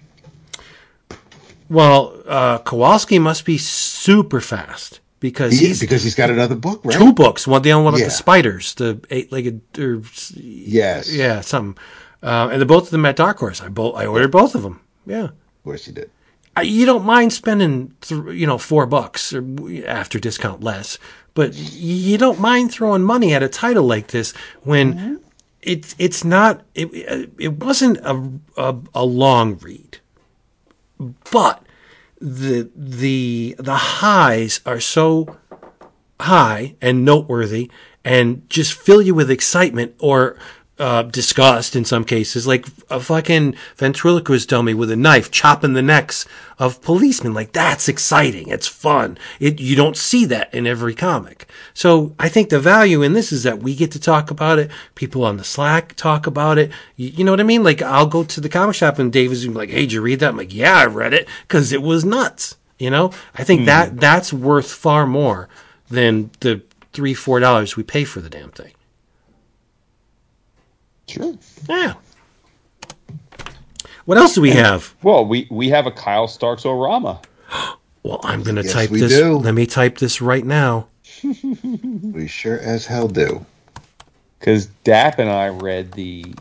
well, 1.70 2.22
uh, 2.28 2.58
Kowalski 2.60 3.20
must 3.20 3.46
be 3.46 3.58
super 3.58 4.42
fast 4.42 5.00
because 5.22 5.54
He, 5.58 5.68
he's 5.68 5.80
because 5.80 6.04
he's 6.04 6.16
got 6.16 6.30
another 6.30 6.56
book, 6.56 6.82
right? 6.84 6.98
two 6.98 7.14
books. 7.14 7.48
One 7.48 7.62
the 7.62 7.72
other 7.72 7.84
one 7.84 7.94
with 7.94 8.02
Yeah. 8.02 8.08
the 8.08 8.12
spiders, 8.12 8.74
the 8.76 9.00
eight-legged, 9.10 9.80
or 9.80 10.02
Yes, 10.36 11.12
yeah, 11.14 11.42
something. 11.42 11.82
Uh, 12.24 12.50
and 12.52 12.62
they're 12.62 12.68
both 12.68 12.84
of 12.86 12.90
them 12.92 13.06
at 13.06 13.16
Dark 13.16 13.40
Horse. 13.40 13.62
I 13.62 13.70
both 13.70 13.96
I 13.96 14.06
ordered 14.06 14.32
both 14.32 14.54
of 14.56 14.62
them. 14.64 14.82
Yeah. 15.06 15.24
of 15.26 15.64
course 15.64 15.86
he 15.86 15.92
did. 15.92 16.10
I- 16.56 16.62
you 16.64 16.86
don't 16.86 17.06
mind 17.06 17.34
spending 17.34 17.94
th- 18.02 18.36
you 18.36 18.46
know 18.46 18.58
four 18.58 18.86
bucks 18.86 19.34
or 19.34 19.44
after 19.88 20.20
discount 20.20 20.62
less 20.62 20.98
but 21.34 21.54
you 21.56 22.18
don't 22.18 22.40
mind 22.42 22.72
throwing 22.72 23.02
money 23.04 23.34
at 23.34 23.42
a 23.42 23.48
title 23.48 23.86
like 23.86 24.08
this 24.08 24.34
when 24.64 25.22
it's 25.62 25.96
it's 25.98 26.24
not 26.26 26.62
it, 26.76 26.90
it 27.40 27.54
wasn't 27.64 27.98
a, 28.00 28.32
a 28.58 28.76
a 28.94 29.06
long 29.06 29.58
read 29.60 30.00
but 31.32 31.64
the 32.20 32.70
the 32.76 33.56
the 33.58 33.76
highs 33.76 34.60
are 34.66 34.80
so 34.82 35.38
high 36.20 36.76
and 36.82 37.04
noteworthy 37.06 37.72
and 38.04 38.48
just 38.50 38.74
fill 38.74 39.02
you 39.02 39.16
with 39.16 39.32
excitement 39.32 39.96
or 40.00 40.38
uh, 40.82 41.04
disgust 41.04 41.76
in 41.76 41.86
some 41.86 42.04
cases, 42.04 42.48
like 42.48 42.66
a 42.90 43.00
fucking 43.00 43.54
ventriloquist 43.78 44.50
dummy 44.50 44.74
with 44.74 44.90
a 44.90 44.96
knife 44.96 45.30
chopping 45.30 45.74
the 45.74 45.82
necks 45.84 46.26
of 46.58 46.82
policemen. 46.82 47.36
Like 47.36 47.54
that's 47.54 47.88
exciting. 47.88 48.48
It's 48.48 48.68
fun. 48.68 49.20
It, 49.40 49.62
you 49.62 49.76
don't 49.76 49.96
see 49.96 50.26
that 50.26 50.52
in 50.52 50.66
every 50.66 50.96
comic. 50.96 51.48
So 51.76 52.16
I 52.18 52.30
think 52.30 52.50
the 52.50 52.60
value 52.60 53.04
in 53.04 53.14
this 53.14 53.32
is 53.32 53.44
that 53.44 53.62
we 53.62 53.76
get 53.76 53.92
to 53.92 54.00
talk 54.00 54.32
about 54.32 54.58
it. 54.58 54.72
People 54.96 55.24
on 55.24 55.38
the 55.38 55.44
Slack 55.44 55.94
talk 55.96 56.26
about 56.26 56.58
it. 56.58 56.72
You, 56.96 57.10
you 57.10 57.24
know 57.24 57.32
what 57.32 57.40
I 57.40 57.44
mean? 57.44 57.64
Like 57.64 57.84
I'll 57.84 58.08
go 58.08 58.24
to 58.24 58.42
the 58.42 58.50
comic 58.50 58.76
shop 58.76 58.98
and 58.98 59.14
Dave 59.14 59.32
is 59.32 59.48
like, 59.48 59.70
"Hey, 59.70 59.82
did 59.82 59.94
you 59.94 60.02
read 60.02 60.20
that?" 60.22 60.30
I'm 60.30 60.38
like, 60.38 60.54
"Yeah, 60.54 60.78
I 60.78 60.88
read 60.88 61.14
it 61.14 61.28
because 61.48 61.72
it 61.72 61.84
was 61.84 62.04
nuts." 62.04 62.58
You 62.80 62.90
know, 62.90 63.12
I 63.36 63.44
think 63.44 63.68
that 63.68 64.00
that's 64.00 64.34
worth 64.34 64.72
far 64.72 65.06
more 65.06 65.48
than 65.92 66.32
the 66.40 66.64
three, 66.92 67.14
four 67.14 67.40
dollars 67.40 67.78
we 67.78 67.84
pay 67.84 68.04
for 68.04 68.20
the 68.20 68.30
damn 68.30 68.50
thing. 68.50 68.72
Sure. 71.12 71.36
Yeah. 71.70 71.94
What 74.06 74.18
else 74.18 74.34
do 74.36 74.42
we 74.42 74.52
have? 74.52 74.94
Well, 75.04 75.26
we 75.26 75.48
we 75.52 75.70
have 75.70 75.86
a 75.88 75.92
Kyle 75.92 76.28
Starks 76.28 76.64
Orama. 76.64 77.24
Well, 78.04 78.20
I'm 78.24 78.42
going 78.42 78.56
to 78.56 78.64
Yes, 78.64 78.74
type 78.74 78.90
we 78.90 79.00
this. 79.02 79.12
do. 79.12 79.38
Let 79.38 79.54
me 79.54 79.68
type 79.68 80.00
this 80.00 80.22
right 80.22 80.44
now. 80.44 80.88
We 81.24 82.26
sure 82.28 82.58
as 82.60 82.88
hell 82.88 83.08
do. 83.08 83.46
because 84.40 84.66
Dap 84.84 85.20
and 85.20 85.30
I 85.30 85.50
read 85.50 85.92
the 85.92 86.34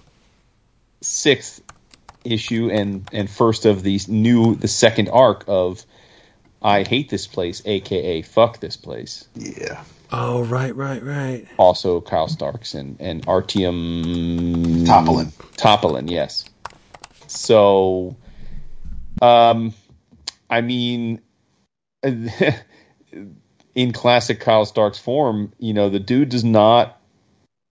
sixth 1.03 1.61
issue 2.25 2.71
and 2.73 3.07
and 3.13 3.29
first 3.29 3.67
of 3.67 3.83
the 3.83 4.01
new 4.09 4.55
the 4.55 4.69
second 4.69 5.11
arc 5.11 5.45
of 5.49 5.85
I 6.63 6.83
hate 6.83 7.11
this 7.11 7.27
place, 7.27 7.61
aka 7.67 8.23
fuck 8.23 8.61
this 8.61 8.77
place. 8.79 9.27
Yeah. 9.35 9.83
Oh, 10.13 10.43
right, 10.45 10.75
right, 10.75 11.03
right. 11.03 11.47
Also 11.57 12.01
Kyle 12.01 12.29
Starks 12.29 12.75
and 12.75 12.97
and 13.01 13.25
Artyom 13.27 14.85
Topolin. 14.85 15.33
Topolin, 15.57 16.11
yes. 16.11 16.45
So, 17.29 18.17
um, 19.23 19.73
I 20.49 20.63
mean, 20.63 21.21
in 22.03 23.93
classic 23.93 24.41
Kyle 24.41 24.65
Starks 24.65 24.99
form, 24.99 25.53
you 25.59 25.75
know, 25.75 25.89
the 25.89 26.01
dude 26.01 26.31
does 26.31 26.43
not, 26.43 27.01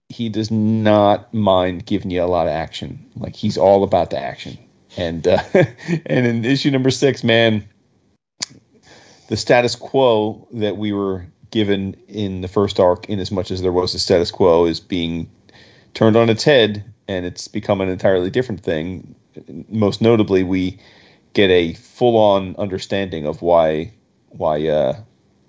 he 0.08 0.30
does 0.30 0.50
not 0.50 1.34
mind 1.34 1.84
giving 1.84 2.10
you 2.10 2.22
a 2.22 2.24
lot 2.24 2.46
of 2.46 2.52
action. 2.52 3.10
Like 3.16 3.36
he's 3.36 3.58
all 3.58 3.84
about 3.84 4.10
the 4.10 4.18
action. 4.18 4.56
And 4.96 5.26
uh, 5.28 5.42
and 6.06 6.26
in 6.26 6.44
issue 6.44 6.70
number 6.70 6.90
six, 6.90 7.22
man, 7.22 7.68
the 9.28 9.36
status 9.36 9.76
quo 9.76 10.48
that 10.54 10.78
we 10.78 10.92
were 10.92 11.26
given 11.50 11.96
in 12.08 12.40
the 12.40 12.48
first 12.48 12.78
arc, 12.80 13.08
in 13.08 13.18
as 13.18 13.30
much 13.30 13.50
as 13.50 13.62
there 13.62 13.72
was 13.72 13.94
a 13.94 13.98
status 13.98 14.30
quo, 14.30 14.64
is 14.66 14.80
being 14.80 15.30
turned 15.94 16.16
on 16.16 16.30
its 16.30 16.44
head, 16.44 16.84
and 17.08 17.26
it's 17.26 17.48
become 17.48 17.80
an 17.80 17.88
entirely 17.88 18.30
different 18.30 18.62
thing. 18.62 19.14
Most 19.68 20.00
notably, 20.00 20.42
we 20.42 20.78
get 21.32 21.50
a 21.50 21.74
full-on 21.74 22.56
understanding 22.56 23.26
of 23.26 23.42
why 23.42 23.92
why 24.30 24.66
uh, 24.68 24.96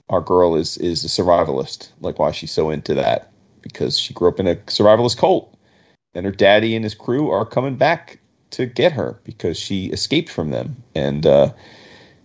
our 0.10 0.22
girl 0.22 0.56
is 0.56 0.78
is 0.78 1.04
a 1.04 1.08
survivalist, 1.08 1.90
like 2.02 2.20
why 2.20 2.32
she's 2.32 2.52
so 2.52 2.70
into 2.70 2.94
that, 2.96 3.32
because 3.62 3.98
she 3.98 4.14
grew 4.14 4.28
up 4.28 4.40
in 4.40 4.48
a 4.48 4.56
survivalist 4.56 5.18
cult, 5.18 5.56
and 6.14 6.26
her 6.26 6.32
daddy 6.32 6.76
and 6.76 6.84
his 6.84 6.96
crew 6.96 7.30
are 7.30 7.46
coming 7.46 7.76
back 7.76 8.20
to 8.52 8.66
get 8.66 8.92
her 8.92 9.20
because 9.24 9.58
she 9.58 9.88
escaped 9.88 10.30
from 10.30 10.50
them, 10.50 10.76
and 10.96 11.26
uh, 11.26 11.52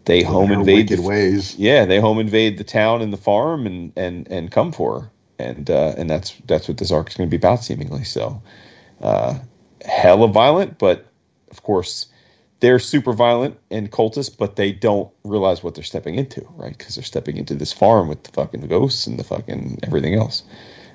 they 0.07 0.23
home 0.23 0.51
invade 0.51 0.89
the- 0.89 1.03
ways. 1.03 1.55
yeah, 1.57 1.85
they 1.85 2.01
home 2.01 2.19
invade 2.19 2.59
the 2.59 2.65
town 2.65 3.03
and 3.03 3.13
the 3.13 3.19
farm 3.19 3.67
and 3.67 3.93
and 3.97 4.27
and 4.29 4.51
come 4.51 4.73
for 4.73 5.01
her, 5.01 5.11
and 5.39 5.71
uh, 5.71 5.95
and 5.97 6.09
that's 6.09 6.35
that's 6.47 6.69
what 6.69 6.79
this 6.79 6.91
arc 6.91 7.11
is 7.11 7.17
going 7.17 7.29
to 7.29 7.31
be 7.31 7.37
about, 7.37 7.63
seemingly. 7.63 8.05
So, 8.05 8.41
uh, 9.03 9.39
hella 9.85 10.29
violent, 10.29 10.79
but 10.79 11.07
of 11.51 11.63
course 11.63 12.07
they're 12.61 12.79
super 12.79 13.13
violent 13.13 13.59
and 13.71 13.91
cultist, 13.91 14.39
but 14.39 14.57
they 14.57 14.73
don't 14.73 15.13
realize 15.25 15.63
what 15.63 15.75
they're 15.75 15.85
stepping 15.85 16.15
into, 16.15 16.47
right? 16.57 16.77
Because 16.77 16.95
they're 16.95 17.05
stepping 17.05 17.37
into 17.37 17.55
this 17.55 17.73
farm 17.73 18.09
with 18.09 18.23
the 18.23 18.33
fucking 18.33 18.67
ghosts 18.67 19.07
and 19.07 19.19
the 19.19 19.25
fucking 19.25 19.79
everything 19.83 20.15
else. 20.15 20.43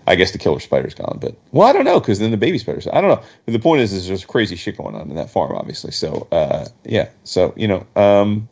I 0.07 0.15
guess 0.15 0.31
the 0.31 0.39
killer 0.39 0.59
spider's 0.59 0.95
gone, 0.95 1.19
but 1.21 1.35
well, 1.51 1.67
I 1.67 1.73
don't 1.73 1.85
know 1.85 1.99
because 1.99 2.17
then 2.17 2.31
the 2.31 2.37
baby 2.37 2.57
spiders. 2.57 2.87
I 2.87 3.01
don't 3.01 3.09
know. 3.11 3.23
But 3.45 3.51
the 3.51 3.59
point 3.59 3.81
is, 3.81 3.93
is 3.93 4.07
there's 4.07 4.25
crazy 4.25 4.55
shit 4.55 4.77
going 4.77 4.95
on 4.95 5.09
in 5.11 5.15
that 5.15 5.29
farm, 5.29 5.55
obviously. 5.55 5.91
So, 5.91 6.27
uh, 6.31 6.65
yeah. 6.83 7.09
So 7.23 7.53
you 7.55 7.67
know, 7.67 7.85
um, 7.95 8.49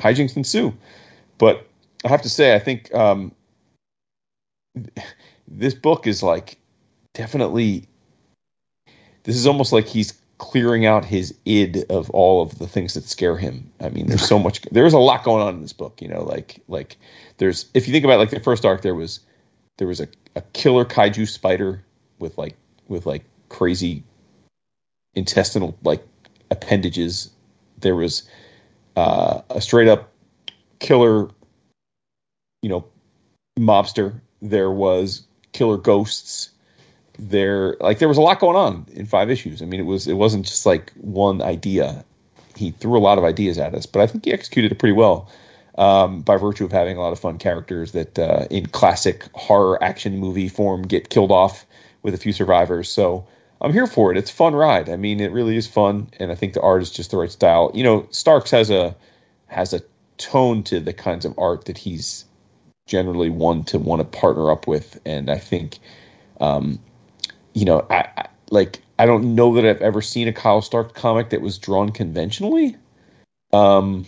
hijinks 0.00 0.36
ensue. 0.36 0.74
But 1.38 1.66
I 2.04 2.08
have 2.08 2.22
to 2.22 2.30
say, 2.30 2.54
I 2.54 2.58
think 2.58 2.92
um, 2.94 3.32
this 5.46 5.74
book 5.74 6.06
is 6.06 6.22
like 6.22 6.58
definitely. 7.14 7.86
This 9.24 9.36
is 9.36 9.46
almost 9.46 9.72
like 9.72 9.86
he's 9.86 10.18
clearing 10.38 10.86
out 10.86 11.04
his 11.04 11.34
id 11.44 11.84
of 11.90 12.08
all 12.10 12.40
of 12.40 12.58
the 12.58 12.66
things 12.66 12.94
that 12.94 13.04
scare 13.04 13.36
him. 13.36 13.70
I 13.80 13.90
mean, 13.90 14.06
there's 14.06 14.26
so 14.26 14.38
much. 14.38 14.62
There's 14.72 14.94
a 14.94 14.98
lot 14.98 15.22
going 15.22 15.42
on 15.42 15.54
in 15.54 15.60
this 15.60 15.74
book. 15.74 16.00
You 16.00 16.08
know, 16.08 16.22
like 16.22 16.60
like 16.68 16.96
there's 17.36 17.66
if 17.74 17.86
you 17.86 17.92
think 17.92 18.04
about 18.04 18.18
like 18.18 18.30
the 18.30 18.40
first 18.40 18.64
arc, 18.64 18.82
there 18.82 18.94
was 18.94 19.20
there 19.76 19.86
was 19.86 20.00
a, 20.00 20.08
a 20.36 20.42
killer 20.52 20.84
kaiju 20.84 21.28
spider 21.28 21.84
with 22.18 22.38
like 22.38 22.56
with 22.88 23.06
like 23.06 23.24
crazy 23.50 24.02
intestinal 25.14 25.76
like 25.84 26.02
appendages. 26.50 27.30
There 27.78 27.96
was 27.96 28.28
uh, 28.96 29.40
a 29.50 29.60
straight 29.60 29.88
up 29.88 30.12
killer, 30.78 31.28
you 32.62 32.68
know, 32.68 32.84
mobster. 33.58 34.20
There 34.42 34.70
was 34.70 35.26
killer 35.52 35.76
ghosts. 35.76 36.50
There, 37.18 37.76
like, 37.80 37.98
there 37.98 38.08
was 38.08 38.16
a 38.16 38.22
lot 38.22 38.40
going 38.40 38.56
on 38.56 38.86
in 38.92 39.04
five 39.04 39.30
issues. 39.30 39.60
I 39.60 39.66
mean, 39.66 39.80
it 39.80 39.84
was 39.84 40.06
it 40.06 40.14
wasn't 40.14 40.46
just 40.46 40.64
like 40.64 40.92
one 40.94 41.42
idea. 41.42 42.04
He 42.56 42.70
threw 42.70 42.96
a 42.96 43.00
lot 43.00 43.18
of 43.18 43.24
ideas 43.24 43.58
at 43.58 43.74
us, 43.74 43.86
but 43.86 44.00
I 44.00 44.06
think 44.06 44.24
he 44.24 44.32
executed 44.32 44.72
it 44.72 44.78
pretty 44.78 44.94
well 44.94 45.30
um, 45.76 46.22
by 46.22 46.36
virtue 46.36 46.64
of 46.64 46.72
having 46.72 46.96
a 46.96 47.00
lot 47.00 47.12
of 47.12 47.18
fun 47.18 47.38
characters 47.38 47.92
that, 47.92 48.18
uh, 48.18 48.46
in 48.50 48.66
classic 48.66 49.28
horror 49.34 49.82
action 49.82 50.18
movie 50.18 50.48
form, 50.48 50.82
get 50.82 51.10
killed 51.10 51.30
off 51.30 51.66
with 52.02 52.14
a 52.14 52.18
few 52.18 52.32
survivors. 52.32 52.88
So 52.88 53.26
I'm 53.60 53.72
here 53.72 53.86
for 53.86 54.10
it. 54.10 54.16
It's 54.16 54.30
a 54.30 54.34
fun 54.34 54.54
ride. 54.54 54.88
I 54.88 54.96
mean, 54.96 55.20
it 55.20 55.32
really 55.32 55.56
is 55.56 55.66
fun, 55.66 56.08
and 56.18 56.32
I 56.32 56.34
think 56.34 56.54
the 56.54 56.62
art 56.62 56.82
is 56.82 56.90
just 56.90 57.10
the 57.10 57.18
right 57.18 57.30
style. 57.30 57.70
You 57.74 57.84
know, 57.84 58.06
Starks 58.10 58.50
has 58.52 58.70
a 58.70 58.96
has 59.48 59.74
a 59.74 59.82
tone 60.18 60.62
to 60.64 60.80
the 60.80 60.92
kinds 60.92 61.24
of 61.24 61.38
art 61.38 61.66
that 61.66 61.76
he's 61.76 62.24
generally 62.86 63.30
one 63.30 63.64
to 63.64 63.78
want 63.78 64.00
to 64.00 64.18
partner 64.18 64.50
up 64.50 64.66
with, 64.66 65.00
and 65.04 65.30
I 65.30 65.38
think, 65.38 65.78
um, 66.40 66.78
you 67.52 67.64
know, 67.64 67.86
I, 67.90 68.08
I 68.16 68.28
like 68.50 68.80
I 68.98 69.06
don't 69.06 69.34
know 69.34 69.54
that 69.54 69.66
I've 69.66 69.82
ever 69.82 70.00
seen 70.00 70.28
a 70.28 70.32
Kyle 70.32 70.62
Stark 70.62 70.94
comic 70.94 71.30
that 71.30 71.42
was 71.42 71.58
drawn 71.58 71.90
conventionally. 71.90 72.76
Um, 73.52 74.06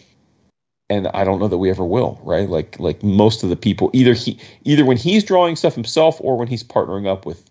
and 0.89 1.09
I 1.09 1.25
don't 1.25 1.41
know 1.41 1.49
that 1.49 1.59
we 1.59 1.71
ever 1.71 1.85
will, 1.85 2.21
right? 2.23 2.49
Like 2.49 2.79
like 2.81 3.03
most 3.03 3.43
of 3.43 3.51
the 3.51 3.57
people, 3.57 3.91
either 3.93 4.15
he 4.15 4.39
either 4.65 4.85
when 4.85 4.97
he's 4.97 5.25
drawing 5.25 5.57
stuff 5.57 5.75
himself 5.75 6.19
or 6.21 6.37
when 6.37 6.49
he's 6.49 6.65
partnering 6.65 7.07
up 7.07 7.27
with 7.27 7.51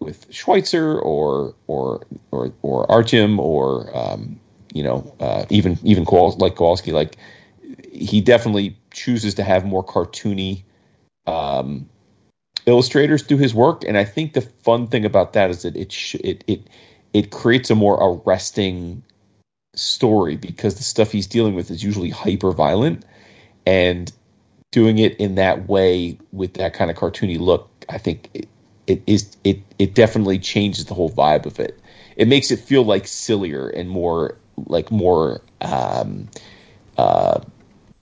with 0.00 0.26
Schweitzer 0.30 0.98
or 0.98 1.54
or 1.66 2.06
or 2.30 2.52
or 2.62 2.86
Artyom 2.86 3.38
or 3.38 3.96
um, 3.96 4.38
you 4.72 4.82
know 4.82 5.14
uh, 5.20 5.44
even 5.50 5.78
even 5.82 6.04
like 6.04 6.56
Kowalski, 6.56 6.92
like 6.92 7.16
he 7.92 8.20
definitely 8.20 8.76
chooses 8.90 9.34
to 9.34 9.42
have 9.42 9.64
more 9.64 9.84
cartoony 9.84 10.62
um, 11.26 11.88
illustrators 12.66 13.22
do 13.22 13.36
his 13.36 13.54
work, 13.54 13.84
and 13.84 13.98
I 13.98 14.04
think 14.04 14.32
the 14.32 14.42
fun 14.42 14.86
thing 14.86 15.04
about 15.04 15.32
that 15.34 15.50
is 15.50 15.62
that 15.62 15.76
it 15.76 15.92
sh- 15.92 16.16
it 16.16 16.44
it 16.46 16.68
it 17.12 17.30
creates 17.30 17.70
a 17.70 17.74
more 17.74 17.98
arresting 18.00 19.02
story 19.74 20.36
because 20.36 20.76
the 20.76 20.82
stuff 20.82 21.12
he's 21.12 21.26
dealing 21.26 21.54
with 21.54 21.70
is 21.70 21.82
usually 21.84 22.10
hyper 22.10 22.52
violent 22.52 23.04
and 23.66 24.12
doing 24.72 24.98
it 24.98 25.16
in 25.16 25.36
that 25.36 25.68
way 25.68 26.18
with 26.32 26.54
that 26.54 26.74
kind 26.74 26.90
of 26.90 26.96
cartoony 26.96 27.38
look 27.38 27.70
i 27.88 27.96
think 27.96 28.28
it, 28.34 28.48
it 28.88 29.02
is 29.06 29.36
it 29.44 29.60
it 29.78 29.94
definitely 29.94 30.38
changes 30.38 30.86
the 30.86 30.94
whole 30.94 31.10
vibe 31.10 31.46
of 31.46 31.60
it. 31.60 31.78
It 32.16 32.26
makes 32.28 32.50
it 32.50 32.58
feel 32.58 32.84
like 32.84 33.06
sillier 33.06 33.68
and 33.68 33.88
more 33.88 34.36
like 34.66 34.90
more 34.90 35.40
um 35.60 36.28
uh 36.96 37.40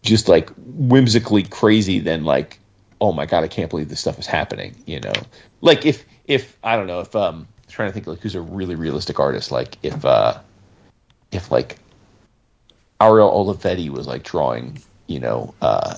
just 0.02 0.28
like 0.28 0.50
whimsically 0.56 1.42
crazy 1.42 1.98
than 1.98 2.24
like 2.24 2.58
oh 3.00 3.12
my 3.12 3.26
god 3.26 3.44
i 3.44 3.48
can't 3.48 3.68
believe 3.68 3.90
this 3.90 4.00
stuff 4.00 4.18
is 4.18 4.26
happening 4.26 4.74
you 4.86 4.98
know? 5.00 5.12
Like 5.60 5.84
if 5.84 6.06
if 6.24 6.56
i 6.64 6.76
don't 6.76 6.86
know 6.86 7.00
if 7.00 7.14
um 7.14 7.46
I'm 7.66 7.70
trying 7.70 7.90
to 7.90 7.92
think 7.92 8.06
like 8.06 8.20
who's 8.20 8.34
a 8.34 8.40
really 8.40 8.74
realistic 8.74 9.20
artist 9.20 9.50
like 9.50 9.76
if 9.82 10.02
uh 10.04 10.38
if 11.30 11.50
like 11.50 11.76
Ariel 13.00 13.30
Olivetti 13.30 13.90
was 13.90 14.06
like 14.06 14.22
drawing, 14.22 14.78
you 15.06 15.20
know, 15.20 15.54
uh, 15.60 15.96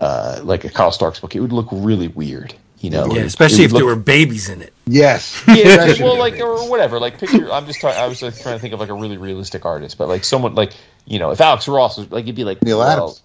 uh, 0.00 0.40
like 0.42 0.64
a 0.64 0.70
Kyle 0.70 0.90
Starks 0.90 1.20
book, 1.20 1.36
it 1.36 1.40
would 1.40 1.52
look 1.52 1.68
really 1.70 2.08
weird, 2.08 2.54
you 2.82 2.90
know. 2.90 3.06
Yeah, 3.06 3.20
It 3.20 3.26
especially 3.26 3.60
would 3.60 3.66
if 3.66 3.72
there 3.72 3.84
were 3.84 3.96
babies 3.96 4.48
in 4.48 4.60
it. 4.60 4.74
Yes. 4.86 5.42
yeah, 5.48 5.94
well, 6.00 6.18
like 6.18 6.38
or 6.40 6.68
whatever. 6.68 6.98
Like 6.98 7.18
picture. 7.18 7.50
I'm 7.50 7.64
just 7.66 7.80
trying. 7.80 7.96
I 7.96 8.06
was 8.06 8.20
like, 8.20 8.38
trying 8.38 8.56
to 8.56 8.60
think 8.60 8.74
of 8.74 8.80
like 8.80 8.90
a 8.90 8.94
really 8.94 9.16
realistic 9.16 9.64
artist, 9.64 9.96
but 9.96 10.08
like 10.08 10.24
someone 10.24 10.54
like 10.54 10.72
you 11.06 11.18
know, 11.18 11.30
if 11.30 11.40
Alex 11.40 11.66
Ross 11.68 11.96
was 11.96 12.10
like, 12.10 12.24
it'd 12.24 12.34
be 12.34 12.44
like 12.44 12.62
Neil 12.62 12.78
well, 12.78 12.88
Adams. 12.88 13.22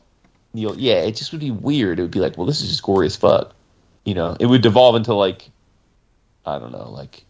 Neil, 0.53 0.77
yeah, 0.77 1.01
it 1.01 1.15
just 1.15 1.31
would 1.31 1.41
be 1.41 1.51
weird. 1.51 1.99
It 1.99 2.03
would 2.03 2.11
be 2.11 2.19
like, 2.19 2.37
well, 2.37 2.45
this 2.45 2.61
is 2.61 2.69
just 2.69 2.83
gory 2.83 3.07
as 3.07 3.15
fuck. 3.15 3.53
You 4.05 4.13
know, 4.13 4.37
it 4.39 4.45
would 4.45 4.61
devolve 4.61 4.95
into 4.95 5.13
like, 5.13 5.49
I 6.45 6.59
don't 6.59 6.71
know, 6.71 6.89
like 6.89 7.25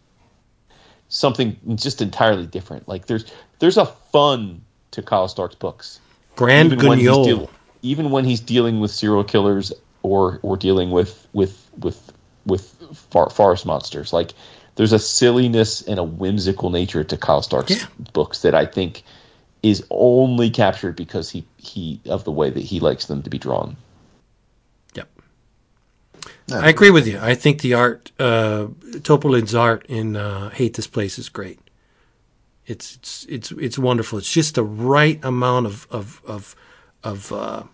something 1.08 1.56
just 1.74 2.00
entirely 2.00 2.46
different. 2.46 2.86
Like 2.88 3.06
there's 3.06 3.32
there's 3.58 3.78
a 3.78 3.86
fun 3.86 4.60
to 4.92 5.02
Kyle 5.02 5.28
Starks' 5.28 5.54
books 5.54 6.00
Grand 6.36 6.72
even 6.72 6.86
when 6.88 6.98
he's 6.98 7.08
Guignol. 7.08 7.24
deal- 7.24 7.50
even 7.82 8.10
when 8.10 8.24
he's 8.24 8.40
dealing 8.40 8.80
with 8.80 8.90
serial 8.90 9.24
killers 9.24 9.72
or 10.02 10.40
or 10.42 10.56
dealing 10.56 10.90
with 10.90 11.26
with 11.32 11.70
with 11.78 12.12
with 12.48 12.74
far, 13.10 13.30
forest 13.30 13.64
monsters 13.66 14.12
like 14.12 14.32
there's 14.74 14.92
a 14.92 14.98
silliness 14.98 15.82
and 15.82 15.98
a 15.98 16.04
whimsical 16.04 16.70
nature 16.70 17.04
to 17.04 17.16
Kyle 17.16 17.42
Starks' 17.42 17.70
Yeah. 17.70 17.86
books 18.12 18.42
that 18.42 18.54
I 18.54 18.64
think 18.64 19.02
is 19.62 19.84
only 19.90 20.50
captured 20.50 20.94
because 20.96 21.30
he 21.30 21.44
he 21.56 22.00
of 22.06 22.24
the 22.24 22.30
way 22.32 22.50
that 22.50 22.62
he 22.62 22.80
likes 22.80 23.06
them 23.06 23.22
to 23.22 23.30
be 23.30 23.38
drawn. 23.38 23.76
Yep. 24.94 25.08
I 26.52 26.68
agree 26.68 26.90
with 26.90 27.06
you. 27.08 27.18
I 27.20 27.34
think 27.34 27.60
the 27.60 27.74
art, 27.74 28.12
uh, 28.20 28.68
Topilin's 29.02 29.54
art 29.54 29.84
in 29.88 30.16
uh, 30.16 30.50
"Hate 30.50 30.74
This 30.74 30.86
Place" 30.86 31.18
is 31.18 31.28
great. 31.28 31.58
It's 32.66 32.96
it's 32.96 33.26
it's 33.28 33.50
it's 33.52 33.78
wonderful. 33.78 34.18
It's 34.18 34.32
just 34.32 34.54
the 34.54 34.62
right 34.62 35.18
amount 35.24 35.66
of 35.66 35.86
of 35.90 36.22
of 36.24 36.54
of 37.02 37.32
uh, 37.32 37.64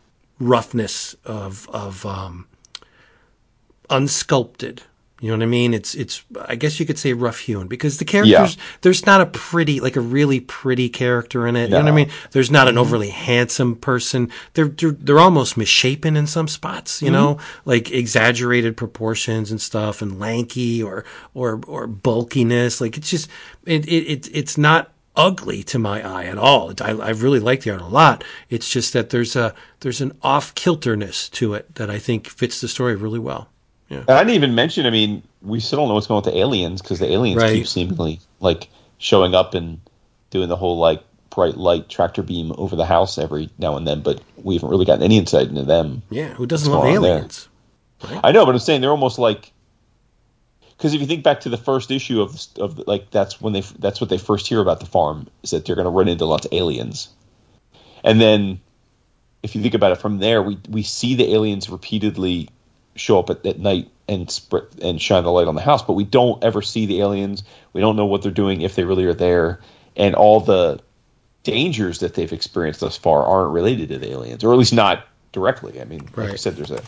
roughness 0.41 1.17
of 1.25 1.69
of 1.71 2.07
um, 2.07 2.47
unsculpted. 3.89 4.81
You 5.25 5.31
know 5.31 5.39
what 5.39 5.45
I 5.45 5.47
mean? 5.47 5.73
It's 5.73 5.95
it's 5.95 6.23
I 6.47 6.55
guess 6.55 6.79
you 6.79 6.85
could 6.85 6.99
say 6.99 7.15
rough 7.15 7.39
hewn 7.39 7.67
because 7.67 7.97
the 7.97 8.05
characters 8.05 8.59
there's 8.83 9.07
not 9.07 9.23
a 9.23 9.27
pretty 9.27 9.81
like 9.81 9.97
a 9.97 10.01
really 10.03 10.39
pretty 10.39 10.91
character 10.91 11.47
in 11.47 11.57
it. 11.57 11.71
You 11.71 11.77
know 11.77 11.79
what 11.79 11.89
I 11.89 11.93
mean? 11.93 12.11
There's 12.33 12.51
not 12.51 12.69
an 12.69 12.77
overly 12.77 13.09
handsome 13.09 13.77
person. 13.77 14.31
They're 14.53 14.69
they're, 14.69 14.91
they're 14.91 15.19
almost 15.19 15.57
misshapen 15.57 16.15
in 16.17 16.27
some 16.27 16.47
spots. 16.47 17.01
You 17.01 17.07
mm-hmm. 17.07 17.15
know, 17.15 17.39
like 17.65 17.91
exaggerated 17.91 18.77
proportions 18.77 19.51
and 19.51 19.63
stuff, 19.63 20.03
and 20.03 20.21
lanky 20.21 20.83
or 20.83 21.07
or 21.33 21.59
or 21.67 21.87
bulkiness. 21.87 22.83
Like 22.83 22.99
it's 22.99 23.09
just 23.09 23.31
it 23.65 23.89
it, 23.89 24.05
it 24.07 24.29
it's 24.31 24.59
not 24.59 24.93
ugly 25.17 25.63
to 25.63 25.79
my 25.79 26.07
eye 26.07 26.25
at 26.25 26.37
all. 26.37 26.75
I, 26.83 26.91
I 26.91 27.11
really 27.11 27.41
like 27.41 27.63
the 27.63 27.71
art 27.71 27.81
a 27.81 27.87
lot. 27.87 28.25
It's 28.51 28.69
just 28.69 28.93
that 28.93 29.09
there's 29.09 29.37
a 29.37 29.55
there's 29.81 30.03
an 30.03 30.19
off 30.23 30.55
kilterness 30.55 31.31
to 31.31 31.55
it 31.55 31.77
that 31.77 31.89
I 31.89 31.99
think 31.99 32.29
fits 32.29 32.61
the 32.61 32.69
story 32.69 32.95
really 32.95 33.19
well. 33.19 33.49
And 33.91 34.11
I 34.11 34.19
didn't 34.25 34.35
even 34.37 34.55
mention. 34.55 34.87
I 34.87 34.91
mean, 34.91 35.23
we 35.43 35.61
still 35.61 35.79
don't 35.79 35.89
know 35.89 35.95
what's 35.95 36.07
going 36.07 36.17
on 36.17 36.25
with 36.25 36.35
the 36.35 36.41
aliens 36.41 36.83
because 36.83 36.99
the 36.99 37.11
aliens 37.13 37.43
Right. 37.43 37.55
keep 37.55 37.67
seemingly 37.67 38.21
like 38.41 38.69
showing 38.99 39.35
up 39.35 39.55
and 39.55 39.81
doing 40.31 40.49
the 40.49 40.57
whole 40.57 40.79
like 40.79 41.03
bright 41.31 41.57
light 41.57 41.89
tractor 41.89 42.23
beam 42.23 42.53
over 42.57 42.77
the 42.77 42.87
house 42.87 43.19
every 43.19 43.51
now 43.59 43.77
and 43.77 43.87
then, 43.87 44.01
but 44.01 44.21
we 44.43 44.55
haven't 44.55 44.71
really 44.71 44.85
gotten 44.85 45.03
any 45.03 45.19
insight 45.19 45.49
into 45.49 45.65
them. 45.65 46.03
Yeah, 46.11 46.29
who 46.35 46.47
doesn't 46.47 46.71
love 46.71 46.83
going 46.83 46.97
on 46.97 47.05
aliens? 47.05 47.49
I 48.23 48.33
know, 48.33 48.45
but 48.45 48.53
I'm 48.53 48.59
saying 48.59 48.81
they're 48.81 48.91
almost 48.91 49.19
like 49.19 49.53
because 50.77 50.93
if 50.95 51.01
you 51.01 51.07
think 51.07 51.23
back 51.23 51.41
to 51.41 51.49
the 51.49 51.57
first 51.57 51.91
issue 51.91 52.21
of 52.21 52.39
of 52.59 52.87
like 52.87 53.11
that's 53.11 53.41
when 53.41 53.53
they 53.53 53.61
that's 53.79 54.01
what 54.01 54.11
they 54.11 54.19
first 54.19 54.47
hear 54.47 54.61
about 54.61 54.81
the 54.81 54.87
farm 54.87 55.29
is 55.43 55.51
that 55.51 55.65
they're 55.65 55.77
going 55.77 55.87
to 55.87 55.91
run 55.91 56.09
into 56.09 56.25
lots 56.25 56.47
of 56.47 56.53
aliens, 56.53 57.09
and 58.03 58.21
then 58.21 58.61
if 59.43 59.55
you 59.55 59.63
think 59.63 59.75
about 59.75 59.93
it 59.93 59.99
from 59.99 60.19
there, 60.19 60.43
we 60.43 60.59
we 60.69 60.83
see 60.83 61.15
the 61.15 61.33
aliens 61.35 61.69
repeatedly 61.71 62.49
show 62.97 63.19
up 63.19 63.31
at, 63.31 63.45
at 63.47 63.59
night 63.59 63.91
and 64.09 64.31
spread 64.31 64.65
and 64.83 65.01
shine 65.01 65.25
the 65.25 65.33
light 65.33 65.49
on 65.49 65.55
the 65.55 65.61
house, 65.61 65.83
but 65.83 65.95
we 65.95 66.05
don't 66.05 66.43
ever 66.45 66.63
see 66.63 66.87
the 66.87 67.01
aliens. 67.01 67.43
We 67.73 67.81
don't 67.81 67.97
know 67.97 68.07
what 68.07 68.23
they're 68.23 68.33
doing 68.33 68.61
if 68.61 68.75
they 68.75 68.85
really 68.85 69.05
are 69.07 69.15
there, 69.15 69.61
and 69.97 70.15
all 70.15 70.41
the 70.41 70.81
dangers 71.43 72.01
that 72.01 72.15
they've 72.15 72.33
experienced 72.33 72.81
thus 72.81 72.97
far 72.97 73.25
aren't 73.25 73.53
related 73.53 73.89
to 73.91 73.99
the 73.99 74.11
aliens, 74.11 74.45
or 74.45 74.53
at 74.53 74.59
least 74.59 74.73
not 74.73 75.07
directly. 75.33 75.81
I 75.81 75.85
mean, 75.85 76.09
like 76.17 76.31
I 76.31 76.37
said, 76.37 76.57
there's 76.57 76.71
a 76.71 76.83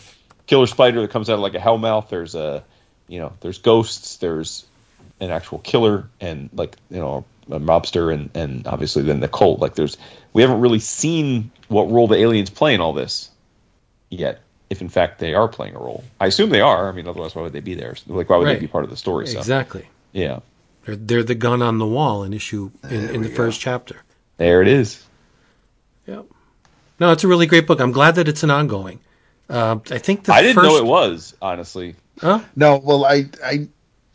killer 0.47 0.67
spider 0.67 1.01
that 1.01 1.11
comes 1.11 1.29
out 1.29 1.35
of 1.35 1.39
like 1.39 1.55
a 1.55 1.59
hellmouth. 1.59 2.09
There's 2.09 2.35
a, 2.35 2.63
you 3.07 3.19
know, 3.19 3.33
there's 3.41 3.59
ghosts. 3.59 4.17
There's 4.17 4.65
an 5.19 5.31
actual 5.31 5.59
killer 5.59 6.07
and 6.21 6.49
like 6.53 6.75
you 6.89 6.99
know 6.99 7.25
a 7.49 7.59
mobster 7.59 8.13
and 8.13 8.29
and 8.35 8.67
obviously 8.67 9.03
then 9.03 9.19
the 9.19 9.27
cult. 9.27 9.59
Like 9.59 9.75
there's 9.75 9.97
we 10.33 10.41
haven't 10.41 10.59
really 10.59 10.79
seen 10.79 11.51
what 11.67 11.89
role 11.89 12.07
the 12.07 12.17
aliens 12.17 12.49
play 12.49 12.73
in 12.73 12.81
all 12.81 12.93
this 12.93 13.29
yet. 14.09 14.41
If 14.69 14.81
in 14.81 14.89
fact 14.89 15.19
they 15.19 15.33
are 15.33 15.47
playing 15.47 15.75
a 15.75 15.79
role, 15.79 16.03
I 16.19 16.27
assume 16.27 16.49
they 16.49 16.61
are. 16.61 16.89
I 16.89 16.91
mean, 16.91 17.07
otherwise 17.07 17.35
why 17.35 17.41
would 17.43 17.53
they 17.53 17.61
be 17.61 17.73
there? 17.75 17.95
Like 18.07 18.29
why 18.29 18.37
would 18.37 18.45
Right. 18.47 18.53
they 18.55 18.59
be 18.59 18.67
part 18.67 18.83
of 18.83 18.89
the 18.89 18.97
story? 18.97 19.27
So 19.27 19.39
Exactly. 19.39 19.87
yeah, 20.11 20.39
They're, 20.85 20.95
they're 20.95 21.23
the 21.23 21.35
gun 21.35 21.61
on 21.61 21.77
the 21.79 21.85
wall 21.85 22.23
in 22.23 22.33
issue 22.33 22.71
in, 22.89 23.09
in 23.09 23.21
the 23.21 23.29
first 23.29 23.59
chapter. 23.61 24.03
there 24.37 24.61
it 24.61 24.67
is. 24.67 25.03
Yep. 26.05 26.25
No, 26.99 27.11
it's 27.11 27.23
a 27.23 27.27
really 27.27 27.45
great 27.45 27.67
book. 27.67 27.79
I'm 27.79 27.91
glad 27.91 28.15
that 28.15 28.27
it's 28.27 28.43
an 28.43 28.49
ongoing. 28.51 28.99
Uh, 29.49 29.77
I 29.91 29.97
think 29.99 30.23
the 30.25 30.33
I 30.33 30.41
didn't 30.41 30.55
first, 30.55 30.67
know 30.69 30.77
it 30.77 30.85
was 30.85 31.33
honestly. 31.41 31.95
Huh? 32.19 32.41
No, 32.55 32.77
well, 32.77 33.05
I, 33.05 33.25
I, 33.45 33.67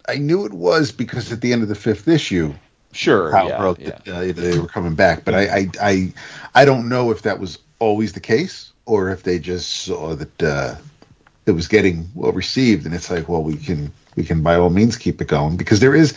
I 0.09 0.17
knew 0.17 0.45
it 0.45 0.53
was 0.53 0.91
because 0.93 1.33
at 1.33 1.41
the 1.41 1.53
end 1.53 1.63
of 1.63 1.69
the 1.69 1.75
fifth 1.75 2.09
issue, 2.09 2.53
Sure, 2.93 3.31
Kyle 3.31 3.49
yeah, 3.49 3.63
wrote 3.63 3.81
yeah. 3.81 3.91
that 4.05 4.09
uh, 4.09 4.33
they 4.33 4.59
were 4.59 4.67
coming 4.67 4.95
back. 4.95 5.25
But 5.25 5.35
I, 5.35 5.43
I, 5.47 5.69
I, 5.81 6.13
I 6.55 6.65
don't 6.67 6.89
know 6.91 7.11
if 7.11 7.23
that 7.23 7.39
was 7.39 7.59
always 7.79 8.13
the 8.13 8.21
case 8.21 8.72
or 8.87 9.11
if 9.11 9.23
they 9.23 9.39
just 9.39 9.71
saw 9.85 10.15
that 10.15 10.43
uh, 10.43 10.75
it 11.47 11.53
was 11.53 11.69
getting 11.69 12.09
well 12.15 12.33
received, 12.33 12.87
and 12.87 12.95
it's 12.95 13.11
like, 13.11 13.29
well, 13.29 13.43
we 13.43 13.57
can, 13.57 13.93
we 14.17 14.25
can 14.25 14.43
by 14.43 14.57
all 14.57 14.71
means 14.71 14.97
keep 14.97 15.21
it 15.21 15.29
going 15.29 15.57
because 15.57 15.81
there 15.81 15.95
is, 15.95 16.17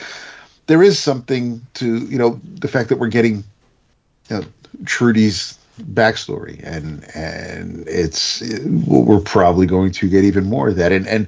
there 0.67 0.83
is 0.83 0.97
something 0.97 1.61
to 1.75 1.97
you 2.05 2.17
know 2.17 2.39
the 2.43 2.67
fact 2.67 2.89
that 2.89 2.97
we're 2.97 3.07
getting, 3.07 3.43
you 4.29 4.37
know, 4.37 4.43
Trudy's 4.85 5.57
backstory 5.81 6.61
and 6.63 7.03
and 7.15 7.85
it's 7.87 8.41
we're 8.87 9.19
probably 9.19 9.67
going 9.67 9.91
to 9.91 10.09
get 10.09 10.23
even 10.23 10.45
more 10.45 10.69
of 10.69 10.77
that 10.77 10.93
and 10.93 11.05
and 11.07 11.27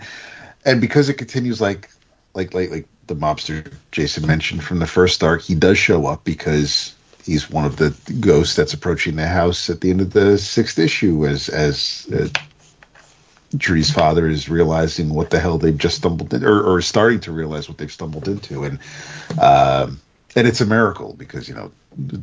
and 0.66 0.80
because 0.80 1.10
it 1.10 1.16
continues 1.16 1.60
like 1.60 1.90
like 2.34 2.54
like 2.54 2.72
like 2.72 2.88
the 3.08 3.16
mobster 3.16 3.74
Jason 3.92 4.28
mentioned 4.28 4.64
from 4.64 4.80
the 4.80 4.88
first 4.88 5.24
arc, 5.24 5.42
he 5.42 5.56
does 5.56 5.78
show 5.78 6.06
up 6.06 6.24
because 6.24 6.94
he's 7.28 7.50
one 7.50 7.66
of 7.66 7.76
the 7.76 7.96
ghosts 8.20 8.56
that's 8.56 8.74
approaching 8.74 9.18
the 9.18 9.28
house 9.28 9.70
at 9.70 9.82
the 9.82 9.92
end 9.92 10.02
of 10.02 10.14
the 10.14 10.38
sixth 10.38 10.80
issue 10.80 11.28
as 11.28 11.50
as 11.50 12.08
uh, 12.12 12.28
father 13.94 14.28
is 14.28 14.50
realizing 14.50 15.14
what 15.14 15.30
the 15.30 15.40
hell 15.40 15.58
they've 15.58 15.78
just 15.78 15.98
stumbled 15.98 16.34
in, 16.34 16.44
or, 16.44 16.64
or 16.64 16.82
starting 16.82 17.20
to 17.20 17.32
realize 17.32 17.70
what 17.70 17.78
they've 17.78 17.92
stumbled 17.92 18.28
into, 18.28 18.64
and 18.64 18.80
um, 19.40 20.00
and 20.36 20.48
it's 20.48 20.62
a 20.62 20.66
miracle 20.66 21.14
because 21.14 21.48
you 21.48 21.54
know 21.54 21.72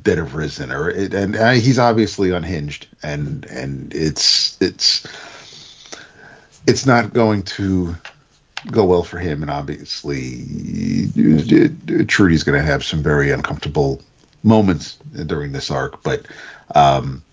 dead 0.02 0.18
have 0.18 0.34
risen, 0.34 0.72
or 0.72 0.90
it, 0.90 1.14
and 1.14 1.36
uh, 1.36 1.52
he's 1.52 1.78
obviously 1.78 2.30
unhinged, 2.30 2.88
and 3.02 3.44
and 3.46 3.94
it's 3.94 4.60
it's 4.60 5.06
it's 6.66 6.86
not 6.86 7.12
going 7.12 7.42
to 7.42 7.94
go 8.70 8.84
well 8.84 9.02
for 9.02 9.18
him, 9.18 9.42
and 9.42 9.50
obviously 9.50 10.44
Trudy's 12.06 12.42
going 12.42 12.58
to 12.58 12.64
have 12.64 12.82
some 12.84 13.02
very 13.02 13.30
uncomfortable 13.30 14.00
moments 14.44 14.96
during 15.26 15.50
this 15.50 15.70
arc. 15.70 16.02
But 16.04 16.26
um, 16.74 17.24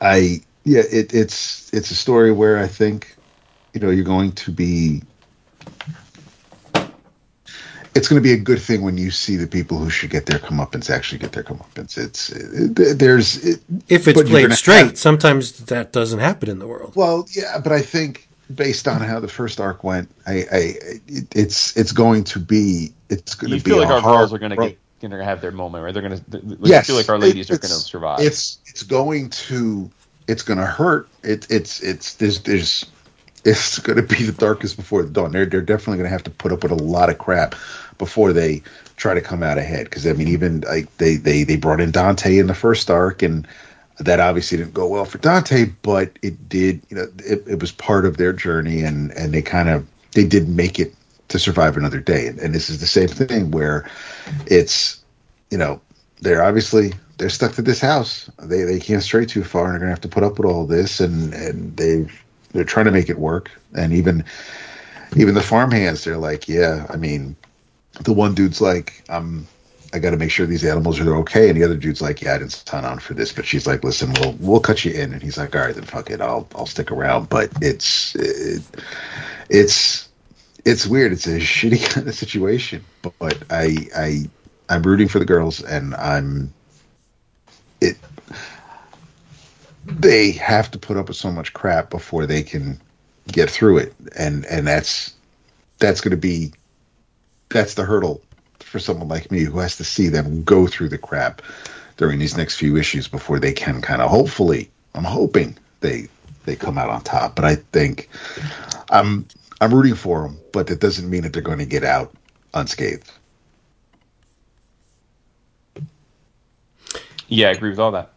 I, 0.00 0.40
yeah, 0.64 0.82
it, 0.90 1.12
it's 1.12 1.72
it's 1.74 1.90
a 1.90 1.94
story 1.94 2.32
where 2.32 2.58
I 2.58 2.66
think 2.66 3.16
you 3.74 3.80
know 3.80 3.90
you're 3.90 4.04
going 4.04 4.32
to 4.32 4.50
be. 4.50 5.02
It's 7.94 8.06
going 8.06 8.22
to 8.22 8.26
be 8.28 8.32
a 8.34 8.38
good 8.38 8.60
thing 8.60 8.82
when 8.82 8.96
you 8.96 9.10
see 9.10 9.34
the 9.34 9.46
people 9.46 9.78
who 9.78 9.90
should 9.90 10.10
get 10.10 10.24
their 10.26 10.38
comeuppance 10.38 10.88
actually 10.88 11.18
get 11.18 11.32
their 11.32 11.42
comeuppance. 11.42 11.98
It's 11.98 12.30
it, 12.30 12.98
there's 12.98 13.44
it, 13.44 13.60
If 13.88 14.06
it's 14.06 14.22
played 14.22 14.52
straight, 14.52 14.76
have- 14.78 14.98
sometimes 14.98 15.52
that 15.64 15.92
doesn't 15.92 16.20
happen 16.20 16.48
in 16.48 16.58
the 16.60 16.66
world. 16.68 16.92
well, 16.94 17.26
yeah, 17.32 17.58
but 17.58 17.72
I 17.72 17.80
think 17.82 18.28
based 18.54 18.86
on 18.86 19.00
how 19.00 19.18
the 19.20 19.26
first 19.28 19.58
arc 19.58 19.82
went, 19.82 20.10
I, 20.26 20.44
I 20.52 20.72
it's 21.34 21.76
it's 21.76 21.90
going 21.92 22.22
to 22.24 22.38
be 22.38 22.92
it's 23.10 23.34
going 23.34 23.50
You 23.52 23.58
to 23.58 23.64
be 23.64 23.70
feel 23.70 23.78
like 23.78 23.88
a 23.88 23.94
our 23.94 24.00
hard 24.00 24.18
girls 24.20 24.32
are 24.34 24.38
going 24.38 24.50
to 24.52 24.56
road. 24.56 24.76
Get 25.00 25.10
gonna 25.10 25.24
have 25.24 25.40
their 25.40 25.52
moment, 25.52 25.84
right? 25.84 25.92
They're 25.94 26.02
gonna. 26.02 26.20
Yes, 26.62 26.86
feel 26.86 26.96
like 26.96 27.08
our 27.08 27.18
ladies 27.18 27.50
it- 27.50 27.54
are 27.54 27.58
gonna 27.58 27.74
survive. 27.74 28.20
It's 28.20 28.58
it's 28.66 28.82
going 28.82 29.30
to 29.30 29.90
it's 30.28 30.42
going 30.42 30.58
to 30.58 30.66
hurt. 30.66 31.08
It, 31.22 31.50
it's 31.50 31.80
it's 31.82 32.14
there's 32.14 32.40
there's 32.42 32.84
it's 33.44 33.78
going 33.78 33.96
to 33.96 34.02
be 34.02 34.24
the 34.24 34.32
darkest 34.32 34.76
before 34.76 35.02
the 35.02 35.10
dawn. 35.10 35.32
They're 35.32 35.46
they're 35.46 35.62
definitely 35.62 35.98
going 35.98 36.10
to 36.10 36.12
have 36.12 36.24
to 36.24 36.30
put 36.30 36.52
up 36.52 36.62
with 36.62 36.72
a 36.72 36.76
lot 36.76 37.10
of 37.10 37.18
crap 37.18 37.54
before 37.98 38.32
they 38.32 38.62
try 38.96 39.14
to 39.14 39.20
come 39.20 39.42
out 39.42 39.58
ahead. 39.58 39.84
Because 39.84 40.06
I 40.06 40.12
mean, 40.12 40.28
even 40.28 40.60
like 40.60 40.94
they 40.98 41.16
they 41.16 41.44
they 41.44 41.56
brought 41.56 41.80
in 41.80 41.90
Dante 41.90 42.38
in 42.38 42.46
the 42.46 42.54
first 42.54 42.90
arc, 42.90 43.22
and 43.22 43.46
that 43.98 44.20
obviously 44.20 44.58
didn't 44.58 44.74
go 44.74 44.86
well 44.86 45.06
for 45.06 45.18
Dante, 45.18 45.66
but 45.82 46.12
it 46.22 46.48
did. 46.48 46.82
You 46.90 46.96
know, 46.98 47.06
it, 47.24 47.44
it 47.48 47.60
was 47.60 47.72
part 47.72 48.04
of 48.04 48.18
their 48.18 48.32
journey, 48.32 48.82
and 48.82 49.10
and 49.12 49.32
they 49.32 49.42
kind 49.42 49.68
of 49.70 49.86
they 50.12 50.24
did 50.26 50.48
make 50.48 50.78
it 50.78 50.94
to 51.28 51.38
survive 51.38 51.76
another 51.76 52.00
day. 52.00 52.26
And, 52.26 52.38
and 52.38 52.54
this 52.54 52.70
is 52.70 52.80
the 52.80 52.86
same 52.86 53.08
thing 53.08 53.50
where 53.50 53.88
it's 54.46 55.02
you 55.50 55.58
know 55.58 55.80
they're 56.20 56.42
obviously 56.42 56.92
they're 57.18 57.28
stuck 57.28 57.52
to 57.52 57.62
this 57.62 57.80
house. 57.80 58.30
They 58.42 58.62
they 58.62 58.80
can't 58.80 59.02
stray 59.02 59.26
too 59.26 59.44
far, 59.44 59.64
and 59.64 59.72
they're 59.72 59.80
gonna 59.80 59.90
have 59.90 60.00
to 60.02 60.08
put 60.08 60.24
up 60.24 60.38
with 60.38 60.46
all 60.46 60.66
this, 60.66 61.00
and 61.00 61.34
and 61.34 61.76
they 61.76 62.06
they're 62.52 62.64
trying 62.64 62.86
to 62.86 62.92
make 62.92 63.08
it 63.08 63.18
work. 63.18 63.50
And 63.76 63.92
even 63.92 64.24
even 65.16 65.34
the 65.34 65.42
farm 65.42 65.70
hands, 65.70 66.04
they're 66.04 66.18
like, 66.18 66.48
yeah, 66.48 66.86
I 66.88 66.96
mean, 66.96 67.36
the 68.02 68.12
one 68.12 68.34
dude's 68.34 68.60
like, 68.60 69.02
I'm. 69.08 69.46
I 69.90 69.98
got 70.00 70.10
to 70.10 70.18
make 70.18 70.30
sure 70.30 70.44
these 70.44 70.66
animals 70.66 71.00
are 71.00 71.16
okay, 71.16 71.48
and 71.48 71.58
the 71.58 71.64
other 71.64 71.74
dude's 71.74 72.02
like, 72.02 72.20
"Yeah, 72.20 72.34
I 72.34 72.38
didn't 72.38 72.52
sign 72.52 72.84
on 72.84 72.98
for 72.98 73.14
this." 73.14 73.32
But 73.32 73.46
she's 73.46 73.66
like, 73.66 73.82
"Listen, 73.82 74.12
we'll 74.20 74.32
we'll 74.38 74.60
cut 74.60 74.84
you 74.84 74.92
in," 74.92 75.14
and 75.14 75.22
he's 75.22 75.38
like, 75.38 75.56
"All 75.56 75.62
right, 75.62 75.74
then 75.74 75.84
fuck 75.84 76.10
it, 76.10 76.20
I'll 76.20 76.46
I'll 76.54 76.66
stick 76.66 76.92
around." 76.92 77.30
But 77.30 77.50
it's 77.62 78.14
it, 78.14 78.62
it's 79.48 80.07
it's 80.64 80.86
weird. 80.86 81.12
It's 81.12 81.26
a 81.26 81.38
shitty 81.38 81.88
kind 81.94 82.08
of 82.08 82.14
situation, 82.14 82.84
but 83.02 83.36
I 83.50 83.88
I 83.96 84.30
I'm 84.68 84.82
rooting 84.82 85.08
for 85.08 85.18
the 85.18 85.24
girls, 85.24 85.62
and 85.62 85.94
I'm 85.94 86.52
it. 87.80 87.96
They 89.86 90.32
have 90.32 90.70
to 90.72 90.78
put 90.78 90.96
up 90.96 91.08
with 91.08 91.16
so 91.16 91.32
much 91.32 91.54
crap 91.54 91.90
before 91.90 92.26
they 92.26 92.42
can 92.42 92.80
get 93.26 93.50
through 93.50 93.78
it, 93.78 93.94
and 94.16 94.44
and 94.46 94.66
that's 94.66 95.14
that's 95.78 96.00
going 96.00 96.10
to 96.10 96.16
be 96.16 96.52
that's 97.48 97.74
the 97.74 97.84
hurdle 97.84 98.20
for 98.60 98.78
someone 98.78 99.08
like 99.08 99.30
me 99.30 99.40
who 99.40 99.58
has 99.58 99.76
to 99.76 99.84
see 99.84 100.08
them 100.08 100.42
go 100.44 100.66
through 100.66 100.88
the 100.88 100.98
crap 100.98 101.40
during 101.96 102.18
these 102.18 102.36
next 102.36 102.56
few 102.56 102.76
issues 102.76 103.08
before 103.08 103.38
they 103.38 103.52
can 103.52 103.80
kind 103.80 104.02
of 104.02 104.10
hopefully 104.10 104.70
I'm 104.94 105.04
hoping 105.04 105.56
they 105.80 106.08
they 106.44 106.56
come 106.56 106.76
out 106.76 106.90
on 106.90 107.00
top 107.02 107.34
but 107.34 107.44
I 107.44 107.56
think 107.56 108.10
I'm 108.90 109.26
I'm 109.60 109.74
rooting 109.74 109.94
for 109.94 110.22
them 110.22 110.38
but 110.52 110.66
that 110.68 110.80
doesn't 110.80 111.08
mean 111.08 111.22
that 111.22 111.32
they're 111.32 111.42
going 111.42 111.58
to 111.58 111.66
get 111.66 111.84
out 111.84 112.12
unscathed 112.54 113.10
yeah, 117.30 117.48
I 117.48 117.52
agree 117.52 117.70
with 117.70 117.78
all 117.78 117.90
that. 117.92 118.10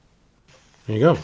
There 0.87 0.95
you 0.95 1.01
go. 1.01 1.17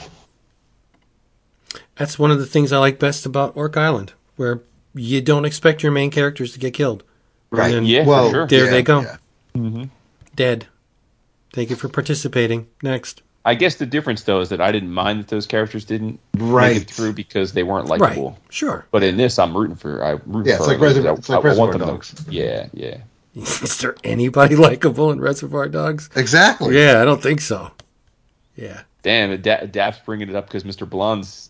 That's 1.96 2.20
one 2.20 2.32
of 2.32 2.40
the 2.40 2.46
things 2.46 2.72
I 2.72 2.78
like 2.80 3.00
best 3.00 3.26
about 3.26 3.56
Orc 3.56 3.78
Island, 3.78 4.14
where 4.36 4.62
you 4.94 5.22
don't 5.22 5.46
expect 5.46 5.84
your 5.84 5.92
main 5.92 6.12
characters 6.12 6.54
to 6.54 6.60
get 6.60 6.74
killed. 6.74 7.04
right 7.50 7.72
then- 7.72 7.86
Yeah, 7.86 8.06
well 8.06 8.26
for 8.28 8.34
sure. 8.34 8.48
There 8.48 8.66
yeah, 8.66 8.72
they 8.72 8.84
go. 8.84 9.02
yeah. 9.02 9.18
Mm-hmm. 9.56 9.84
Dead. 10.36 10.68
Thank 11.54 11.70
you 11.70 11.76
for 11.76 11.88
participating. 11.88 12.68
Next. 12.84 13.22
I 13.48 13.56
guess 13.56 13.76
the 13.76 13.86
difference 13.86 14.24
though 14.24 14.42
is 14.42 14.50
that 14.50 14.60
I 14.62 14.72
didn't 14.72 14.92
mind 14.94 15.20
that 15.20 15.28
those 15.30 15.48
characters 15.48 15.86
didn't 15.86 16.20
Right. 16.38 16.74
make 16.74 16.82
it 16.84 16.92
through 16.92 17.14
because 17.14 17.54
they 17.54 17.64
weren't 17.64 17.90
Right. 17.90 18.02
likable. 18.02 18.38
Sure. 18.50 18.86
But 18.92 19.04
in 19.04 19.16
this, 19.18 19.40
I'm 19.40 19.56
rooting 19.56 19.76
for. 19.78 20.04
I 20.04 20.20
root 20.26 20.46
Yeah, 20.48 20.58
for 20.58 20.64
it's 20.64 20.68
like 20.68 20.78
our. 20.80 20.84
Reservoir- 20.84 21.12
I- 21.12 21.16
it's 21.16 21.30
like 21.30 21.36
I 21.36 21.40
want 21.40 21.46
Reservoir 21.46 21.72
them 21.72 21.80
to- 21.82 21.86
Dogs. 21.88 22.26
yeah, 22.30 22.68
yeah. 22.74 22.98
Is 23.36 23.78
there 23.80 23.96
anybody 24.04 24.56
likable 24.70 25.12
in 25.12 25.22
Reservoir 25.22 25.68
Dogs? 25.70 26.10
exactly 26.16 26.78
Yeah, 26.78 27.02
I 27.02 27.06
don't 27.06 27.22
think 27.24 27.40
so. 27.42 27.72
Yeah. 28.56 28.82
Damn, 29.04 29.40
Da- 29.42 29.66
Dap's 29.66 30.00
bringing 30.06 30.28
it 30.30 30.36
up 30.36 30.48
because 30.48 30.64
Mr. 30.64 30.90
Blonde's 30.90 31.50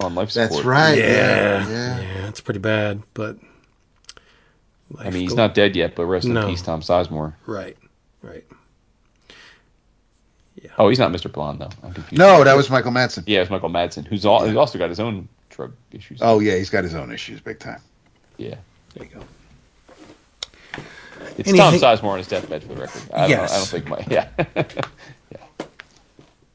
on 0.00 0.14
life 0.14 0.30
support. 0.30 0.50
that's 0.52 0.64
right 0.64 0.96
Yeah. 0.98 1.04
yeah, 1.06 1.68
yeah. 1.68 2.00
Yeah, 2.00 2.28
it's 2.28 2.40
pretty 2.40 2.60
bad, 2.60 3.02
but. 3.12 3.36
I 4.98 5.04
mean, 5.10 5.22
he's 5.22 5.34
not 5.34 5.54
dead 5.54 5.76
yet, 5.76 5.94
but 5.94 6.06
rest 6.06 6.26
No. 6.26 6.40
in 6.40 6.48
peace, 6.48 6.62
Tom 6.62 6.80
Sizemore. 6.80 7.34
Right. 7.46 7.76
Right. 8.22 8.44
Oh, 10.78 10.88
he's 10.88 10.98
not 10.98 11.10
Mr. 11.12 11.30
Blonde 11.32 11.60
though. 11.60 11.70
I'm 11.82 11.92
confused. 11.94 12.18
no 12.18 12.44
that 12.44 12.54
was 12.56 12.68
Michael 12.70 12.92
Madsen 12.92 13.24
Yeah, 13.26 13.40
it's 13.40 13.50
Michael 13.50 13.70
Madsen, 13.70 14.06
who's, 14.06 14.24
all, 14.26 14.46
who's 14.46 14.56
also 14.56 14.78
got 14.78 14.88
his 14.88 15.00
own 15.00 15.28
drug 15.48 15.72
issues. 15.92 16.18
oh 16.22 16.40
yeah 16.40 16.54
he's 16.56 16.70
got 16.70 16.84
his 16.84 16.94
own 16.94 17.12
issues 17.12 17.40
big 17.40 17.58
time 17.58 17.80
yeah. 18.36 18.54
There 18.94 19.06
you 19.06 19.10
go. 19.14 19.20
It's 21.36 21.48
Anything- 21.48 21.56
Tom 21.56 21.74
Sizemore 21.74 22.04
on 22.12 22.18
his 22.18 22.26
deathbed 22.28 22.62
for 22.62 22.74
the 22.74 22.80
record. 22.80 23.02
I 23.12 23.20
don't, 23.22 23.30
Yes. 23.30 23.52
I 23.52 23.56
don't 23.56 23.66
think 23.66 23.88
my 23.88 24.06
yeah. 24.10 25.68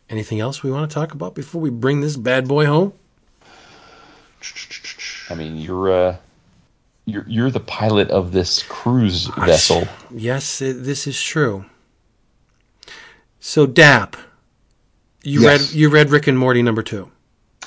Anything 0.10 0.40
else 0.40 0.62
we 0.64 0.72
want 0.72 0.90
to 0.90 0.94
talk 0.94 1.14
about 1.14 1.34
before 1.36 1.62
we 1.62 1.70
bring 1.70 2.02
this 2.02 2.16
bad 2.18 2.48
boy 2.48 2.66
home? 2.66 2.94
I 5.30 5.36
mean, 5.36 5.58
you're 5.58 5.92
uh, 5.92 6.18
you're 7.06 7.26
you're 7.28 7.52
the 7.52 7.60
pilot 7.60 8.10
of 8.10 8.32
this 8.32 8.62
cruise 8.64 9.26
vessel. 9.38 9.88
Yes, 10.12 10.62
it, 10.62 10.84
this 10.84 11.08
is 11.08 11.20
true. 11.22 11.66
So, 13.48 13.68
Dap, 13.68 14.18
you 15.22 15.42
Yes. 15.42 15.70
read 15.70 15.76
you 15.78 15.90
read 15.90 16.10
Rick 16.10 16.26
and 16.26 16.36
Morty 16.36 16.64
number 16.64 16.82
two. 16.82 17.12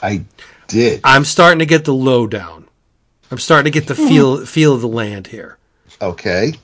I 0.03 0.25
did 0.67 1.01
I'm 1.05 1.25
starting 1.25 1.61
to 1.61 1.67
get 1.67 1.85
the 1.85 1.95
lowdown. 1.95 2.67
I'm 3.31 3.39
starting 3.39 3.71
to 3.73 3.79
get 3.81 3.87
the 3.87 3.95
feel 3.95 4.45
feel 4.45 4.75
of 4.75 4.81
the 4.81 4.89
land 4.89 5.29
here 5.29 5.57
okay 6.03 6.55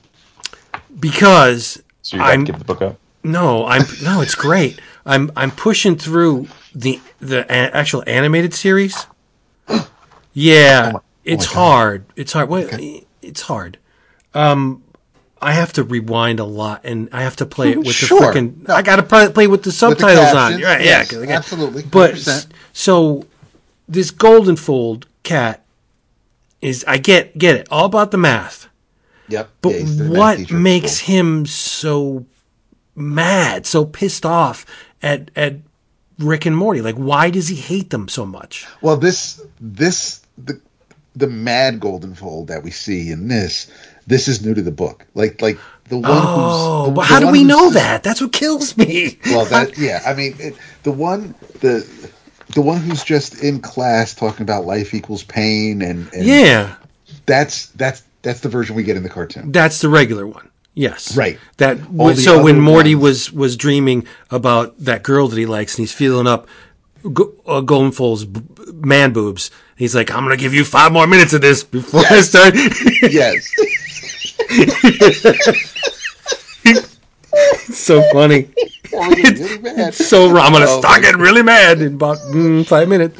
because 0.99 1.81
So 2.01 2.17
you're 2.17 2.25
about 2.25 2.31
to 2.31 2.33
I'm 2.39 2.43
give 2.43 2.59
the 2.59 2.65
book 2.65 2.81
up. 2.81 2.97
no, 3.23 3.65
I'm 3.65 3.83
no, 4.03 4.19
it's 4.19 4.35
great. 4.35 4.81
I'm 5.05 5.31
I'm 5.37 5.51
pushing 5.51 5.95
through 5.95 6.47
the 6.73 6.99
the 7.21 7.45
a- 7.49 7.73
actual 7.73 8.03
animated 8.05 8.53
series. 8.53 9.07
Yeah, 10.33 10.91
it's 11.23 11.45
hard. 11.45 12.03
It's 12.17 12.33
hard. 12.33 12.49
Well, 12.49 12.67
it's 13.21 13.41
hard. 13.43 13.77
Um, 14.33 14.83
I 15.41 15.51
have 15.53 15.73
to 15.73 15.83
rewind 15.83 16.39
a 16.39 16.45
lot, 16.45 16.81
and 16.85 17.09
I 17.11 17.21
have 17.23 17.35
to 17.37 17.45
play 17.45 17.71
it 17.71 17.77
with 17.77 17.87
the 17.87 17.93
Sure. 17.93 18.33
freaking. 18.33 18.67
No. 18.67 18.73
I 18.75 18.81
got 18.81 18.95
to 18.95 19.03
play, 19.03 19.27
with 19.27 19.33
the 19.35 19.47
With 19.47 19.63
the 19.63 19.71
subtitles 19.71 20.33
on. 20.33 20.53
Right? 20.53 20.59
Yeah, 20.61 20.79
yes, 20.79 21.11
got- 21.11 21.27
absolutely, 21.29 21.83
But 21.83 22.15
100%. 22.15 22.47
so 22.73 23.25
this 23.87 24.11
Goldenfold 24.11 25.03
cat 25.23 25.63
is. 26.61 26.83
I 26.87 26.97
get 26.97 27.37
get 27.37 27.55
it 27.57 27.67
all 27.69 27.85
about 27.85 28.11
the 28.11 28.17
math. 28.17 28.67
yep 29.27 29.49
But 29.61 29.73
Yeah, 29.81 30.07
what 30.09 30.51
makes 30.51 30.99
him 30.99 31.45
so 31.45 32.25
mad, 32.95 33.65
so 33.65 33.85
pissed 33.85 34.25
off 34.25 34.65
at 35.03 35.29
at 35.35 35.57
Rick 36.17 36.45
and 36.45 36.55
Morty? 36.57 36.81
Like, 36.81 36.95
why 36.95 37.29
does 37.29 37.49
he 37.49 37.55
hate 37.55 37.89
them 37.89 38.07
so 38.07 38.25
much? 38.25 38.65
Well, 38.81 38.97
this 38.97 39.41
this 39.59 40.21
the 40.37 40.59
the 41.15 41.27
mad 41.27 41.79
Goldenfold 41.79 42.47
that 42.47 42.63
we 42.63 42.71
see 42.71 43.11
in 43.11 43.27
this 43.27 43.67
this 44.07 44.27
is 44.27 44.45
new 44.45 44.53
to 44.53 44.61
the 44.61 44.71
book. 44.71 45.05
Like 45.15 45.41
like 45.41 45.57
the 45.89 45.97
one 45.97 46.11
Oh, 46.13 46.85
who's 46.85 46.87
the, 46.89 46.91
but 46.95 47.01
the 47.01 47.07
how 47.07 47.19
do 47.19 47.31
we 47.31 47.43
know 47.43 47.69
that? 47.71 48.03
That's 48.03 48.21
what 48.21 48.31
kills 48.31 48.75
me. 48.77 49.17
Well, 49.25 49.45
that 49.45 49.77
yeah, 49.77 50.01
I 50.05 50.13
mean 50.13 50.35
it, 50.39 50.55
the 50.83 50.91
one 50.91 51.35
the 51.61 51.87
the 52.53 52.61
one 52.61 52.79
who's 52.81 53.03
just 53.03 53.43
in 53.43 53.59
class 53.59 54.13
talking 54.13 54.43
about 54.43 54.65
life 54.65 54.93
equals 54.93 55.23
pain 55.23 55.81
and, 55.81 56.11
and 56.13 56.25
yeah, 56.25 56.75
that's 57.25 57.67
that's 57.69 58.03
that's 58.21 58.39
the 58.39 58.49
version 58.49 58.75
we 58.75 58.83
get 58.83 58.97
in 58.97 59.03
the 59.03 59.09
cartoon. 59.09 59.51
that's 59.51 59.81
the 59.81 59.89
regular 59.89 60.25
one. 60.27 60.49
Yes, 60.77 61.15
Right. 61.15 61.39
That 61.57 61.77
so 62.17 62.43
when 62.43 62.59
Morty 62.59 62.95
ones- 62.95 63.31
was 63.31 63.33
was 63.33 63.55
dreaming 63.57 64.05
about 64.29 64.77
that 64.79 65.03
girl 65.03 65.29
that 65.29 65.37
he 65.37 65.45
likes, 65.45 65.75
and 65.75 65.83
he's 65.83 65.93
feeling 65.93 66.27
up 66.27 66.47
Go- 67.13 67.33
uh, 67.47 67.61
Goldenfold's 67.61 68.25
b- 68.25 68.41
man 68.73 69.13
boobs. 69.13 69.51
He's 69.77 69.95
like, 69.95 70.11
"I'm 70.11 70.23
gonna 70.23 70.35
give 70.37 70.53
you 70.53 70.65
five 70.65 70.91
more 70.91 71.07
minutes 71.07 71.31
of 71.33 71.39
this 71.41 71.63
before 71.63 72.01
I 72.09 72.19
start." 72.21 72.55
yes. 73.03 73.47
So 77.71 78.01
funny. 78.11 78.49
It's. 78.97 80.07
So 80.07 80.27
I'm 80.37 80.51
gonna 80.53 80.65
Oh, 80.67 80.79
start 80.79 81.01
getting 81.01 81.19
really 81.21 81.41
mad 81.43 81.81
in 81.81 81.95
about 81.95 82.17
mm, 82.19 82.65
five 82.65 82.87
minutes. 82.87 83.19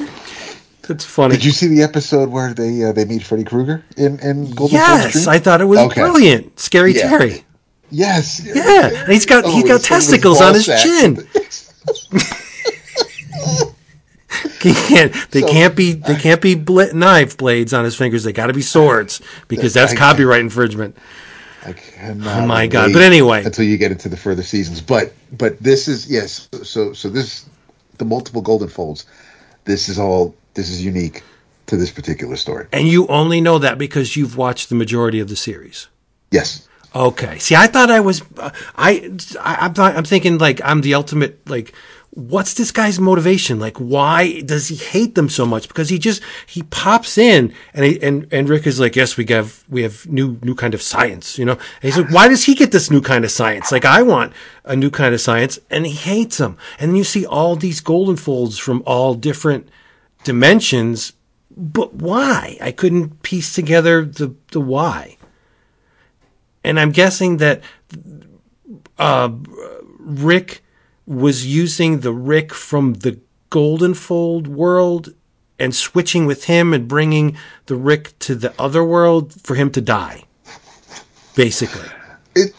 That's 0.88 1.04
funny. 1.04 1.34
Did 1.34 1.44
you 1.44 1.50
see 1.50 1.66
the 1.66 1.82
episode 1.82 2.30
where 2.30 2.54
they 2.54 2.84
uh, 2.84 2.92
they 2.92 3.04
meet 3.04 3.22
Freddy 3.24 3.44
Krueger 3.44 3.84
in 3.96 4.18
in 4.20 4.50
Golden 4.52 4.76
yes. 4.76 5.26
I 5.26 5.38
thought 5.38 5.60
it 5.60 5.64
was 5.66 5.78
Okay. 5.80 6.00
brilliant. 6.00 6.58
Scary 6.58 6.94
Yeah. 6.94 7.08
Terry. 7.08 7.44
Yes. 7.90 8.40
Yeah, 8.44 8.90
and 9.04 9.12
he's 9.12 9.26
got 9.26 9.44
Oh, 9.44 9.50
he's 9.50 9.64
got 9.64 9.82
testicles 9.82 10.40
on 10.40 10.54
his 10.54 10.64
sack. 10.66 10.82
chin. 10.82 11.26
Can't, 14.60 15.12
they 15.30 15.40
So- 15.40 15.48
can't 15.48 15.76
be 15.76 15.92
they 15.92 16.16
can't 16.16 16.40
be 16.40 16.54
bl- 16.54 16.92
knife 16.94 17.36
blades 17.36 17.72
on 17.72 17.84
his 17.84 17.94
fingers. 17.94 18.24
They 18.24 18.32
got 18.32 18.46
to 18.48 18.52
be 18.52 18.62
swords 18.62 19.20
because 19.48 19.74
that's 19.74 19.92
I- 19.92 19.96
copyright 19.96 20.40
infringement. 20.40 20.96
I 21.64 21.72
cannot 21.72 22.42
Oh 22.42 22.46
my 22.46 22.66
God. 22.68 22.92
But 22.92 23.02
anyway. 23.02 23.44
until 23.44 23.64
you 23.64 23.76
get 23.76 23.90
into 23.90 24.08
the 24.08 24.16
further 24.16 24.42
seasons. 24.42 24.80
But 24.80 25.12
but 25.32 25.60
this 25.60 25.88
is 25.88 26.10
yes. 26.10 26.48
So 26.62 26.92
so 26.92 27.08
this 27.08 27.46
the 27.98 28.04
multiple 28.04 28.42
Goldenfolds. 28.42 29.04
This 29.64 29.88
is 29.88 29.98
all. 29.98 30.34
This 30.54 30.70
is 30.70 30.84
unique 30.84 31.22
to 31.66 31.76
this 31.76 31.90
particular 31.90 32.36
story. 32.36 32.66
And 32.72 32.86
you 32.88 33.06
only 33.08 33.40
know 33.40 33.58
that 33.58 33.78
because 33.78 34.16
you've 34.16 34.36
watched 34.36 34.68
the 34.68 34.74
majority 34.76 35.18
of 35.20 35.28
the 35.28 35.36
series. 35.36 35.88
Yes. 36.30 36.66
Okay. 36.94 37.38
See, 37.40 37.54
I 37.56 37.66
thought 37.66 37.90
I 37.90 38.00
was. 38.00 38.22
Uh, 38.38 38.50
I, 38.76 39.10
I 39.40 39.66
I'm, 39.66 39.74
I'm 39.98 40.04
thinking 40.04 40.38
like 40.38 40.60
I'm 40.64 40.80
the 40.82 40.94
ultimate 40.94 41.46
like. 41.48 41.74
What's 42.16 42.54
this 42.54 42.72
guy's 42.72 42.98
motivation? 42.98 43.60
Like, 43.60 43.76
why 43.76 44.40
does 44.40 44.68
he 44.68 44.76
hate 44.76 45.14
them 45.14 45.28
so 45.28 45.44
much? 45.44 45.68
Because 45.68 45.90
he 45.90 45.98
just 45.98 46.22
he 46.46 46.62
pops 46.64 47.18
in 47.18 47.52
and 47.74 47.84
he, 47.84 48.02
and 48.02 48.26
and 48.32 48.48
Rick 48.48 48.66
is 48.66 48.80
like, 48.80 48.96
yes, 48.96 49.16
we 49.16 49.26
have 49.26 49.64
we 49.68 49.82
have 49.82 50.06
new 50.06 50.38
new 50.42 50.54
kind 50.54 50.72
of 50.72 50.80
science, 50.80 51.38
you 51.38 51.44
know. 51.44 51.52
And 51.52 51.82
he's 51.82 51.98
like, 51.98 52.10
why 52.10 52.28
does 52.28 52.44
he 52.44 52.54
get 52.54 52.72
this 52.72 52.90
new 52.90 53.02
kind 53.02 53.24
of 53.24 53.30
science? 53.30 53.70
Like, 53.70 53.84
I 53.84 54.02
want 54.02 54.32
a 54.64 54.74
new 54.74 54.90
kind 54.90 55.14
of 55.14 55.20
science, 55.20 55.58
and 55.70 55.86
he 55.86 55.92
hates 55.92 56.38
them. 56.38 56.56
And 56.80 56.96
you 56.96 57.04
see 57.04 57.26
all 57.26 57.54
these 57.54 57.82
Goldenfolds 57.82 58.58
from 58.58 58.82
all 58.86 59.14
different 59.14 59.68
dimensions, 60.24 61.12
but 61.54 61.94
why? 61.94 62.56
I 62.60 62.72
couldn't 62.72 63.22
piece 63.22 63.54
together 63.54 64.04
the 64.04 64.34
the 64.52 64.60
why 64.60 65.18
and 66.66 66.80
I'm 66.80 66.90
guessing 66.90 67.36
that 67.36 67.62
uh, 68.98 69.30
Rick 70.00 70.62
was 71.06 71.46
using 71.46 72.00
the 72.00 72.12
Rick 72.12 72.52
from 72.52 72.94
the 72.94 73.20
Goldenfold 73.50 74.48
world 74.48 75.14
and 75.58 75.74
switching 75.74 76.26
with 76.26 76.44
him 76.44 76.74
and 76.74 76.88
bringing 76.88 77.36
the 77.66 77.76
Rick 77.76 78.18
to 78.20 78.34
the 78.34 78.52
other 78.60 78.84
world 78.84 79.32
for 79.40 79.54
him 79.54 79.70
to 79.72 79.80
die, 79.80 80.24
basically. 81.34 81.88
It, 82.34 82.52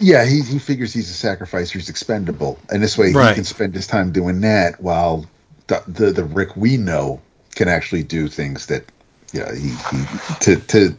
yeah, 0.00 0.24
he, 0.24 0.42
he 0.42 0.58
figures 0.58 0.92
he's 0.92 1.10
a 1.10 1.14
sacrifice, 1.14 1.70
he's 1.70 1.88
expendable, 1.88 2.58
and 2.70 2.82
this 2.82 2.98
way 2.98 3.12
Right. 3.12 3.28
he 3.30 3.34
can 3.36 3.44
spend 3.44 3.74
his 3.74 3.86
time 3.86 4.10
doing 4.10 4.40
that 4.40 4.80
while 4.80 5.26
the, 5.68 5.82
the 5.86 6.10
the 6.10 6.24
Rick 6.24 6.56
we 6.56 6.76
know 6.76 7.20
can 7.54 7.68
actually 7.68 8.02
do 8.02 8.26
things 8.28 8.66
that 8.66 8.84
yeah 9.32 9.54
he, 9.54 9.68
he 9.68 10.04
to 10.40 10.56
to 10.56 10.94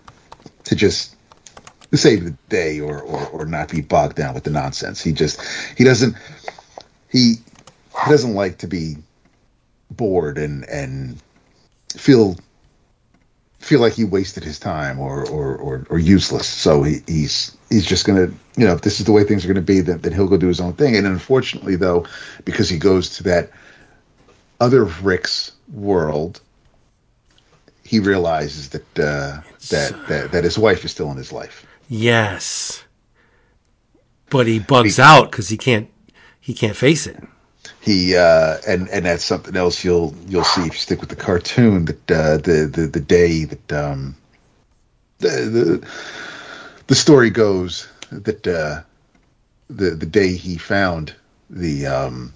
to 0.64 0.76
just 0.76 1.16
save 1.94 2.24
the 2.24 2.32
day 2.50 2.80
or, 2.80 3.02
or 3.02 3.28
or 3.28 3.46
not 3.46 3.70
be 3.70 3.82
bogged 3.82 4.16
down 4.16 4.34
with 4.34 4.46
the 4.46 4.50
nonsense. 4.52 5.04
He 5.04 5.12
just 5.12 5.42
he 5.78 5.84
doesn't 5.84 6.16
he 7.14 7.36
he 8.04 8.10
doesn't 8.10 8.34
like 8.34 8.58
to 8.58 8.68
be 8.68 8.98
bored 9.92 10.38
and 10.38 10.66
and 10.66 11.22
feel 11.96 12.36
feel 13.60 13.80
like 13.80 13.94
he 13.94 14.04
wasted 14.04 14.44
his 14.44 14.60
time 14.60 15.00
or 15.00 15.26
or 15.30 15.56
or, 15.56 15.88
or 15.90 16.00
useless. 16.00 16.48
So 16.48 16.84
he, 16.84 16.98
he's 17.08 17.56
he's 17.70 17.86
just 17.86 18.06
gonna 18.06 18.28
you 18.58 18.68
know 18.68 18.74
if 18.74 18.82
this 18.82 19.00
is 19.00 19.06
the 19.06 19.12
way 19.14 19.24
things 19.24 19.46
are 19.46 19.48
gonna 19.48 19.62
be, 19.62 19.80
then, 19.80 20.00
then 20.00 20.12
he'll 20.12 20.28
go 20.28 20.38
do 20.38 20.48
his 20.48 20.60
own 20.60 20.74
thing. 20.74 20.98
And 20.98 21.08
unfortunately, 21.08 21.76
though, 21.78 22.06
because 22.44 22.68
he 22.68 22.78
goes 22.78 23.18
to 23.18 23.24
that 23.24 23.52
other 24.60 24.84
Rick's 24.86 25.52
world, 25.72 26.42
he 27.84 28.00
realizes 28.00 28.70
that 28.70 29.00
uh, 29.00 29.42
that, 29.70 30.08
that 30.08 30.32
that 30.32 30.44
his 30.44 30.58
wife 30.58 30.84
is 30.84 30.92
still 30.92 31.12
in 31.12 31.18
his 31.18 31.32
life. 31.32 31.66
Yes, 31.88 32.84
but 34.32 34.48
he 34.48 34.58
bugs 34.58 34.98
out 34.98 35.30
because 35.30 35.50
he 35.50 35.58
can't 35.58 35.93
he 36.44 36.54
can't 36.54 36.76
face 36.76 37.08
it. 37.08 37.18
he 37.82 38.16
uh 38.16 38.58
and 38.68 38.90
and 38.90 39.06
that's 39.06 39.24
something 39.24 39.56
else 39.56 39.84
you'll 39.84 40.14
you'll 40.28 40.44
see 40.44 40.62
if 40.62 40.74
you 40.74 40.80
stick 40.80 41.00
with 41.00 41.10
the 41.10 41.16
cartoon 41.16 41.86
that 41.86 42.12
uh 42.12 42.38
the 42.38 42.70
the, 42.72 42.88
the 42.88 43.00
day 43.00 43.46
that 43.46 43.72
um 43.74 44.16
the, 45.20 45.30
the 45.30 45.88
the 46.88 46.96
story 46.96 47.30
goes 47.30 47.88
that 48.12 48.46
uh 48.46 48.82
the 49.70 49.92
the 49.92 50.06
day 50.06 50.36
he 50.36 50.58
found 50.58 51.16
the 51.50 51.88
um 51.88 52.34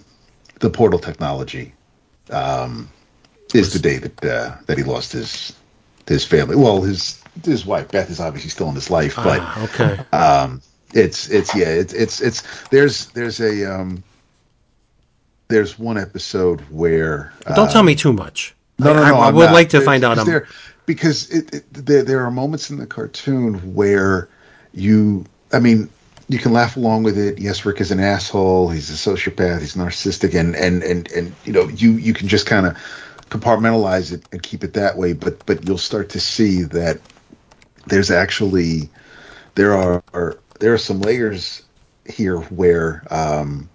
the 0.60 0.70
portal 0.70 0.98
technology 0.98 1.74
um 2.30 2.88
is 3.54 3.72
the 3.72 3.78
day 3.78 3.98
that 3.98 4.24
uh 4.24 4.56
that 4.66 4.78
he 4.78 4.84
lost 4.84 5.12
his 5.12 5.52
his 6.06 6.24
family 6.24 6.56
well 6.56 6.80
his 6.82 7.22
his 7.44 7.66
wife 7.66 7.90
beth 7.90 8.10
is 8.10 8.20
obviously 8.20 8.50
still 8.50 8.68
in 8.70 8.74
his 8.74 8.90
life 8.90 9.14
but 9.16 9.40
Ah, 9.42 9.64
okay. 9.64 9.98
um 10.12 10.62
it's 10.94 11.28
it's 11.28 11.54
yeah 11.54 11.68
it's 11.68 11.92
it's 11.92 12.20
it's 12.20 12.42
there's 12.68 13.06
there's 13.08 13.40
a 13.40 13.64
um 13.72 14.02
there's 15.48 15.78
one 15.78 15.98
episode 15.98 16.60
where 16.70 17.32
But 17.46 17.56
don't 17.56 17.70
tell 17.70 17.82
me 17.82 17.94
too 17.94 18.12
much. 18.12 18.54
no, 18.78 18.92
no, 18.94 19.02
I, 19.02 19.10
no, 19.10 19.16
I 19.16 19.28
I'm 19.28 19.34
would 19.34 19.46
not. 19.46 19.54
like 19.54 19.70
to 19.70 19.80
find 19.80 20.04
out. 20.04 20.24
there 20.26 20.46
because 20.86 21.30
it, 21.30 21.54
it, 21.54 21.72
there 21.72 22.02
there 22.02 22.24
are 22.24 22.30
moments 22.30 22.70
in 22.70 22.76
the 22.78 22.86
cartoon 22.86 23.74
where 23.74 24.28
you 24.72 25.24
I 25.52 25.60
mean 25.60 25.88
you 26.30 26.38
can 26.38 26.52
laugh 26.52 26.76
along 26.76 27.04
with 27.04 27.16
it. 27.16 27.38
Yes, 27.38 27.64
Rick 27.64 27.80
is 27.80 27.90
an 27.90 28.00
asshole. 28.00 28.68
He's 28.68 28.90
a 28.90 29.10
sociopath. 29.10 29.60
He's 29.60 29.74
narcissistic, 29.74 30.38
and 30.38 30.54
and 30.54 30.82
and 30.82 31.10
and 31.12 31.34
you 31.44 31.52
know 31.52 31.68
you 31.68 31.92
you 31.92 32.12
can 32.12 32.28
just 32.28 32.46
kind 32.46 32.66
of 32.66 32.76
compartmentalize 33.30 34.12
it 34.12 34.22
and 34.32 34.42
keep 34.42 34.62
it 34.64 34.74
that 34.74 34.96
way. 34.98 35.12
But 35.14 35.44
but 35.46 35.66
you'll 35.66 35.78
start 35.78 36.10
to 36.10 36.20
see 36.20 36.62
that 36.64 37.00
there's 37.86 38.10
actually 38.10 38.90
there 39.54 39.74
are, 39.74 40.02
are 40.12 40.38
there 40.58 40.74
are 40.74 40.78
some 40.78 41.00
layers 41.00 41.62
here 42.06 42.38
where 42.38 43.04
um 43.10 43.68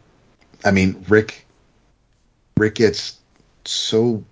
I 0.65 0.71
mean 0.71 1.05
Rick 1.07 1.45
Rick 2.57 2.75
gets 2.75 3.19
so 3.65 4.23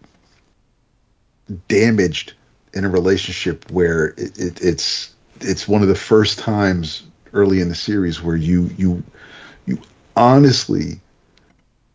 damaged 1.68 2.34
in 2.74 2.86
a 2.86 2.90
relationship 2.90 3.70
where 3.72 4.08
it, 4.18 4.40
it, 4.40 4.62
it's 4.62 5.14
it's 5.40 5.68
one 5.68 5.82
of 5.82 5.88
the 5.88 5.96
first 5.96 6.40
times 6.40 7.04
early 7.34 7.62
in 7.62 7.70
the 7.70 7.76
series 7.76 8.22
where 8.22 8.36
you 8.36 8.70
you 8.78 9.04
you 9.66 9.80
honestly 10.16 11.00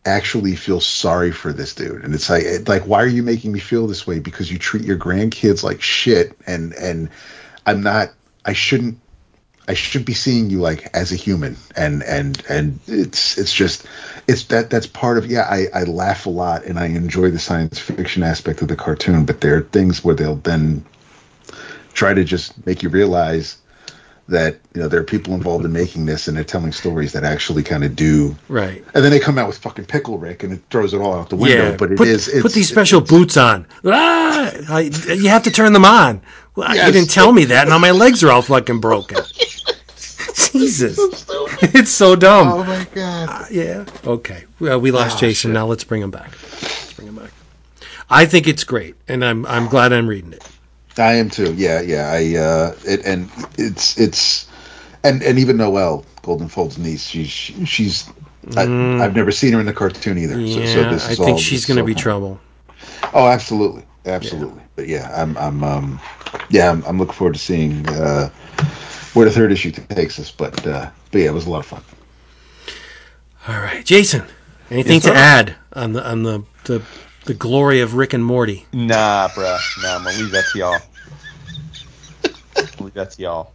actually 0.05 0.55
feel 0.55 0.79
sorry 0.79 1.31
for 1.31 1.51
this 1.51 1.75
dude. 1.75 2.03
And 2.03 2.13
it's 2.15 2.29
like 2.29 2.67
like 2.67 2.83
why 2.83 3.01
are 3.01 3.07
you 3.07 3.23
making 3.23 3.51
me 3.51 3.59
feel 3.59 3.87
this 3.87 4.07
way? 4.07 4.19
Because 4.19 4.51
you 4.51 4.57
treat 4.57 4.83
your 4.83 4.97
grandkids 4.97 5.63
like 5.63 5.81
shit 5.81 6.37
and 6.47 6.73
and 6.73 7.09
I'm 7.65 7.81
not 7.81 8.09
I 8.45 8.53
shouldn't 8.53 8.99
I 9.67 9.73
should 9.73 10.05
be 10.05 10.13
seeing 10.13 10.49
you 10.49 10.59
like 10.59 10.89
as 10.95 11.11
a 11.11 11.15
human. 11.15 11.57
And 11.75 12.03
and 12.03 12.41
and 12.49 12.79
it's 12.87 13.37
it's 13.37 13.53
just 13.53 13.85
it's 14.27 14.45
that 14.45 14.69
that's 14.69 14.87
part 14.87 15.17
of 15.17 15.25
yeah 15.25 15.41
I 15.49 15.67
I 15.73 15.83
laugh 15.83 16.25
a 16.25 16.29
lot 16.29 16.65
and 16.65 16.79
I 16.79 16.85
enjoy 16.87 17.31
the 17.31 17.39
science 17.39 17.77
fiction 17.79 18.23
aspect 18.23 18.61
of 18.61 18.69
the 18.69 18.75
cartoon 18.75 19.25
but 19.25 19.41
there 19.41 19.57
are 19.57 19.61
things 19.61 20.03
where 20.03 20.15
they'll 20.15 20.35
then 20.35 20.85
try 21.93 22.13
to 22.13 22.23
just 22.23 22.65
make 22.65 22.83
you 22.83 22.89
realize 22.89 23.57
that 24.29 24.57
you 24.75 24.81
know 24.81 24.87
there 24.89 24.99
are 24.99 25.03
people 25.05 25.33
involved 25.33 25.63
in 25.63 25.71
making 25.71 26.05
this 26.05 26.27
and 26.27 26.35
they're 26.35 26.43
telling 26.43 26.71
stories 26.73 27.13
that 27.13 27.23
actually 27.23 27.63
kind 27.63 27.83
of 27.85 27.95
do 27.95 28.35
right. 28.49 28.83
and 28.93 29.03
then 29.03 29.09
they 29.11 29.19
come 29.19 29.37
out 29.37 29.47
with 29.47 29.57
fucking 29.57 29.85
pickle 29.85 30.17
Rick 30.17 30.43
and 30.43 30.51
it 30.53 30.61
throws 30.69 30.93
it 30.93 30.99
all 30.99 31.13
out 31.13 31.29
the 31.29 31.35
window 31.37 31.69
Yeah, 31.71 31.77
but 31.77 31.91
it 31.93 31.97
put, 31.97 32.07
is 32.09 32.27
it's, 32.27 32.41
put 32.41 32.51
these 32.53 32.67
special 32.67 33.01
it's- 33.01 33.09
boots 33.09 33.37
on. 33.37 33.65
Ah, 33.85 34.51
I, 34.69 34.81
you 35.13 35.29
have 35.29 35.43
to 35.43 35.51
turn 35.51 35.71
them 35.73 35.85
on. 35.85 36.21
Well, 36.55 36.75
You 36.75 36.91
didn't 36.91 37.09
tell 37.09 37.31
me 37.31 37.45
that. 37.45 37.67
Now 37.69 37.77
my 37.77 37.91
legs 37.91 38.23
are 38.23 38.31
all 38.31 38.41
fucking 38.41 38.79
broken. 38.81 39.17
Jesus, 40.51 40.97
it's 41.61 41.91
so 41.91 42.15
dumb. 42.15 42.47
oh 42.49 42.63
my 42.63 42.85
god 42.93 43.47
Yeah. 43.51 43.85
Okay. 44.05 44.43
Well, 44.59 44.79
we 44.79 44.91
lost 44.91 45.17
Oh, 45.17 45.19
Jason. 45.21 45.49
shit. 45.49 45.53
Now 45.53 45.65
let's 45.67 45.83
bring 45.83 46.01
him 46.01 46.11
back. 46.11 46.31
Let's 46.31 46.93
bring 46.93 47.07
him 47.07 47.15
back. 47.15 47.31
I 48.09 48.25
think 48.25 48.47
it's 48.47 48.63
great, 48.63 48.95
and 49.07 49.23
I'm 49.23 49.45
I'm 49.45 49.67
glad 49.67 49.93
I'm 49.93 50.07
reading 50.07 50.33
it. 50.33 50.47
I 50.99 51.13
am 51.13 51.29
too. 51.29 51.53
Yeah, 51.53 51.81
yeah. 51.81 52.11
I 52.11 52.37
uh, 52.37 52.75
it, 52.85 53.05
and 53.05 53.29
it's 53.57 53.97
it's 53.97 54.47
and 55.03 55.21
and 55.23 55.39
even 55.39 55.57
Noelle 55.57 56.05
Goldenfold's 56.23 56.77
niece. 56.77 57.05
She's 57.07 57.29
she's 57.29 58.09
I, 58.55 58.63
I've 58.63 59.15
never 59.15 59.31
seen 59.31 59.53
her 59.53 59.59
in 59.59 59.65
the 59.65 59.73
cartoon 59.73 60.17
either. 60.17 60.35
Mm. 60.35 60.47
Yeah, 60.47 60.65
so, 60.65 60.83
so 60.83 60.89
this 60.89 61.09
I 61.09 61.15
think 61.15 61.29
all 61.29 61.37
she's 61.37 61.65
going 61.65 61.77
to 61.77 61.81
so 61.81 61.85
be 61.85 61.93
fun. 61.93 62.01
trouble. 62.01 62.39
Oh, 63.13 63.27
absolutely, 63.27 63.83
absolutely. 64.05 64.61
But 64.75 64.87
yeah, 64.87 65.11
I'm 65.15 65.37
I'm 65.37 65.63
um 65.63 65.99
yeah 66.49 66.71
I'm, 66.71 66.83
I'm 66.85 66.97
looking 66.97 67.13
forward 67.13 67.33
to 67.33 67.39
seeing 67.39 67.87
uh, 67.89 68.29
where 69.13 69.25
the 69.25 69.31
third 69.31 69.51
issue 69.51 69.71
takes 69.71 70.19
us. 70.19 70.31
But 70.31 70.65
uh, 70.65 70.89
but 71.11 71.19
yeah, 71.19 71.27
it 71.27 71.33
was 71.33 71.47
a 71.47 71.49
lot 71.49 71.59
of 71.59 71.65
fun. 71.65 71.83
All 73.47 73.59
right, 73.59 73.83
Jason. 73.85 74.23
Anything 74.69 74.95
Yes, 74.95 75.03
to 75.03 75.13
add 75.13 75.55
on 75.73 75.93
the 75.93 76.05
on 76.09 76.23
the, 76.23 76.43
the 76.65 76.81
the 77.27 77.33
glory 77.33 77.81
of 77.81 77.93
Rick 77.95 78.13
and 78.13 78.25
Morty? 78.25 78.65
Nah, 78.73 79.27
bruh. 79.29 79.59
Nah, 79.83 79.95
I'm 79.97 80.03
gonna 80.03 80.17
leave 80.17 80.31
that 80.31 80.45
to 80.51 80.57
y'all. 80.57 80.81
I'll 82.79 82.85
leave 82.85 82.93
that 82.93 83.11
to 83.11 83.21
y'all. 83.21 83.51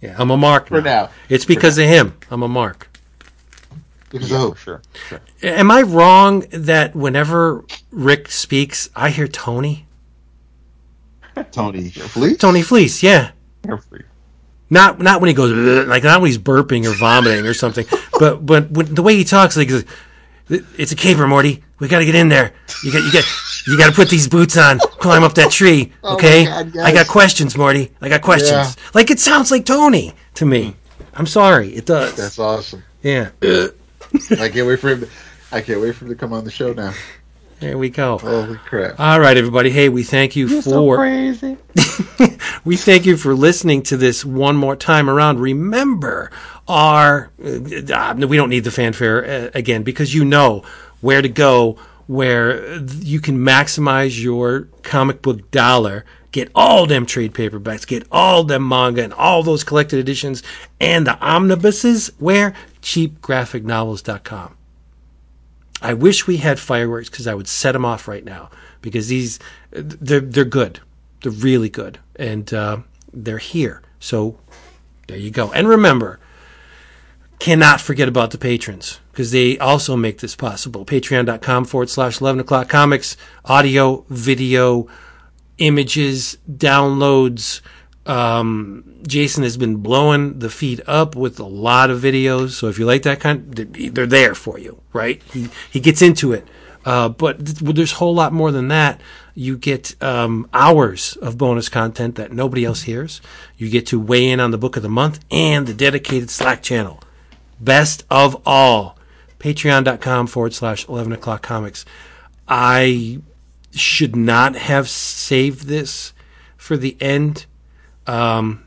Yeah, 0.00 0.16
I'm 0.18 0.30
a 0.30 0.36
mark 0.36 0.68
For 0.68 0.82
now. 0.82 1.10
It's 1.28 1.44
because 1.44 1.78
of 1.78 1.86
him. 1.86 2.16
I'm 2.30 2.42
a 2.42 2.48
mark. 2.48 2.88
Because 4.10 4.30
Yeah, 4.30 4.38
oh, 4.38 4.50
for 4.52 4.58
sure. 4.58 4.82
sure. 5.08 5.20
Am 5.42 5.70
I 5.70 5.82
wrong 5.82 6.40
that 6.50 6.94
whenever 6.94 7.64
Rick 7.90 8.30
speaks, 8.30 8.88
I 8.94 9.10
hear 9.10 9.28
Tony? 9.28 9.86
Tony 11.52 11.90
Fleet. 11.90 12.40
Tony 12.40 12.62
Fleece, 12.62 13.02
yeah. 13.02 13.32
Not 14.70 15.00
not 15.00 15.20
when 15.20 15.28
he 15.28 15.34
goes 15.34 15.86
like 15.86 16.02
not 16.02 16.20
when 16.20 16.28
he's 16.28 16.38
burping 16.38 16.86
or 16.86 16.94
vomiting 16.94 17.46
or 17.46 17.54
something, 17.54 17.86
but 18.18 18.44
but 18.44 18.70
when, 18.70 18.94
the 18.94 19.02
way 19.02 19.16
he 19.16 19.24
talks, 19.24 19.56
like 19.56 19.70
it's 20.48 20.92
a 20.92 20.96
caper, 20.96 21.26
Morty. 21.26 21.62
We 21.78 21.88
got 21.88 21.98
to 21.98 22.06
get 22.06 22.14
in 22.14 22.28
there. 22.28 22.54
You 22.82 22.92
got 22.92 23.04
you 23.04 23.12
got 23.12 23.24
you 23.66 23.78
got 23.78 23.88
to 23.88 23.92
put 23.92 24.08
these 24.08 24.28
boots 24.28 24.56
on. 24.56 24.78
Climb 24.98 25.22
up 25.22 25.34
that 25.34 25.50
tree, 25.50 25.92
okay? 26.02 26.44
God, 26.46 26.76
I 26.78 26.92
got 26.92 27.06
questions, 27.06 27.56
Morty. 27.56 27.92
I 28.00 28.08
got 28.08 28.22
questions. 28.22 28.76
Yeah. 28.76 28.90
Like 28.94 29.10
it 29.10 29.20
sounds 29.20 29.50
like 29.50 29.64
Tony 29.64 30.14
to 30.34 30.46
me. 30.46 30.76
I'm 31.14 31.26
sorry, 31.26 31.74
it 31.74 31.86
does. 31.86 32.16
That's 32.16 32.38
awesome. 32.38 32.82
yeah. 33.02 33.30
I 33.42 34.48
can't 34.48 34.66
wait 34.66 34.80
for 34.80 34.90
him. 34.90 35.00
To, 35.00 35.08
I 35.52 35.60
can't 35.60 35.80
wait 35.80 35.94
for 35.94 36.04
him 36.04 36.10
to 36.10 36.16
come 36.16 36.32
on 36.32 36.44
the 36.44 36.50
show 36.50 36.72
now. 36.72 36.94
There 37.60 37.78
we 37.78 37.88
go. 37.88 38.18
Holy 38.18 38.58
crap! 38.58 39.00
All 39.00 39.18
right, 39.18 39.34
everybody. 39.34 39.70
Hey, 39.70 39.88
we 39.88 40.02
thank 40.02 40.36
you 40.36 40.46
You're 40.46 40.62
so 40.62 40.72
for 40.72 40.96
crazy. 40.96 41.56
we 42.66 42.76
thank 42.76 43.06
you 43.06 43.16
for 43.16 43.34
listening 43.34 43.82
to 43.84 43.96
this 43.96 44.26
one 44.26 44.56
more 44.56 44.76
time 44.76 45.08
around. 45.08 45.40
Remember, 45.40 46.30
our 46.68 47.30
uh, 47.42 48.14
we 48.28 48.36
don't 48.36 48.50
need 48.50 48.64
the 48.64 48.70
fanfare 48.70 49.24
uh, 49.24 49.50
again 49.54 49.84
because 49.84 50.14
you 50.14 50.22
know 50.24 50.64
where 51.00 51.22
to 51.22 51.28
go, 51.28 51.78
where 52.06 52.76
you 53.00 53.20
can 53.20 53.38
maximize 53.38 54.22
your 54.22 54.68
comic 54.82 55.22
book 55.22 55.50
dollar. 55.50 56.04
Get 56.32 56.50
all 56.54 56.86
them 56.86 57.06
trade 57.06 57.32
paperbacks, 57.32 57.86
get 57.86 58.06
all 58.12 58.44
them 58.44 58.68
manga 58.68 59.02
and 59.02 59.14
all 59.14 59.42
those 59.42 59.64
collected 59.64 59.98
editions 59.98 60.42
and 60.78 61.06
the 61.06 61.18
omnibuses. 61.20 62.12
Where 62.18 62.54
cheapgraphicnovels.com. 62.82 64.56
I 65.82 65.94
wish 65.94 66.26
we 66.26 66.38
had 66.38 66.58
fireworks 66.58 67.08
because 67.08 67.26
I 67.26 67.34
would 67.34 67.48
set 67.48 67.72
them 67.72 67.84
off 67.84 68.08
right 68.08 68.24
now 68.24 68.50
because 68.80 69.08
these 69.08 69.38
they're 69.70 70.20
they're 70.20 70.44
good, 70.44 70.80
they're 71.22 71.32
really 71.32 71.68
good, 71.68 71.98
and 72.16 72.52
uh, 72.52 72.78
they're 73.12 73.38
here. 73.38 73.82
So 73.98 74.38
there 75.06 75.18
you 75.18 75.30
go. 75.30 75.52
And 75.52 75.68
remember, 75.68 76.18
cannot 77.38 77.80
forget 77.80 78.08
about 78.08 78.30
the 78.30 78.38
patrons 78.38 79.00
because 79.12 79.30
they 79.30 79.58
also 79.58 79.96
make 79.96 80.18
this 80.18 80.34
possible. 80.34 80.84
Patreon.com 80.84 81.64
forward 81.64 81.90
slash 81.90 82.20
11 82.20 82.40
o'clock 82.40 82.68
comics, 82.68 83.16
audio, 83.44 84.04
video, 84.08 84.88
images, 85.58 86.38
downloads. 86.50 87.60
Um, 88.06 89.00
Jason 89.06 89.42
has 89.42 89.56
been 89.56 89.76
blowing 89.76 90.38
the 90.38 90.50
feed 90.50 90.82
up 90.86 91.16
with 91.16 91.40
a 91.40 91.44
lot 91.44 91.90
of 91.90 92.00
videos. 92.00 92.50
So 92.50 92.68
if 92.68 92.78
you 92.78 92.86
like 92.86 93.02
that 93.02 93.20
kind, 93.20 93.52
they're 93.52 94.06
there 94.06 94.34
for 94.34 94.58
you, 94.58 94.80
right? 94.92 95.22
He, 95.32 95.48
he 95.70 95.80
gets 95.80 96.02
into 96.02 96.32
it. 96.32 96.46
Uh, 96.84 97.08
but 97.08 97.44
th- 97.44 97.74
there's 97.74 97.92
a 97.92 97.96
whole 97.96 98.14
lot 98.14 98.32
more 98.32 98.52
than 98.52 98.68
that. 98.68 99.00
You 99.34 99.58
get 99.58 100.00
um, 100.02 100.48
hours 100.54 101.16
of 101.16 101.36
bonus 101.36 101.68
content 101.68 102.14
that 102.14 102.32
nobody 102.32 102.64
else 102.64 102.82
hears. 102.82 103.20
You 103.58 103.68
get 103.68 103.86
to 103.88 104.00
weigh 104.00 104.30
in 104.30 104.38
on 104.38 104.52
the 104.52 104.58
book 104.58 104.76
of 104.76 104.82
the 104.84 104.88
month 104.88 105.18
and 105.30 105.66
the 105.66 105.74
dedicated 105.74 106.30
Slack 106.30 106.62
channel. 106.62 107.00
Best 107.60 108.04
of 108.10 108.40
all, 108.46 108.98
patreon.com 109.38 110.26
forward 110.26 110.54
slash 110.54 110.88
11 110.88 111.12
o'clock 111.12 111.42
comics. 111.42 111.84
I 112.48 113.20
should 113.72 114.16
not 114.16 114.56
have 114.56 114.88
saved 114.88 115.66
this 115.66 116.12
for 116.56 116.76
the 116.76 116.96
end. 117.00 117.46
Um, 118.06 118.64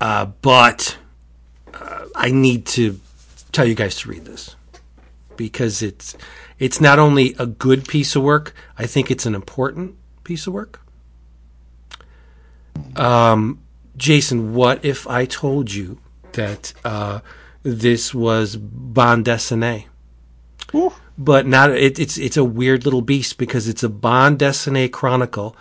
uh, 0.00 0.26
but 0.42 0.96
uh, 1.72 2.06
I 2.14 2.30
need 2.30 2.66
to 2.66 3.00
tell 3.52 3.64
you 3.64 3.74
guys 3.74 3.96
to 3.96 4.08
read 4.08 4.24
this 4.24 4.56
because 5.36 5.82
it's 5.82 6.16
it's 6.58 6.80
not 6.80 6.98
only 6.98 7.34
a 7.38 7.46
good 7.46 7.88
piece 7.88 8.14
of 8.14 8.22
work. 8.22 8.54
I 8.78 8.86
think 8.86 9.10
it's 9.10 9.26
an 9.26 9.34
important 9.34 9.96
piece 10.22 10.46
of 10.46 10.52
work. 10.52 10.80
Um, 12.96 13.60
Jason, 13.96 14.54
what 14.54 14.84
if 14.84 15.06
I 15.06 15.24
told 15.24 15.72
you 15.72 15.98
that 16.34 16.72
uh, 16.84 17.20
this 17.62 18.14
was 18.14 18.56
bande 18.56 19.26
dessinée? 19.26 19.86
But 21.16 21.46
not 21.46 21.70
it, 21.70 21.98
it's 21.98 22.18
it's 22.18 22.36
a 22.36 22.44
weird 22.44 22.84
little 22.84 23.02
beast 23.02 23.38
because 23.38 23.68
it's 23.68 23.82
a 23.82 23.88
bande 23.88 24.38
dessinée 24.40 24.90
chronicle 24.90 25.56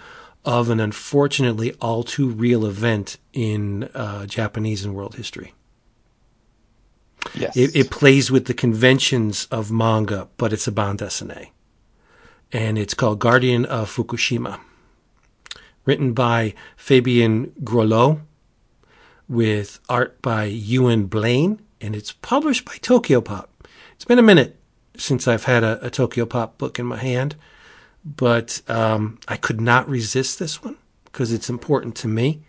of 0.45 0.69
an 0.69 0.79
unfortunately 0.79 1.73
all 1.79 2.03
too 2.03 2.29
real 2.29 2.65
event 2.65 3.17
in 3.31 3.85
uh, 3.93 4.25
Japanese 4.25 4.83
and 4.83 4.93
world 4.93 5.15
history. 5.15 5.53
Yes. 7.33 7.55
It, 7.55 7.75
it 7.75 7.89
plays 7.89 8.29
with 8.29 8.45
the 8.45 8.53
conventions 8.53 9.47
of 9.49 9.71
manga, 9.71 10.27
but 10.37 10.51
it's 10.51 10.67
a 10.67 10.71
bande 10.71 10.99
dessinée. 10.99 11.49
And 12.51 12.77
it's 12.77 12.93
called 12.93 13.19
Guardian 13.19 13.65
of 13.65 13.89
Fukushima. 13.89 14.59
Written 15.85 16.13
by 16.13 16.53
Fabien 16.75 17.51
Grolleau, 17.63 18.21
with 19.33 19.79
art 19.89 20.21
by 20.21 20.45
Ewen 20.45 21.07
Blain, 21.07 21.59
and 21.81 21.95
it's 21.95 22.11
published 22.11 22.65
by 22.65 22.75
Tokyopop. 22.75 23.47
It's 23.95 24.05
been 24.05 24.19
a 24.19 24.23
minute 24.23 24.59
since 24.95 25.27
I've 25.27 25.45
had 25.45 25.63
a, 25.63 25.83
a 25.85 25.89
Tokyopop 25.89 26.57
book 26.57 26.77
in 26.77 26.85
my 26.85 26.97
hand, 26.97 27.35
but 28.05 28.61
um, 28.67 29.17
I 29.27 29.37
could 29.37 29.59
not 29.59 29.89
resist 29.89 30.37
this 30.37 30.63
one 30.63 30.77
because 31.05 31.33
it's 31.33 31.49
important 31.49 31.95
to 31.97 32.07
me. 32.07 32.43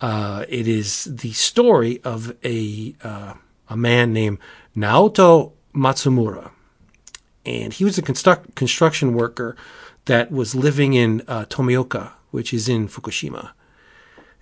Uh, 0.00 0.44
it 0.48 0.66
is 0.66 1.04
the 1.04 1.32
story 1.32 2.00
of 2.04 2.34
a 2.42 2.94
uh, 3.02 3.34
a 3.68 3.76
man 3.76 4.12
named 4.12 4.38
Naoto 4.74 5.52
Matsumura, 5.74 6.52
and 7.44 7.74
he 7.74 7.84
was 7.84 7.98
a 7.98 8.02
construct, 8.02 8.54
construction 8.54 9.12
worker 9.12 9.56
that 10.06 10.32
was 10.32 10.54
living 10.54 10.94
in 10.94 11.22
uh, 11.28 11.44
Tomioka, 11.44 12.12
which 12.30 12.54
is 12.54 12.66
in 12.66 12.88
Fukushima, 12.88 13.50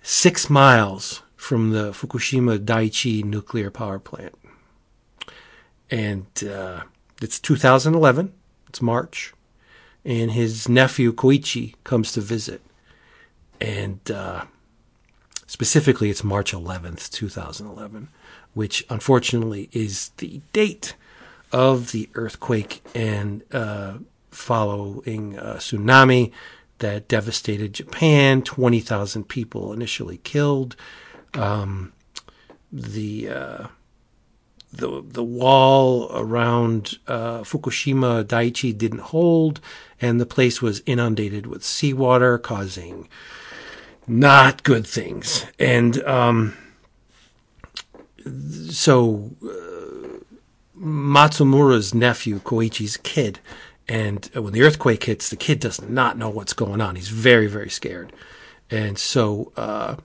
six 0.01 0.49
miles 0.49 1.23
from 1.47 1.71
the 1.71 1.91
Fukushima 1.91 2.59
Daiichi 2.59 3.23
nuclear 3.23 3.71
power 3.71 3.99
plant. 3.99 4.35
And 5.89 6.25
uh, 6.43 6.81
it's 7.21 7.39
2011. 7.39 8.33
It's 8.67 8.81
March, 8.81 9.33
and 10.03 10.31
his 10.31 10.67
nephew 10.67 11.13
Koichi 11.13 11.75
comes 11.85 12.11
to 12.11 12.19
visit, 12.19 12.61
and 13.61 13.99
uh, 14.11 14.43
specifically, 15.47 16.09
it's 16.09 16.21
March 16.21 16.51
11th, 16.51 17.09
2011 17.11 18.09
which 18.57 18.83
unfortunately 18.89 19.69
is 19.71 20.09
the 20.17 20.41
date 20.51 20.95
of 21.51 21.91
the 21.91 22.09
earthquake 22.15 22.83
and 22.95 23.43
uh, 23.53 23.99
following 24.31 25.33
tsunami 25.35 26.31
that 26.79 27.07
devastated 27.07 27.73
Japan. 27.73 28.41
20,000 28.41 29.27
people 29.27 29.71
initially 29.73 30.17
killed. 30.17 30.75
Um, 31.33 31.93
the 32.71 33.29
uh, 33.29 33.67
the 34.71 35.03
the 35.05 35.23
wall 35.23 36.09
around 36.13 36.97
uh, 37.07 37.39
Fukushima 37.39 38.23
Daiichi 38.23 38.77
didn't 38.77 38.99
hold, 38.99 39.61
and 40.01 40.19
the 40.19 40.25
place 40.25 40.61
was 40.61 40.81
inundated 40.85 41.47
with 41.47 41.63
seawater, 41.63 42.37
causing 42.37 43.07
not 44.07 44.63
good 44.63 44.87
things. 44.87 45.45
And 45.59 46.01
um, 46.03 46.57
so 48.69 49.31
uh, 49.43 50.19
Matsumura's 50.75 51.93
nephew, 51.93 52.39
Koichi's 52.39 52.97
kid, 52.97 53.39
and 53.87 54.25
when 54.33 54.53
the 54.53 54.63
earthquake 54.63 55.05
hits, 55.05 55.29
the 55.29 55.35
kid 55.35 55.59
does 55.59 55.81
not 55.81 56.17
know 56.17 56.29
what's 56.29 56.53
going 56.53 56.81
on. 56.81 56.95
He's 56.95 57.09
very, 57.09 57.47
very 57.47 57.69
scared. 57.69 58.11
And 58.69 58.99
so 58.99 59.53
uh, 59.55 59.95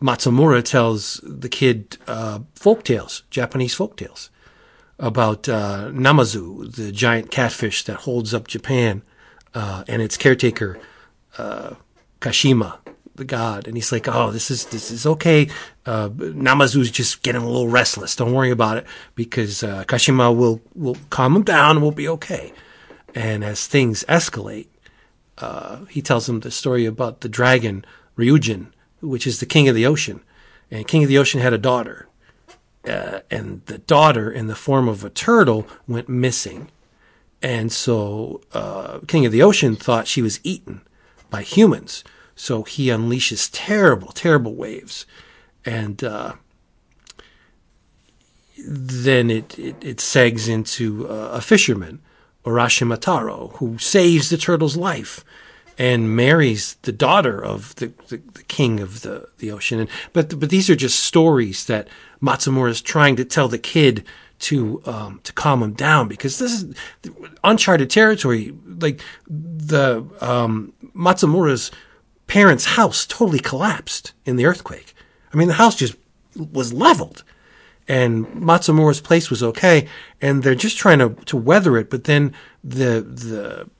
Matsumura 0.00 0.62
tells 0.62 1.20
the 1.22 1.48
kid 1.48 1.96
uh, 2.06 2.40
folk 2.54 2.84
tales, 2.84 3.22
Japanese 3.30 3.74
folk 3.74 3.96
tales, 3.96 4.30
about 4.98 5.48
uh, 5.48 5.90
Namazu, 5.90 6.74
the 6.74 6.92
giant 6.92 7.30
catfish 7.30 7.84
that 7.84 7.96
holds 7.96 8.34
up 8.34 8.46
Japan, 8.46 9.02
uh, 9.54 9.84
and 9.88 10.02
its 10.02 10.16
caretaker, 10.16 10.78
uh, 11.38 11.74
Kashima, 12.20 12.78
the 13.16 13.24
god, 13.24 13.66
and 13.66 13.76
he's 13.76 13.92
like, 13.92 14.06
"Oh, 14.08 14.30
this 14.30 14.50
is 14.50 14.66
this 14.66 14.90
is 14.90 15.06
okay. 15.06 15.48
Uh, 15.84 16.10
Namazu's 16.10 16.90
just 16.90 17.22
getting 17.22 17.42
a 17.42 17.46
little 17.46 17.68
restless. 17.68 18.16
Don't 18.16 18.32
worry 18.32 18.50
about 18.50 18.76
it 18.76 18.86
because 19.14 19.62
uh, 19.62 19.84
Kashima 19.84 20.34
will 20.36 20.60
will 20.74 20.96
calm 21.10 21.34
him 21.36 21.42
down. 21.42 21.76
and 21.76 21.82
We'll 21.82 21.92
be 21.92 22.08
okay." 22.08 22.52
And 23.14 23.42
as 23.42 23.66
things 23.66 24.04
escalate, 24.08 24.68
uh, 25.38 25.86
he 25.86 26.02
tells 26.02 26.28
him 26.28 26.40
the 26.40 26.50
story 26.50 26.84
about 26.84 27.22
the 27.22 27.30
dragon 27.30 27.84
Ryujin, 28.16 28.66
which 29.00 29.26
is 29.26 29.40
the 29.40 29.46
king 29.46 29.68
of 29.68 29.74
the 29.74 29.86
ocean, 29.86 30.20
and 30.70 30.88
King 30.88 31.02
of 31.04 31.08
the 31.08 31.18
Ocean 31.18 31.40
had 31.40 31.52
a 31.52 31.58
daughter, 31.58 32.08
uh, 32.88 33.20
and 33.30 33.62
the 33.66 33.78
daughter, 33.78 34.30
in 34.30 34.46
the 34.46 34.54
form 34.54 34.88
of 34.88 35.04
a 35.04 35.10
turtle, 35.10 35.66
went 35.86 36.08
missing, 36.08 36.68
and 37.42 37.70
so 37.70 38.40
uh, 38.52 38.98
King 39.06 39.26
of 39.26 39.32
the 39.32 39.42
Ocean 39.42 39.76
thought 39.76 40.08
she 40.08 40.22
was 40.22 40.40
eaten 40.42 40.80
by 41.30 41.42
humans. 41.42 42.02
So 42.34 42.64
he 42.64 42.88
unleashes 42.88 43.48
terrible, 43.52 44.08
terrible 44.08 44.54
waves. 44.54 45.06
And 45.64 46.02
uh, 46.02 46.34
then 48.66 49.30
it, 49.30 49.58
it, 49.58 49.76
it 49.82 49.96
segs 49.98 50.48
into 50.48 51.08
uh, 51.08 51.30
a 51.32 51.40
fisherman, 51.40 52.00
Urashimataro, 52.44 53.56
who 53.56 53.78
saves 53.78 54.28
the 54.28 54.36
turtle's 54.36 54.76
life 54.76 55.24
and 55.78 56.14
marries 56.14 56.74
the 56.82 56.92
daughter 56.92 57.42
of 57.42 57.74
the, 57.76 57.92
the, 58.08 58.20
the, 58.32 58.42
king 58.44 58.80
of 58.80 59.02
the, 59.02 59.28
the 59.38 59.50
ocean. 59.50 59.80
And, 59.80 59.90
but, 60.12 60.38
but 60.40 60.50
these 60.50 60.70
are 60.70 60.76
just 60.76 61.00
stories 61.00 61.66
that 61.66 61.88
Matsumura 62.22 62.70
is 62.70 62.80
trying 62.80 63.16
to 63.16 63.24
tell 63.24 63.48
the 63.48 63.58
kid 63.58 64.04
to 64.38 64.82
um, 64.84 65.20
to 65.24 65.32
calm 65.32 65.62
him 65.62 65.72
down 65.72 66.08
because 66.08 66.38
this 66.38 66.52
is 66.52 66.74
uncharted 67.42 67.90
territory. 67.90 68.54
Like 68.66 69.00
the 69.26 70.06
um, 70.20 70.72
Matsumura's 70.94 71.70
parents' 72.26 72.66
house 72.66 73.06
totally 73.06 73.38
collapsed 73.38 74.12
in 74.24 74.36
the 74.36 74.46
earthquake. 74.46 74.94
I 75.32 75.36
mean, 75.36 75.48
the 75.48 75.54
house 75.54 75.76
just 75.76 75.96
was 76.34 76.72
leveled. 76.72 77.24
and 77.88 78.26
Matsumura's 78.26 79.00
place 79.00 79.30
was 79.30 79.42
okay, 79.42 79.88
and 80.20 80.42
they're 80.42 80.54
just 80.54 80.76
trying 80.76 80.98
to 80.98 81.10
to 81.26 81.36
weather 81.36 81.78
it. 81.78 81.88
But 81.88 82.04
then 82.04 82.34
the 82.62 83.00
the 83.00 83.70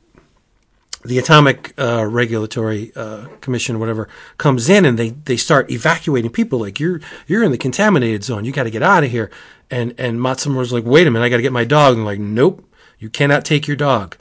the 1.07 1.19
atomic 1.19 1.73
uh, 1.79 2.05
regulatory 2.07 2.93
uh, 2.95 3.27
commission 3.41 3.79
whatever 3.79 4.09
comes 4.39 4.69
in 4.69 4.85
and 4.85 4.99
they, 4.99 5.11
they 5.11 5.37
start 5.37 5.71
evacuating 5.71 6.31
people 6.31 6.61
like 6.61 6.79
you're 6.81 7.01
you're 7.27 7.43
in 7.43 7.53
the 7.53 7.59
contaminated 7.59 8.25
zone. 8.25 8.45
You 8.45 8.53
got 8.53 8.65
to 8.65 8.71
get 8.71 8.83
out 8.83 9.05
of 9.05 9.11
here. 9.11 9.31
And 9.71 9.95
and 9.99 10.21
Matsumura's 10.21 10.73
like 10.73 10.85
wait 10.85 11.07
a 11.07 11.11
minute 11.11 11.25
I 11.25 11.29
got 11.29 11.37
to 11.37 11.43
get 11.43 11.53
my 11.53 11.65
dog. 11.65 11.97
And 11.97 12.05
like 12.05 12.21
nope 12.21 12.65
you 12.99 13.11
cannot 13.11 13.45
take 13.45 13.67
your 13.67 13.77
dog. 13.77 14.17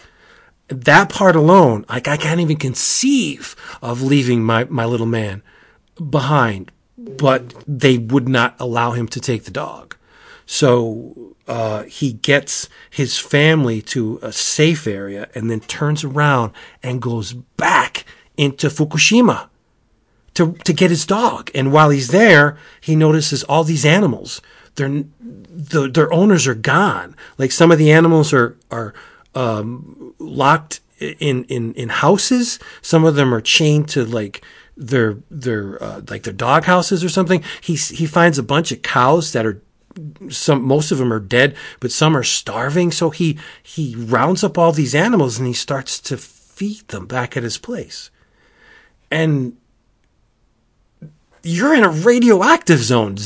That 0.67 1.09
part 1.09 1.35
alone 1.35 1.85
like 1.89 2.07
I 2.07 2.17
can't 2.17 2.39
even 2.39 2.57
conceive 2.57 3.55
of 3.81 4.01
leaving 4.01 4.43
my 4.43 4.65
my 4.65 4.85
little 4.85 5.05
man 5.05 5.43
behind 6.09 6.71
but 6.97 7.53
they 7.67 7.97
would 7.97 8.27
not 8.27 8.55
allow 8.59 8.91
him 8.91 9.07
to 9.09 9.19
take 9.19 9.43
the 9.43 9.51
dog. 9.51 9.95
So 10.45 11.34
uh, 11.47 11.83
he 11.83 12.13
gets 12.13 12.69
his 12.89 13.19
family 13.19 13.81
to 13.81 14.19
a 14.21 14.31
safe 14.31 14.87
area 14.87 15.29
and 15.35 15.49
then 15.49 15.59
turns 15.59 16.03
around 16.03 16.51
and 16.81 17.01
goes 17.01 17.33
back 17.33 18.05
into 18.37 18.67
Fukushima 18.67 19.49
to 20.33 20.53
to 20.63 20.73
get 20.73 20.89
his 20.89 21.05
dog. 21.05 21.49
And 21.55 21.71
while 21.71 21.89
he's 21.89 22.09
there, 22.09 22.57
he 22.81 22.95
notices 22.95 23.43
all 23.43 23.63
these 23.63 23.85
animals. 23.85 24.41
Their 24.75 25.03
the, 25.19 25.89
their 25.89 26.11
owners 26.11 26.47
are 26.47 26.55
gone. 26.55 27.15
Like 27.37 27.51
some 27.51 27.71
of 27.71 27.77
the 27.77 27.91
animals 27.91 28.33
are 28.33 28.57
are 28.69 28.93
um, 29.33 30.13
locked 30.19 30.81
in 30.99 31.45
in 31.45 31.73
in 31.73 31.89
houses. 31.89 32.59
Some 32.81 33.05
of 33.05 33.15
them 33.15 33.33
are 33.33 33.41
chained 33.41 33.87
to 33.89 34.05
like 34.05 34.43
their 34.77 35.17
their 35.31 35.81
uh, 35.81 36.01
like 36.09 36.23
their 36.23 36.33
dog 36.33 36.65
houses 36.65 37.03
or 37.03 37.09
something. 37.09 37.43
He 37.61 37.75
he 37.75 38.05
finds 38.05 38.37
a 38.37 38.43
bunch 38.43 38.71
of 38.71 38.81
cows 38.81 39.31
that 39.33 39.45
are 39.45 39.61
some 40.29 40.63
most 40.63 40.91
of 40.91 40.97
them 40.97 41.13
are 41.13 41.19
dead, 41.19 41.55
but 41.79 41.91
some 41.91 42.15
are 42.15 42.23
starving. 42.23 42.91
So 42.91 43.09
he 43.09 43.37
he 43.61 43.95
rounds 43.95 44.43
up 44.43 44.57
all 44.57 44.71
these 44.71 44.95
animals 44.95 45.37
and 45.37 45.47
he 45.47 45.53
starts 45.53 45.99
to 46.01 46.17
feed 46.17 46.87
them 46.89 47.05
back 47.05 47.35
at 47.35 47.43
his 47.43 47.57
place. 47.57 48.09
And 49.11 49.57
you're 51.43 51.75
in 51.75 51.83
a 51.83 51.89
radioactive 51.89 52.79
zone. 52.79 53.17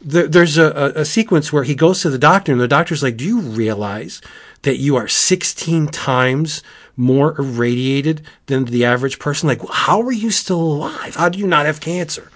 There's 0.00 0.58
a, 0.58 0.92
a, 0.96 1.04
sequence 1.04 1.52
where 1.52 1.64
he 1.64 1.74
goes 1.74 2.02
to 2.02 2.10
the 2.10 2.18
doctor, 2.18 2.52
and 2.52 2.60
the 2.60 2.68
doctor's 2.68 3.02
like, 3.02 3.16
"Do 3.16 3.24
you 3.24 3.40
realize 3.40 4.20
that 4.62 4.76
you 4.78 4.96
are 4.96 5.08
16 5.08 5.88
times 5.88 6.62
more 6.96 7.38
irradiated 7.38 8.22
than 8.46 8.64
the 8.66 8.84
average 8.84 9.18
person? 9.18 9.48
Like, 9.48 9.62
how 9.70 10.02
are 10.02 10.12
you 10.12 10.30
still 10.30 10.60
alive? 10.60 11.16
How 11.16 11.28
do 11.28 11.38
you 11.38 11.46
not 11.46 11.66
have 11.66 11.80
cancer?" 11.80 12.30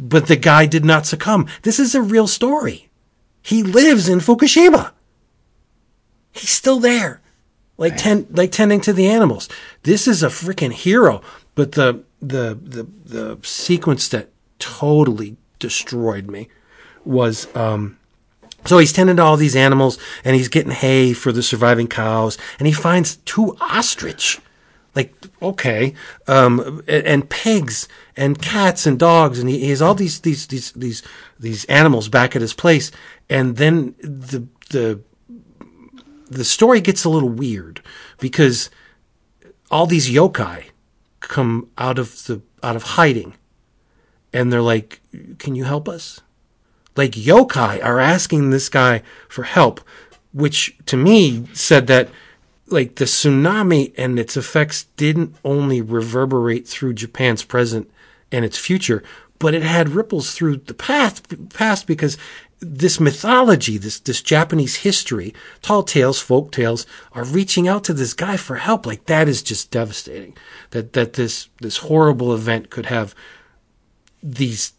But 0.00 0.26
the 0.26 0.36
guy 0.36 0.66
did 0.66 0.84
not 0.84 1.06
succumb. 1.06 1.46
This 1.62 1.78
is 1.78 1.94
a 1.94 2.02
real 2.02 2.26
story. 2.26 2.88
He 3.42 3.62
lives 3.62 4.08
in 4.08 4.18
Fukushima. 4.18 4.92
He's 6.32 6.50
still 6.50 6.78
there, 6.78 7.20
like 7.76 7.96
ten, 7.96 8.26
like 8.30 8.52
tending 8.52 8.80
to 8.82 8.92
the 8.92 9.08
animals. 9.08 9.48
This 9.82 10.06
is 10.06 10.22
a 10.22 10.28
freaking 10.28 10.72
hero. 10.72 11.22
But 11.54 11.72
the 11.72 12.02
the 12.20 12.58
the 12.62 12.86
the 13.04 13.38
sequence 13.42 14.08
that 14.08 14.28
totally 14.58 15.36
destroyed 15.58 16.30
me 16.30 16.48
was 17.04 17.54
um, 17.56 17.98
so 18.66 18.78
he's 18.78 18.92
tending 18.92 19.16
to 19.16 19.22
all 19.22 19.36
these 19.36 19.56
animals 19.56 19.98
and 20.24 20.36
he's 20.36 20.48
getting 20.48 20.72
hay 20.72 21.12
for 21.12 21.32
the 21.32 21.42
surviving 21.42 21.88
cows 21.88 22.36
and 22.58 22.66
he 22.66 22.72
finds 22.72 23.16
two 23.16 23.56
ostrich 23.60 24.38
like 24.94 25.14
okay 25.40 25.94
um, 26.28 26.82
and, 26.86 27.06
and, 27.06 27.30
pigs 27.30 27.88
and 28.20 28.40
cats 28.40 28.86
and 28.86 28.98
dogs 28.98 29.38
and 29.38 29.48
he, 29.48 29.60
he, 29.60 29.70
has 29.70 29.80
all 29.80 29.94
these 29.94 30.20
these 30.20 30.46
these 30.48 30.72
these 30.72 31.02
these 31.38 31.64
animals 31.64 32.08
back 32.10 32.36
at 32.36 32.42
his 32.42 32.52
place 32.52 32.92
and 33.30 33.56
then 33.56 33.94
the 33.98 34.46
the 34.68 35.00
the 36.28 36.44
story 36.44 36.82
gets 36.82 37.02
a 37.04 37.08
little 37.08 37.30
weird 37.30 37.80
because 38.18 38.68
all 39.70 39.86
these 39.86 40.10
yokai 40.10 40.64
come 41.20 41.68
out 41.78 41.98
of 41.98 42.26
the 42.26 42.42
out 42.62 42.76
of 42.76 42.82
hiding 42.82 43.32
and 44.34 44.52
they're 44.52 44.60
like 44.60 45.00
can 45.38 45.54
you 45.54 45.64
help 45.64 45.88
us? 45.88 46.20
Like 46.96 47.12
yokai 47.12 47.82
are 47.82 47.98
asking 47.98 48.50
this 48.50 48.68
guy 48.68 49.02
for 49.30 49.44
help 49.44 49.80
which 50.32 50.76
to 50.84 50.96
me 50.98 51.46
said 51.54 51.86
that 51.86 52.10
like 52.66 52.96
the 52.96 53.06
tsunami 53.06 53.94
and 53.96 54.18
its 54.18 54.36
effects 54.36 54.84
didn't 54.96 55.34
only 55.42 55.80
reverberate 55.80 56.68
through 56.68 56.92
Japan's 56.92 57.42
present 57.42 57.90
and 58.32 58.44
its 58.44 58.58
future, 58.58 59.02
but 59.38 59.54
it 59.54 59.62
had 59.62 59.90
ripples 59.90 60.32
through 60.32 60.56
the 60.56 60.74
past, 60.74 61.50
past 61.50 61.86
because 61.86 62.16
this 62.60 63.00
mythology, 63.00 63.78
this 63.78 63.98
this 63.98 64.20
Japanese 64.20 64.76
history, 64.76 65.34
tall 65.62 65.82
tales, 65.82 66.20
folk 66.20 66.52
tales, 66.52 66.86
are 67.12 67.24
reaching 67.24 67.66
out 67.66 67.84
to 67.84 67.94
this 67.94 68.12
guy 68.12 68.36
for 68.36 68.56
help. 68.56 68.84
Like 68.84 69.06
that 69.06 69.28
is 69.28 69.42
just 69.42 69.70
devastating. 69.70 70.36
That 70.70 70.92
that 70.92 71.14
this 71.14 71.48
this 71.60 71.78
horrible 71.78 72.34
event 72.34 72.68
could 72.68 72.86
have 72.86 73.14
these 74.22 74.74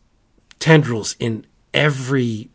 tendrils 0.60 1.16
in 1.20 1.46
every 1.74 2.52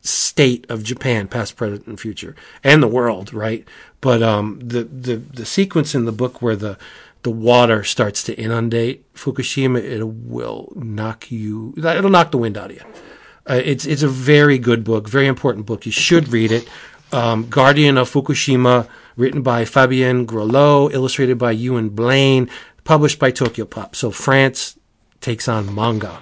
state 0.00 0.66
of 0.70 0.82
Japan, 0.82 1.28
past, 1.28 1.56
present, 1.56 1.86
and 1.86 2.00
future, 2.00 2.34
and 2.62 2.82
the 2.82 2.88
world, 2.88 3.32
right? 3.34 3.66
But 4.00 4.22
um, 4.22 4.58
the 4.62 4.84
the 4.84 5.16
the 5.16 5.46
sequence 5.46 5.94
in 5.94 6.06
the 6.06 6.12
book 6.12 6.40
where 6.40 6.56
the 6.56 6.78
the 7.24 7.30
water 7.30 7.82
starts 7.82 8.22
to 8.24 8.38
inundate 8.38 9.12
Fukushima, 9.14 9.82
it 9.82 10.04
will 10.04 10.72
knock 10.76 11.30
you. 11.30 11.74
It'll 11.76 12.10
knock 12.10 12.30
the 12.30 12.38
wind 12.38 12.56
out 12.56 12.70
of 12.70 12.76
you. 12.76 12.84
Uh, 13.48 13.60
it's 13.64 13.84
it's 13.84 14.02
a 14.02 14.08
very 14.08 14.58
good 14.58 14.84
book, 14.84 15.08
very 15.08 15.26
important 15.26 15.66
book. 15.66 15.84
You 15.84 15.92
should 15.92 16.28
read 16.28 16.52
it. 16.52 16.68
Um, 17.12 17.48
Guardian 17.48 17.98
of 17.98 18.10
Fukushima, 18.10 18.88
written 19.16 19.42
by 19.42 19.64
Fabien 19.64 20.26
Grolleau, 20.26 20.92
illustrated 20.92 21.38
by 21.38 21.52
Ewen 21.52 21.90
Blain, 21.90 22.48
published 22.84 23.18
by 23.18 23.32
Tokyopop. 23.32 23.94
So 23.94 24.10
France 24.10 24.78
takes 25.20 25.48
on 25.48 25.74
manga. 25.74 26.18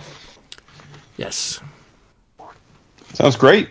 Yes. 1.17 1.61
Sounds 3.15 3.37
great. 3.37 3.69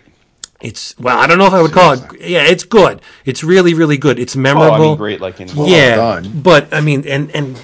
It's 0.61 0.97
well, 0.99 1.17
I 1.17 1.25
don't 1.25 1.37
know 1.37 1.47
if 1.47 1.53
I 1.53 1.61
would 1.61 1.71
call 1.71 1.93
it. 1.93 2.21
Yeah, 2.21 2.43
it's 2.43 2.63
good. 2.63 3.01
It's 3.25 3.43
really, 3.43 3.73
really 3.73 3.97
good. 3.97 4.19
It's 4.19 4.35
memorable. 4.35 4.71
Oh, 4.71 4.73
I 4.73 4.79
mean, 4.79 4.97
great, 4.97 5.19
like 5.19 5.41
in 5.41 5.53
well 5.55 5.67
yeah. 5.67 6.21
But 6.33 6.73
I 6.73 6.81
mean, 6.81 7.07
and 7.07 7.31
and 7.35 7.59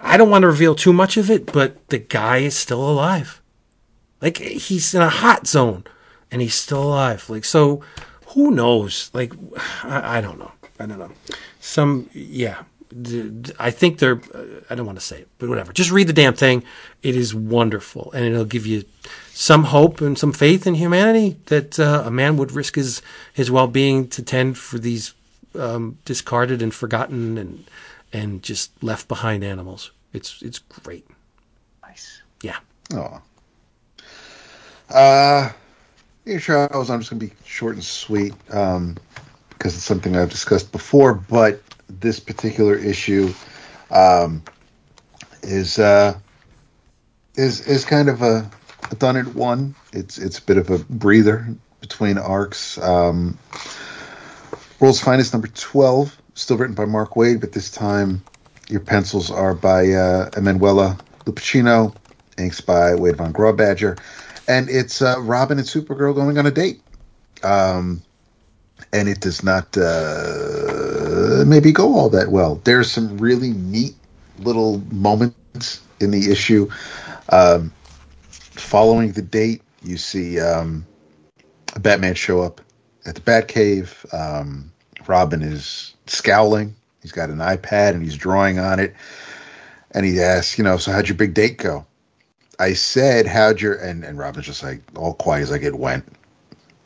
I 0.00 0.16
don't 0.16 0.28
want 0.28 0.42
to 0.42 0.48
reveal 0.48 0.74
too 0.74 0.92
much 0.92 1.16
of 1.16 1.30
it, 1.30 1.52
but 1.52 1.88
the 1.88 1.98
guy 1.98 2.38
is 2.38 2.56
still 2.56 2.88
alive. 2.88 3.40
Like 4.20 4.38
he's 4.38 4.94
in 4.94 5.00
a 5.00 5.08
hot 5.08 5.46
zone, 5.46 5.84
and 6.30 6.42
he's 6.42 6.54
still 6.54 6.82
alive. 6.82 7.30
Like 7.30 7.44
so, 7.44 7.82
who 8.28 8.50
knows? 8.50 9.10
Like 9.14 9.32
I, 9.82 10.18
I 10.18 10.20
don't 10.20 10.38
know. 10.38 10.52
I 10.78 10.86
don't 10.86 10.98
know. 10.98 11.12
Some 11.60 12.10
yeah. 12.12 12.64
I 13.58 13.70
think 13.70 14.00
they're. 14.00 14.20
Uh, 14.34 14.60
I 14.68 14.74
don't 14.74 14.84
want 14.84 14.98
to 14.98 15.04
say 15.04 15.20
it, 15.20 15.28
but 15.38 15.48
whatever. 15.48 15.72
Just 15.72 15.90
read 15.90 16.08
the 16.08 16.12
damn 16.12 16.34
thing. 16.34 16.62
It 17.02 17.16
is 17.16 17.34
wonderful, 17.34 18.12
and 18.12 18.22
it'll 18.22 18.44
give 18.44 18.66
you 18.66 18.84
some 19.34 19.64
hope 19.64 20.00
and 20.00 20.18
some 20.18 20.32
faith 20.32 20.66
in 20.66 20.74
humanity 20.74 21.36
that 21.46 21.78
uh, 21.78 22.02
a 22.04 22.10
man 22.10 22.36
would 22.36 22.52
risk 22.52 22.76
his 22.76 23.02
his 23.32 23.50
well 23.50 23.66
being 23.66 24.08
to 24.08 24.22
tend 24.22 24.58
for 24.58 24.78
these 24.78 25.14
um, 25.58 25.98
discarded 26.04 26.62
and 26.62 26.74
forgotten 26.74 27.38
and 27.38 27.64
and 28.12 28.42
just 28.42 28.70
left 28.82 29.08
behind 29.08 29.42
animals. 29.42 29.90
It's 30.12 30.42
it's 30.42 30.58
great. 30.58 31.06
Nice. 31.82 32.22
Yeah. 32.42 32.58
Oh. 32.94 33.22
Uh, 34.90 35.50
your 36.24 36.40
shows. 36.40 36.90
I'm 36.90 37.00
just 37.00 37.10
gonna 37.10 37.20
be 37.20 37.32
short 37.46 37.74
and 37.74 37.84
sweet 37.84 38.34
um, 38.50 38.96
because 39.50 39.74
it's 39.74 39.84
something 39.84 40.16
I've 40.16 40.30
discussed 40.30 40.70
before, 40.72 41.14
but 41.14 41.62
this 41.88 42.20
particular 42.20 42.76
issue 42.76 43.32
um, 43.90 44.42
is 45.42 45.78
uh, 45.78 46.18
is 47.34 47.66
is 47.66 47.84
kind 47.84 48.08
of 48.08 48.22
a, 48.22 48.50
a 48.61 48.61
done 48.98 49.16
it 49.16 49.34
one. 49.34 49.74
It's 49.92 50.18
it's 50.18 50.38
a 50.38 50.42
bit 50.42 50.58
of 50.58 50.70
a 50.70 50.78
breather 50.78 51.46
between 51.80 52.18
arcs. 52.18 52.78
Um, 52.78 53.38
World's 54.80 55.00
Finest 55.00 55.32
number 55.32 55.48
twelve, 55.48 56.16
still 56.34 56.56
written 56.56 56.74
by 56.74 56.84
Mark 56.84 57.14
Waid, 57.14 57.40
but 57.40 57.52
this 57.52 57.70
time 57.70 58.22
your 58.68 58.80
pencils 58.80 59.30
are 59.30 59.54
by 59.54 59.92
uh, 59.92 60.30
Emanuela 60.36 60.98
Lupacchino, 61.24 61.94
inks 62.38 62.60
by 62.60 62.94
Wade 62.94 63.16
von 63.16 63.32
Grawbadger, 63.32 63.98
and 64.48 64.68
it's 64.68 65.02
uh, 65.02 65.16
Robin 65.20 65.58
and 65.58 65.66
Supergirl 65.66 66.14
going 66.14 66.38
on 66.38 66.46
a 66.46 66.50
date. 66.50 66.80
Um, 67.42 68.02
and 68.92 69.08
it 69.08 69.20
does 69.20 69.42
not 69.42 69.76
uh, 69.76 71.44
maybe 71.46 71.72
go 71.72 71.94
all 71.94 72.10
that 72.10 72.28
well. 72.30 72.60
There's 72.64 72.90
some 72.90 73.16
really 73.18 73.50
neat 73.50 73.94
little 74.38 74.78
moments 74.90 75.80
in 76.00 76.10
the 76.10 76.30
issue. 76.30 76.68
Um, 77.28 77.72
following 78.62 79.12
the 79.12 79.22
date, 79.22 79.62
you 79.82 79.96
see 79.96 80.40
um, 80.40 80.86
Batman 81.78 82.14
show 82.14 82.42
up 82.42 82.60
at 83.04 83.14
the 83.14 83.20
Batcave. 83.20 84.12
Um, 84.14 84.72
Robin 85.06 85.42
is 85.42 85.94
scowling. 86.06 86.76
He's 87.02 87.12
got 87.12 87.30
an 87.30 87.38
iPad 87.38 87.90
and 87.90 88.02
he's 88.02 88.16
drawing 88.16 88.58
on 88.58 88.78
it. 88.78 88.94
And 89.90 90.06
he 90.06 90.20
asks, 90.20 90.56
you 90.56 90.64
know, 90.64 90.76
so 90.76 90.92
how'd 90.92 91.08
your 91.08 91.16
big 91.16 91.34
date 91.34 91.58
go? 91.58 91.84
I 92.58 92.74
said, 92.74 93.26
how'd 93.26 93.60
your 93.60 93.74
and 93.74 94.04
and 94.04 94.18
Robin's 94.18 94.46
just 94.46 94.62
like 94.62 94.82
all 94.96 95.14
quiet 95.14 95.42
as 95.42 95.50
like 95.50 95.62
it 95.62 95.74
went, 95.74 96.04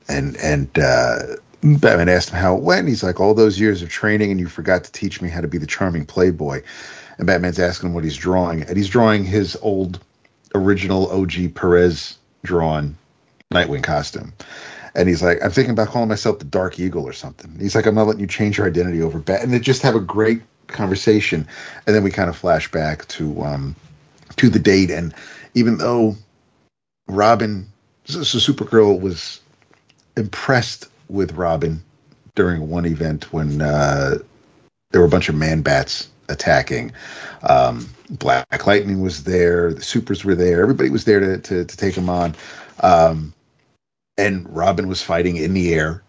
and 0.08 0.36
and 0.38 0.70
uh, 0.78 1.36
Batman 1.62 2.08
asked 2.08 2.30
him 2.30 2.38
how 2.38 2.56
it 2.56 2.62
went. 2.62 2.88
He's 2.88 3.02
like, 3.02 3.20
all 3.20 3.34
those 3.34 3.60
years 3.60 3.82
of 3.82 3.90
training, 3.90 4.30
and 4.30 4.40
you 4.40 4.48
forgot 4.48 4.84
to 4.84 4.92
teach 4.92 5.20
me 5.20 5.28
how 5.28 5.40
to 5.40 5.48
be 5.48 5.58
the 5.58 5.66
charming 5.66 6.06
playboy. 6.06 6.62
And 7.18 7.26
Batman's 7.26 7.58
asking 7.58 7.90
him 7.90 7.94
what 7.94 8.04
he's 8.04 8.16
drawing, 8.16 8.62
and 8.62 8.76
he's 8.76 8.88
drawing 8.88 9.24
his 9.24 9.56
old 9.60 10.00
original 10.56 11.10
OG 11.10 11.54
Perez 11.54 12.18
drawn 12.42 12.96
Nightwing 13.52 13.82
costume. 13.82 14.32
And 14.94 15.08
he's 15.08 15.22
like, 15.22 15.42
I'm 15.44 15.50
thinking 15.50 15.72
about 15.72 15.88
calling 15.88 16.08
myself 16.08 16.38
the 16.38 16.46
Dark 16.46 16.80
Eagle 16.80 17.04
or 17.06 17.12
something. 17.12 17.58
He's 17.58 17.74
like, 17.74 17.86
I'm 17.86 17.94
not 17.94 18.06
letting 18.06 18.20
you 18.20 18.26
change 18.26 18.58
your 18.58 18.66
identity 18.66 19.02
over 19.02 19.18
Bat. 19.18 19.42
And 19.42 19.52
they 19.52 19.58
just 19.58 19.82
have 19.82 19.94
a 19.94 20.00
great 20.00 20.42
conversation. 20.68 21.46
And 21.86 21.94
then 21.94 22.02
we 22.02 22.10
kind 22.10 22.30
of 22.30 22.36
flash 22.36 22.70
back 22.70 23.06
to 23.08 23.42
um, 23.42 23.76
to 24.36 24.48
the 24.48 24.58
date. 24.58 24.90
And 24.90 25.14
even 25.54 25.76
though 25.76 26.16
Robin, 27.08 27.66
so, 28.06 28.20
Supergirl 28.20 28.98
was 29.00 29.40
impressed 30.16 30.86
with 31.08 31.32
Robin 31.32 31.82
during 32.34 32.68
one 32.68 32.86
event 32.86 33.32
when 33.32 33.60
uh, 33.60 34.18
there 34.90 35.00
were 35.00 35.06
a 35.06 35.10
bunch 35.10 35.28
of 35.28 35.34
man 35.34 35.62
bats 35.62 36.08
attacking. 36.28 36.92
Um, 37.42 37.88
Black 38.10 38.66
Lightning 38.66 39.00
was 39.00 39.24
there, 39.24 39.72
the 39.74 39.82
Supers 39.82 40.24
were 40.24 40.34
there, 40.34 40.62
everybody 40.62 40.90
was 40.90 41.04
there 41.04 41.20
to 41.20 41.38
to, 41.38 41.64
to 41.64 41.76
take 41.76 41.94
him 41.94 42.08
on. 42.08 42.34
Um, 42.80 43.32
and 44.18 44.48
Robin 44.54 44.88
was 44.88 45.02
fighting 45.02 45.36
in 45.36 45.54
the 45.54 45.74
air, 45.74 46.02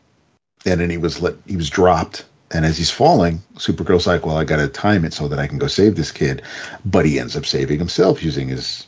and 0.66 0.80
then 0.80 0.90
he 0.90 0.98
was 0.98 1.22
let 1.22 1.36
he 1.46 1.58
was 1.58 1.70
dropped. 1.70 2.26
And 2.50 2.66
as 2.66 2.78
he's 2.78 2.92
falling, 2.92 3.42
Supergirl's 3.56 4.08
like, 4.08 4.26
"Well, 4.26 4.38
I 4.38 4.46
got 4.46 4.58
to 4.58 4.70
time 4.70 5.04
it 5.04 5.14
so 5.14 5.28
that 5.28 5.40
I 5.40 5.48
can 5.48 5.58
go 5.58 5.68
save 5.68 5.96
this 5.96 6.12
kid," 6.12 6.42
but 6.86 7.06
he 7.06 7.20
ends 7.20 7.36
up 7.36 7.46
saving 7.46 7.80
himself 7.80 8.24
using 8.24 8.48
his 8.48 8.88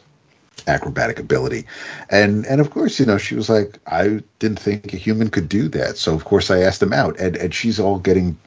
acrobatic 0.68 1.20
ability. 1.20 1.66
And 2.10 2.46
and 2.46 2.62
of 2.62 2.70
course, 2.72 3.00
you 3.00 3.06
know, 3.06 3.18
she 3.18 3.36
was 3.36 3.50
like, 3.50 3.78
"I 3.86 4.22
didn't 4.40 4.60
think 4.60 4.94
a 4.94 4.98
human 4.98 5.30
could 5.30 5.50
do 5.50 5.68
that," 5.70 5.98
so 5.98 6.14
of 6.14 6.24
course 6.24 6.50
I 6.50 6.62
asked 6.62 6.82
him 6.82 6.94
out. 6.94 7.20
And 7.20 7.36
and 7.36 7.54
she's 7.54 7.80
all 7.80 8.00
getting 8.00 8.38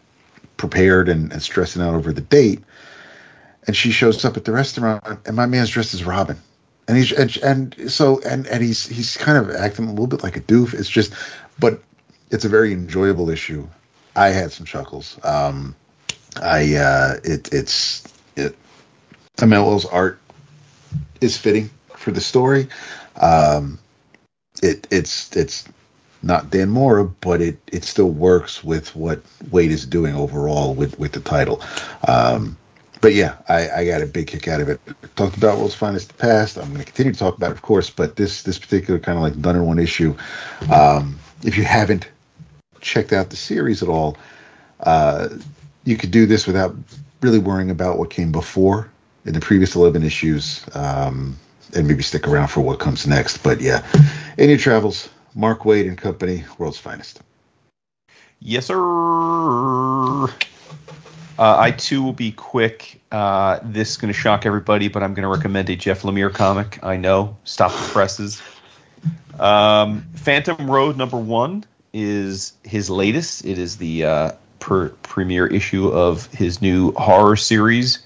prepared 0.56 1.08
and, 1.08 1.32
and 1.32 1.42
stressing 1.42 1.82
out 1.82 1.94
over 1.94 2.12
the 2.12 2.20
date. 2.20 2.62
And 3.66 3.76
she 3.76 3.92
shows 3.92 4.24
up 4.24 4.36
at 4.36 4.44
the 4.44 4.52
restaurant, 4.52 5.04
and 5.24 5.36
my 5.36 5.46
man's 5.46 5.70
dressed 5.70 5.94
as 5.94 6.04
Robin 6.04 6.36
and 6.88 6.96
he's 6.96 7.12
and, 7.12 7.36
and 7.38 7.90
so 7.90 8.20
and 8.22 8.46
and 8.46 8.62
he's 8.62 8.86
he's 8.86 9.16
kind 9.16 9.38
of 9.38 9.54
acting 9.54 9.86
a 9.86 9.90
little 9.90 10.06
bit 10.06 10.22
like 10.22 10.36
a 10.36 10.40
doof. 10.40 10.74
It's 10.74 10.88
just, 10.88 11.14
but 11.58 11.80
it's 12.30 12.44
a 12.44 12.48
very 12.48 12.72
enjoyable 12.72 13.30
issue. 13.30 13.66
I 14.16 14.28
had 14.28 14.52
some 14.52 14.66
chuckles. 14.66 15.18
Um, 15.24 15.74
I 16.40 16.74
uh, 16.74 17.16
it 17.24 17.52
it's 17.52 18.04
it. 18.36 18.56
Amelio's 19.38 19.84
art 19.84 20.18
is 21.20 21.36
fitting 21.36 21.70
for 21.96 22.10
the 22.10 22.20
story. 22.20 22.68
Um, 23.20 23.78
it 24.62 24.88
it's 24.90 25.34
it's 25.36 25.68
not 26.22 26.50
Dan 26.50 26.68
Mora, 26.68 27.04
but 27.04 27.40
it 27.40 27.58
it 27.72 27.84
still 27.84 28.10
works 28.10 28.62
with 28.62 28.94
what 28.96 29.22
Waid 29.50 29.70
is 29.70 29.86
doing 29.86 30.14
overall 30.14 30.74
with 30.74 30.98
with 30.98 31.12
the 31.12 31.20
title. 31.20 31.62
Um, 32.06 32.56
but 33.02 33.14
yeah, 33.14 33.36
I, 33.48 33.68
I 33.68 33.84
got 33.84 34.00
a 34.00 34.06
big 34.06 34.28
kick 34.28 34.46
out 34.46 34.60
of 34.60 34.68
it. 34.68 34.80
Talked 35.16 35.36
about 35.36 35.58
World's 35.58 35.74
Finest 35.74 36.08
the 36.08 36.14
past. 36.14 36.56
I'm 36.56 36.68
going 36.68 36.78
to 36.78 36.84
continue 36.84 37.12
to 37.12 37.18
talk 37.18 37.36
about 37.36 37.50
it, 37.50 37.54
of 37.54 37.62
course, 37.62 37.90
but 37.90 38.14
this 38.16 38.44
this 38.44 38.58
particular 38.58 38.98
kind 38.98 39.18
of 39.18 39.22
like 39.22 39.34
in 39.34 39.66
one 39.66 39.80
issue. 39.80 40.16
Um, 40.72 41.18
if 41.42 41.58
you 41.58 41.64
haven't 41.64 42.08
checked 42.80 43.12
out 43.12 43.28
the 43.28 43.36
series 43.36 43.82
at 43.82 43.88
all, 43.88 44.16
uh, 44.80 45.28
you 45.84 45.96
could 45.96 46.12
do 46.12 46.26
this 46.26 46.46
without 46.46 46.76
really 47.20 47.40
worrying 47.40 47.70
about 47.70 47.98
what 47.98 48.08
came 48.08 48.30
before 48.30 48.88
in 49.24 49.34
the 49.34 49.40
previous 49.40 49.74
11 49.74 50.04
issues, 50.04 50.64
um, 50.74 51.36
and 51.74 51.88
maybe 51.88 52.02
stick 52.04 52.28
around 52.28 52.48
for 52.48 52.60
what 52.60 52.78
comes 52.78 53.04
next. 53.04 53.38
But 53.38 53.60
yeah, 53.60 53.84
in 54.38 54.48
your 54.48 54.58
travels, 54.58 55.08
Mark 55.34 55.62
Waid 55.62 55.88
and 55.88 55.98
Company, 55.98 56.44
World's 56.56 56.78
Finest. 56.78 57.20
Yes, 58.38 58.66
sir. 58.66 60.28
Uh, 61.38 61.56
I 61.58 61.70
too 61.70 62.02
will 62.02 62.12
be 62.12 62.32
quick. 62.32 63.00
Uh, 63.10 63.58
this 63.62 63.90
is 63.90 63.96
going 63.96 64.12
to 64.12 64.18
shock 64.18 64.46
everybody, 64.46 64.88
but 64.88 65.02
I'm 65.02 65.14
going 65.14 65.22
to 65.22 65.28
recommend 65.28 65.70
a 65.70 65.76
Jeff 65.76 66.02
Lemire 66.02 66.32
comic. 66.32 66.78
I 66.82 66.96
know. 66.96 67.36
Stop 67.44 67.72
the 67.72 67.92
presses. 67.92 68.42
Um, 69.38 70.06
Phantom 70.14 70.70
Road 70.70 70.96
number 70.96 71.16
one 71.16 71.64
is 71.92 72.52
his 72.62 72.90
latest. 72.90 73.44
It 73.44 73.58
is 73.58 73.76
the 73.76 74.04
uh, 74.04 74.32
per- 74.60 74.90
premiere 75.02 75.46
issue 75.46 75.88
of 75.88 76.26
his 76.26 76.60
new 76.60 76.92
horror 76.92 77.36
series, 77.36 78.04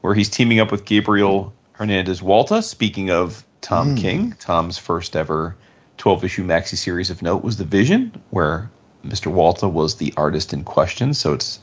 where 0.00 0.14
he's 0.14 0.28
teaming 0.28 0.60
up 0.60 0.70
with 0.70 0.84
Gabriel 0.84 1.52
Hernandez 1.72 2.20
Walta. 2.20 2.62
Speaking 2.62 3.10
of 3.10 3.44
Tom 3.60 3.94
mm. 3.94 4.00
King, 4.00 4.32
Tom's 4.40 4.78
first 4.78 5.16
ever 5.16 5.56
12 5.98 6.24
issue 6.24 6.44
maxi 6.44 6.76
series 6.76 7.10
of 7.10 7.22
note 7.22 7.42
was 7.42 7.56
The 7.56 7.64
Vision, 7.64 8.20
where 8.30 8.70
Mr. 9.04 9.32
Walta 9.32 9.70
was 9.70 9.96
the 9.96 10.12
artist 10.16 10.52
in 10.52 10.64
question. 10.64 11.14
So 11.14 11.34
it's 11.34 11.60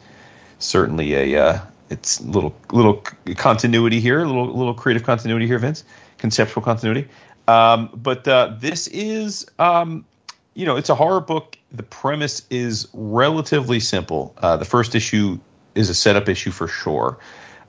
certainly 0.59 1.13
a 1.13 1.43
uh, 1.43 1.59
it's 1.89 2.21
little 2.21 2.55
little 2.71 3.03
continuity 3.35 3.99
here, 3.99 4.23
a 4.23 4.25
little 4.25 4.47
little 4.47 4.73
creative 4.73 5.03
continuity 5.03 5.47
here, 5.47 5.59
Vince, 5.59 5.83
conceptual 6.17 6.63
continuity. 6.63 7.07
Um, 7.47 7.89
but 7.93 8.27
uh, 8.27 8.55
this 8.59 8.87
is 8.87 9.45
um, 9.59 10.05
you 10.53 10.65
know 10.65 10.77
it's 10.77 10.89
a 10.89 10.95
horror 10.95 11.21
book. 11.21 11.57
The 11.71 11.83
premise 11.83 12.45
is 12.49 12.87
relatively 12.93 13.79
simple. 13.79 14.33
Uh, 14.37 14.57
the 14.57 14.65
first 14.65 14.95
issue 14.95 15.39
is 15.75 15.89
a 15.89 15.95
setup 15.95 16.29
issue 16.29 16.51
for 16.51 16.67
sure. 16.67 17.17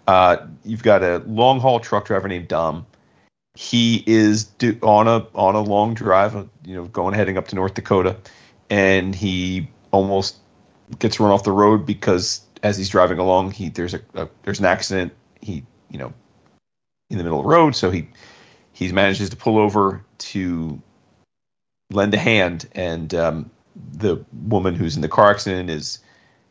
Uh, 0.07 0.47
you've 0.65 0.83
got 0.83 1.03
a 1.03 1.19
long 1.27 1.61
haul 1.61 1.81
truck 1.81 2.07
driver 2.07 2.29
named 2.29 2.49
Dom. 2.49 2.87
He 3.55 4.05
is 4.07 4.45
do, 4.45 4.79
on 4.83 5.09
a 5.09 5.27
on 5.35 5.55
a 5.55 5.61
long 5.61 5.95
drive, 5.95 6.35
you 6.65 6.75
know, 6.75 6.85
going 6.85 7.15
heading 7.15 7.37
up 7.37 7.49
to 7.49 7.57
North 7.57 7.75
Dakota, 7.75 8.17
and 8.71 9.15
he 9.15 9.69
almost 9.91 10.37
gets 10.99 11.19
run 11.19 11.33
off 11.33 11.43
the 11.43 11.53
road 11.53 11.85
because 11.85 12.46
as 12.67 12.77
he's 12.77 12.89
driving 12.89 13.19
along, 13.19 13.53
he 13.53 13.69
there's 13.69 13.95
a, 13.95 14.01
a, 14.15 14.29
there's 14.43 14.59
an 14.59 14.67
accident. 14.67 15.13
He 15.41 15.65
you 15.91 15.99
know 15.99 16.13
in 17.09 17.19
the 17.19 17.25
middle 17.25 17.39
of 17.39 17.45
the 17.45 17.51
road, 17.51 17.77
so 17.77 17.91
he 17.91 18.09
he 18.73 18.91
manages 18.93 19.31
to 19.31 19.37
pull 19.37 19.59
over 19.59 20.05
to 20.19 20.83
lend 21.91 22.13
a 22.15 22.19
hand, 22.19 22.69
and 22.73 23.15
um, 23.15 23.51
the 23.93 24.25
woman 24.33 24.75
who's 24.75 24.97
in 24.97 25.03
the 25.03 25.09
car 25.09 25.31
accident 25.31 25.71
is 25.71 26.01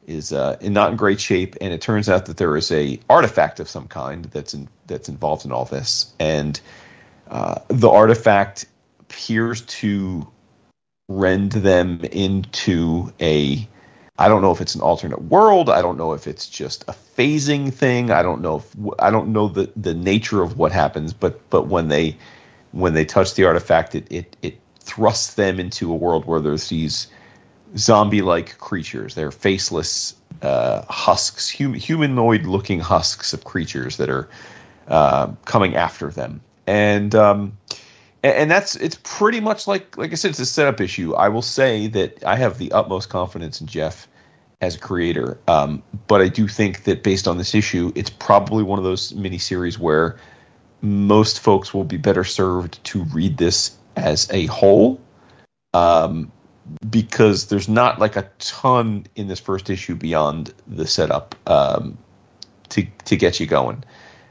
is 0.07 0.31
uh, 0.31 0.55
in 0.61 0.73
not 0.73 0.91
in 0.91 0.97
great 0.97 1.19
shape, 1.19 1.57
and 1.59 1.73
it 1.73 1.81
turns 1.81 2.07
out 2.07 2.27
that 2.27 2.37
there 2.37 2.55
is 2.55 2.71
a 2.71 2.99
artifact 3.09 3.59
of 3.59 3.67
some 3.67 3.87
kind 3.87 4.25
that's 4.25 4.53
in, 4.53 4.69
that's 4.85 5.09
involved 5.09 5.45
in 5.45 5.51
all 5.51 5.65
this, 5.65 6.13
and 6.19 6.59
uh, 7.27 7.59
the 7.67 7.89
artifact 7.89 8.65
appears 9.01 9.61
to 9.61 10.27
rend 11.07 11.51
them 11.51 12.01
into 12.11 13.11
a 13.19 13.67
I 14.17 14.29
don't 14.29 14.41
know 14.41 14.51
if 14.51 14.61
it's 14.61 14.75
an 14.75 14.81
alternate 14.81 15.23
world. 15.23 15.69
I 15.69 15.81
don't 15.81 15.97
know 15.97 16.13
if 16.13 16.25
it's 16.25 16.47
just 16.47 16.83
a 16.87 16.93
phasing 16.93 17.73
thing. 17.73 18.11
I 18.11 18.23
don't 18.23 18.41
know 18.41 18.57
if 18.57 18.75
I 18.99 19.11
don't 19.11 19.29
know 19.29 19.47
the 19.47 19.69
the 19.75 19.93
nature 19.93 20.41
of 20.41 20.57
what 20.57 20.71
happens. 20.71 21.11
But 21.13 21.49
but 21.49 21.67
when 21.67 21.89
they 21.89 22.17
when 22.71 22.93
they 22.93 23.05
touch 23.05 23.33
the 23.33 23.43
artifact, 23.43 23.93
it 23.93 24.07
it 24.09 24.37
it 24.41 24.59
thrusts 24.79 25.33
them 25.33 25.59
into 25.59 25.91
a 25.91 25.95
world 25.95 26.25
where 26.25 26.39
there's 26.39 26.69
these 26.69 27.07
zombie 27.77 28.21
like 28.21 28.57
creatures. 28.57 29.15
They're 29.15 29.31
faceless 29.31 30.15
uh, 30.41 30.83
husks, 30.87 31.51
hum, 31.57 31.73
humanoid 31.73 32.45
looking 32.45 32.79
husks 32.79 33.33
of 33.33 33.43
creatures 33.43 33.97
that 33.97 34.09
are 34.09 34.29
uh, 34.87 35.27
coming 35.45 35.75
after 35.75 36.09
them. 36.09 36.39
And 36.67 37.13
um, 37.15 37.57
and, 38.33 38.51
that's 38.51 38.75
it's 38.75 38.97
pretty 39.03 39.39
much 39.39 39.67
like 39.67 39.97
like 39.97 40.11
I 40.11 40.15
said, 40.15 40.29
it's 40.29 40.39
a 40.39 40.45
setup 40.45 40.81
issue. 40.81 41.13
I 41.13 41.29
will 41.29 41.41
say 41.41 41.87
that 41.87 42.23
I 42.23 42.35
have 42.35 42.57
the 42.57 42.71
utmost 42.71 43.09
confidence 43.09 43.61
in 43.61 43.67
Jeff 43.67 44.07
as 44.61 44.75
a 44.75 44.79
creator, 44.79 45.37
um, 45.47 45.83
but 46.07 46.21
I 46.21 46.29
do 46.29 46.47
think 46.47 46.83
that 46.83 47.03
based 47.03 47.27
on 47.27 47.37
this 47.37 47.53
issue, 47.53 47.91
it's 47.95 48.09
probably 48.09 48.63
one 48.63 48.79
of 48.79 48.85
those 48.85 49.13
miniseries 49.13 49.77
where 49.77 50.17
most 50.81 51.39
folks 51.39 51.73
will 51.73 51.83
be 51.83 51.97
better 51.97 52.23
served 52.23 52.83
to 52.85 53.03
read 53.05 53.37
this 53.37 53.77
as 53.95 54.29
a 54.31 54.45
whole. 54.45 55.01
Um, 55.73 56.31
because 56.89 57.47
there's 57.47 57.69
not 57.69 57.99
like 57.99 58.15
a 58.15 58.29
ton 58.39 59.05
in 59.15 59.27
this 59.27 59.39
first 59.39 59.69
issue 59.69 59.95
beyond 59.95 60.53
the 60.67 60.87
setup 60.87 61.35
um, 61.47 61.97
to 62.69 62.85
to 63.05 63.15
get 63.15 63.39
you 63.39 63.45
going. 63.45 63.83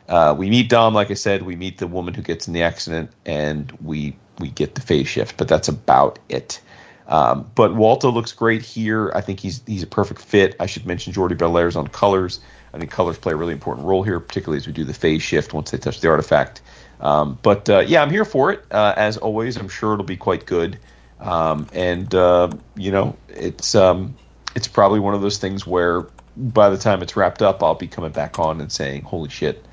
Uh, 0.09 0.35
we 0.37 0.51
meet 0.51 0.69
Dom, 0.69 0.95
like 0.95 1.11
I 1.11 1.15
said. 1.15 1.43
We 1.43 1.57
meet 1.57 1.79
the 1.79 1.87
woman 1.87 2.15
who 2.15 2.23
gets 2.23 2.47
in 2.47 2.55
the 2.55 2.63
accident, 2.63 3.11
and 3.25 3.71
we 3.83 4.17
we 4.39 4.51
get 4.51 4.75
the 4.75 4.81
phase 4.81 5.09
shift. 5.09 5.37
But 5.37 5.49
that's 5.49 5.69
about 5.69 6.19
it. 6.29 6.61
Um, 7.07 7.51
but 7.55 7.73
Walta 7.73 8.13
looks 8.13 8.33
great 8.33 8.63
here. 8.63 9.13
I 9.15 9.21
think 9.21 9.41
he's 9.41 9.63
he's 9.67 9.83
a 9.83 9.87
perfect 9.87 10.21
fit. 10.21 10.57
I 10.61 10.67
should 10.67 10.87
mention 10.87 11.13
Jordie 11.13 11.35
Bellaire's 11.35 11.77
on 11.77 11.89
colors. 11.89 12.41
I 12.73 12.79
think 12.79 12.91
colors 12.91 13.19
play 13.19 13.33
a 13.33 13.37
really 13.37 13.53
important 13.53 13.87
role 13.87 14.03
here, 14.03 14.19
particularly 14.21 14.57
as 14.57 14.67
we 14.67 14.73
do 14.73 14.85
the 14.85 14.95
phase 14.95 15.23
shift 15.23 15.53
once 15.53 15.71
they 15.71 15.79
touch 15.79 16.01
the 16.01 16.09
artifact. 16.09 16.61
Um, 17.01 17.39
but 17.43 17.69
uh, 17.69 17.81
yeah, 17.81 18.03
I'm 18.03 18.11
here 18.11 18.25
for 18.25 18.53
it. 18.53 18.65
Uh, 18.71 18.95
as 18.97 19.17
always, 19.17 19.57
I'm 19.57 19.69
sure 19.69 19.93
it'll 19.93 20.05
be 20.05 20.17
quite 20.17 20.47
good. 20.47 20.79
Um, 21.21 21.69
and 21.73 22.13
uh, 22.15 22.51
you 22.77 22.91
know, 22.91 23.17
it's 23.29 23.75
um, 23.75 24.17
it's 24.55 24.69
probably 24.69 25.01
one 25.01 25.15
of 25.15 25.21
those 25.21 25.39
things 25.39 25.67
where 25.67 26.07
by 26.37 26.71
the 26.71 26.79
time 26.79 27.03
it's 27.03 27.17
wrapped 27.17 27.43
up, 27.43 27.63
I'll 27.63 27.75
be 27.75 27.87
coming 27.87 28.13
back 28.13 28.39
on 28.39 28.61
and 28.61 28.73
saying, 28.73 29.03
"Holy 29.03 29.29
shit, 29.29 29.65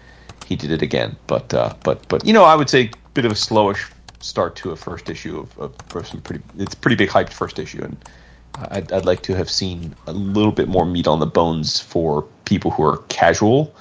he 0.45 0.55
did 0.55 0.71
it 0.71 0.81
again. 0.81 1.15
But 1.27 1.53
uh, 1.53 1.73
but 1.83 2.07
but 2.07 2.25
you 2.25 2.33
know, 2.33 2.43
I 2.43 2.55
would 2.55 2.69
say 2.69 2.83
a 2.85 2.91
bit 3.13 3.25
of 3.25 3.31
a 3.31 3.35
slowish 3.35 3.89
start 4.19 4.55
to 4.57 4.71
a 4.71 4.75
first 4.75 5.09
issue 5.09 5.39
of, 5.39 5.57
of, 5.59 5.95
of 5.95 6.07
some 6.07 6.21
pretty. 6.21 6.43
It's 6.57 6.73
a 6.73 6.77
pretty 6.77 6.95
big 6.95 7.09
hyped 7.09 7.33
first 7.33 7.59
issue, 7.59 7.83
and 7.83 7.97
I'd, 8.69 8.91
I'd 8.91 9.05
like 9.05 9.21
to 9.23 9.35
have 9.35 9.49
seen 9.49 9.95
a 10.07 10.13
little 10.13 10.51
bit 10.51 10.67
more 10.67 10.85
meat 10.85 11.07
on 11.07 11.19
the 11.19 11.25
bones 11.25 11.79
for 11.79 12.23
people 12.45 12.71
who 12.71 12.83
are 12.83 12.97
casual 13.09 13.73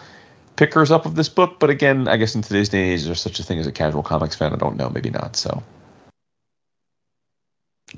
pickers 0.56 0.90
up 0.90 1.06
of 1.06 1.14
this 1.14 1.28
book. 1.28 1.58
But 1.58 1.70
again, 1.70 2.06
I 2.08 2.16
guess 2.16 2.34
in 2.34 2.42
today's 2.42 2.68
day 2.68 2.82
and 2.84 2.92
age, 2.92 3.04
there's 3.04 3.20
such 3.20 3.38
a 3.40 3.42
thing 3.42 3.58
as 3.58 3.66
a 3.66 3.72
casual 3.72 4.02
comics 4.02 4.36
fan. 4.36 4.52
I 4.52 4.56
don't 4.56 4.76
know, 4.76 4.88
maybe 4.90 5.10
not. 5.10 5.36
So 5.36 5.62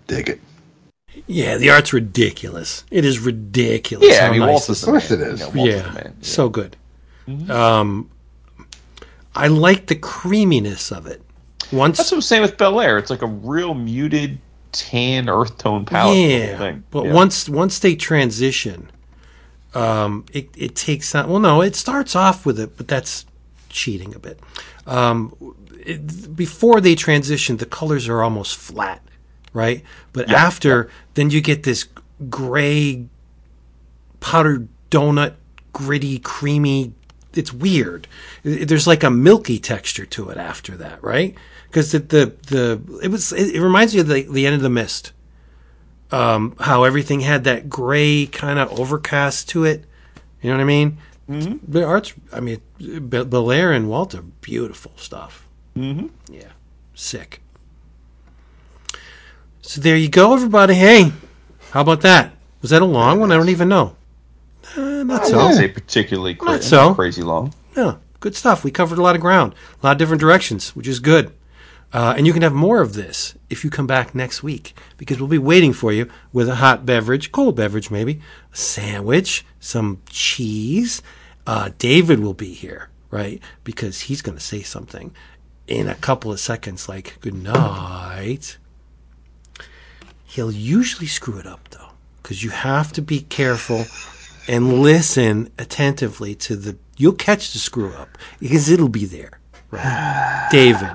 Dig 0.07 0.29
it. 0.31 0.41
Yeah, 1.27 1.59
the 1.59 1.71
art's 1.71 1.93
ridiculous. 1.93 2.85
It 2.91 3.05
is 3.05 3.19
ridiculous. 3.19 4.09
yeah, 4.11 4.27
I 4.27 4.31
mean, 4.31 4.41
nice 4.41 4.49
Walt 4.49 4.63
it 4.69 4.71
is 4.73 4.83
Of 4.83 4.87
the 4.87 4.93
course 4.93 5.11
man. 5.11 5.21
it 5.21 5.27
is. 5.29 5.41
You 5.41 5.47
know, 5.47 5.53
Walt 5.53 5.69
is 5.69 5.75
yeah, 5.75 5.83
the 5.83 5.93
man. 5.93 6.23
so 6.23 6.49
good. 6.49 6.77
Um, 7.51 8.11
I 9.35 9.49
like 9.49 9.87
the 9.87 9.97
creaminess 9.97 10.91
of 10.93 11.07
it. 11.07 11.23
Once, 11.73 11.97
That's 11.99 12.11
what 12.11 12.19
I'm 12.19 12.23
saying 12.23 12.43
with 12.43 12.57
Bellaire. 12.59 12.99
It's 12.99 13.09
like 13.11 13.23
a 13.23 13.27
real 13.27 13.73
muted 13.75 14.39
tan 14.73 15.29
earth 15.29 15.57
tone 15.59 15.85
palette. 15.85 16.17
yeah, 16.19 16.59
thing. 16.59 16.85
but 16.91 17.07
Yeah. 17.07 17.13
once 17.13 17.49
once 17.49 17.79
they 17.79 17.95
transition, 17.95 18.91
um, 19.75 20.25
it 20.33 20.51
it 20.57 20.75
takes 20.75 21.15
on. 21.15 21.31
Well, 21.31 21.41
no, 21.41 21.63
it 21.63 21.75
starts 21.77 22.15
off 22.15 22.45
with 22.45 22.61
it, 22.61 22.77
but 22.77 22.89
that's 22.89 23.25
cheating 23.71 24.15
a 24.15 24.19
bit. 24.19 24.39
Um, 24.87 25.35
it, 25.85 26.37
before 26.37 26.81
they 26.81 26.95
transition, 26.95 27.57
the 27.57 27.67
colors 27.67 28.09
are 28.09 28.23
almost 28.23 28.57
flat, 28.57 29.01
right? 29.55 29.83
But 30.13 30.29
Yeah, 30.29 30.45
after, 30.45 30.91
then 31.15 31.31
you 31.31 31.41
get 31.41 31.63
this 31.63 31.87
gray 32.29 33.07
powdered 34.21 34.69
donut, 34.91 35.35
gritty, 35.73 36.19
creamy. 36.19 36.93
It's 37.35 37.53
weird. 37.53 38.09
There's 38.43 38.87
like 38.87 39.03
a 39.03 39.11
milky 39.11 39.59
texture 39.59 40.07
to 40.07 40.31
it 40.31 40.37
after 40.37 40.77
that, 40.77 41.03
right? 41.03 41.35
Because 41.67 41.93
the, 41.93 42.01
the 42.01 42.37
the 42.49 43.01
it 43.03 43.09
was 43.09 43.33
it, 43.33 43.57
it 43.57 43.63
reminds 43.63 43.95
me 43.95 44.01
of 44.01 44.09
the 44.09 44.23
the 44.23 44.47
end 44.47 44.57
of 44.57 44.63
the 44.63 44.71
mist. 44.71 45.13
Um, 46.11 46.55
how 46.61 46.85
everything 46.85 47.21
had 47.21 47.45
that 47.45 47.71
gray 47.71 48.27
kind 48.27 48.59
of 48.59 48.79
overcast 48.79 49.49
to 49.51 49.65
it. 49.65 49.87
You 50.43 50.51
know 50.51 50.57
what 50.57 50.63
I 50.63 50.67
mean? 50.67 50.99
Mm-hmm. 51.31 51.73
The 51.73 51.85
art's, 51.85 52.13
I 52.33 52.41
mean, 52.41 52.61
Be- 52.79 53.25
Bellaire 53.25 53.75
and 53.75 53.87
Walta, 53.87 54.23
beautiful 54.43 54.93
stuff. 54.97 55.49
Mm-hmm. 55.75 56.09
Yeah, 56.31 56.51
sick. 56.95 57.41
So 59.63 59.81
there 59.81 59.97
you 59.97 60.09
go, 60.11 60.35
everybody. 60.35 60.75
Hey, 60.75 61.13
how 61.71 61.81
about 61.81 62.03
that? 62.03 62.33
Was 62.61 62.71
that 62.71 62.83
a 62.83 62.87
long 62.87 63.21
one? 63.21 63.33
I 63.33 63.37
don't 63.37 63.49
even 63.49 63.69
know. 63.69 63.97
Uh, 64.77 65.03
not 65.05 65.23
I 65.23 65.29
so. 65.29 65.37
wouldn't 65.37 65.57
say 65.57 65.69
particularly 65.69 66.35
cra- 66.35 66.53
Not 66.53 66.63
so. 66.63 66.95
crazy 66.95 67.23
long. 67.23 67.55
Yeah, 67.77 67.97
good 68.21 68.35
stuff. 68.35 68.65
We 68.65 68.71
covered 68.71 68.99
a 68.99 69.03
lot 69.03 69.15
of 69.15 69.21
ground, 69.21 69.55
a 69.83 69.87
lot 69.87 69.93
of 69.93 69.99
different 69.99 70.21
directions, 70.21 70.75
which 70.77 70.87
is 70.89 70.99
good. 71.01 71.33
Uh, 71.93 72.15
and 72.17 72.27
you 72.27 72.33
can 72.33 72.41
have 72.41 72.55
more 72.55 72.81
of 72.81 72.95
this 72.95 73.35
if 73.51 73.65
you 73.65 73.69
come 73.71 73.87
back 73.87 74.15
next 74.15 74.43
week 74.43 74.75
because 74.97 75.19
we'll 75.19 75.29
be 75.29 75.37
waiting 75.37 75.75
for 75.75 75.93
you 75.93 76.09
with 76.33 76.49
a 76.49 76.55
hot 76.55 76.87
beverage, 76.87 77.31
cold 77.33 77.55
beverage 77.55 77.91
maybe, 77.91 78.19
a 78.53 78.57
sandwich, 78.57 79.45
some 79.61 80.01
cheese. 80.09 81.03
Uh, 81.47 81.69
David 81.77 82.21
will 82.21 82.33
be 82.33 82.55
here, 82.55 82.89
right? 83.11 83.43
Because 83.63 84.03
he's 84.03 84.23
going 84.23 84.39
to 84.39 84.43
say 84.43 84.63
something 84.63 85.13
in 85.67 85.87
a 85.87 85.95
couple 85.97 86.33
of 86.33 86.41
seconds, 86.41 86.89
like 86.89 87.19
"good 87.21 87.35
night." 87.35 88.57
He'll 90.25 90.51
usually 90.53 91.07
screw 91.09 91.39
it 91.39 91.47
up 91.47 91.69
though, 91.71 91.91
because 92.23 92.43
you 92.43 92.51
have 92.51 92.93
to 92.95 93.03
be 93.03 93.21
careful 93.21 93.85
and 94.49 94.81
listen 94.83 95.51
attentively 95.59 96.35
to 96.37 96.57
the. 96.57 96.77
You'll 96.97 97.13
catch 97.15 97.53
the 97.53 97.59
screw 97.59 97.93
up 97.95 98.19
because 98.41 98.69
it'll 98.69 98.89
be 98.89 99.05
there. 99.07 99.41
Right. 99.71 100.49
David, 100.53 100.91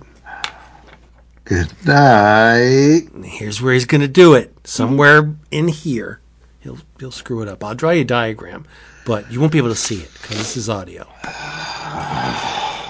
Good 1.46 1.72
night. 1.86 3.08
here's 3.24 3.62
where 3.62 3.74
he's 3.74 3.86
going 3.86 4.02
to 4.02 4.08
do 4.08 4.34
it. 4.34 4.54
Somewhere 4.68 5.36
in 5.52 5.68
here, 5.70 6.20
he'll 6.60 6.78
he'll 7.00 7.12
screw 7.12 7.42
it 7.42 7.48
up. 7.48 7.64
I'll 7.64 7.76
draw 7.76 7.92
you 7.92 8.02
a 8.02 8.06
diagram, 8.06 8.66
but 9.06 9.32
you 9.32 9.40
won't 9.40 9.52
be 9.52 9.58
able 9.58 9.70
to 9.70 9.76
see 9.76 10.02
it 10.02 10.12
because 10.14 10.38
this 10.38 10.58
is 10.58 10.70
audio. 10.70 11.08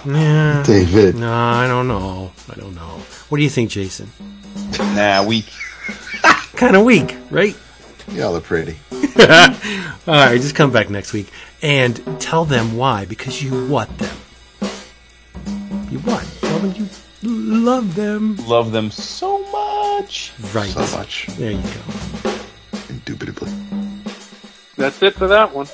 Yeah. 0.05 0.63
David. 0.65 1.15
No, 1.15 1.31
I 1.33 1.67
don't 1.67 1.87
know. 1.87 2.31
I 2.49 2.55
don't 2.55 2.75
know. 2.75 3.01
What 3.29 3.37
do 3.37 3.43
you 3.43 3.49
think, 3.49 3.69
Jason? 3.69 4.09
Nah, 4.79 5.23
weak. 5.25 5.45
Kind 6.55 6.75
of 6.75 6.83
weak, 6.85 7.15
right? 7.29 7.55
Y'all 8.11 8.35
are 8.35 8.41
pretty. 8.41 8.77
All 10.07 10.13
right, 10.13 10.39
just 10.39 10.55
come 10.55 10.71
back 10.71 10.89
next 10.89 11.11
week 11.11 11.31
and 11.63 12.21
tell 12.21 12.45
them 12.45 12.77
why 12.77 13.05
because 13.05 13.41
you 13.41 13.67
want 13.67 13.97
them. 13.97 14.15
You 15.89 15.99
what? 15.99 16.23
Tell 16.41 16.59
them 16.59 16.73
you 16.75 16.87
love 17.23 17.95
them. 17.95 18.35
love 18.47 18.71
them 18.71 18.91
so 18.91 19.39
much. 19.51 20.33
Right. 20.53 20.69
So 20.69 20.97
much. 20.97 21.27
There 21.37 21.51
you 21.51 21.61
go. 21.61 22.33
Indubitably. 22.89 23.51
That's 24.75 25.01
it 25.01 25.15
for 25.15 25.27
that 25.27 25.53
one. 25.53 25.67